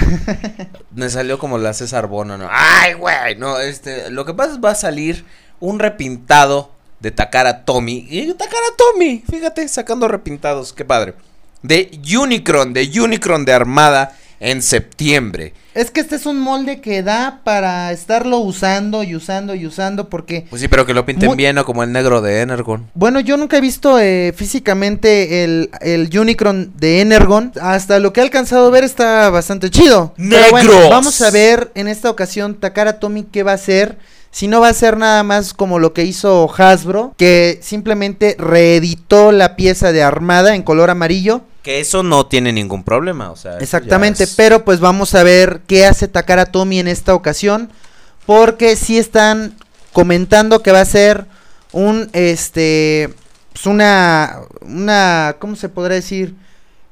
Me 0.94 1.08
salió 1.08 1.38
como 1.38 1.56
la 1.56 1.72
César 1.72 2.06
Bono, 2.06 2.36
¿no? 2.36 2.48
¡Ay, 2.50 2.92
güey! 2.92 3.34
No, 3.36 3.58
este, 3.60 4.10
lo 4.10 4.26
que 4.26 4.34
pasa 4.34 4.52
es 4.52 4.58
va 4.62 4.72
a 4.72 4.74
salir 4.74 5.24
un 5.58 5.78
repintado 5.78 6.70
de 7.00 7.12
Takara 7.12 7.64
Tommy. 7.64 8.06
Y 8.10 8.30
Takara 8.34 8.66
Tommy, 8.76 9.24
fíjate, 9.26 9.66
sacando 9.68 10.06
repintados, 10.06 10.74
qué 10.74 10.84
padre. 10.84 11.14
De 11.62 11.98
Unicron, 12.14 12.74
de 12.74 12.90
Unicron 13.00 13.46
de 13.46 13.54
Armada 13.54 14.14
en 14.40 14.62
septiembre. 14.62 15.52
Es 15.74 15.90
que 15.90 16.00
este 16.00 16.14
es 16.16 16.24
un 16.26 16.38
molde 16.38 16.80
que 16.80 17.02
da 17.02 17.40
para 17.42 17.90
estarlo 17.90 18.38
usando 18.38 19.02
y 19.02 19.16
usando 19.16 19.54
y 19.56 19.66
usando 19.66 20.08
porque... 20.08 20.46
Pues 20.48 20.62
sí, 20.62 20.68
pero 20.68 20.86
que 20.86 20.94
lo 20.94 21.04
pinten 21.04 21.28
Muy- 21.28 21.36
bien, 21.36 21.56
¿no? 21.56 21.64
Como 21.64 21.82
el 21.82 21.90
negro 21.90 22.22
de 22.22 22.42
Energon. 22.42 22.88
Bueno, 22.94 23.18
yo 23.18 23.36
nunca 23.36 23.56
he 23.56 23.60
visto 23.60 23.98
eh, 23.98 24.32
físicamente 24.36 25.42
el, 25.44 25.70
el 25.80 26.16
Unicron 26.16 26.72
de 26.76 27.00
Energon. 27.00 27.52
Hasta 27.60 27.98
lo 27.98 28.12
que 28.12 28.20
he 28.20 28.22
alcanzado 28.22 28.68
a 28.68 28.70
ver 28.70 28.84
está 28.84 29.30
bastante 29.30 29.68
chido. 29.70 30.14
Pero 30.16 30.50
bueno, 30.50 30.70
¡Negros! 30.72 30.90
vamos 30.90 31.20
a 31.22 31.30
ver 31.30 31.72
en 31.74 31.88
esta 31.88 32.08
ocasión 32.08 32.54
Takara 32.54 33.00
Tomy 33.00 33.24
qué 33.24 33.42
va 33.42 33.52
a 33.52 33.56
hacer. 33.56 33.98
Si 34.34 34.48
no 34.48 34.60
va 34.60 34.66
a 34.68 34.74
ser 34.74 34.96
nada 34.96 35.22
más 35.22 35.54
como 35.54 35.78
lo 35.78 35.92
que 35.92 36.02
hizo 36.02 36.52
Hasbro, 36.58 37.14
que 37.16 37.60
simplemente 37.62 38.34
reeditó 38.36 39.30
la 39.30 39.54
pieza 39.54 39.92
de 39.92 40.02
armada 40.02 40.56
en 40.56 40.64
color 40.64 40.90
amarillo. 40.90 41.42
Que 41.62 41.78
eso 41.78 42.02
no 42.02 42.26
tiene 42.26 42.52
ningún 42.52 42.82
problema, 42.82 43.30
o 43.30 43.36
sea. 43.36 43.58
Exactamente, 43.58 44.24
es- 44.24 44.34
pero 44.34 44.64
pues 44.64 44.80
vamos 44.80 45.14
a 45.14 45.22
ver 45.22 45.60
qué 45.68 45.86
hace 45.86 46.08
Takara 46.08 46.46
Tomy 46.46 46.80
en 46.80 46.88
esta 46.88 47.14
ocasión. 47.14 47.70
Porque 48.26 48.74
sí 48.74 48.98
están 48.98 49.54
comentando 49.92 50.62
que 50.62 50.72
va 50.72 50.80
a 50.80 50.84
ser 50.84 51.26
un, 51.70 52.10
este, 52.12 53.14
pues 53.52 53.66
una, 53.66 54.40
una, 54.62 55.36
¿cómo 55.38 55.54
se 55.54 55.68
podrá 55.68 55.94
decir? 55.94 56.34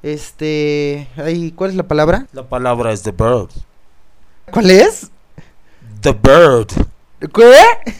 Este, 0.04 1.08
ay, 1.16 1.50
¿cuál 1.56 1.70
es 1.70 1.76
la 1.76 1.82
palabra? 1.88 2.26
La 2.32 2.48
palabra 2.48 2.92
es 2.92 3.02
The 3.02 3.10
Bird. 3.10 3.48
¿Cuál 4.52 4.70
es? 4.70 5.08
The 6.02 6.12
Bird. 6.12 6.68
¿Qué? 7.28 7.94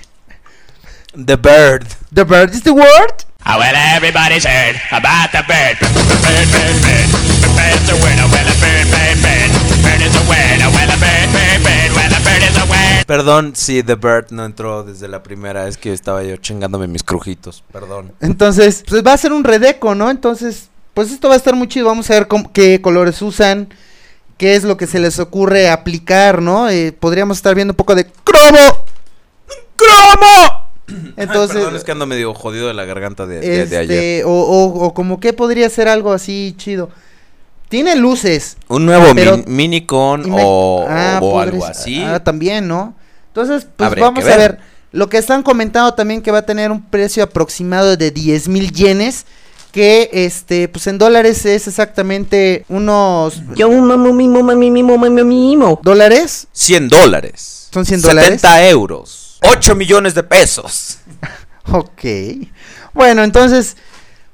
The 1.15 1.36
Bird. 1.36 1.86
The 2.12 2.24
bird 2.24 2.51
is 2.55 2.62
the 2.62 2.73
word? 2.73 3.24
Ah, 3.44 3.59
well, 3.59 3.74
everybody's 3.97 4.44
heard 4.44 4.77
about 4.93 5.31
the 5.32 5.43
bird. 5.47 5.77
Bird, 5.81 6.49
bird, 6.53 6.77
bird. 6.82 7.09
The 7.43 7.49
bird's 7.57 7.90
a 7.90 7.97
word. 7.97 8.19
Oh, 8.23 8.31
well, 8.32 8.49
a 8.49 8.57
bird, 8.61 8.86
bird, 8.90 9.19
bird. 9.23 9.51
Bird 9.82 10.01
is 10.03 10.15
a 10.16 10.24
word. 10.28 10.59
Oh, 10.62 10.70
well, 10.73 10.90
a 10.90 10.97
bird, 10.99 11.28
bird, 11.32 11.61
bird. 11.62 11.90
Well, 11.97 12.12
a 12.15 12.20
bird 12.23 12.43
is 12.43 12.57
a 12.57 12.65
word. 12.66 13.07
Perdón 13.07 13.53
si 13.57 13.82
The 13.82 13.97
Bird 13.97 14.27
no 14.31 14.44
entró 14.44 14.85
desde 14.85 15.09
la 15.09 15.23
primera, 15.23 15.66
es 15.69 15.77
que 15.77 15.93
estaba 15.93 16.23
yo 16.23 16.36
chingándome 16.36 16.86
mis 16.86 17.03
crujitos, 17.03 17.62
perdón. 17.73 18.12
Entonces, 18.20 18.85
pues 18.89 19.03
va 19.05 19.12
a 19.12 19.19
ser 19.19 19.32
un 19.32 19.44
redeco, 19.44 19.94
¿no? 19.94 20.09
Entonces, 20.11 20.69
pues 20.94 21.11
esto 21.11 21.28
va 21.28 21.35
a 21.35 21.36
estar 21.36 21.55
muy 21.57 21.66
chido. 21.69 21.86
Vamos 21.86 22.09
a 22.11 22.15
ver 22.15 22.28
cómo- 22.28 22.53
qué 22.53 22.81
colores 22.81 23.20
usan, 23.23 23.69
qué 24.39 24.55
es 24.55 24.62
lo 24.65 24.77
que 24.77 24.86
se 24.86 24.99
les 25.01 25.19
ocurre 25.19 25.69
aplicar, 25.69 26.40
¿no? 26.40 26.70
Eh, 26.70 26.93
podríamos 26.93 27.36
estar 27.39 27.55
viendo 27.55 27.73
un 27.73 27.77
poco 27.77 27.94
de 27.94 28.07
cromo. 28.07 28.85
¡Cromo! 29.83 30.63
Entonces, 31.17 31.57
Perdón, 31.57 31.77
es 31.77 31.85
que 31.85 31.93
ando 31.93 32.07
medio 32.07 32.35
jodido 32.35 32.69
de 32.69 32.75
la 32.75 32.85
garganta 32.85 33.27
de, 33.27 33.41
de- 33.41 33.67
de 33.67 33.77
ayer. 33.79 33.91
este, 33.99 34.25
o, 34.25 34.31
o, 34.31 34.85
o 34.87 34.95
como 34.95 35.21
que 35.21 35.33
podría 35.33 35.69
ser 35.71 35.89
algo 35.89 36.13
así 36.13 36.55
chido. 36.59 36.91
Tiene 37.69 37.97
luces. 37.97 38.57
Un 38.69 38.85
nuevo 38.85 39.15
pero- 39.15 39.39
min- 39.39 39.45
minicon 39.47 40.27
y 40.27 40.31
me- 40.31 40.43
o, 40.45 40.85
Ah, 40.89 41.19
o 41.23 41.41
algo 41.41 41.65
así. 41.65 42.03
Ah, 42.03 42.23
también, 42.23 42.69
¿no? 42.69 42.95
Entonces, 43.29 43.67
pues 43.77 43.87
Habría 43.87 44.05
vamos 44.05 44.23
que 44.25 44.31
a 44.33 44.37
ver. 44.37 44.53
ver. 44.53 44.61
Lo 44.93 45.09
que 45.09 45.17
están 45.17 45.43
comentando 45.43 45.95
también 45.95 46.21
que 46.21 46.31
va 46.31 46.39
a 46.39 46.47
tener 46.47 46.71
un 46.71 46.83
precio 46.83 47.23
aproximado 47.25 47.97
de 47.97 48.11
10 48.11 48.49
mil 48.49 48.71
yenes. 48.73 49.25
Que 49.73 50.11
este, 50.13 50.69
pues 50.69 50.87
en 50.87 50.99
dólares 50.99 51.47
es 51.47 51.67
exactamente 51.67 52.67
unos 52.69 53.41
Yo 53.57 53.71
mamo 53.71 54.13
mimo 54.13 54.43
mami 54.43 54.71
mimo 54.71 54.99
mami 54.99 55.25
mimo. 55.25 55.81
dólares. 55.83 56.47
100 56.53 56.89
dólares. 56.91 57.69
¿Son 57.73 57.87
100 57.87 58.03
dólares? 58.03 58.29
70 58.43 58.69
euros. 58.69 59.22
8 59.43 59.74
millones 59.74 60.14
de 60.14 60.23
pesos. 60.23 60.98
Ok. 61.70 62.02
Bueno, 62.93 63.23
entonces, 63.23 63.77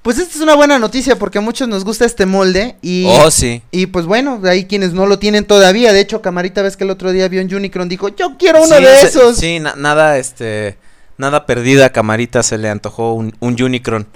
pues 0.01 0.19
esta 0.19 0.35
es 0.35 0.41
una 0.41 0.55
buena 0.55 0.79
noticia 0.79 1.17
porque 1.19 1.37
a 1.37 1.41
muchos 1.43 1.69
nos 1.69 1.85
gusta 1.85 2.07
este 2.07 2.25
molde. 2.25 2.77
Y, 2.81 3.05
Oh, 3.07 3.31
sí. 3.31 3.61
y 3.71 3.85
pues 3.87 4.07
bueno, 4.07 4.41
hay 4.45 4.65
quienes 4.65 4.95
no 4.95 5.05
lo 5.07 5.19
tienen 5.19 5.45
todavía. 5.45 5.93
De 5.93 6.01
hecho, 6.01 6.23
Camarita, 6.23 6.63
ves 6.63 6.79
que 6.79 6.85
el 6.85 6.91
otro 6.91 7.13
día 7.13 7.29
vio 7.29 7.43
un 7.43 7.55
Unicron, 7.55 7.87
dijo, 7.91 8.09
yo 8.09 8.37
quiero 8.39 8.63
uno 8.65 8.77
Sí, 8.77 8.83
de 8.83 9.03
esos. 9.03 9.37
Sí, 9.37 9.61
na- 9.61 9.75
nada, 9.77 10.17
este. 10.17 10.79
Nada 11.19 11.45
perdida, 11.45 11.91
camarita, 11.91 12.43
se 12.43 12.57
le 12.57 12.71
antojó 12.71 13.13
un, 13.13 13.37
un 13.41 13.63
Unicron. 13.63 14.07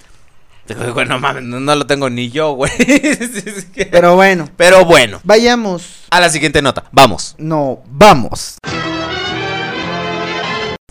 Bueno, 0.95 1.19
mames, 1.21 1.43
no, 1.43 1.61
no 1.61 1.75
lo 1.75 1.87
tengo 1.87 2.09
ni 2.09 2.31
yo, 2.31 2.53
güey. 2.53 2.73
Es 2.79 3.67
que- 3.75 3.87
Pero 3.87 4.15
bueno, 4.17 4.49
Pero 4.57 4.87
bueno, 4.87 5.21
vayamos. 5.23 5.83
a 6.11 6.19
la 6.19 6.31
siguiente 6.31 6.63
nota. 6.63 6.85
Vamos. 6.93 7.35
No, 7.37 7.83
vamos. 7.91 8.55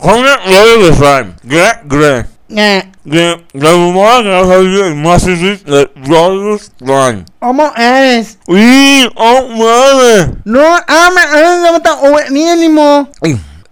Rodimus 0.02 0.98
Prime. 0.98 1.36
Gre, 1.44 1.80
gre. 1.86 2.26
Eh, 2.50 2.92
Gre. 3.06 3.46
La 3.54 3.72
rumora 3.72 4.22
que 4.24 4.30
va 4.30 4.42
a 4.42 4.46
salir 4.46 4.84
el 4.84 4.96
Masterpiece 4.96 5.64
de 5.64 5.90
Rodimus 5.96 6.72
Prime. 6.78 7.24
¿Cómo 7.40 7.72
es? 7.78 8.38
¡Uy! 8.48 9.10
¡Oh, 9.16 9.48
madre! 9.50 10.34
No, 10.44 10.80
no, 10.80 11.82
oh, 12.02 12.18
mínimo. 12.32 13.10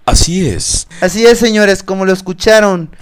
Así 0.06 0.47
es. 0.47 0.88
Así 1.01 1.26
es, 1.26 1.39
señores, 1.39 1.81
como 1.84 2.06
lo 2.06 2.14
escucharon. 2.14 2.89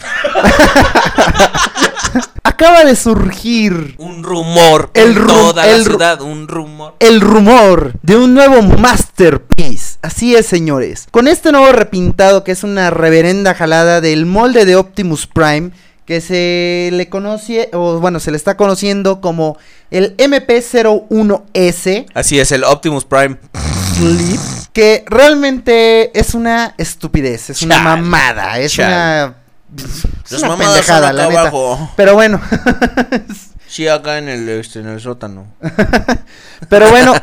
Acaba 2.60 2.86
de 2.86 2.96
surgir 2.96 3.94
Un 4.00 4.24
rumor. 4.24 4.90
El 4.96 5.16
en 5.16 5.28
toda 5.28 5.68
el 5.68 5.78
la 5.78 5.84
ciudad. 5.84 6.22
Un 6.22 6.48
rumor. 6.48 6.96
el 6.98 7.22
rumor 7.22 7.94
de 8.02 8.18
un 8.18 8.34
nuevo 8.34 8.64
masterpiece. 8.64 10.00
Así 10.02 10.36
es, 10.36 10.48
señores. 10.48 11.06
Con 11.12 11.28
este 11.28 11.52
nuevo 11.52 11.72
repintado, 11.72 12.44
que 12.44 12.52
es 12.52 12.64
una 12.64 12.90
reverenda 12.90 13.54
jalada 13.54 14.02
del 14.02 14.26
molde 14.26 14.66
de 14.66 14.76
Optimus 14.76 15.28
Prime, 15.28 15.70
que 16.08 16.20
se 16.20 16.90
le 16.94 17.10
conoce, 17.10 17.70
o 17.74 18.00
bueno, 18.00 18.20
se 18.20 18.32
le 18.32 18.38
está 18.38 18.58
conociendo 18.58 19.22
como 19.22 19.60
el 19.92 20.18
MP01S. 20.18 22.08
Así 22.16 22.40
es, 22.40 22.52
el 22.52 22.64
Optimus 22.64 23.06
Prime. 23.06 23.38
Que 24.74 25.06
realmente 25.06 26.20
es 26.20 26.34
una 26.34 26.74
estupidez, 26.80 27.52
es 27.52 27.62
una 27.62 27.78
mamada, 27.84 28.58
es 28.58 28.76
una. 28.80 29.44
Es 29.76 30.32
Las 30.32 30.44
una 30.44 30.58
pendejada, 30.58 31.12
la 31.14 31.28
neta. 31.28 31.42
abajo. 31.42 31.92
Pero 31.96 32.14
bueno, 32.14 32.40
Sí, 33.68 33.88
acá 33.88 34.18
en 34.18 34.30
el, 34.30 34.48
este, 34.48 34.80
en 34.80 34.88
el 34.88 35.02
sótano. 35.02 35.46
pero 36.70 36.90
bueno, 36.90 37.14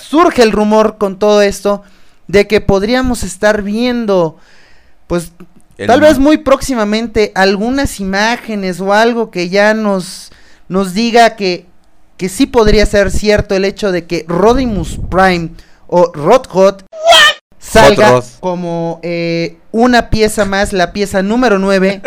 surge 0.00 0.42
el 0.42 0.50
rumor 0.52 0.96
con 0.98 1.18
todo 1.18 1.42
esto 1.42 1.82
de 2.28 2.46
que 2.48 2.60
podríamos 2.62 3.22
estar 3.22 3.60
viendo, 3.62 4.38
pues 5.06 5.32
El- 5.76 5.86
tal 5.88 6.00
vez 6.00 6.18
muy 6.18 6.38
próximamente 6.38 7.30
algunas 7.34 8.00
imágenes 8.00 8.80
o 8.80 8.92
algo 8.94 9.30
que 9.30 9.48
ya 9.50 9.74
nos 9.74 10.30
nos 10.68 10.94
diga 10.94 11.36
que 11.36 11.66
que 12.16 12.28
sí 12.30 12.46
podría 12.46 12.86
ser 12.86 13.10
cierto 13.10 13.54
el 13.54 13.64
hecho 13.66 13.92
de 13.92 14.06
que 14.06 14.24
Rodimus 14.28 14.98
Prime 15.10 15.50
o 15.88 16.10
Rodhot 16.14 16.84
salga 17.62 18.08
Hot 18.10 18.24
Rod. 18.24 18.30
como 18.40 19.00
eh, 19.02 19.56
una 19.70 20.10
pieza 20.10 20.44
más, 20.44 20.72
la 20.72 20.92
pieza 20.92 21.22
número 21.22 21.58
9 21.58 22.02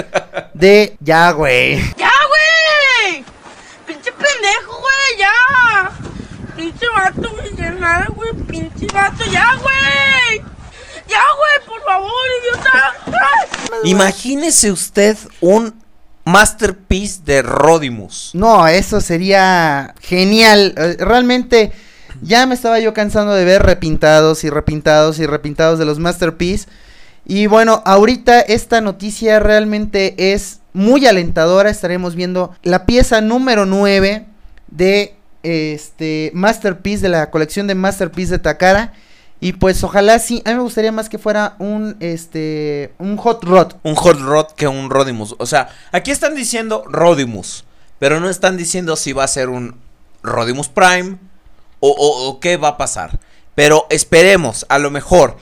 de 0.54 0.96
ya, 1.00 1.32
güey. 1.32 1.78
¡Ya, 1.98 2.12
güey! 2.28 3.24
¡Pinche 3.88 4.12
pendejo, 4.12 4.80
güey! 4.80 5.20
¡Ya! 5.20 5.92
¡Pinche 6.56 6.86
vato, 6.96 7.32
güey! 7.32 7.56
¡Ya 7.56 7.72
nada, 7.72 8.08
güey! 8.14 8.34
¡Pinche 8.48 8.88
vato! 8.94 9.24
¡Ya, 9.32 9.56
güey! 9.62 10.40
¡Ya, 11.08 11.22
güey! 11.38 11.68
¡Por 11.68 11.82
favor, 11.84 12.12
idiota! 12.42 12.94
¡Ay! 13.08 13.90
Imagínese 13.90 14.72
usted 14.72 15.18
un 15.42 15.82
masterpiece 16.24 17.22
de 17.24 17.42
Rodimus. 17.44 18.32
No, 18.34 18.68
eso 18.68 19.00
sería 19.02 19.94
genial. 20.02 20.74
Eh, 20.78 20.96
Realmente 21.00 21.72
ya 22.26 22.46
me 22.48 22.56
estaba 22.56 22.80
yo 22.80 22.94
cansando 22.94 23.34
de 23.34 23.46
ver 23.46 23.64
repintados 23.64 24.44
y 24.44 24.50
repintados 24.50 25.20
y 25.20 25.28
repintados 25.28 25.78
de 25.78 25.86
los 25.86 26.00
Masterpiece. 26.00 26.68
Y 27.26 27.48
bueno, 27.48 27.82
ahorita 27.86 28.42
esta 28.42 28.82
noticia 28.82 29.40
realmente 29.40 30.34
es 30.34 30.60
muy 30.74 31.06
alentadora. 31.06 31.70
Estaremos 31.70 32.16
viendo 32.16 32.56
la 32.64 32.86
pieza 32.86 33.22
número 33.22 33.66
9 33.66 34.26
de 34.68 35.16
este 35.44 36.32
Masterpiece 36.34 37.04
de 37.04 37.10
la 37.10 37.30
colección 37.30 37.68
de 37.68 37.76
Masterpiece 37.76 38.34
de 38.34 38.40
Takara. 38.40 38.94
Y 39.40 39.54
pues 39.54 39.84
ojalá 39.84 40.18
sí, 40.18 40.42
a 40.46 40.50
mí 40.50 40.56
me 40.56 40.64
gustaría 40.64 40.92
más 40.92 41.10
que 41.10 41.20
fuera 41.20 41.56
un 41.60 41.98
este 42.00 42.94
un 42.98 43.18
hot 43.18 43.44
rod. 43.44 43.74
Un 43.84 43.96
Hot 43.96 44.20
Rod 44.20 44.48
que 44.56 44.68
un 44.68 44.90
Rodimus. 44.90 45.36
O 45.38 45.46
sea, 45.46 45.70
aquí 45.92 46.10
están 46.10 46.34
diciendo 46.34 46.84
Rodimus. 46.88 47.66
Pero 48.00 48.20
no 48.20 48.30
están 48.30 48.58
diciendo 48.58 48.96
si 48.96 49.14
va 49.14 49.24
a 49.24 49.28
ser 49.28 49.50
un 49.50 49.76
Rodimus 50.24 50.70
Prime 50.70 51.18
o, 51.88 51.92
o- 51.98 52.30
o 52.30 52.40
qué 52.40 52.58
va 52.58 52.70
a 52.70 52.78
pasar. 52.78 53.20
Pero 53.56 53.86
esperemos, 53.90 54.66
a 54.70 54.80
lo 54.80 54.92
mejor. 54.92 55.38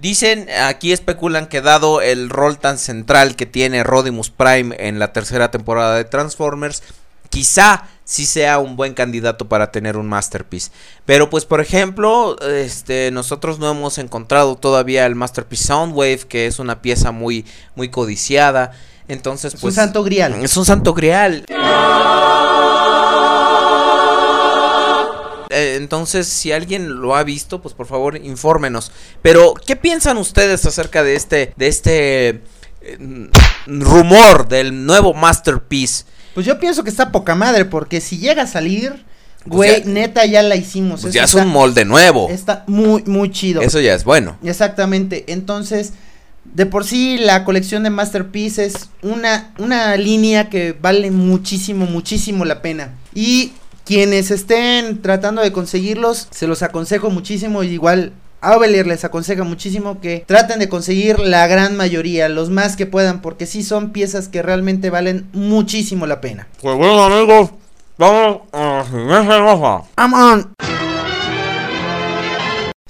Dicen, 0.00 0.46
aquí 0.62 0.92
especulan 0.92 1.46
que 1.46 1.62
dado 1.62 2.02
el 2.02 2.28
rol 2.28 2.58
tan 2.58 2.76
central 2.78 3.34
que 3.34 3.46
tiene 3.46 3.82
Rodimus 3.82 4.28
Prime 4.30 4.76
en 4.78 4.98
la 4.98 5.12
tercera 5.14 5.50
temporada 5.50 5.96
de 5.96 6.04
Transformers, 6.04 6.82
quizá 7.30 7.84
sí 8.04 8.26
sea 8.26 8.58
un 8.58 8.76
buen 8.76 8.92
candidato 8.92 9.48
para 9.48 9.70
tener 9.70 9.96
un 9.96 10.06
masterpiece. 10.06 10.70
Pero 11.06 11.30
pues 11.30 11.46
por 11.46 11.60
ejemplo, 11.62 12.36
este 12.42 13.10
nosotros 13.10 13.58
no 13.58 13.70
hemos 13.70 13.96
encontrado 13.98 14.56
todavía 14.56 15.06
el 15.06 15.14
masterpiece 15.14 15.64
Soundwave, 15.68 16.26
que 16.28 16.46
es 16.46 16.58
una 16.58 16.82
pieza 16.82 17.10
muy 17.10 17.46
muy 17.74 17.88
codiciada. 17.88 18.72
Entonces, 19.08 19.54
Es 19.54 19.60
pues 19.60 19.72
un 19.74 19.76
santo 19.76 20.04
grial. 20.04 20.34
es 20.44 20.56
un 20.56 20.64
santo 20.66 20.92
grial. 20.94 21.44
Eh, 25.50 25.74
entonces, 25.76 26.26
si 26.26 26.52
alguien 26.52 27.00
lo 27.00 27.14
ha 27.16 27.24
visto, 27.24 27.60
pues 27.60 27.74
por 27.74 27.86
favor 27.86 28.16
infórmenos. 28.16 28.92
Pero, 29.22 29.54
¿qué 29.66 29.76
piensan 29.76 30.16
ustedes 30.16 30.64
acerca 30.64 31.02
de 31.02 31.16
este, 31.16 31.52
de 31.56 31.66
este 31.66 32.28
eh, 32.82 33.28
rumor 33.66 34.48
del 34.48 34.86
nuevo 34.86 35.12
masterpiece? 35.14 36.04
Pues 36.34 36.46
yo 36.46 36.58
pienso 36.58 36.84
que 36.84 36.90
está 36.90 37.10
poca 37.12 37.34
madre, 37.34 37.64
porque 37.64 38.00
si 38.00 38.18
llega 38.18 38.42
a 38.42 38.46
salir, 38.46 39.04
Pues 39.48 39.82
güey, 39.82 39.84
neta 39.84 40.24
ya 40.26 40.42
la 40.42 40.54
hicimos. 40.56 41.02
Pues 41.02 41.12
ya 41.14 41.24
es 41.24 41.30
está, 41.30 41.42
un 41.42 41.48
molde 41.48 41.84
nuevo. 41.84 42.28
está 42.30 42.64
muy, 42.68 43.02
muy 43.04 43.30
chido. 43.30 43.60
Eso 43.62 43.80
ya 43.80 43.94
es 43.94 44.04
bueno. 44.04 44.38
Exactamente. 44.44 45.24
Entonces, 45.32 45.92
de 46.44 46.66
por 46.66 46.84
sí, 46.84 47.18
la 47.18 47.44
colección 47.44 47.82
de 47.82 47.90
Masterpiece 47.90 48.64
es 48.64 48.90
una, 49.02 49.52
una 49.58 49.96
línea 49.96 50.48
que 50.48 50.72
vale 50.72 51.10
muchísimo, 51.10 51.86
muchísimo 51.86 52.44
la 52.44 52.62
pena. 52.62 52.94
Y 53.14 53.52
quienes 53.84 54.30
estén 54.30 55.02
tratando 55.02 55.42
de 55.42 55.52
conseguirlos, 55.52 56.28
se 56.30 56.46
los 56.46 56.62
aconsejo 56.62 57.10
muchísimo. 57.10 57.62
Igual. 57.62 58.12
Aubelier 58.42 58.86
les 58.86 59.04
aconseja 59.04 59.44
muchísimo 59.44 60.00
que 60.00 60.24
traten 60.26 60.60
de 60.60 60.70
conseguir 60.70 61.18
la 61.18 61.46
gran 61.46 61.76
mayoría, 61.76 62.26
los 62.30 62.48
más 62.48 62.74
que 62.74 62.86
puedan, 62.86 63.20
porque 63.20 63.44
sí 63.44 63.62
son 63.62 63.90
piezas 63.90 64.28
que 64.28 64.40
realmente 64.40 64.88
valen 64.88 65.28
muchísimo 65.34 66.06
la 66.06 66.22
pena. 66.22 66.48
Pues 66.62 66.74
bueno, 66.74 67.04
amigos, 67.04 67.50
vamos 67.98 68.40
a 68.52 68.58
la 68.58 68.84
siguiente 68.84 69.26
cosa. 69.26 69.82
I'm 69.98 70.14
on. 70.14 70.54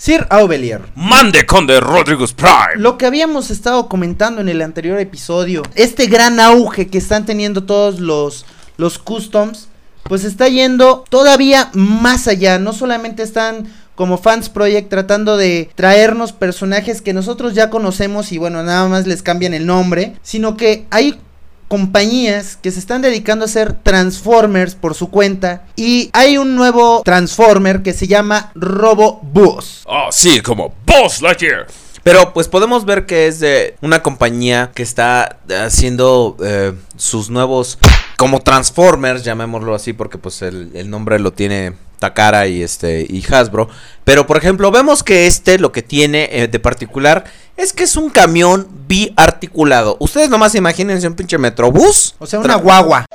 Sir 0.01 0.27
Aubelier. 0.31 0.81
Mande 0.95 1.45
Conde 1.45 1.79
Rodriguez 1.79 2.33
Prime. 2.33 2.77
Lo 2.77 2.97
que 2.97 3.05
habíamos 3.05 3.51
estado 3.51 3.87
comentando 3.87 4.41
en 4.41 4.49
el 4.49 4.63
anterior 4.63 4.99
episodio, 4.99 5.63
este 5.75 6.07
gran 6.07 6.41
auge 6.41 6.87
que 6.87 6.97
están 6.97 7.27
teniendo 7.27 7.65
todos 7.65 8.01
los, 8.01 8.47
los 8.79 8.99
customs, 8.99 9.69
pues 10.05 10.25
está 10.25 10.49
yendo 10.49 11.05
todavía 11.09 11.71
más 11.75 12.29
allá. 12.29 12.59
No 12.59 12.73
solamente 12.73 13.23
están 13.23 13.69
como 13.95 14.19
Fans 14.19 14.49
Project 14.49 14.89
tratando 14.89 15.37
de 15.37 15.71
traernos 15.75 16.33
personajes 16.33 17.03
que 17.03 17.13
nosotros 17.13 17.55
ya 17.55 17.69
conocemos 17.69 18.33
y 18.33 18.39
bueno, 18.39 18.63
nada 18.63 18.89
más 18.89 19.07
les 19.07 19.23
cambian 19.23 19.53
el 19.53 19.67
nombre, 19.67 20.17
sino 20.23 20.57
que 20.57 20.87
hay 20.91 21.21
compañías 21.69 22.57
que 22.57 22.73
se 22.73 22.81
están 22.81 23.01
dedicando 23.03 23.45
a 23.45 23.47
hacer 23.47 23.75
Transformers 23.75 24.75
por 24.75 24.95
su 24.95 25.09
cuenta 25.09 25.67
y 25.77 26.11
hay 26.13 26.37
un 26.37 26.57
nuevo 26.57 27.03
Transformer 27.05 27.83
que 27.83 27.93
se 27.93 28.09
llama 28.09 28.51
Robo 28.57 29.21
Bus. 29.23 29.85
Ah, 29.87 30.09
sí, 30.11 30.41
como 30.41 30.75
Boss 30.85 31.23
Lightyear. 31.23 31.67
Pero 32.03 32.33
pues 32.33 32.49
podemos 32.49 32.85
ver 32.85 33.07
que 33.07 33.27
es 33.27 33.41
de 33.41 33.77
una 33.83 34.03
compañía 34.03 34.71
que 34.75 34.83
está 34.83 35.39
haciendo 35.65 36.37
eh, 36.43 36.73
sus 36.97 37.31
nuevos 37.31 37.79
como 38.17 38.41
Transformers, 38.41 39.25
llamémoslo 39.25 39.75
así 39.75 39.93
porque 39.93 40.19
pues 40.19 40.43
el, 40.43 40.71
el 40.75 40.91
nombre 40.91 41.19
lo 41.19 41.33
tiene 41.33 41.75
Takara 42.01 42.49
y 42.49 42.63
este 42.63 43.07
y 43.09 43.25
Hasbro. 43.31 43.69
Pero 44.05 44.27
por 44.27 44.37
ejemplo 44.37 44.73
vemos 44.73 45.05
que 45.05 45.29
este 45.29 45.59
lo 45.61 45.71
que 45.71 45.83
tiene 45.83 46.29
eh, 46.33 46.49
de 46.49 46.59
particular 46.59 47.25
es 47.57 47.73
que 47.73 47.85
es 47.85 47.95
un 47.97 48.11
camión 48.11 48.67
biarticulado. 48.89 49.97
Ustedes 50.01 50.31
nomás 50.31 50.55
imagínense 50.57 51.07
un 51.07 51.15
pinche 51.15 51.39
metrobús. 51.39 52.17
O 52.19 52.27
sea, 52.27 52.41
una 52.41 52.57
guagua. 52.57 53.07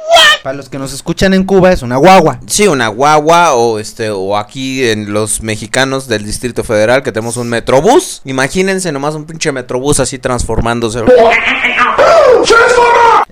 Para 0.44 0.56
los 0.56 0.70
que 0.70 0.78
nos 0.78 0.94
escuchan 0.94 1.34
en 1.34 1.44
Cuba 1.44 1.72
es 1.72 1.82
una 1.82 1.98
guagua. 1.98 2.40
Sí, 2.46 2.68
una 2.68 2.88
guagua 2.88 3.56
o 3.56 3.80
este 3.80 4.12
o 4.12 4.38
aquí 4.38 4.88
en 4.88 5.12
los 5.12 5.42
mexicanos 5.42 6.08
del 6.08 6.24
Distrito 6.24 6.64
Federal 6.64 7.02
que 7.02 7.12
tenemos 7.12 7.38
un 7.38 7.50
metrobús. 7.50 8.22
Imagínense 8.24 8.92
nomás 8.92 9.16
un 9.16 9.26
pinche 9.26 9.52
metrobús 9.52 10.00
así 10.00 10.20
transformándose. 10.20 11.04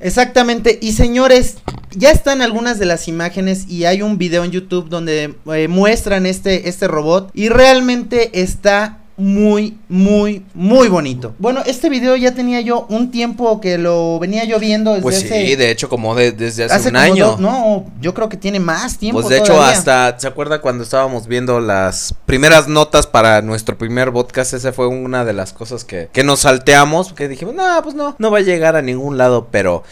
Exactamente. 0.03 0.79
Y 0.81 0.91
señores, 0.91 1.55
ya 1.91 2.11
están 2.11 2.41
algunas 2.41 2.77
de 2.77 2.85
las 2.85 3.07
imágenes 3.07 3.69
y 3.69 3.85
hay 3.85 4.01
un 4.01 4.17
video 4.17 4.43
en 4.43 4.51
YouTube 4.51 4.89
donde 4.89 5.35
eh, 5.53 5.67
muestran 5.69 6.25
este, 6.25 6.67
este 6.67 6.87
robot 6.89 7.31
y 7.33 7.47
realmente 7.47 8.41
está 8.41 9.02
muy, 9.15 9.77
muy, 9.89 10.43
muy 10.53 10.87
bonito. 10.87 11.35
Bueno, 11.37 11.61
este 11.65 11.89
video 11.89 12.15
ya 12.15 12.33
tenía 12.33 12.61
yo 12.61 12.87
un 12.89 13.11
tiempo 13.11 13.61
que 13.61 13.77
lo 13.77 14.17
venía 14.19 14.43
yo 14.43 14.59
viendo 14.59 14.91
desde 14.91 15.03
Pues 15.03 15.17
hace... 15.17 15.45
sí, 15.47 15.55
de 15.55 15.69
hecho, 15.69 15.87
como 15.89 16.15
de- 16.15 16.31
desde 16.31 16.63
hace, 16.63 16.89
un 16.89 16.95
año. 16.95 17.27
dos- 17.27 17.39
no, 17.39 17.85
yo 18.01 18.13
creo 18.13 18.27
que 18.29 18.37
tiene 18.37 18.59
más 18.59 18.97
tiempo. 18.97 19.21
Pues 19.21 19.29
de 19.29 19.37
hecho, 19.37 19.53
todavía. 19.53 19.77
hasta, 19.77 20.19
¿se 20.19 20.27
acuerda 20.27 20.61
cuando 20.61 20.83
estábamos 20.83 21.27
viendo 21.27 21.59
las 21.59 22.15
primeras 22.25 22.67
notas 22.67 23.05
para 23.05 23.41
nuestro 23.41 23.77
primer 23.77 24.11
podcast? 24.11 24.53
Esa 24.53 24.73
fue 24.73 24.87
una 24.87 25.23
de 25.25 25.33
las 25.33 25.53
cosas 25.53 25.83
que, 25.85 26.09
que 26.11 26.23
nos 26.23 26.39
salteamos, 26.41 27.13
que 27.13 27.27
dijimos, 27.27 27.53
no, 27.53 27.63
pues 27.83 27.93
no, 27.95 28.15
no 28.17 28.31
va 28.31 28.39
a 28.39 28.41
llegar 28.41 28.75
a 28.75 28.81
ningún 28.81 29.17
lado, 29.17 29.47
pero 29.51 29.83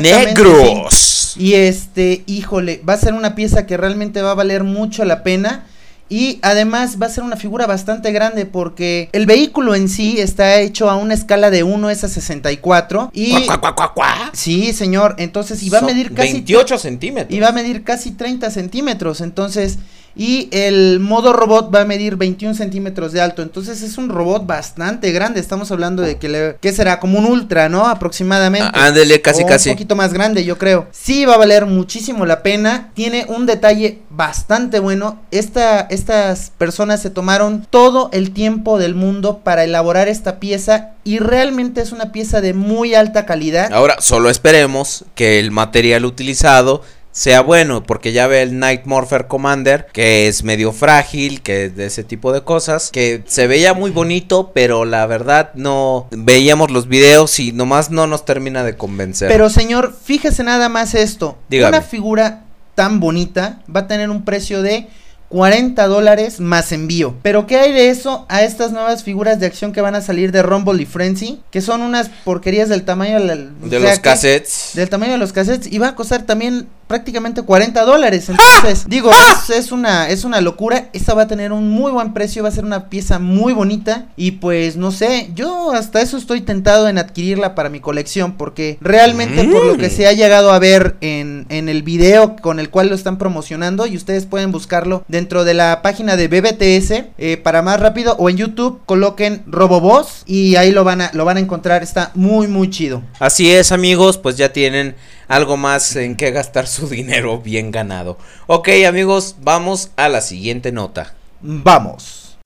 negros. 0.00 1.36
Y 1.36 1.54
este, 1.54 2.22
híjole, 2.26 2.82
va 2.88 2.94
a 2.94 2.98
ser 2.98 3.14
una 3.14 3.34
pieza 3.34 3.66
que 3.66 3.76
realmente 3.76 4.22
va 4.22 4.32
a 4.32 4.34
valer 4.34 4.64
mucho 4.64 5.04
la 5.04 5.22
pena. 5.22 5.66
Y 6.10 6.40
además 6.42 6.98
va 7.00 7.06
a 7.06 7.08
ser 7.08 7.22
una 7.22 7.36
figura 7.36 7.66
bastante 7.66 8.10
grande 8.10 8.44
porque 8.44 9.08
el 9.12 9.26
vehículo 9.26 9.76
en 9.76 9.88
sí 9.88 10.20
está 10.20 10.60
hecho 10.60 10.90
a 10.90 10.96
una 10.96 11.14
escala 11.14 11.50
de 11.50 11.62
1 11.62 11.88
es 11.88 12.02
a 12.02 12.08
64. 12.08 13.10
Y... 13.14 13.46
Cuá, 13.46 13.60
cuá, 13.60 13.74
cuá, 13.76 13.94
cuá. 13.94 14.30
Sí, 14.32 14.72
señor. 14.72 15.14
Entonces, 15.18 15.62
y 15.62 15.70
va 15.70 15.78
a 15.78 15.80
Son 15.82 15.90
medir 15.90 16.12
casi... 16.12 16.32
28 16.32 16.78
centímetros. 16.78 17.32
Y 17.32 17.38
va 17.38 17.48
a 17.48 17.52
medir 17.52 17.84
casi 17.84 18.10
30 18.10 18.50
centímetros. 18.50 19.20
Entonces, 19.20 19.78
y 20.16 20.48
el 20.50 21.00
modo 21.00 21.32
robot 21.32 21.74
va 21.74 21.82
a 21.82 21.84
medir 21.84 22.16
21 22.16 22.54
centímetros 22.54 23.12
de 23.12 23.20
alto. 23.20 23.42
Entonces 23.42 23.82
es 23.82 23.98
un 23.98 24.08
robot 24.08 24.46
bastante 24.46 25.12
grande. 25.12 25.40
Estamos 25.40 25.70
hablando 25.70 26.02
de 26.02 26.18
que, 26.18 26.28
le, 26.28 26.56
que 26.60 26.72
será 26.72 27.00
como 27.00 27.18
un 27.18 27.26
ultra, 27.26 27.68
¿no? 27.68 27.86
Aproximadamente. 27.86 28.68
Ah, 28.74 28.86
ándele, 28.86 29.20
casi, 29.20 29.44
O 29.44 29.46
casi. 29.46 29.70
Un 29.70 29.76
poquito 29.76 29.96
más 29.96 30.12
grande, 30.12 30.44
yo 30.44 30.58
creo. 30.58 30.88
Sí, 30.90 31.24
va 31.24 31.34
a 31.34 31.38
valer 31.38 31.66
muchísimo 31.66 32.26
la 32.26 32.42
pena. 32.42 32.90
Tiene 32.94 33.26
un 33.28 33.46
detalle 33.46 34.00
bastante 34.10 34.80
bueno. 34.80 35.20
Esta, 35.30 35.80
estas 35.82 36.52
personas 36.58 37.00
se 37.00 37.10
tomaron 37.10 37.66
todo 37.68 38.10
el 38.12 38.32
tiempo 38.32 38.78
del 38.78 38.94
mundo 38.94 39.40
para 39.44 39.64
elaborar 39.64 40.08
esta 40.08 40.40
pieza. 40.40 40.90
Y 41.04 41.18
realmente 41.18 41.80
es 41.80 41.92
una 41.92 42.12
pieza 42.12 42.40
de 42.40 42.52
muy 42.52 42.94
alta 42.94 43.26
calidad. 43.26 43.72
Ahora, 43.72 43.96
solo 44.00 44.28
esperemos 44.28 45.04
que 45.14 45.38
el 45.38 45.50
material 45.50 46.04
utilizado 46.04 46.82
sea 47.12 47.40
bueno, 47.40 47.82
porque 47.82 48.12
ya 48.12 48.26
ve 48.28 48.42
el 48.42 48.58
Night 48.58 48.82
Morpher 48.84 49.26
Commander, 49.26 49.86
que 49.92 50.28
es 50.28 50.44
medio 50.44 50.72
frágil, 50.72 51.42
que 51.42 51.64
es 51.66 51.76
de 51.76 51.86
ese 51.86 52.04
tipo 52.04 52.32
de 52.32 52.42
cosas, 52.42 52.90
que 52.90 53.22
se 53.26 53.46
veía 53.46 53.74
muy 53.74 53.90
bonito, 53.90 54.52
pero 54.54 54.84
la 54.84 55.06
verdad 55.06 55.50
no 55.54 56.06
veíamos 56.12 56.70
los 56.70 56.86
videos 56.86 57.38
y 57.40 57.52
nomás 57.52 57.90
no 57.90 58.06
nos 58.06 58.24
termina 58.24 58.62
de 58.62 58.76
convencer. 58.76 59.28
Pero 59.28 59.50
señor, 59.50 59.94
fíjese 60.04 60.44
nada 60.44 60.68
más 60.68 60.94
esto. 60.94 61.36
Dígame. 61.48 61.76
Una 61.78 61.86
figura 61.86 62.44
tan 62.76 63.00
bonita 63.00 63.60
va 63.74 63.80
a 63.80 63.86
tener 63.88 64.08
un 64.08 64.24
precio 64.24 64.62
de 64.62 64.86
40 65.30 65.86
dólares 65.86 66.40
más 66.40 66.72
envío. 66.72 67.14
Pero 67.22 67.46
¿qué 67.46 67.56
hay 67.56 67.72
de 67.72 67.88
eso 67.90 68.26
a 68.28 68.42
estas 68.42 68.72
nuevas 68.72 69.04
figuras 69.04 69.38
de 69.38 69.46
acción 69.46 69.72
que 69.72 69.80
van 69.80 69.94
a 69.94 70.00
salir 70.00 70.32
de 70.32 70.42
Rumble 70.42 70.82
y 70.82 70.86
Frenzy? 70.86 71.40
Que 71.50 71.60
son 71.60 71.82
unas 71.82 72.08
porquerías 72.24 72.68
del 72.68 72.84
tamaño 72.84 73.20
de 73.20 73.26
sea 73.70 73.78
los 73.80 73.90
que- 73.92 74.00
cassettes. 74.00 74.70
Del 74.74 74.88
tamaño 74.88 75.12
de 75.12 75.18
los 75.18 75.32
cassettes 75.32 75.70
y 75.72 75.78
va 75.78 75.88
a 75.88 75.94
costar 75.94 76.22
también 76.22 76.66
prácticamente 76.90 77.42
40 77.42 77.84
dólares. 77.84 78.28
¡Ah! 78.28 78.32
Entonces, 78.32 78.84
digo, 78.88 79.12
es, 79.12 79.50
es 79.56 79.70
una, 79.70 80.08
es 80.08 80.24
una 80.24 80.40
locura. 80.40 80.88
Esta 80.92 81.14
va 81.14 81.22
a 81.22 81.26
tener 81.28 81.52
un 81.52 81.70
muy 81.70 81.92
buen 81.92 82.12
precio, 82.12 82.42
va 82.42 82.48
a 82.48 82.52
ser 82.52 82.64
una 82.64 82.88
pieza 82.90 83.20
muy 83.20 83.52
bonita. 83.52 84.06
Y 84.16 84.32
pues, 84.32 84.76
no 84.76 84.90
sé, 84.90 85.30
yo 85.36 85.70
hasta 85.72 86.02
eso 86.02 86.16
estoy 86.16 86.40
tentado 86.40 86.88
en 86.88 86.98
adquirirla 86.98 87.54
para 87.54 87.68
mi 87.68 87.78
colección. 87.78 88.32
Porque 88.36 88.76
realmente 88.80 89.44
por 89.44 89.64
lo 89.64 89.76
que 89.76 89.86
Mm. 89.86 89.90
se 89.92 90.06
ha 90.08 90.12
llegado 90.12 90.50
a 90.50 90.58
ver 90.58 90.96
en, 91.00 91.46
en 91.48 91.68
el 91.68 91.84
video 91.84 92.34
con 92.42 92.58
el 92.58 92.70
cual 92.70 92.88
lo 92.88 92.96
están 92.96 93.18
promocionando, 93.18 93.86
y 93.86 93.96
ustedes 93.96 94.26
pueden 94.26 94.50
buscarlo 94.50 95.04
dentro 95.06 95.44
de 95.44 95.54
la 95.54 95.80
página 95.82 96.16
de 96.16 96.26
BBTS, 96.26 97.04
eh, 97.18 97.36
para 97.36 97.62
más 97.62 97.78
rápido, 97.78 98.16
o 98.18 98.28
en 98.28 98.36
YouTube 98.36 98.80
coloquen 98.84 99.42
Roboboss 99.46 100.24
y 100.26 100.56
ahí 100.56 100.72
lo 100.72 100.82
van 100.82 101.02
a, 101.02 101.10
lo 101.14 101.24
van 101.24 101.36
a 101.36 101.40
encontrar. 101.40 101.82
Está 101.84 102.10
muy, 102.14 102.48
muy 102.48 102.68
chido. 102.68 103.02
Así 103.20 103.50
es, 103.52 103.70
amigos, 103.70 104.18
pues 104.18 104.36
ya 104.36 104.52
tienen 104.52 104.96
algo 105.30 105.56
más 105.56 105.94
en 105.94 106.16
que 106.16 106.32
gastar 106.32 106.66
su 106.66 106.88
dinero 106.88 107.38
bien 107.38 107.70
ganado. 107.70 108.18
Ok, 108.48 108.68
amigos, 108.86 109.36
vamos 109.40 109.92
a 109.96 110.08
la 110.08 110.20
siguiente 110.20 110.72
nota. 110.72 111.14
Vamos. 111.40 112.36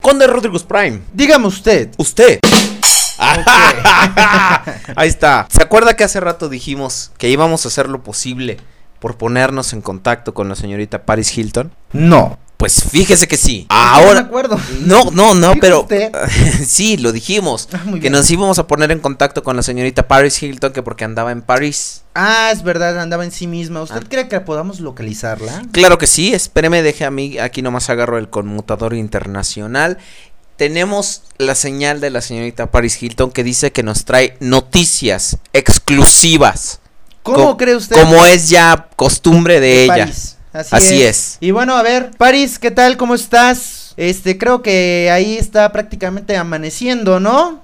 Conde 0.00 0.26
Rodríguez 0.26 0.62
Prime. 0.62 1.02
Dígame 1.12 1.46
usted. 1.46 1.90
Usted. 1.98 2.40
Ahí 4.96 5.08
está. 5.08 5.46
¿Se 5.50 5.62
acuerda 5.62 5.94
que 5.94 6.04
hace 6.04 6.20
rato 6.20 6.48
dijimos 6.48 7.12
que 7.18 7.28
íbamos 7.28 7.66
a 7.66 7.68
hacer 7.68 7.90
lo 7.90 8.02
posible 8.02 8.56
por 8.98 9.18
ponernos 9.18 9.74
en 9.74 9.82
contacto 9.82 10.32
con 10.32 10.48
la 10.48 10.54
señorita 10.54 11.04
Paris 11.04 11.36
Hilton? 11.36 11.70
No. 11.92 12.38
Pues 12.56 12.84
fíjese 12.90 13.28
que 13.28 13.36
sí. 13.36 13.66
No 13.68 13.76
me 13.76 13.80
Ahora. 13.82 14.20
acuerdo. 14.20 14.58
No, 14.80 15.10
no, 15.10 15.34
no, 15.34 15.54
pero. 15.60 15.82
usted. 15.82 16.10
sí, 16.66 16.96
lo 16.96 17.12
dijimos. 17.12 17.68
Ah, 17.74 17.82
que 17.84 17.98
bien. 18.00 18.12
nos 18.12 18.30
íbamos 18.30 18.58
a 18.58 18.66
poner 18.66 18.90
en 18.92 19.00
contacto 19.00 19.42
con 19.42 19.56
la 19.56 19.62
señorita 19.62 20.08
Paris 20.08 20.42
Hilton, 20.42 20.72
que 20.72 20.82
porque 20.82 21.04
andaba 21.04 21.32
en 21.32 21.42
París. 21.42 22.02
Ah, 22.14 22.48
es 22.50 22.62
verdad, 22.62 22.98
andaba 22.98 23.24
en 23.24 23.30
sí 23.30 23.46
misma. 23.46 23.82
¿Usted 23.82 24.00
Ah. 24.04 24.06
cree 24.08 24.28
que 24.28 24.40
podamos 24.40 24.80
localizarla? 24.80 25.64
Claro 25.72 25.98
que 25.98 26.06
sí, 26.06 26.32
espéreme, 26.32 26.82
deje 26.82 27.04
a 27.04 27.10
mí, 27.10 27.36
aquí 27.38 27.60
nomás 27.60 27.90
agarro 27.90 28.16
el 28.16 28.30
conmutador 28.30 28.94
internacional. 28.94 29.98
Tenemos 30.56 31.24
la 31.36 31.54
señal 31.54 32.00
de 32.00 32.08
la 32.08 32.22
señorita 32.22 32.70
Paris 32.70 33.02
Hilton 33.02 33.30
que 33.32 33.44
dice 33.44 33.70
que 33.72 33.82
nos 33.82 34.06
trae 34.06 34.38
noticias 34.40 35.36
exclusivas. 35.52 36.80
¿Cómo 37.22 37.36
Co- 37.50 37.56
cree 37.58 37.76
usted? 37.76 38.00
Como 38.00 38.24
es 38.24 38.48
ya 38.48 38.88
costumbre 38.96 39.60
de, 39.60 39.84
ella. 39.84 39.96
París. 40.06 40.35
Así, 40.56 40.74
Así 40.74 41.02
es. 41.02 41.18
es. 41.18 41.38
Y 41.40 41.50
bueno, 41.50 41.76
a 41.76 41.82
ver, 41.82 42.10
París, 42.16 42.58
¿qué 42.58 42.70
tal? 42.70 42.96
¿Cómo 42.96 43.14
estás? 43.14 43.92
Este, 43.96 44.38
creo 44.38 44.62
que 44.62 45.10
ahí 45.12 45.36
está 45.36 45.70
prácticamente 45.72 46.36
amaneciendo, 46.36 47.20
¿no? 47.20 47.62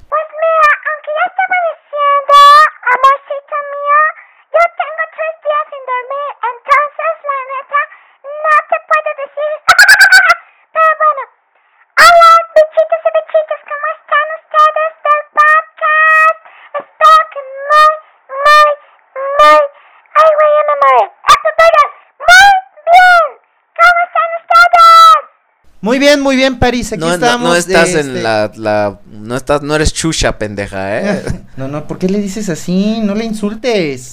Muy 25.83 25.99
bien, 25.99 26.21
muy 26.21 26.37
bien, 26.37 26.59
París. 26.61 26.93
Aquí 26.93 27.01
No, 27.01 27.09
no- 27.09 27.15
estamos. 27.15 27.49
no 27.51 27.57
estás 27.57 27.89
este- 27.89 28.01
en 28.01 28.23
la, 28.23 28.53
la- 28.55 29.01
no 29.11 29.37
estás, 29.37 29.63
no 29.63 29.75
eres 29.75 29.93
chucha, 29.93 30.39
pendeja, 30.39 31.01
eh. 31.01 31.23
No, 31.57 31.67
no, 31.69 31.87
¿por 31.89 31.99
qué 31.99 32.09
le 32.09 32.21
dices 32.21 32.49
así? 32.49 33.01
No 33.03 33.15
le 33.17 33.25
insultes. 33.25 34.13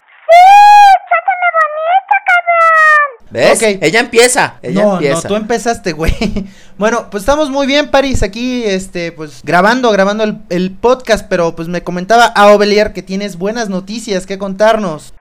¿Ves? 3.32 3.58
Ok. 3.62 3.78
Ella 3.82 4.00
empieza, 4.00 4.56
ella 4.64 4.82
no, 4.82 4.94
empieza. 4.94 5.22
no, 5.22 5.22
tú 5.28 5.36
empezaste, 5.36 5.94
güey. 5.94 6.14
Bueno, 6.80 7.10
pues 7.12 7.24
estamos 7.24 7.50
muy 7.50 7.68
bien, 7.68 7.91
París, 7.91 8.24
aquí, 8.24 8.64
este, 8.64 9.12
pues, 9.12 9.41
grabando, 9.44 9.91
grabando 9.91 10.24
el, 10.24 10.38
el 10.48 10.72
podcast, 10.72 11.28
pero 11.30 11.54
pues 11.54 11.68
me 11.68 11.84
comentaba 11.84 12.24
a 12.26 12.48
Ovelier 12.54 12.94
que 12.94 13.04
tienes 13.04 13.38
buenas 13.38 13.68
noticias 13.68 14.26
que 14.26 14.38
contarnos. 14.38 15.14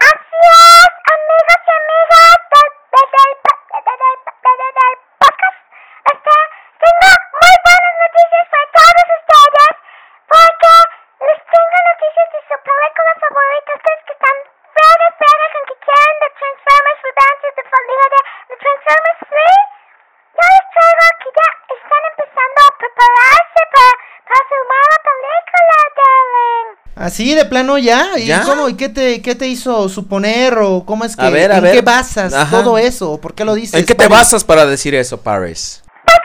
Así, 27.09 27.35
de 27.35 27.47
plano 27.47 27.79
ya. 27.79 28.19
¿Y 28.19 28.27
¿Ya? 28.27 28.43
cómo? 28.43 28.69
¿Y 28.69 28.75
qué 28.75 28.91
te, 28.91 29.23
qué 29.23 29.35
te 29.35 29.49
hizo 29.49 29.89
suponer? 29.89 30.59
¿O 30.59 30.85
cómo 30.85 31.07
es 31.07 31.17
que? 31.17 31.25
A 31.25 31.31
ver, 31.31 31.51
a 31.51 31.57
¿En 31.57 31.63
ver. 31.63 31.73
qué 31.73 31.81
basas 31.81 32.35
Ajá. 32.35 32.51
todo 32.63 32.77
eso? 32.77 33.13
¿O 33.13 33.19
por 33.21 33.35
qué 33.35 33.47
lo 33.47 33.55
dices? 33.55 33.81
¿En 33.81 33.87
qué 33.87 33.95
te 33.95 34.09
basas 34.09 34.45
para 34.45 34.67
decir 34.67 34.95
eso, 34.95 35.19
Paris? 35.19 35.83
Pues 36.05 36.19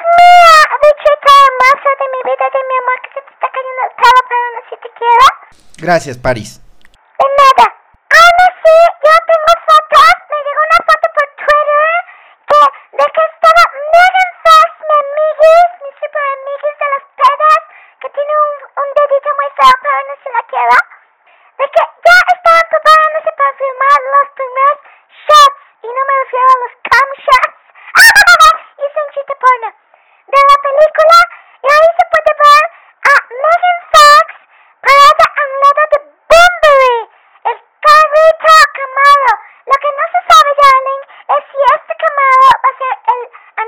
mira, 5.88 6.63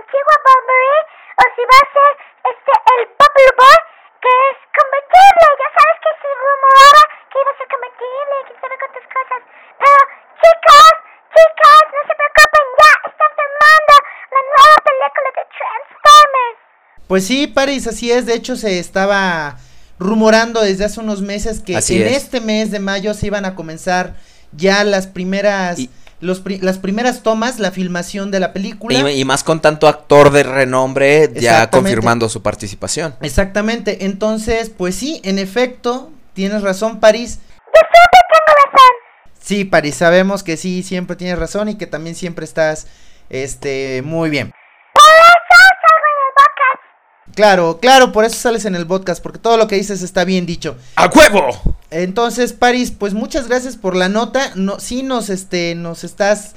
antiguo 0.05 0.35
Bunbury 0.45 1.01
o 1.35 1.43
si 1.55 1.61
va 1.65 1.77
a 1.81 1.85
ser 1.95 2.11
este 2.53 2.71
el 2.93 3.01
Bubble 3.17 3.51
Boy 3.57 3.77
que 4.21 4.31
es 4.49 4.57
convertible. 4.77 5.45
Ya 5.61 5.69
sabes 5.75 5.97
que 6.05 6.11
se 6.21 6.29
rumoraba 6.45 7.01
que 7.29 7.37
iba 7.41 7.51
a 7.51 7.57
ser 7.57 7.67
convertible 7.73 8.33
y 8.37 8.43
quién 8.45 8.57
sabe 8.61 8.75
cuántas 8.81 9.05
cosas. 9.15 9.41
Pero 9.81 9.99
chicos, 10.41 10.93
chicas, 11.33 11.83
no 11.95 12.01
se 12.05 12.13
preocupen, 12.21 12.65
ya 12.79 12.91
están 13.09 13.31
filmando 13.39 13.95
la 14.35 14.41
nueva 14.45 14.77
película 14.85 15.29
de 15.37 15.43
Transformers. 15.57 16.57
Pues 17.09 17.21
sí, 17.27 17.39
Paris, 17.47 17.83
así 17.87 18.11
es. 18.11 18.25
De 18.25 18.33
hecho, 18.33 18.55
se 18.55 18.79
estaba 18.79 19.57
rumorando 19.99 20.61
desde 20.61 20.85
hace 20.85 20.99
unos 20.99 21.21
meses 21.21 21.61
que 21.61 21.77
Así 21.77 22.01
en 22.01 22.07
es. 22.07 22.17
este 22.17 22.41
mes 22.41 22.69
de 22.71 22.79
mayo 22.79 23.13
se 23.13 23.27
iban 23.27 23.45
a 23.45 23.55
comenzar 23.55 24.13
ya 24.51 24.83
las 24.83 25.07
primeras, 25.07 25.77
los 26.21 26.39
pri- 26.39 26.59
las 26.59 26.77
primeras 26.77 27.23
tomas, 27.23 27.59
la 27.59 27.71
filmación 27.71 28.31
de 28.31 28.39
la 28.39 28.53
película. 28.53 29.11
Y, 29.11 29.21
y 29.21 29.25
más 29.25 29.43
con 29.43 29.61
tanto 29.61 29.87
actor 29.87 30.31
de 30.31 30.43
renombre 30.43 31.31
ya 31.33 31.69
confirmando 31.69 32.29
su 32.29 32.41
participación. 32.41 33.15
Exactamente. 33.21 34.05
Entonces, 34.05 34.69
pues 34.69 34.95
sí, 34.95 35.21
en 35.23 35.39
efecto, 35.39 36.11
tienes 36.33 36.61
razón, 36.61 36.99
París. 36.99 37.39
Yo 37.49 37.81
siempre 37.81 38.09
tengo 38.31 38.65
razón. 38.65 38.89
Sí, 39.39 39.65
París, 39.65 39.95
sabemos 39.95 40.41
que 40.43 40.57
sí, 40.57 40.81
siempre 40.83 41.15
tienes 41.15 41.37
razón 41.37 41.69
y 41.69 41.75
que 41.75 41.85
también 41.85 42.15
siempre 42.15 42.45
estás, 42.45 42.87
este, 43.29 44.01
muy 44.03 44.29
bien. 44.29 44.53
Por 44.93 45.03
eso 45.03 45.55
salgo 45.81 46.07
en 46.11 46.17
el 46.25 46.33
podcast. 46.35 47.24
Claro, 47.35 47.79
claro, 47.81 48.11
por 48.11 48.23
eso 48.25 48.37
sales 48.37 48.65
en 48.65 48.75
el 48.75 48.87
podcast, 48.87 49.21
porque 49.21 49.39
todo 49.39 49.57
lo 49.57 49.67
que 49.67 49.75
dices 49.75 50.01
está 50.01 50.23
bien 50.23 50.45
dicho. 50.45 50.75
¡A 50.95 51.07
huevo! 51.07 51.49
Entonces, 51.91 52.53
Paris, 52.53 52.91
pues 52.97 53.13
muchas 53.13 53.47
gracias 53.47 53.75
por 53.77 53.95
la 53.95 54.09
nota. 54.09 54.51
No, 54.55 54.79
sí 54.79 55.03
nos, 55.03 55.29
este, 55.29 55.75
nos 55.75 56.03
estás 56.03 56.55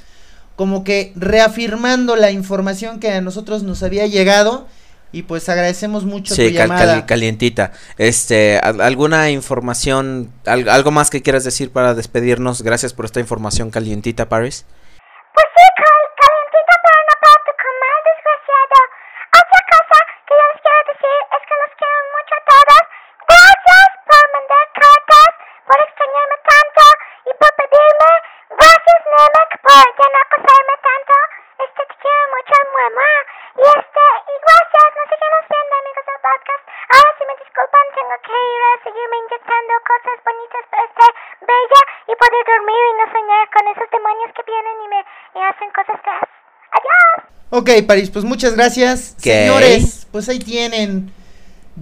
como 0.56 0.84
que 0.84 1.12
reafirmando 1.16 2.16
la 2.16 2.30
información 2.30 3.00
que 3.00 3.10
a 3.12 3.20
nosotros 3.20 3.62
nos 3.64 3.82
había 3.82 4.06
llegado. 4.06 4.66
Y 5.10 5.22
pues 5.22 5.48
agradecemos 5.48 6.04
mucho 6.04 6.34
Sí, 6.34 6.48
tu 6.50 6.56
cal- 6.56 6.68
llamada. 6.68 6.94
cali- 6.96 7.06
calientita. 7.06 7.72
Este, 7.96 8.58
al- 8.58 8.82
¿alguna 8.82 9.30
información, 9.30 10.30
al- 10.44 10.68
algo 10.68 10.90
más 10.90 11.08
que 11.08 11.22
quieras 11.22 11.44
decir 11.44 11.70
para 11.70 11.94
despedirnos? 11.94 12.60
Gracias 12.62 12.92
por 12.92 13.06
esta 13.06 13.18
información 13.18 13.70
calientita, 13.70 14.28
Paris. 14.28 14.66
Ok, 47.58 47.70
París, 47.88 48.08
pues 48.08 48.24
muchas 48.24 48.54
gracias. 48.54 49.16
Señores, 49.16 50.06
pues 50.12 50.28
ahí 50.28 50.38
tienen. 50.38 51.10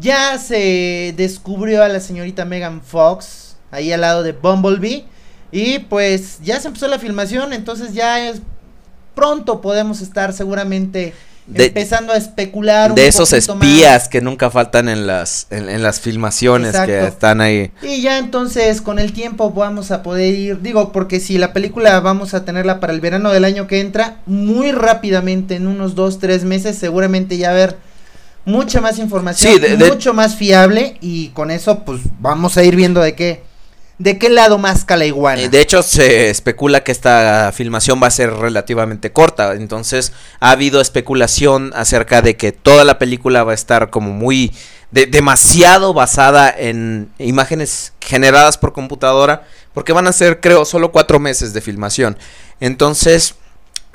Ya 0.00 0.38
se 0.38 1.12
descubrió 1.18 1.82
a 1.82 1.88
la 1.88 2.00
señorita 2.00 2.46
Megan 2.46 2.80
Fox, 2.80 3.56
ahí 3.70 3.92
al 3.92 4.00
lado 4.00 4.22
de 4.22 4.32
Bumblebee. 4.32 5.04
Y 5.52 5.80
pues 5.80 6.38
ya 6.42 6.58
se 6.60 6.68
empezó 6.68 6.88
la 6.88 6.98
filmación, 6.98 7.52
entonces 7.52 7.92
ya 7.92 8.26
es 8.26 8.40
pronto 9.14 9.60
podemos 9.60 10.00
estar 10.00 10.32
seguramente 10.32 11.12
De- 11.47 11.66
empezando 11.66 12.12
a 12.12 12.16
especular 12.16 12.90
un 12.90 12.97
De 12.97 13.06
esos 13.06 13.31
más. 13.32 13.48
espías 13.48 14.09
que 14.09 14.20
nunca 14.20 14.51
faltan 14.51 14.89
en 14.89 15.06
las, 15.06 15.47
en, 15.51 15.68
en 15.68 15.82
las 15.82 16.01
filmaciones 16.01 16.77
que 16.77 17.06
están 17.06 17.40
ahí. 17.40 17.70
Y 17.82 18.02
ya 18.02 18.18
entonces 18.18 18.81
con 18.81 18.98
el 18.98 19.12
tiempo 19.12 19.51
vamos 19.52 19.90
a 19.93 20.02
poder 20.02 20.35
ir, 20.35 20.60
digo, 20.62 20.90
porque 20.93 21.20
si 21.20 21.39
la 21.39 21.52
película 21.52 22.01
vamos 22.01 22.35
a 22.35 22.44
tenerla 22.44 22.81
para 22.81 22.93
el 22.93 23.01
verano 23.01 23.31
del 23.31 23.44
año 23.44 23.66
que 23.68 23.81
entra, 23.81 24.16
muy 24.27 24.73
rápidamente, 24.73 25.55
en 25.55 25.66
unos 25.68 25.94
dos, 25.94 26.18
tres 26.18 26.43
meses, 26.44 26.77
seguramente 26.78 27.36
ya 27.36 27.51
haber 27.51 27.77
mucha 28.44 28.81
más 28.81 28.98
información, 28.98 29.52
Sí, 29.55 29.60
de- 29.60 29.77
de- 29.77 29.89
mucho 29.89 30.14
más 30.14 30.35
fiable 30.36 30.97
y 31.01 31.28
con 31.28 31.51
eso 31.51 31.85
pues 31.85 32.01
vamos 32.20 32.56
a 32.56 32.64
ir 32.64 32.74
viendo 32.77 33.01
de 33.01 33.14
qué, 33.14 33.43
de 33.98 34.18
qué 34.18 34.28
lado 34.28 34.59
más 34.59 34.85
cala 34.85 35.06
iguana. 35.06 35.40
Eh, 35.43 35.48
De 35.48 35.60
hecho, 35.60 35.82
se 35.82 36.28
especula 36.31 36.85
que 36.85 36.93
esta 36.93 37.51
filmación 37.55 38.01
va 38.02 38.09
a 38.09 38.10
ser 38.10 38.32
relativamente 38.32 39.12
corta. 39.12 39.55
Entonces, 39.55 40.12
ha 40.40 40.51
habido 40.51 40.81
especulación 40.81 41.73
acerca 41.74 42.20
de 42.23 42.36
que 42.36 42.52
toda 42.52 42.85
la 42.85 42.98
película 42.98 43.44
va 43.44 43.52
a 43.52 43.55
estar 43.55 43.90
como 43.90 44.10
muy. 44.12 44.52
de- 44.90 45.06
demasiado 45.06 45.93
basada 45.94 46.55
en 46.56 47.10
imágenes 47.18 47.93
generadas 48.01 48.56
por 48.59 48.73
computadora. 48.73 49.44
Porque 49.74 49.93
van 49.93 50.06
a 50.06 50.12
ser, 50.12 50.40
creo, 50.40 50.64
solo 50.64 50.93
cuatro 50.93 51.18
meses 51.18 51.52
de 51.52 51.60
filmación. 51.60 52.16
Entonces. 52.60 53.35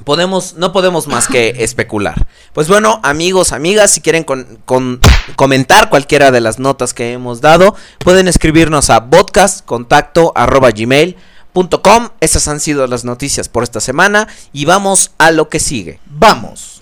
Podemos, 0.03 0.55
no 0.55 0.73
podemos 0.73 1.07
más 1.07 1.27
que 1.27 1.49
especular. 1.59 2.25
Pues 2.53 2.67
bueno, 2.67 2.99
amigos, 3.03 3.51
amigas, 3.51 3.91
si 3.91 4.01
quieren 4.01 4.23
con- 4.23 4.59
con- 4.65 4.99
comentar 5.35 5.89
cualquiera 5.89 6.31
de 6.31 6.41
las 6.41 6.57
notas 6.59 6.93
que 6.93 7.11
hemos 7.13 7.41
dado, 7.41 7.75
pueden 7.99 8.27
escribirnos 8.27 8.89
a 8.89 9.09
podcastcontacto@gmail.com. 9.09 12.09
Esas 12.19 12.47
han 12.47 12.59
sido 12.59 12.87
las 12.87 13.03
noticias 13.05 13.49
por 13.49 13.63
esta 13.63 13.79
semana 13.81 14.27
y 14.53 14.65
vamos 14.65 15.11
a 15.17 15.31
lo 15.31 15.49
que 15.49 15.59
sigue. 15.59 15.99
Vamos. 16.05 16.77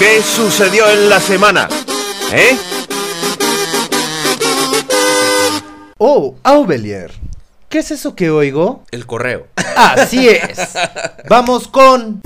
¿Qué 0.00 0.22
sucedió 0.22 0.88
en 0.88 1.10
la 1.10 1.20
semana? 1.20 1.68
¿Eh? 2.32 2.56
Oh, 5.98 6.36
Aubelier, 6.42 7.12
¿qué 7.68 7.80
es 7.80 7.90
eso 7.90 8.14
que 8.14 8.30
oigo? 8.30 8.82
El 8.92 9.04
correo. 9.04 9.48
Así 9.76 10.26
es. 10.26 10.58
Vamos 11.28 11.68
con 11.68 12.22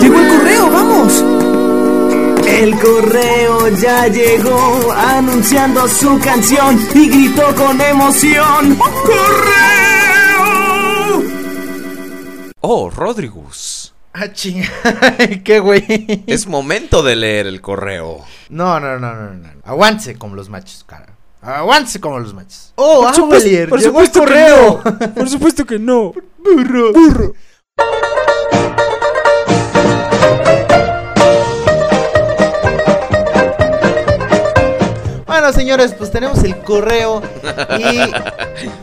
Llegó 0.00 0.20
el 0.20 0.28
correo, 0.28 0.70
vamos. 0.70 1.24
El 2.46 2.78
correo 2.78 3.68
ya 3.78 4.06
llegó 4.06 4.92
anunciando 4.92 5.88
su 5.88 6.20
canción 6.20 6.88
y 6.94 7.08
gritó 7.08 7.52
con 7.56 7.80
emoción. 7.80 8.76
¡Correo! 8.76 9.91
Oh, 12.62 12.90
Rodrigus. 12.90 13.92
Ah, 14.12 14.32
chinga. 14.32 14.68
¿Qué 15.44 15.58
güey? 15.58 16.22
Es 16.26 16.46
momento 16.46 17.02
de 17.02 17.16
leer 17.16 17.46
el 17.46 17.60
correo. 17.60 18.20
No, 18.50 18.78
no, 18.78 18.98
no, 18.98 19.14
no, 19.14 19.30
no. 19.34 19.48
Aguántese 19.64 20.16
como 20.16 20.36
los 20.36 20.48
machos, 20.48 20.84
cara. 20.86 21.16
Aguántese 21.40 22.00
como 22.00 22.20
los 22.20 22.32
machos. 22.34 22.72
Oh, 22.76 23.02
Por 23.02 23.14
supuesto- 23.14 23.46
Aubelier, 23.46 23.68
por 23.68 23.80
llegó 23.80 24.00
el 24.00 24.06
supuesto 24.06 24.20
que 24.20 24.26
correo. 24.26 24.82
Por 25.14 25.28
supuesto 25.28 25.64
que 25.66 25.78
no. 25.78 26.12
Burro. 26.38 26.92
Burro. 26.92 27.34
Bueno, 35.32 35.50
señores, 35.50 35.94
pues 35.96 36.10
tenemos 36.10 36.44
el 36.44 36.58
correo 36.58 37.22
y 37.78 37.98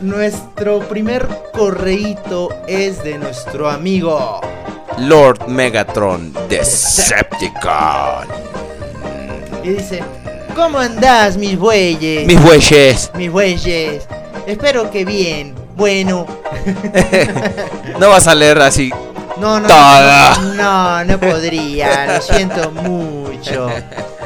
nuestro 0.04 0.80
primer 0.80 1.28
correíto 1.52 2.48
es 2.66 3.04
de 3.04 3.18
nuestro 3.18 3.70
amigo. 3.70 4.40
Lord 4.98 5.46
Megatron 5.46 6.34
Decepticon. 6.48 8.26
Y 9.62 9.68
dice, 9.68 10.02
¿cómo 10.56 10.80
andás, 10.80 11.36
mis 11.36 11.56
bueyes? 11.56 12.26
Mis 12.26 12.42
bueyes. 12.42 13.12
Mis 13.14 13.30
bueyes. 13.30 14.08
Espero 14.44 14.90
que 14.90 15.04
bien. 15.04 15.54
Bueno. 15.76 16.26
No 18.00 18.08
vas 18.08 18.26
a 18.26 18.34
leer 18.34 18.60
así. 18.60 18.90
No, 19.36 19.60
no. 19.60 19.68
Toda. 19.68 20.36
No, 20.40 20.54
no, 20.54 21.04
no 21.04 21.20
podría. 21.20 22.06
Lo 22.06 22.20
siento 22.20 22.72
mucho. 22.72 23.68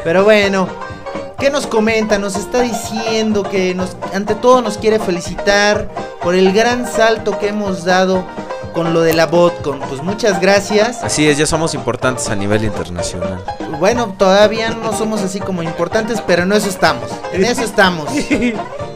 Pero 0.05 0.25
bueno. 0.25 0.94
¿Qué 1.39 1.51
nos 1.51 1.67
comenta? 1.67 2.19
Nos 2.19 2.37
está 2.37 2.63
diciendo 2.63 3.43
que 3.43 3.75
nos, 3.75 3.97
ante 4.15 4.35
todo 4.35 4.63
nos 4.63 4.79
quiere 4.79 4.99
felicitar 4.99 5.89
por 6.23 6.35
el 6.35 6.53
gran 6.53 6.91
salto 6.91 7.39
que 7.39 7.49
hemos 7.49 7.85
dado 7.85 8.25
con 8.73 8.93
lo 8.95 9.03
de 9.03 9.13
la 9.15 9.27
BotCon. 9.27 9.81
Pues 9.89 10.03
muchas 10.03 10.41
gracias. 10.41 11.03
Así 11.05 11.29
es, 11.29 11.37
ya 11.39 11.47
somos 11.47 11.75
importantes 11.75 12.29
a 12.29 12.35
nivel 12.37 12.65
internacional. 12.65 13.43
Bueno, 13.79 14.15
todavía 14.19 14.71
no 14.71 14.97
somos 14.97 15.21
así 15.23 15.39
como 15.41 15.63
importantes, 15.63 16.21
pero 16.27 16.45
en 16.45 16.53
eso 16.53 16.69
estamos. 16.69 17.11
En 17.33 17.45
eso 17.45 17.63
estamos. 17.63 18.09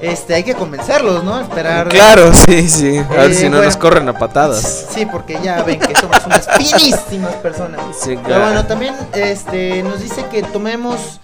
Este, 0.01 0.32
hay 0.35 0.44
que 0.44 0.55
convencerlos, 0.55 1.24
¿no? 1.24 1.40
Esperar. 1.40 1.89
Claro, 1.89 2.32
sí, 2.32 2.69
sí. 2.69 2.98
A 2.98 3.02
ver 3.15 3.32
Eh, 3.32 3.35
si 3.35 3.44
no 3.47 3.56
bueno. 3.56 3.65
nos 3.65 3.77
corren 3.77 4.09
a 4.09 4.16
patadas. 4.16 4.86
Sí, 4.94 5.05
porque 5.06 5.36
ya 5.43 5.65
ven 5.65 5.81
que 5.81 5.93
somos 6.01 6.24
unas 6.24 6.47
finísimas 6.56 7.35
personas. 7.43 7.81
Sí, 8.01 8.10
Pero 8.10 8.23
claro. 8.23 8.44
bueno, 8.44 8.65
también 8.65 8.94
este, 9.15 9.82
nos 9.82 10.01
dice 10.01 10.24
que 10.31 10.44
tomemos 10.44 11.19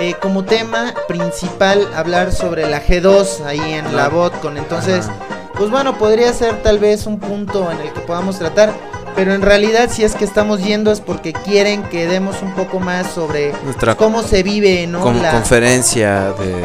eh, 0.00 0.14
como 0.20 0.44
tema 0.44 0.94
principal 1.08 1.88
hablar 1.94 2.32
sobre 2.32 2.68
la 2.68 2.82
G2 2.84 3.44
ahí 3.44 3.60
en 3.74 3.94
la. 3.94 4.08
BotCon. 4.08 4.56
Entonces, 4.56 5.06
pues 5.54 5.70
bueno, 5.70 5.98
podría 5.98 6.32
ser 6.32 6.62
tal 6.62 6.78
vez 6.78 7.06
un 7.06 7.18
punto 7.20 7.70
en 7.70 7.78
el 7.80 7.92
que 7.92 8.00
podamos 8.00 8.38
tratar. 8.38 8.72
Pero 9.16 9.34
en 9.34 9.42
realidad, 9.42 9.90
si 9.90 10.04
es 10.04 10.14
que 10.14 10.24
estamos 10.24 10.62
yendo, 10.62 10.92
es 10.92 11.00
porque 11.00 11.32
quieren 11.32 11.82
que 11.82 12.06
demos 12.06 12.42
un 12.42 12.54
poco 12.54 12.78
más 12.78 13.10
sobre 13.10 13.52
Nuestra 13.64 13.96
cómo 13.96 14.22
se 14.22 14.42
vive, 14.42 14.86
¿no? 14.86 15.00
con- 15.00 15.20
la, 15.20 15.32
conferencia 15.32 16.32
de, 16.38 16.62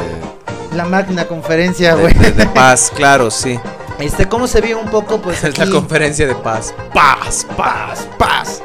la 0.75 0.85
magna 0.85 1.25
conferencia, 1.25 1.95
de, 1.95 2.01
güey. 2.03 2.13
de- 2.13 2.31
de 2.31 2.45
paz, 2.45 2.91
claro, 2.95 3.31
sí. 3.31 3.59
Este, 3.99 4.27
cómo 4.29 4.45
se 4.47 4.61
vive 4.61 4.75
un 4.75 4.89
poco, 4.89 5.19
pues. 5.21 5.43
Es 5.43 5.57
la 5.57 5.67
conferencia 5.69 6.27
de 6.27 6.35
paz. 6.35 6.73
Paz, 6.93 7.45
paz, 7.57 8.07
paz. 8.17 8.61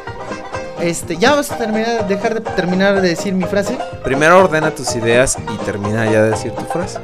Este, 0.81 1.17
ya 1.19 1.35
vas 1.35 1.51
a 1.53 1.57
terminar, 1.59 2.09
dejar 2.09 2.35
de 2.35 2.41
terminar 2.41 3.01
de 3.01 3.09
decir 3.09 3.35
mi 3.35 3.45
frase. 3.45 3.77
Primero 4.03 4.39
ordena 4.39 4.71
tus 4.71 4.95
ideas 4.97 5.37
y 5.53 5.57
termina 5.65 6.05
ya 6.07 6.23
de 6.23 6.31
decir 6.31 6.53
tu 6.53 6.65
frase. 6.65 6.99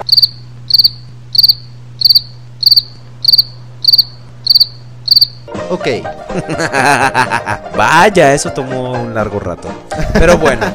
Ok. 5.70 5.86
Vaya, 7.76 8.32
eso 8.34 8.52
tomó 8.52 8.92
un 8.92 9.14
largo 9.14 9.40
rato. 9.40 9.68
Pero 10.14 10.38
bueno. 10.38 10.66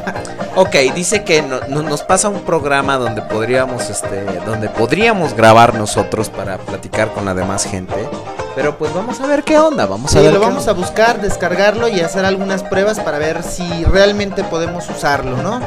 Ok, 0.55 0.75
dice 0.93 1.23
que 1.23 1.41
no- 1.41 1.61
no- 1.69 1.81
nos 1.81 2.01
pasa 2.03 2.27
un 2.27 2.41
programa 2.41 2.97
donde 2.97 3.21
podríamos, 3.21 3.89
este, 3.89 4.25
donde 4.45 4.67
podríamos 4.67 5.33
grabar 5.33 5.75
nosotros 5.75 6.29
para 6.29 6.57
platicar 6.57 7.13
con 7.13 7.23
la 7.23 7.33
demás 7.33 7.63
gente. 7.63 7.95
Pero 8.55 8.77
pues 8.77 8.93
vamos 8.93 9.19
a 9.21 9.27
ver 9.27 9.43
qué 9.43 9.57
onda, 9.57 9.85
vamos 9.85 10.11
a 10.13 10.19
Sí, 10.19 10.23
ver. 10.25 10.33
lo 10.33 10.39
vamos 10.39 10.67
a 10.67 10.73
buscar, 10.73 11.21
descargarlo 11.21 11.87
y 11.87 12.01
hacer 12.01 12.25
algunas 12.25 12.63
pruebas 12.63 12.99
para 12.99 13.17
ver 13.17 13.43
si 13.43 13.83
realmente 13.85 14.43
podemos 14.43 14.89
usarlo, 14.89 15.37
¿no? 15.37 15.61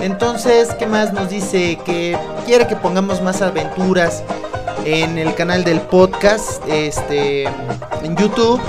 Entonces, 0.00 0.68
¿qué 0.78 0.86
más 0.86 1.12
nos 1.12 1.28
dice? 1.30 1.78
Que 1.84 2.16
quiere 2.46 2.66
que 2.66 2.76
pongamos 2.76 3.20
más 3.22 3.42
aventuras 3.42 4.22
en 4.84 5.18
el 5.18 5.34
canal 5.34 5.64
del 5.64 5.80
podcast, 5.80 6.62
este, 6.68 7.44
en 8.02 8.16
YouTube, 8.16 8.60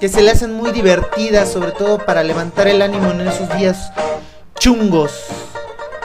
que 0.00 0.08
se 0.08 0.22
le 0.22 0.30
hacen 0.30 0.54
muy 0.54 0.70
divertidas, 0.72 1.50
sobre 1.50 1.72
todo 1.72 1.98
para 1.98 2.22
levantar 2.24 2.66
el 2.66 2.80
ánimo 2.82 3.10
en 3.10 3.20
esos 3.28 3.54
días 3.56 3.92
chungos. 4.58 5.12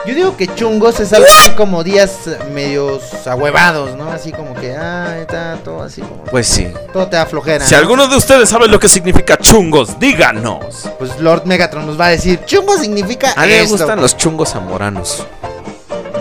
Yo 0.04 0.14
digo 0.14 0.36
que 0.36 0.46
chungos 0.54 1.00
es 1.00 1.12
algo 1.12 1.26
así 1.26 1.50
como 1.52 1.82
días 1.82 2.28
medios 2.52 3.26
ahuevados, 3.26 3.96
¿no? 3.96 4.10
Así 4.10 4.30
como 4.30 4.54
que, 4.54 4.76
ah, 4.76 5.16
está 5.20 5.56
todo 5.64 5.82
así 5.82 6.00
como... 6.02 6.15
Pues 6.30 6.46
sí. 6.48 6.68
Todo 6.92 7.08
te 7.08 7.16
da 7.16 7.26
flojera. 7.26 7.64
Si 7.64 7.74
¿no? 7.74 7.80
alguno 7.80 8.06
de 8.08 8.16
ustedes 8.16 8.48
sabe 8.48 8.68
lo 8.68 8.78
que 8.80 8.88
significa 8.88 9.36
chungos, 9.38 9.98
díganos. 9.98 10.88
Pues 10.98 11.18
Lord 11.20 11.46
Megatron 11.46 11.86
nos 11.86 11.98
va 11.98 12.06
a 12.06 12.10
decir, 12.10 12.44
chungo 12.44 12.76
significa 12.78 13.32
A 13.36 13.42
mí 13.42 13.48
me 13.48 13.62
esto. 13.62 13.76
gustan 13.76 14.00
los 14.00 14.16
chungos 14.16 14.50
zamoranos. 14.50 15.24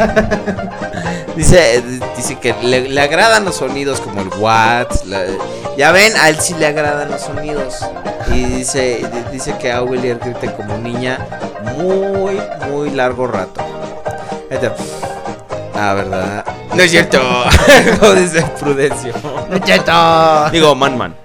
dice, 1.36 1.82
dice 2.16 2.38
que 2.38 2.54
le, 2.62 2.88
le 2.88 3.00
agradan 3.00 3.44
los 3.44 3.56
sonidos 3.56 4.00
como 4.00 4.20
el 4.20 4.28
Watts. 4.38 5.06
la- 5.06 5.24
ya 5.76 5.92
ven, 5.92 6.12
a 6.16 6.28
él 6.28 6.36
sí 6.40 6.54
le 6.54 6.66
agradan 6.66 7.10
los 7.10 7.22
sonidos. 7.22 7.76
Y 8.32 8.44
dice, 8.44 9.04
dice 9.32 9.56
que 9.58 9.72
a 9.72 9.82
William 9.82 10.18
grite 10.22 10.52
como 10.54 10.76
niña 10.78 11.18
muy, 11.76 12.40
muy 12.68 12.90
largo 12.90 13.26
rato. 13.26 13.62
Ah, 15.74 15.94
¿verdad? 15.94 16.44
No 16.74 16.82
es 16.82 16.90
cierto. 16.90 17.18
Como 18.00 18.12
dice 18.12 18.42
Prudencio. 18.60 19.14
No 19.48 19.56
es 19.56 19.62
cierto. 19.64 20.50
Digo, 20.52 20.74
man, 20.74 20.98
man. 20.98 21.16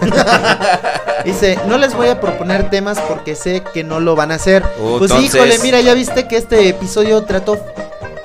Dice, 1.24 1.58
no 1.66 1.78
les 1.78 1.94
voy 1.94 2.08
a 2.08 2.20
proponer 2.20 2.70
temas 2.70 2.98
porque 3.00 3.34
sé 3.34 3.62
que 3.72 3.84
no 3.84 4.00
lo 4.00 4.16
van 4.16 4.32
a 4.32 4.36
hacer. 4.36 4.64
Uh, 4.80 4.98
pues 4.98 5.10
entonces- 5.10 5.34
híjole, 5.34 5.58
mira, 5.60 5.80
ya 5.80 5.94
viste 5.94 6.26
que 6.26 6.36
este 6.36 6.68
episodio 6.68 7.22
trató 7.24 7.58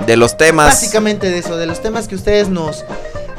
De 0.05 0.17
los 0.17 0.37
temas. 0.37 0.67
básicamente 0.67 1.29
de 1.29 1.39
eso, 1.39 1.57
de 1.57 1.65
los 1.65 1.81
temas 1.81 2.07
que 2.07 2.15
ustedes 2.15 2.49
nos, 2.49 2.83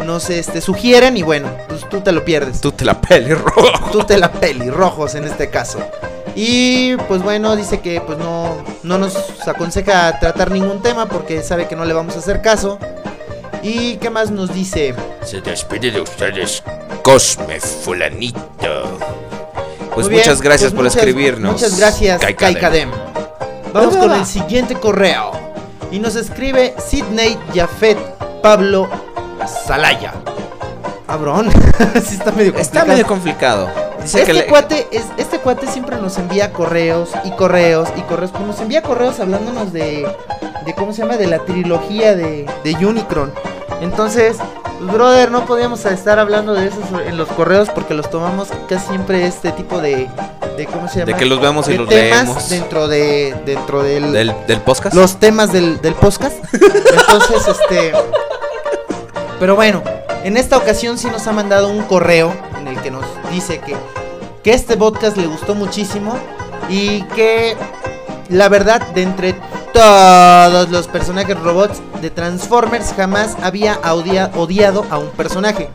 nos 0.04 0.30
este, 0.30 0.60
sugieren 0.60 1.16
y 1.16 1.22
bueno, 1.22 1.48
pues 1.68 1.88
tú 1.88 2.00
te 2.00 2.12
lo 2.12 2.24
pierdes. 2.24 2.60
Tú 2.60 2.72
te 2.72 2.84
la 2.84 3.00
pelirrojo. 3.00 3.90
Tú 3.92 4.04
te 4.04 4.18
la 4.18 4.32
pelirrojos 4.32 5.14
en 5.14 5.24
este 5.24 5.50
caso. 5.50 5.78
Y 6.34 6.96
pues 7.08 7.22
bueno, 7.22 7.56
dice 7.56 7.80
que 7.80 8.00
pues 8.00 8.18
no, 8.18 8.56
no 8.82 8.98
nos 8.98 9.16
aconseja 9.46 10.18
tratar 10.18 10.50
ningún 10.50 10.82
tema 10.82 11.06
porque 11.06 11.42
sabe 11.42 11.66
que 11.68 11.76
no 11.76 11.84
le 11.84 11.94
vamos 11.94 12.16
a 12.16 12.18
hacer 12.18 12.42
caso. 12.42 12.78
¿Y 13.62 13.96
qué 13.96 14.10
más 14.10 14.30
nos 14.30 14.52
dice? 14.52 14.94
Se 15.24 15.40
despide 15.40 15.90
de 15.90 16.00
ustedes 16.00 16.62
Cosme 17.02 17.58
Fulanito. 17.60 18.40
Pues 19.94 20.08
bien, 20.08 20.20
muchas 20.20 20.42
gracias 20.42 20.72
pues 20.72 20.74
por 20.74 20.84
muchas- 20.84 20.96
escribirnos. 20.96 21.52
Muchas 21.54 21.78
gracias, 21.78 22.20
Kai 22.20 22.34
Kai 22.34 22.54
Kadem. 22.56 22.90
Kadem. 22.90 23.72
Vamos 23.72 23.96
con 23.96 24.12
el 24.12 24.26
siguiente 24.26 24.74
correo. 24.74 25.32
Y 25.96 25.98
nos 25.98 26.14
escribe 26.14 26.74
Sidney 26.76 27.38
Jafet 27.54 27.96
Pablo 28.42 28.86
Salaya. 29.66 30.12
Cabrón, 31.06 31.48
sí 32.04 32.16
está 32.16 32.32
medio 32.32 32.52
complicado. 32.52 32.60
Está 32.60 32.84
medio 32.84 33.06
complicado. 33.06 33.70
Dice 34.02 34.20
Este 34.20 34.26
que 34.26 34.38
le- 34.40 34.46
cuate, 34.46 34.86
es, 34.90 35.06
este 35.16 35.38
cuate 35.38 35.66
siempre 35.66 35.96
nos 35.96 36.18
envía 36.18 36.52
correos 36.52 37.12
y 37.24 37.30
correos 37.30 37.88
y 37.96 38.02
correos. 38.02 38.30
Pues 38.30 38.44
nos 38.44 38.60
envía 38.60 38.82
correos 38.82 39.20
hablándonos 39.20 39.72
de, 39.72 40.06
de 40.66 40.74
¿cómo 40.74 40.92
se 40.92 41.00
llama? 41.00 41.16
De 41.16 41.28
la 41.28 41.38
trilogía 41.46 42.14
de, 42.14 42.44
de 42.62 42.86
Unicron. 42.86 43.32
Entonces, 43.80 44.36
pues, 44.78 44.92
brother, 44.92 45.30
no 45.30 45.46
podíamos 45.46 45.86
estar 45.86 46.18
hablando 46.18 46.52
de 46.52 46.66
eso 46.66 46.78
en 47.06 47.16
los 47.16 47.28
correos 47.28 47.70
porque 47.70 47.94
los 47.94 48.10
tomamos 48.10 48.48
casi 48.68 48.88
siempre 48.88 49.26
este 49.26 49.50
tipo 49.52 49.80
de, 49.80 50.10
de 50.56 50.66
cómo 50.66 50.88
se 50.88 51.00
llama 51.00 51.12
De 51.12 51.18
que 51.18 51.26
los 51.26 51.40
vemos 51.40 51.68
y 51.68 51.72
de 51.72 51.78
los 51.78 51.88
temas 51.88 52.24
leemos. 52.26 52.48
dentro 52.48 52.88
de 52.88 53.34
dentro 53.44 53.82
del, 53.82 54.12
¿Del, 54.12 54.34
del 54.46 54.60
podcast? 54.60 54.94
los 54.94 55.16
temas 55.18 55.52
del, 55.52 55.80
del 55.80 55.94
podcast 55.94 56.36
entonces 56.52 57.46
este 57.60 57.92
pero 59.38 59.54
bueno 59.56 59.82
en 60.24 60.36
esta 60.36 60.56
ocasión 60.56 60.98
sí 60.98 61.08
nos 61.08 61.26
ha 61.26 61.32
mandado 61.32 61.68
un 61.68 61.82
correo 61.82 62.32
en 62.58 62.68
el 62.68 62.80
que 62.80 62.90
nos 62.90 63.04
dice 63.30 63.60
que 63.60 63.76
que 64.42 64.52
este 64.54 64.76
podcast 64.76 65.16
le 65.16 65.26
gustó 65.26 65.54
muchísimo 65.54 66.16
y 66.68 67.02
que 67.14 67.56
la 68.28 68.48
verdad 68.48 68.80
de 68.88 69.02
entre 69.02 69.34
todos 69.72 70.70
los 70.70 70.88
personajes 70.88 71.38
robots 71.40 71.80
de 72.00 72.10
Transformers 72.10 72.92
jamás 72.96 73.36
había 73.42 73.78
odia- 73.82 74.30
odiado 74.36 74.84
a 74.90 74.98
un 74.98 75.08
personaje. 75.10 75.68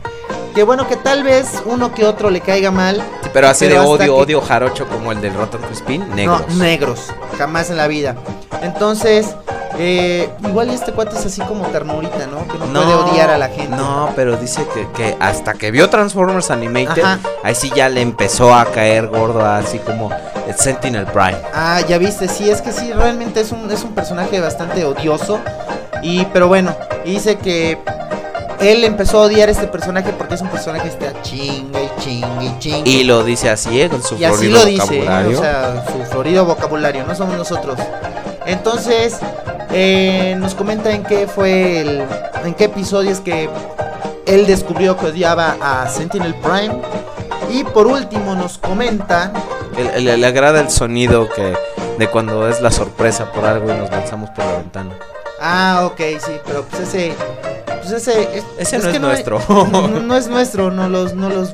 Que 0.54 0.62
bueno 0.64 0.88
que 0.88 0.96
tal 0.96 1.22
vez 1.22 1.62
uno 1.66 1.94
que 1.94 2.04
otro 2.04 2.30
le 2.30 2.40
caiga 2.40 2.70
mal. 2.70 3.02
Pero 3.32 3.48
así 3.48 3.66
de 3.66 3.78
odio, 3.78 3.98
que- 3.98 4.10
odio 4.10 4.40
jarocho 4.40 4.86
como 4.86 5.12
el 5.12 5.20
del 5.20 5.34
Rotten 5.34 5.60
Crispin, 5.62 6.04
negros. 6.14 6.42
No, 6.48 6.56
negros. 6.56 7.12
Jamás 7.38 7.70
en 7.70 7.76
la 7.78 7.86
vida. 7.86 8.14
Entonces, 8.62 9.34
eh, 9.78 10.28
igual 10.46 10.70
este 10.70 10.92
cuate 10.92 11.16
es 11.16 11.24
así 11.26 11.40
como 11.42 11.66
ternurita, 11.68 12.26
¿no? 12.26 12.46
Que 12.46 12.58
no, 12.58 12.66
puede 12.72 12.94
odiar 12.94 13.30
a 13.30 13.38
la 13.38 13.48
gente. 13.48 13.74
No, 13.76 14.10
pero 14.14 14.36
dice 14.36 14.66
que, 14.74 14.86
que 14.94 15.16
hasta 15.18 15.54
que 15.54 15.70
vio 15.70 15.88
Transformers 15.88 16.50
Animated, 16.50 17.02
Ajá. 17.02 17.18
ahí 17.42 17.54
sí 17.54 17.72
ya 17.74 17.88
le 17.88 18.02
empezó 18.02 18.54
a 18.54 18.66
caer 18.66 19.08
gordo, 19.08 19.44
así 19.44 19.78
como 19.78 20.10
el 20.46 20.54
Sentinel 20.56 21.06
Prime. 21.06 21.38
Ah, 21.54 21.80
ya 21.88 21.98
viste, 21.98 22.28
sí, 22.28 22.50
es 22.50 22.60
que 22.60 22.72
sí, 22.72 22.92
realmente 22.92 23.40
es 23.40 23.50
un, 23.52 23.70
es 23.70 23.82
un 23.82 23.92
personaje 23.94 24.40
bastante 24.40 24.84
odioso. 24.84 25.40
Y, 26.02 26.24
pero 26.26 26.48
bueno, 26.48 26.74
dice 27.04 27.38
que 27.38 27.78
él 28.62 28.84
empezó 28.84 29.18
a 29.18 29.26
odiar 29.26 29.48
a 29.48 29.52
este 29.52 29.66
personaje 29.66 30.12
porque 30.12 30.34
es 30.34 30.40
un 30.40 30.48
personaje 30.48 30.82
que 30.82 30.88
está 30.88 31.22
chinga 31.22 31.80
y 31.82 31.90
chinga 32.58 32.82
y 32.84 33.04
lo 33.04 33.24
dice 33.24 33.50
así, 33.50 33.80
¿eh? 33.80 33.88
con 33.88 34.02
su 34.02 34.16
Y 34.16 34.24
así 34.24 34.48
lo 34.48 34.64
dice, 34.64 35.04
¿eh? 35.04 35.26
o 35.26 35.40
sea, 35.40 35.84
su 35.86 36.10
florido 36.10 36.44
vocabulario, 36.44 37.04
no 37.04 37.14
somos 37.14 37.36
nosotros. 37.36 37.78
Entonces, 38.46 39.18
eh, 39.70 40.34
nos 40.38 40.54
comenta 40.54 40.92
en 40.92 41.04
qué 41.04 41.26
fue 41.26 41.80
el, 41.80 42.04
en 42.44 42.54
qué 42.54 42.64
episodios 42.64 43.20
que 43.20 43.48
él 44.26 44.46
descubrió 44.46 44.96
que 44.96 45.06
odiaba 45.06 45.56
a 45.60 45.88
Sentinel 45.88 46.34
Prime. 46.34 46.80
Y 47.50 47.64
por 47.64 47.86
último 47.86 48.34
nos 48.34 48.56
comenta 48.56 49.32
le 49.98 50.26
agrada 50.26 50.60
el 50.60 50.70
sonido 50.70 51.28
que 51.28 51.54
de 51.98 52.08
cuando 52.08 52.48
es 52.48 52.60
la 52.60 52.70
sorpresa 52.70 53.30
por 53.32 53.44
algo 53.44 53.72
y 53.72 53.76
nos 53.76 53.90
lanzamos 53.90 54.30
por 54.30 54.44
la 54.44 54.56
ventana. 54.58 54.90
Ah, 55.40 55.82
ok, 55.90 56.00
sí, 56.24 56.32
pero 56.46 56.64
pues 56.64 56.82
ese. 56.82 57.14
Pues 57.82 57.92
ese. 57.92 58.38
es- 58.38 58.44
Ese 58.58 58.78
no 58.78 58.86
es 58.86 58.92
que 58.92 58.98
nuestro. 59.00 59.40
No, 59.48 59.88
no 59.88 60.16
es 60.16 60.28
nuestro, 60.28 60.70
no 60.70 60.88
los, 60.88 61.14
no 61.14 61.28
los, 61.28 61.50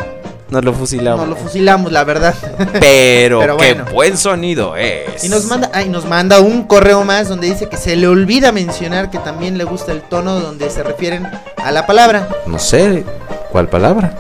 Nos 0.51 0.65
lo 0.65 0.73
fusilamos. 0.73 1.21
no 1.27 1.27
lo 1.27 1.37
fusilamos, 1.37 1.93
la 1.93 2.05
verdad. 2.05 2.35
Pero, 2.81 3.41
Pero 3.41 3.57
qué 3.57 3.75
bueno. 3.75 3.85
buen 3.93 4.17
sonido 4.19 4.77
es. 4.77 5.25
Y 5.25 5.29
nos 5.29 5.45
manda, 5.47 5.71
ay, 5.75 5.89
nos 5.89 6.05
manda 6.07 6.41
un 6.41 6.65
correo 6.65 7.05
más 7.05 7.29
donde 7.29 7.49
dice 7.49 7.69
que 7.69 7.77
se 7.77 7.97
le 7.97 8.07
olvida 8.09 8.53
mencionar 8.53 9.11
que 9.11 9.19
también 9.19 9.59
le 9.59 9.65
gusta 9.65 9.93
el 9.93 10.03
tono 10.03 10.41
donde 10.41 10.71
se 10.71 10.83
refieren 10.83 11.27
a 11.63 11.71
la 11.71 11.87
palabra. 11.87 12.29
No 12.47 12.59
sé, 12.59 13.05
¿cuál 13.51 13.69
palabra? 13.69 14.13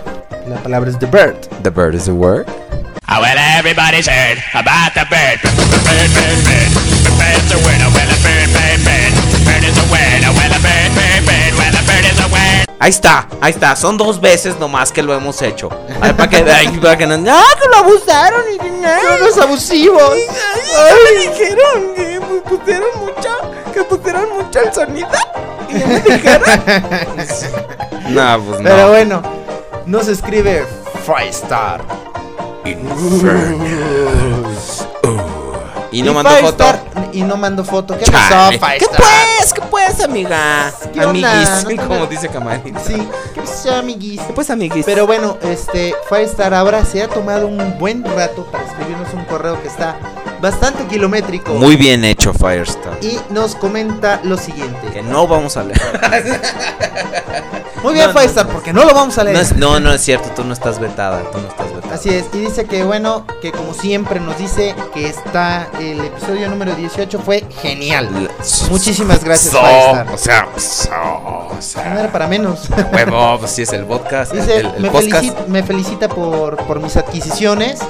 La 0.49 0.57
palabra 0.63 0.91
es 0.91 0.99
the 0.99 1.07
bird. 1.07 1.37
The 1.63 1.71
bird 1.71 1.95
is 1.95 2.05
the 2.05 2.13
word. 2.13 2.47
Ah, 3.11 3.21
well, 3.21 3.37
everybody's 3.59 4.07
heard 4.07 4.39
about 4.55 4.93
the 4.95 5.05
bird. 5.09 5.41
Bird, 5.41 6.11
bird, 6.13 6.45
bird. 6.45 6.71
The 7.05 7.11
bird's 7.17 7.53
a 7.53 7.57
word. 7.65 7.81
Ah, 7.81 7.89
well, 7.95 8.11
a 8.11 8.17
bird, 8.21 8.49
bird, 8.53 8.81
bird. 8.85 9.13
Bird 9.47 9.65
is 9.65 9.79
a 9.79 9.87
word. 9.89 10.23
Ah, 10.25 10.33
well, 10.37 10.48
Ahí 12.81 12.91
está, 12.91 13.27
ahí 13.41 13.51
está. 13.51 13.75
Son 13.75 13.97
dos 13.97 14.21
veces 14.21 14.59
nomás 14.59 14.93
que 14.93 15.03
lo 15.03 15.13
hemos 15.15 15.43
hecho. 15.43 15.69
Ay, 16.01 16.13
para 16.13 16.31
que, 16.31 16.37
ay, 16.37 16.69
para 16.81 16.97
que 16.97 17.07
no. 17.07 17.15
¡Ah, 17.33 17.43
que 17.61 17.69
lo 17.69 17.77
abusaron! 17.77 18.43
Y, 18.55 18.59
los 19.21 19.37
abusivos. 19.37 20.15
Ay, 20.77 20.95
me 21.05 21.11
dijeron 21.29 21.95
que 21.97 22.21
pusieron 22.49 22.89
mucho, 23.01 23.31
que 23.75 23.83
pusieron 23.83 24.31
mucho 24.31 24.61
el 24.61 24.73
sonido. 24.73 25.09
Y 25.69 25.79
ya 25.79 25.87
me 25.87 26.01
dijeron. 26.01 26.43
no, 28.15 28.45
pues 28.45 28.61
no. 28.61 28.71
Pero 28.71 28.89
bueno, 28.91 29.23
nos 29.87 30.07
escribe 30.07 30.65
Firestar. 31.05 31.81
Y 35.91 36.03
no 36.03 36.15
mandó 36.15 36.31
foto. 36.31 36.88
Y 37.13 37.23
no 37.23 37.37
mandó 37.37 37.65
foto. 37.65 37.97
¿Qué 37.99 38.05
Chale. 38.05 38.59
pasó, 38.59 38.79
¿Qué 38.79 38.87
pues? 38.97 39.53
¿Qué 39.55 39.61
pues, 39.71 40.01
amiga? 40.05 40.73
¿Qué? 40.93 41.01
Amiguis, 41.01 41.65
No 41.77 41.87
como 41.89 42.07
dice 42.07 42.29
Camarín. 42.29 42.77
Sí, 42.87 42.97
¿qué 43.35 43.41
pasó, 43.41 43.75
amiguis? 43.77 44.21
¿Qué 44.21 44.33
pues, 44.33 44.51
amiguis? 44.51 44.85
Pero 44.85 45.07
bueno, 45.07 45.37
este 45.43 45.95
Firestar 46.09 46.55
ahora 46.55 46.85
se 46.85 47.03
ha 47.03 47.09
tomado 47.09 47.47
un 47.47 47.79
buen 47.79 48.05
rato 48.05 48.45
para 48.51 48.65
escribirnos 48.65 49.13
un 49.15 49.25
correo 49.25 49.61
que 49.63 49.69
está 49.69 49.97
bastante 50.41 50.85
kilométrico. 50.87 51.53
Muy 51.55 51.77
bien 51.77 52.05
hecho, 52.05 52.33
Firestar. 52.33 52.99
Y 53.03 53.19
nos 53.31 53.55
comenta 53.55 54.21
lo 54.23 54.37
siguiente. 54.37 54.89
Que 54.93 55.03
no 55.03 55.27
vamos 55.27 55.57
a 55.57 55.65
leer. 55.65 55.81
Muy 57.83 57.95
bien, 57.95 58.07
No, 58.09 58.13
no, 58.13 58.19
Firestar, 58.19 58.47
porque 58.49 58.73
no 58.73 58.85
lo 58.85 58.93
vamos 58.95 59.17
a 59.19 59.25
leer. 59.25 59.37
No, 59.37 59.43
es- 59.43 59.57
no, 59.57 59.81
no 59.81 59.93
es 59.93 60.03
cierto, 60.03 60.31
tú 60.35 60.45
no 60.45 60.53
estás 60.53 60.79
vetada, 60.81 61.23
tú 61.31 61.39
no 61.39 61.49
estás 61.49 61.73
vetada. 61.73 61.95
Así 61.95 62.11
es, 62.11 62.27
y 62.33 62.39
dice 62.41 62.67
que 62.67 62.85
bueno, 62.85 63.25
que 63.41 63.53
como 63.53 63.73
siempre 63.73 64.21
nos 64.21 64.37
dice 64.37 64.75
que 64.93 65.09
está 65.09 65.69
el 65.81 66.01
episodio 66.05 66.49
número 66.49 66.75
18 66.89 67.19
fue 67.21 67.45
genial. 67.63 68.29
Muchísimas 68.71 69.23
gracias, 69.25 69.53
So, 69.53 69.61
Firestar. 69.61 70.09
o 70.13 70.19
sea, 70.19 70.49
so, 70.57 70.91
o 70.93 71.57
No 71.91 71.99
era 72.01 72.11
para 72.13 72.27
menos. 72.27 72.69
huevo, 72.93 73.39
pues 73.41 73.51
sí 73.53 73.63
es 73.63 73.73
el 73.73 73.85
podcast, 73.85 74.33
el, 74.33 74.41
el- 74.51 74.67
el 74.67 74.81
me, 74.83 74.91
podcast. 74.91 75.13
felicita, 75.15 75.41
me 75.49 75.63
felicita 75.63 76.09
por, 76.09 76.57
por 76.67 76.81
mis 76.81 76.97
adquisiciones. 76.97 77.81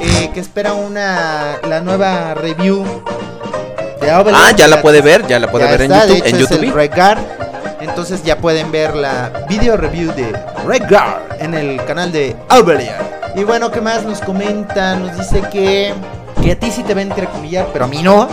eh, 0.00 0.30
que 0.34 0.40
espera 0.40 0.72
una 0.74 1.58
la 1.68 1.80
nueva 1.80 2.34
review 2.34 2.84
de 4.00 4.10
Avalanche. 4.10 4.46
Ah, 4.52 4.56
ya 4.56 4.66
la 4.68 4.82
puede 4.82 5.00
ver, 5.00 5.26
ya 5.26 5.38
la 5.38 5.50
puede 5.50 5.66
ver 5.70 5.82
en 5.82 5.90
de 5.90 5.96
YouTube, 5.98 6.16
hecho 6.16 6.24
en 6.26 6.34
es 6.42 6.50
el 6.50 6.60
YouTube. 6.60 6.74
Regard. 6.74 7.18
Entonces 7.80 8.22
ya 8.22 8.38
pueden 8.38 8.70
ver 8.72 8.94
la 8.96 9.44
video 9.48 9.76
review 9.76 10.12
de 10.12 10.32
Regard 10.66 11.40
en 11.40 11.54
el 11.54 11.84
canal 11.84 12.10
de 12.12 12.34
Avalanche. 12.48 12.92
Y 13.34 13.44
bueno, 13.44 13.70
¿qué 13.70 13.80
más 13.80 14.02
nos 14.04 14.20
comenta? 14.20 14.94
Nos 14.96 15.16
dice 15.18 15.40
que, 15.52 15.92
que 16.42 16.52
a 16.52 16.58
ti 16.58 16.70
sí 16.70 16.82
te 16.82 16.94
a 16.94 17.02
entrecomillar, 17.02 17.68
pero 17.72 17.84
a 17.84 17.88
mí 17.88 18.02
no. 18.02 18.28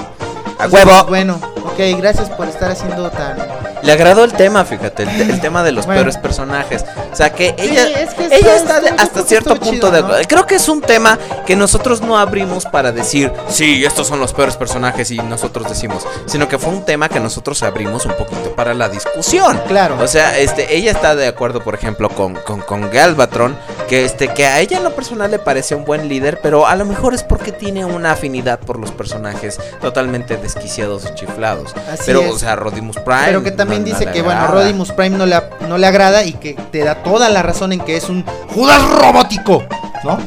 A 0.57 0.67
huevo. 0.67 1.05
Bueno, 1.07 1.39
ok, 1.63 1.97
gracias 1.97 2.29
por 2.29 2.47
estar 2.47 2.71
haciendo 2.71 3.09
tan... 3.11 3.37
Le 3.81 3.91
agradó 3.91 4.23
el 4.23 4.33
tema, 4.33 4.65
fíjate, 4.65 5.03
el, 5.03 5.09
el 5.29 5.41
tema 5.41 5.63
de 5.63 5.71
los 5.71 5.85
Bueno. 5.85 5.99
peores 6.01 6.17
personajes. 6.17 6.83
O 7.11 7.15
sea, 7.15 7.31
que 7.31 7.55
Sí, 7.57 7.69
ella, 7.69 7.87
es 8.01 8.13
que 8.13 8.25
ella 8.25 8.55
está- 8.55 8.77
está 8.77 8.89
está- 8.89 9.03
hasta 9.03 9.21
cierto 9.23 9.55
punto 9.55 9.71
chido, 9.71 9.91
de 9.91 10.01
¿no? 10.01 10.09
Creo 10.27 10.45
que 10.45 10.55
es 10.55 10.67
un 10.69 10.81
tema 10.81 11.17
que 11.45 11.55
nosotros 11.55 12.01
no 12.01 12.17
abrimos 12.17 12.65
para 12.65 12.91
decir, 12.91 13.31
sí, 13.49 13.83
estos 13.85 14.07
son 14.07 14.19
los 14.19 14.33
peores 14.33 14.55
personajes 14.57 15.11
y 15.11 15.17
nosotros 15.19 15.67
decimos, 15.69 16.05
sino 16.25 16.47
que 16.47 16.57
fue 16.57 16.71
un 16.71 16.83
tema 16.85 17.09
que 17.09 17.19
nosotros 17.19 17.63
abrimos 17.63 18.05
un 18.05 18.13
poquito 18.13 18.53
para 18.55 18.73
la 18.73 18.89
discusión. 18.89 19.61
Claro. 19.67 19.97
O 20.01 20.07
sea, 20.07 20.37
este, 20.37 20.75
ella 20.75 20.91
está 20.91 21.15
de 21.15 21.27
acuerdo, 21.27 21.61
por 21.61 21.75
ejemplo, 21.75 22.09
con, 22.09 22.35
con, 22.35 22.61
con 22.61 22.89
Galvatron, 22.89 23.57
que 23.87 24.05
este, 24.05 24.27
que 24.29 24.45
a 24.45 24.59
ella 24.59 24.77
en 24.77 24.83
lo 24.83 24.93
personal 24.95 25.31
le 25.31 25.39
parece 25.39 25.73
un 25.75 25.85
buen 25.85 26.07
líder, 26.09 26.39
pero 26.43 26.67
a 26.67 26.75
lo 26.75 26.85
mejor 26.85 27.13
es 27.13 27.23
porque 27.23 27.51
tiene 27.51 27.85
una 27.85 28.11
afinidad 28.11 28.59
por 28.59 28.77
los 28.77 28.91
personajes 28.91 29.59
totalmente 29.81 30.37
desquiciados 30.37 31.05
y 31.09 31.15
chiflados. 31.15 31.73
Así 31.91 32.03
pero, 32.05 32.21
es. 32.21 32.31
o 32.31 32.37
sea, 32.39 32.55
Rodimus 32.55 32.97
Prime. 32.97 33.25
Pero 33.25 33.43
que 33.43 33.51
también 33.51 33.68
no 33.77 33.83
dice 33.85 34.05
que, 34.11 34.21
bueno. 34.21 34.47
Rodimus 34.47 34.91
Prime 34.91 35.17
no 35.17 35.25
le, 35.25 35.39
no 35.67 35.77
le 35.77 35.87
agrada 35.87 36.23
y 36.23 36.33
que 36.33 36.53
te 36.71 36.83
da 36.83 36.95
toda 36.95 37.29
la 37.29 37.43
razón 37.43 37.71
en 37.73 37.79
que 37.81 37.95
es 37.97 38.09
un 38.09 38.25
Judas 38.53 38.81
robótico, 39.01 39.63
¿no? 40.03 40.17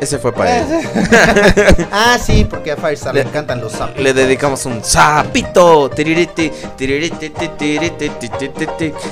Ese 0.00 0.18
fue 0.18 0.32
para 0.32 0.58
él. 0.58 0.66
ah, 1.92 2.18
sí, 2.20 2.44
porque 2.48 2.72
a 2.72 2.76
Firestar 2.76 3.14
le, 3.14 3.22
Le- 3.22 3.28
encantan 3.28 3.60
los 3.60 3.70
sapos. 3.72 3.98
Le 4.02 4.12
dedicamos 4.12 4.66
un 4.66 4.82
sapito. 4.82 5.88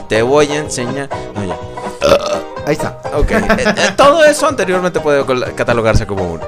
Te 0.08 0.22
voy 0.22 0.46
a 0.50 0.56
enseñar. 0.56 1.08
No, 1.34 1.44
ya. 1.44 1.56
Ahí 2.66 2.72
está. 2.72 2.98
Ok. 3.14 3.30
eh, 3.30 3.40
eh, 3.58 3.72
todo 3.96 4.24
eso 4.24 4.48
anteriormente 4.48 4.98
puede 4.98 5.24
catalogarse 5.54 6.06
como 6.06 6.24
un. 6.32 6.40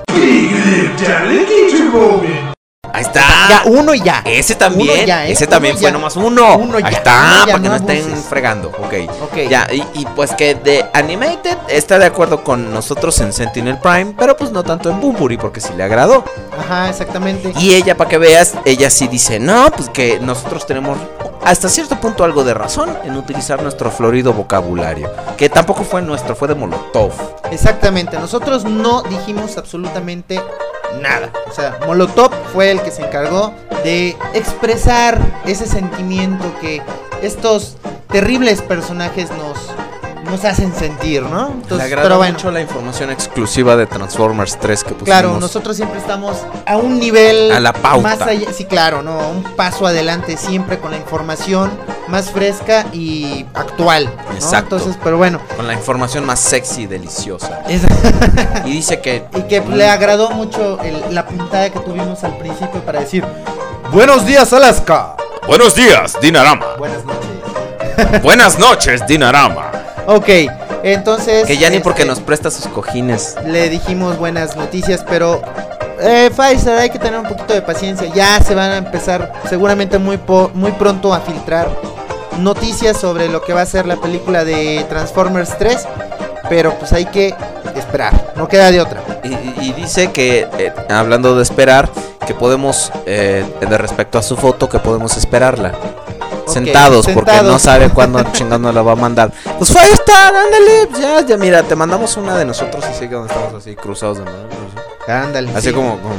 Ahí 2.92 3.02
está. 3.02 3.20
Ya, 3.48 3.62
uno 3.66 3.94
y 3.94 4.00
ya. 4.00 4.22
Ese 4.24 4.54
también, 4.54 5.06
ya, 5.06 5.26
¿eh? 5.26 5.32
ese 5.32 5.44
Uno 5.44 5.50
también 5.50 5.74
fue 5.76 5.84
ya. 5.84 5.90
nomás 5.92 6.16
uno. 6.16 6.56
Uno 6.56 6.78
ya, 6.78 6.86
Ahí 6.86 6.94
está, 6.94 7.32
uno 7.36 7.46
para 7.46 7.62
que 7.62 7.68
no 7.68 7.74
estén 7.76 8.16
fregando. 8.24 8.68
Ok. 8.68 8.94
Ok. 9.22 9.36
Ya, 9.48 9.66
y, 9.72 9.84
y 9.94 10.06
pues 10.14 10.32
que 10.34 10.54
de 10.54 10.84
Animated 10.92 11.56
está 11.68 11.98
de 11.98 12.06
acuerdo 12.06 12.44
con 12.44 12.72
nosotros 12.72 13.18
en 13.20 13.32
Sentinel 13.32 13.78
Prime, 13.78 14.14
pero 14.18 14.36
pues 14.36 14.50
no 14.52 14.62
tanto 14.62 14.90
en 14.90 15.00
Bumburi 15.00 15.36
porque 15.36 15.60
sí 15.60 15.72
le 15.76 15.82
agradó. 15.84 16.24
Ajá, 16.58 16.88
exactamente. 16.90 17.52
Y 17.58 17.72
ella, 17.74 17.96
para 17.96 18.10
que 18.10 18.18
veas, 18.18 18.54
ella 18.64 18.90
sí 18.90 19.08
dice, 19.08 19.38
no, 19.38 19.70
pues 19.70 19.88
que 19.88 20.18
nosotros 20.20 20.66
tenemos 20.66 20.98
hasta 21.44 21.68
cierto 21.68 21.98
punto 22.00 22.22
algo 22.24 22.44
de 22.44 22.54
razón 22.54 22.96
en 23.04 23.16
utilizar 23.16 23.62
nuestro 23.62 23.90
florido 23.90 24.32
vocabulario. 24.32 25.10
Que 25.36 25.48
tampoco 25.48 25.82
fue 25.82 26.00
nuestro, 26.02 26.36
fue 26.36 26.48
de 26.48 26.54
Molotov. 26.54 27.12
Exactamente. 27.50 28.18
Nosotros 28.18 28.64
no 28.64 29.02
dijimos 29.02 29.56
absolutamente 29.58 30.40
nada. 31.00 31.32
O 31.48 31.52
sea, 31.52 31.78
Molotov 31.86 32.32
fue 32.52 32.70
el 32.70 32.80
que 32.82 32.90
se 32.90 33.04
encargó 33.04 33.52
de 33.84 34.16
expresar 34.34 35.18
ese 35.46 35.66
sentimiento 35.66 36.52
que 36.60 36.82
estos 37.22 37.76
terribles 38.10 38.62
personajes 38.62 39.30
nos, 39.30 39.58
nos 40.32 40.44
hacen 40.44 40.74
sentir, 40.74 41.22
¿no? 41.22 41.48
Le 41.48 41.52
Entonces, 41.62 41.86
agradó 41.86 42.02
pero 42.08 42.16
bueno, 42.18 42.32
mucho 42.34 42.50
la 42.50 42.60
información 42.60 43.10
exclusiva 43.10 43.76
de 43.76 43.86
Transformers 43.86 44.58
3 44.58 44.82
que 44.82 44.90
pusimos. 44.94 45.04
claro, 45.04 45.38
nosotros 45.38 45.76
siempre 45.76 46.00
estamos 46.00 46.38
a 46.66 46.76
un 46.78 46.98
nivel 46.98 47.52
A 47.52 47.60
la 47.60 47.72
pauta. 47.72 48.02
más 48.16 48.22
allá, 48.22 48.48
sí, 48.52 48.64
claro, 48.64 49.02
no, 49.02 49.18
un 49.28 49.42
paso 49.56 49.86
adelante 49.86 50.36
siempre 50.36 50.78
con 50.78 50.90
la 50.90 50.96
información 50.96 51.70
más 52.08 52.30
fresca 52.30 52.86
y 52.92 53.44
actual, 53.54 54.06
¿no? 54.28 54.34
Exacto. 54.34 54.76
Entonces, 54.76 54.98
pero 55.04 55.18
bueno, 55.18 55.38
Con 55.56 55.66
la 55.66 55.74
información 55.74 56.24
más 56.24 56.40
sexy 56.40 56.82
y 56.82 56.86
deliciosa. 56.86 57.60
es- 57.68 57.82
Y 58.64 58.70
dice 58.72 59.00
que... 59.00 59.24
y 59.36 59.42
que 59.42 59.60
le 59.60 59.88
agradó 59.88 60.30
mucho 60.30 60.78
el- 60.82 61.14
la 61.14 61.26
puntada 61.26 61.68
que 61.70 61.78
tuvimos 61.80 62.24
al 62.24 62.36
principio 62.38 62.80
para 62.80 63.00
decir 63.00 63.24
Buenos 63.92 64.24
días, 64.24 64.50
Alaska. 64.54 65.16
Buenos 65.46 65.74
días, 65.74 66.16
Dinarama. 66.22 66.64
Buenas 66.78 67.04
noches. 67.04 68.22
Buenas 68.22 68.58
noches, 68.58 69.06
Dinarama. 69.06 69.70
Ok, 70.06 70.28
entonces. 70.82 71.46
Que 71.46 71.56
ya 71.56 71.70
ni 71.70 71.78
porque 71.80 72.02
este, 72.02 72.10
nos 72.10 72.20
presta 72.20 72.50
sus 72.50 72.66
cojines. 72.68 73.36
Le 73.46 73.68
dijimos 73.68 74.18
buenas 74.18 74.56
noticias, 74.56 75.04
pero. 75.08 75.40
Eh, 76.00 76.30
Pfizer, 76.36 76.78
hay 76.78 76.90
que 76.90 76.98
tener 76.98 77.20
un 77.20 77.26
poquito 77.26 77.54
de 77.54 77.62
paciencia. 77.62 78.08
Ya 78.12 78.40
se 78.42 78.54
van 78.56 78.70
a 78.72 78.76
empezar, 78.78 79.32
seguramente 79.48 79.98
muy, 79.98 80.16
po- 80.16 80.50
muy 80.54 80.72
pronto, 80.72 81.14
a 81.14 81.20
filtrar 81.20 81.68
noticias 82.38 82.96
sobre 82.98 83.28
lo 83.28 83.42
que 83.42 83.52
va 83.52 83.60
a 83.62 83.66
ser 83.66 83.86
la 83.86 83.96
película 83.96 84.44
de 84.44 84.84
Transformers 84.88 85.56
3. 85.58 85.86
Pero 86.48 86.74
pues 86.74 86.92
hay 86.92 87.04
que 87.06 87.34
esperar, 87.76 88.32
no 88.36 88.48
queda 88.48 88.70
de 88.72 88.80
otra. 88.80 89.00
Y, 89.22 89.28
y- 89.28 89.54
y 89.60 89.72
dice 89.74 90.10
que, 90.10 90.48
eh, 90.58 90.72
hablando 90.90 91.36
de 91.36 91.42
esperar, 91.44 91.88
que 92.26 92.34
podemos, 92.34 92.90
eh, 93.06 93.44
de 93.60 93.78
respecto 93.78 94.18
a 94.18 94.22
su 94.22 94.36
foto, 94.36 94.68
que 94.68 94.78
podemos 94.80 95.16
esperarla. 95.16 95.72
Sentados, 96.46 97.06
porque 97.12 97.42
no 97.42 97.58
sabe 97.58 97.90
cuándo 97.90 98.22
chingando 98.32 98.72
la 98.72 98.82
va 98.82 98.92
a 98.92 98.96
mandar. 98.96 99.32
Pues 99.58 99.74
ahí 99.76 99.90
está, 99.92 100.28
ándale, 100.28 100.88
ya, 101.00 101.26
ya, 101.26 101.36
mira, 101.36 101.62
te 101.62 101.74
mandamos 101.76 102.16
una 102.16 102.36
de 102.36 102.44
nosotros 102.44 102.84
así 102.84 103.08
que 103.08 103.14
donde 103.14 103.32
estamos 103.32 103.54
así 103.54 103.74
cruzados 103.74 104.18
de 104.18 104.24
manos. 104.24 104.48
Ándale. 105.06 105.50
Así 105.54 105.68
sí. 105.68 105.74
como, 105.74 105.98
como 105.98 106.14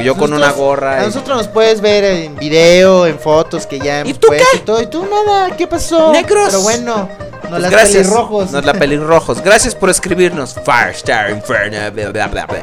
yo 0.00 0.16
con 0.16 0.32
una 0.32 0.52
gorra. 0.52 0.98
A 0.98 1.02
y- 1.02 1.06
nosotros 1.06 1.36
nos 1.38 1.48
puedes 1.48 1.80
ver 1.80 2.04
en 2.04 2.36
video, 2.36 3.06
en 3.06 3.18
fotos 3.18 3.66
que 3.66 3.78
ya 3.78 4.00
hemos 4.00 4.18
puesto 4.18 4.56
y 4.56 4.58
todo. 4.60 4.82
Y 4.82 4.86
tú 4.86 5.06
nada, 5.06 5.56
¿qué 5.56 5.66
pasó? 5.66 6.12
Negros. 6.12 6.46
Pero 6.46 6.60
bueno, 6.62 7.08
no 7.48 7.56
Pues 7.56 7.62
las 7.62 7.70
gracias. 7.70 8.06
pelirrojos. 8.06 8.52
Nos 8.52 8.64
la 8.64 8.72
pelirrojos. 8.74 9.42
Gracias 9.42 9.74
por 9.74 9.90
escribirnos. 9.90 10.54
Firestar 10.64 11.30
Inferno. 11.30 11.78
Bla, 11.92 12.10
bla, 12.10 12.26
bla, 12.28 12.46
bla. 12.46 12.58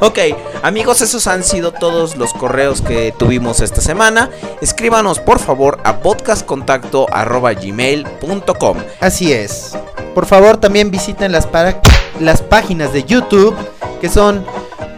Ok, 0.00 0.18
amigos, 0.62 1.00
esos 1.00 1.26
han 1.28 1.44
sido 1.44 1.70
todos 1.72 2.16
los 2.16 2.32
correos 2.32 2.80
que 2.82 3.14
tuvimos 3.16 3.60
esta 3.60 3.80
semana. 3.80 4.30
Escríbanos 4.60 5.20
por 5.20 5.38
favor 5.38 5.78
a 5.84 5.98
podcastcontacto.gmail.com. 6.00 8.76
Así 9.00 9.32
es. 9.32 9.72
Por 10.14 10.26
favor, 10.26 10.56
también 10.58 10.90
visiten 10.90 11.32
las, 11.32 11.46
para- 11.46 11.80
las 12.20 12.42
páginas 12.42 12.92
de 12.92 13.04
YouTube, 13.04 13.54
que 14.00 14.08
son 14.08 14.44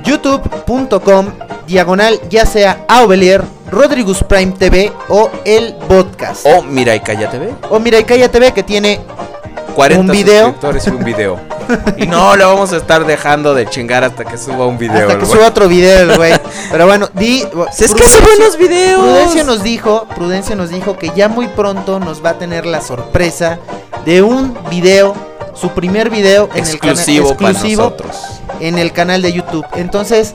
youtube.com, 0.05 1.27
diagonal, 1.67 2.21
ya 2.29 2.45
sea 2.47 2.85
Aubelier, 2.89 3.43
Rodrigus 3.75 4.23
Prime 4.23 4.53
TV 4.53 4.93
o 5.09 5.31
el 5.45 5.75
podcast. 5.75 6.47
O 6.47 6.63
Mira 6.63 6.95
y 6.95 7.01
Calla 7.01 7.29
TV. 7.29 7.53
O 7.71 7.81
Mira 7.81 7.99
y 7.99 8.05
Calla 8.05 8.31
TV, 8.31 8.53
que 8.53 8.63
tiene 8.63 9.01
40 9.75 10.01
un 10.01 10.11
video. 10.11 10.45
suscriptores 10.45 10.87
y 10.87 10.91
un 10.91 11.05
video. 11.05 11.41
y 11.97 12.07
no 12.07 12.37
lo 12.37 12.47
vamos 12.47 12.73
a 12.73 12.77
estar 12.77 13.05
dejando 13.05 13.53
de 13.55 13.67
chingar 13.67 14.05
hasta 14.05 14.25
que 14.25 14.39
suba 14.39 14.67
un 14.67 14.79
video. 14.79 15.09
Hasta 15.09 15.19
que 15.19 15.27
suba 15.27 15.49
otro 15.49 15.67
video, 15.67 16.11
el 16.11 16.17
güey. 16.17 16.33
Pero 16.71 16.87
bueno, 16.87 17.09
di. 17.15 17.45
Si 17.73 17.85
es 17.85 17.95
que 17.95 18.05
hace 18.05 18.21
buenos 18.21 18.57
videos. 18.57 19.01
Prudencia 19.01 19.43
nos 19.45 19.63
dijo, 19.63 20.07
Prudencia 20.15 20.55
nos 20.55 20.71
dijo 20.71 20.97
que 20.97 21.11
ya 21.17 21.29
muy 21.29 21.49
pronto 21.49 21.99
nos 21.99 22.25
va 22.25 22.31
a 22.31 22.39
tener 22.39 22.67
la 22.67 22.81
sorpresa 22.81 23.59
de 24.05 24.23
un 24.23 24.57
video, 24.71 25.15
su 25.55 25.71
primer 25.71 26.11
video 26.11 26.49
en 26.55 26.59
Exclusivo 26.59 27.31
el 27.31 27.37
para 27.37 27.53
canal 27.53 27.55
exclusivo 27.55 27.83
nosotros. 27.83 28.17
en 28.61 28.79
el 28.79 28.93
canal 28.93 29.23
de 29.23 29.33
YouTube. 29.33 29.65
Entonces, 29.75 30.35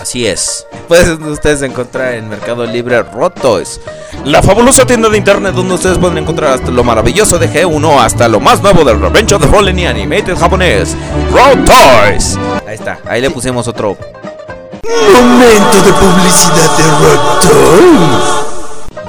Así 0.00 0.26
es. 0.26 0.66
Pueden 0.88 1.22
ustedes 1.24 1.60
encontrar 1.60 2.14
en 2.14 2.26
Mercado 2.26 2.64
Libre 2.64 3.02
Rod 3.02 3.32
Toys. 3.32 3.80
La 4.24 4.42
fabulosa 4.42 4.86
tienda 4.86 5.10
de 5.10 5.18
internet 5.18 5.54
donde 5.54 5.74
ustedes 5.74 5.98
pueden 5.98 6.16
encontrar 6.16 6.54
hasta 6.54 6.70
lo 6.70 6.82
maravilloso 6.82 7.38
de 7.38 7.50
G1 7.50 7.98
hasta 8.00 8.28
lo 8.28 8.40
más 8.40 8.62
nuevo 8.62 8.82
del 8.82 8.98
Revenge 8.98 9.34
of 9.34 9.42
the 9.42 9.48
Fallen 9.48 9.78
y 9.78 9.84
Animated 9.84 10.38
japonés. 10.38 10.96
Road 11.32 11.66
Toys. 11.66 12.38
Ahí 12.66 12.76
está, 12.76 12.98
ahí 13.06 13.20
le 13.20 13.30
pusimos 13.30 13.68
otro. 13.68 13.98
Momento 15.12 15.82
de 15.82 15.92
publicidad 15.92 16.76
de 16.78 16.84
Road 17.04 17.40
Toys. 17.40 18.51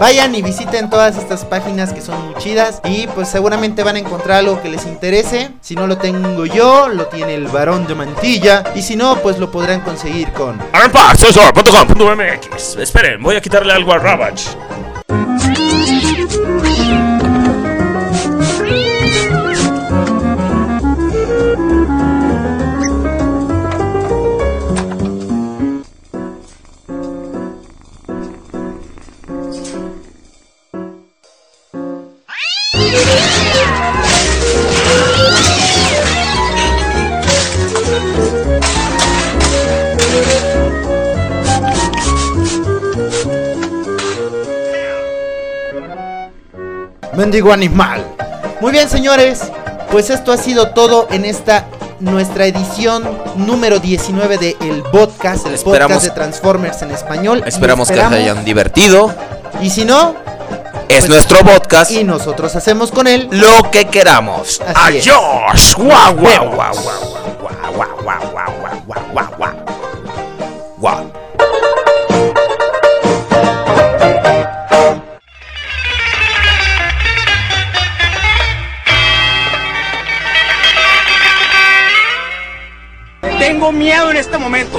Vayan 0.00 0.34
y 0.34 0.42
visiten 0.42 0.88
todas 0.88 1.16
estas 1.16 1.44
páginas 1.44 1.92
que 1.92 2.00
son 2.00 2.24
muy 2.26 2.34
chidas 2.36 2.80
y 2.84 3.06
pues 3.08 3.28
seguramente 3.28 3.82
van 3.82 3.96
a 3.96 3.98
encontrar 3.98 4.38
algo 4.38 4.60
que 4.62 4.68
les 4.68 4.86
interese. 4.86 5.50
Si 5.60 5.74
no 5.76 5.86
lo 5.86 5.98
tengo 5.98 6.46
yo, 6.46 6.88
lo 6.88 7.01
tiene 7.06 7.34
el 7.34 7.48
varón 7.48 7.86
de 7.86 7.94
mantilla 7.94 8.64
y 8.74 8.82
si 8.82 8.96
no, 8.96 9.16
pues 9.16 9.38
lo 9.38 9.50
podrán 9.50 9.80
conseguir 9.80 10.32
con. 10.32 10.60
Esperen, 12.76 13.22
voy 13.22 13.36
a 13.36 13.40
quitarle 13.40 13.72
algo 13.72 13.92
a 13.92 13.98
Ravage. 13.98 14.50
Mendigo 47.14 47.52
animal. 47.52 48.04
Muy 48.60 48.72
bien, 48.72 48.88
señores. 48.88 49.40
Pues 49.90 50.08
esto 50.10 50.32
ha 50.32 50.36
sido 50.38 50.68
todo 50.70 51.06
en 51.10 51.24
esta 51.24 51.66
nuestra 52.00 52.46
edición 52.46 53.04
número 53.36 53.78
19 53.78 54.38
de 54.38 54.56
El 54.60 54.82
Podcast, 54.84 55.46
el 55.46 55.54
Esperamos- 55.54 55.88
podcast 55.88 56.04
de 56.04 56.10
Transformers 56.10 56.82
en 56.82 56.90
español. 56.90 57.42
Esperamos 57.46 57.88
que 57.88 57.96
se 57.96 58.02
hayan 58.02 58.44
divertido. 58.44 59.14
Y 59.60 59.68
si 59.70 59.84
no, 59.84 60.14
Es 60.88 61.00
pues- 61.06 61.08
nuestro 61.10 61.38
podcast. 61.40 61.90
y 61.90 62.04
nosotros 62.04 62.56
hacemos 62.56 62.90
con 62.90 63.06
él 63.06 63.28
lo 63.30 63.70
que 63.70 63.84
queramos. 63.84 64.60
Adiós. 64.74 65.74
Guau, 65.76 66.14
guau, 66.16 66.16
Vemos. 66.16 66.54
guau, 66.56 66.74
guau, 66.74 67.21
Tengo 83.62 83.70
miedo 83.74 84.10
en 84.10 84.16
este 84.16 84.36
momento. 84.38 84.76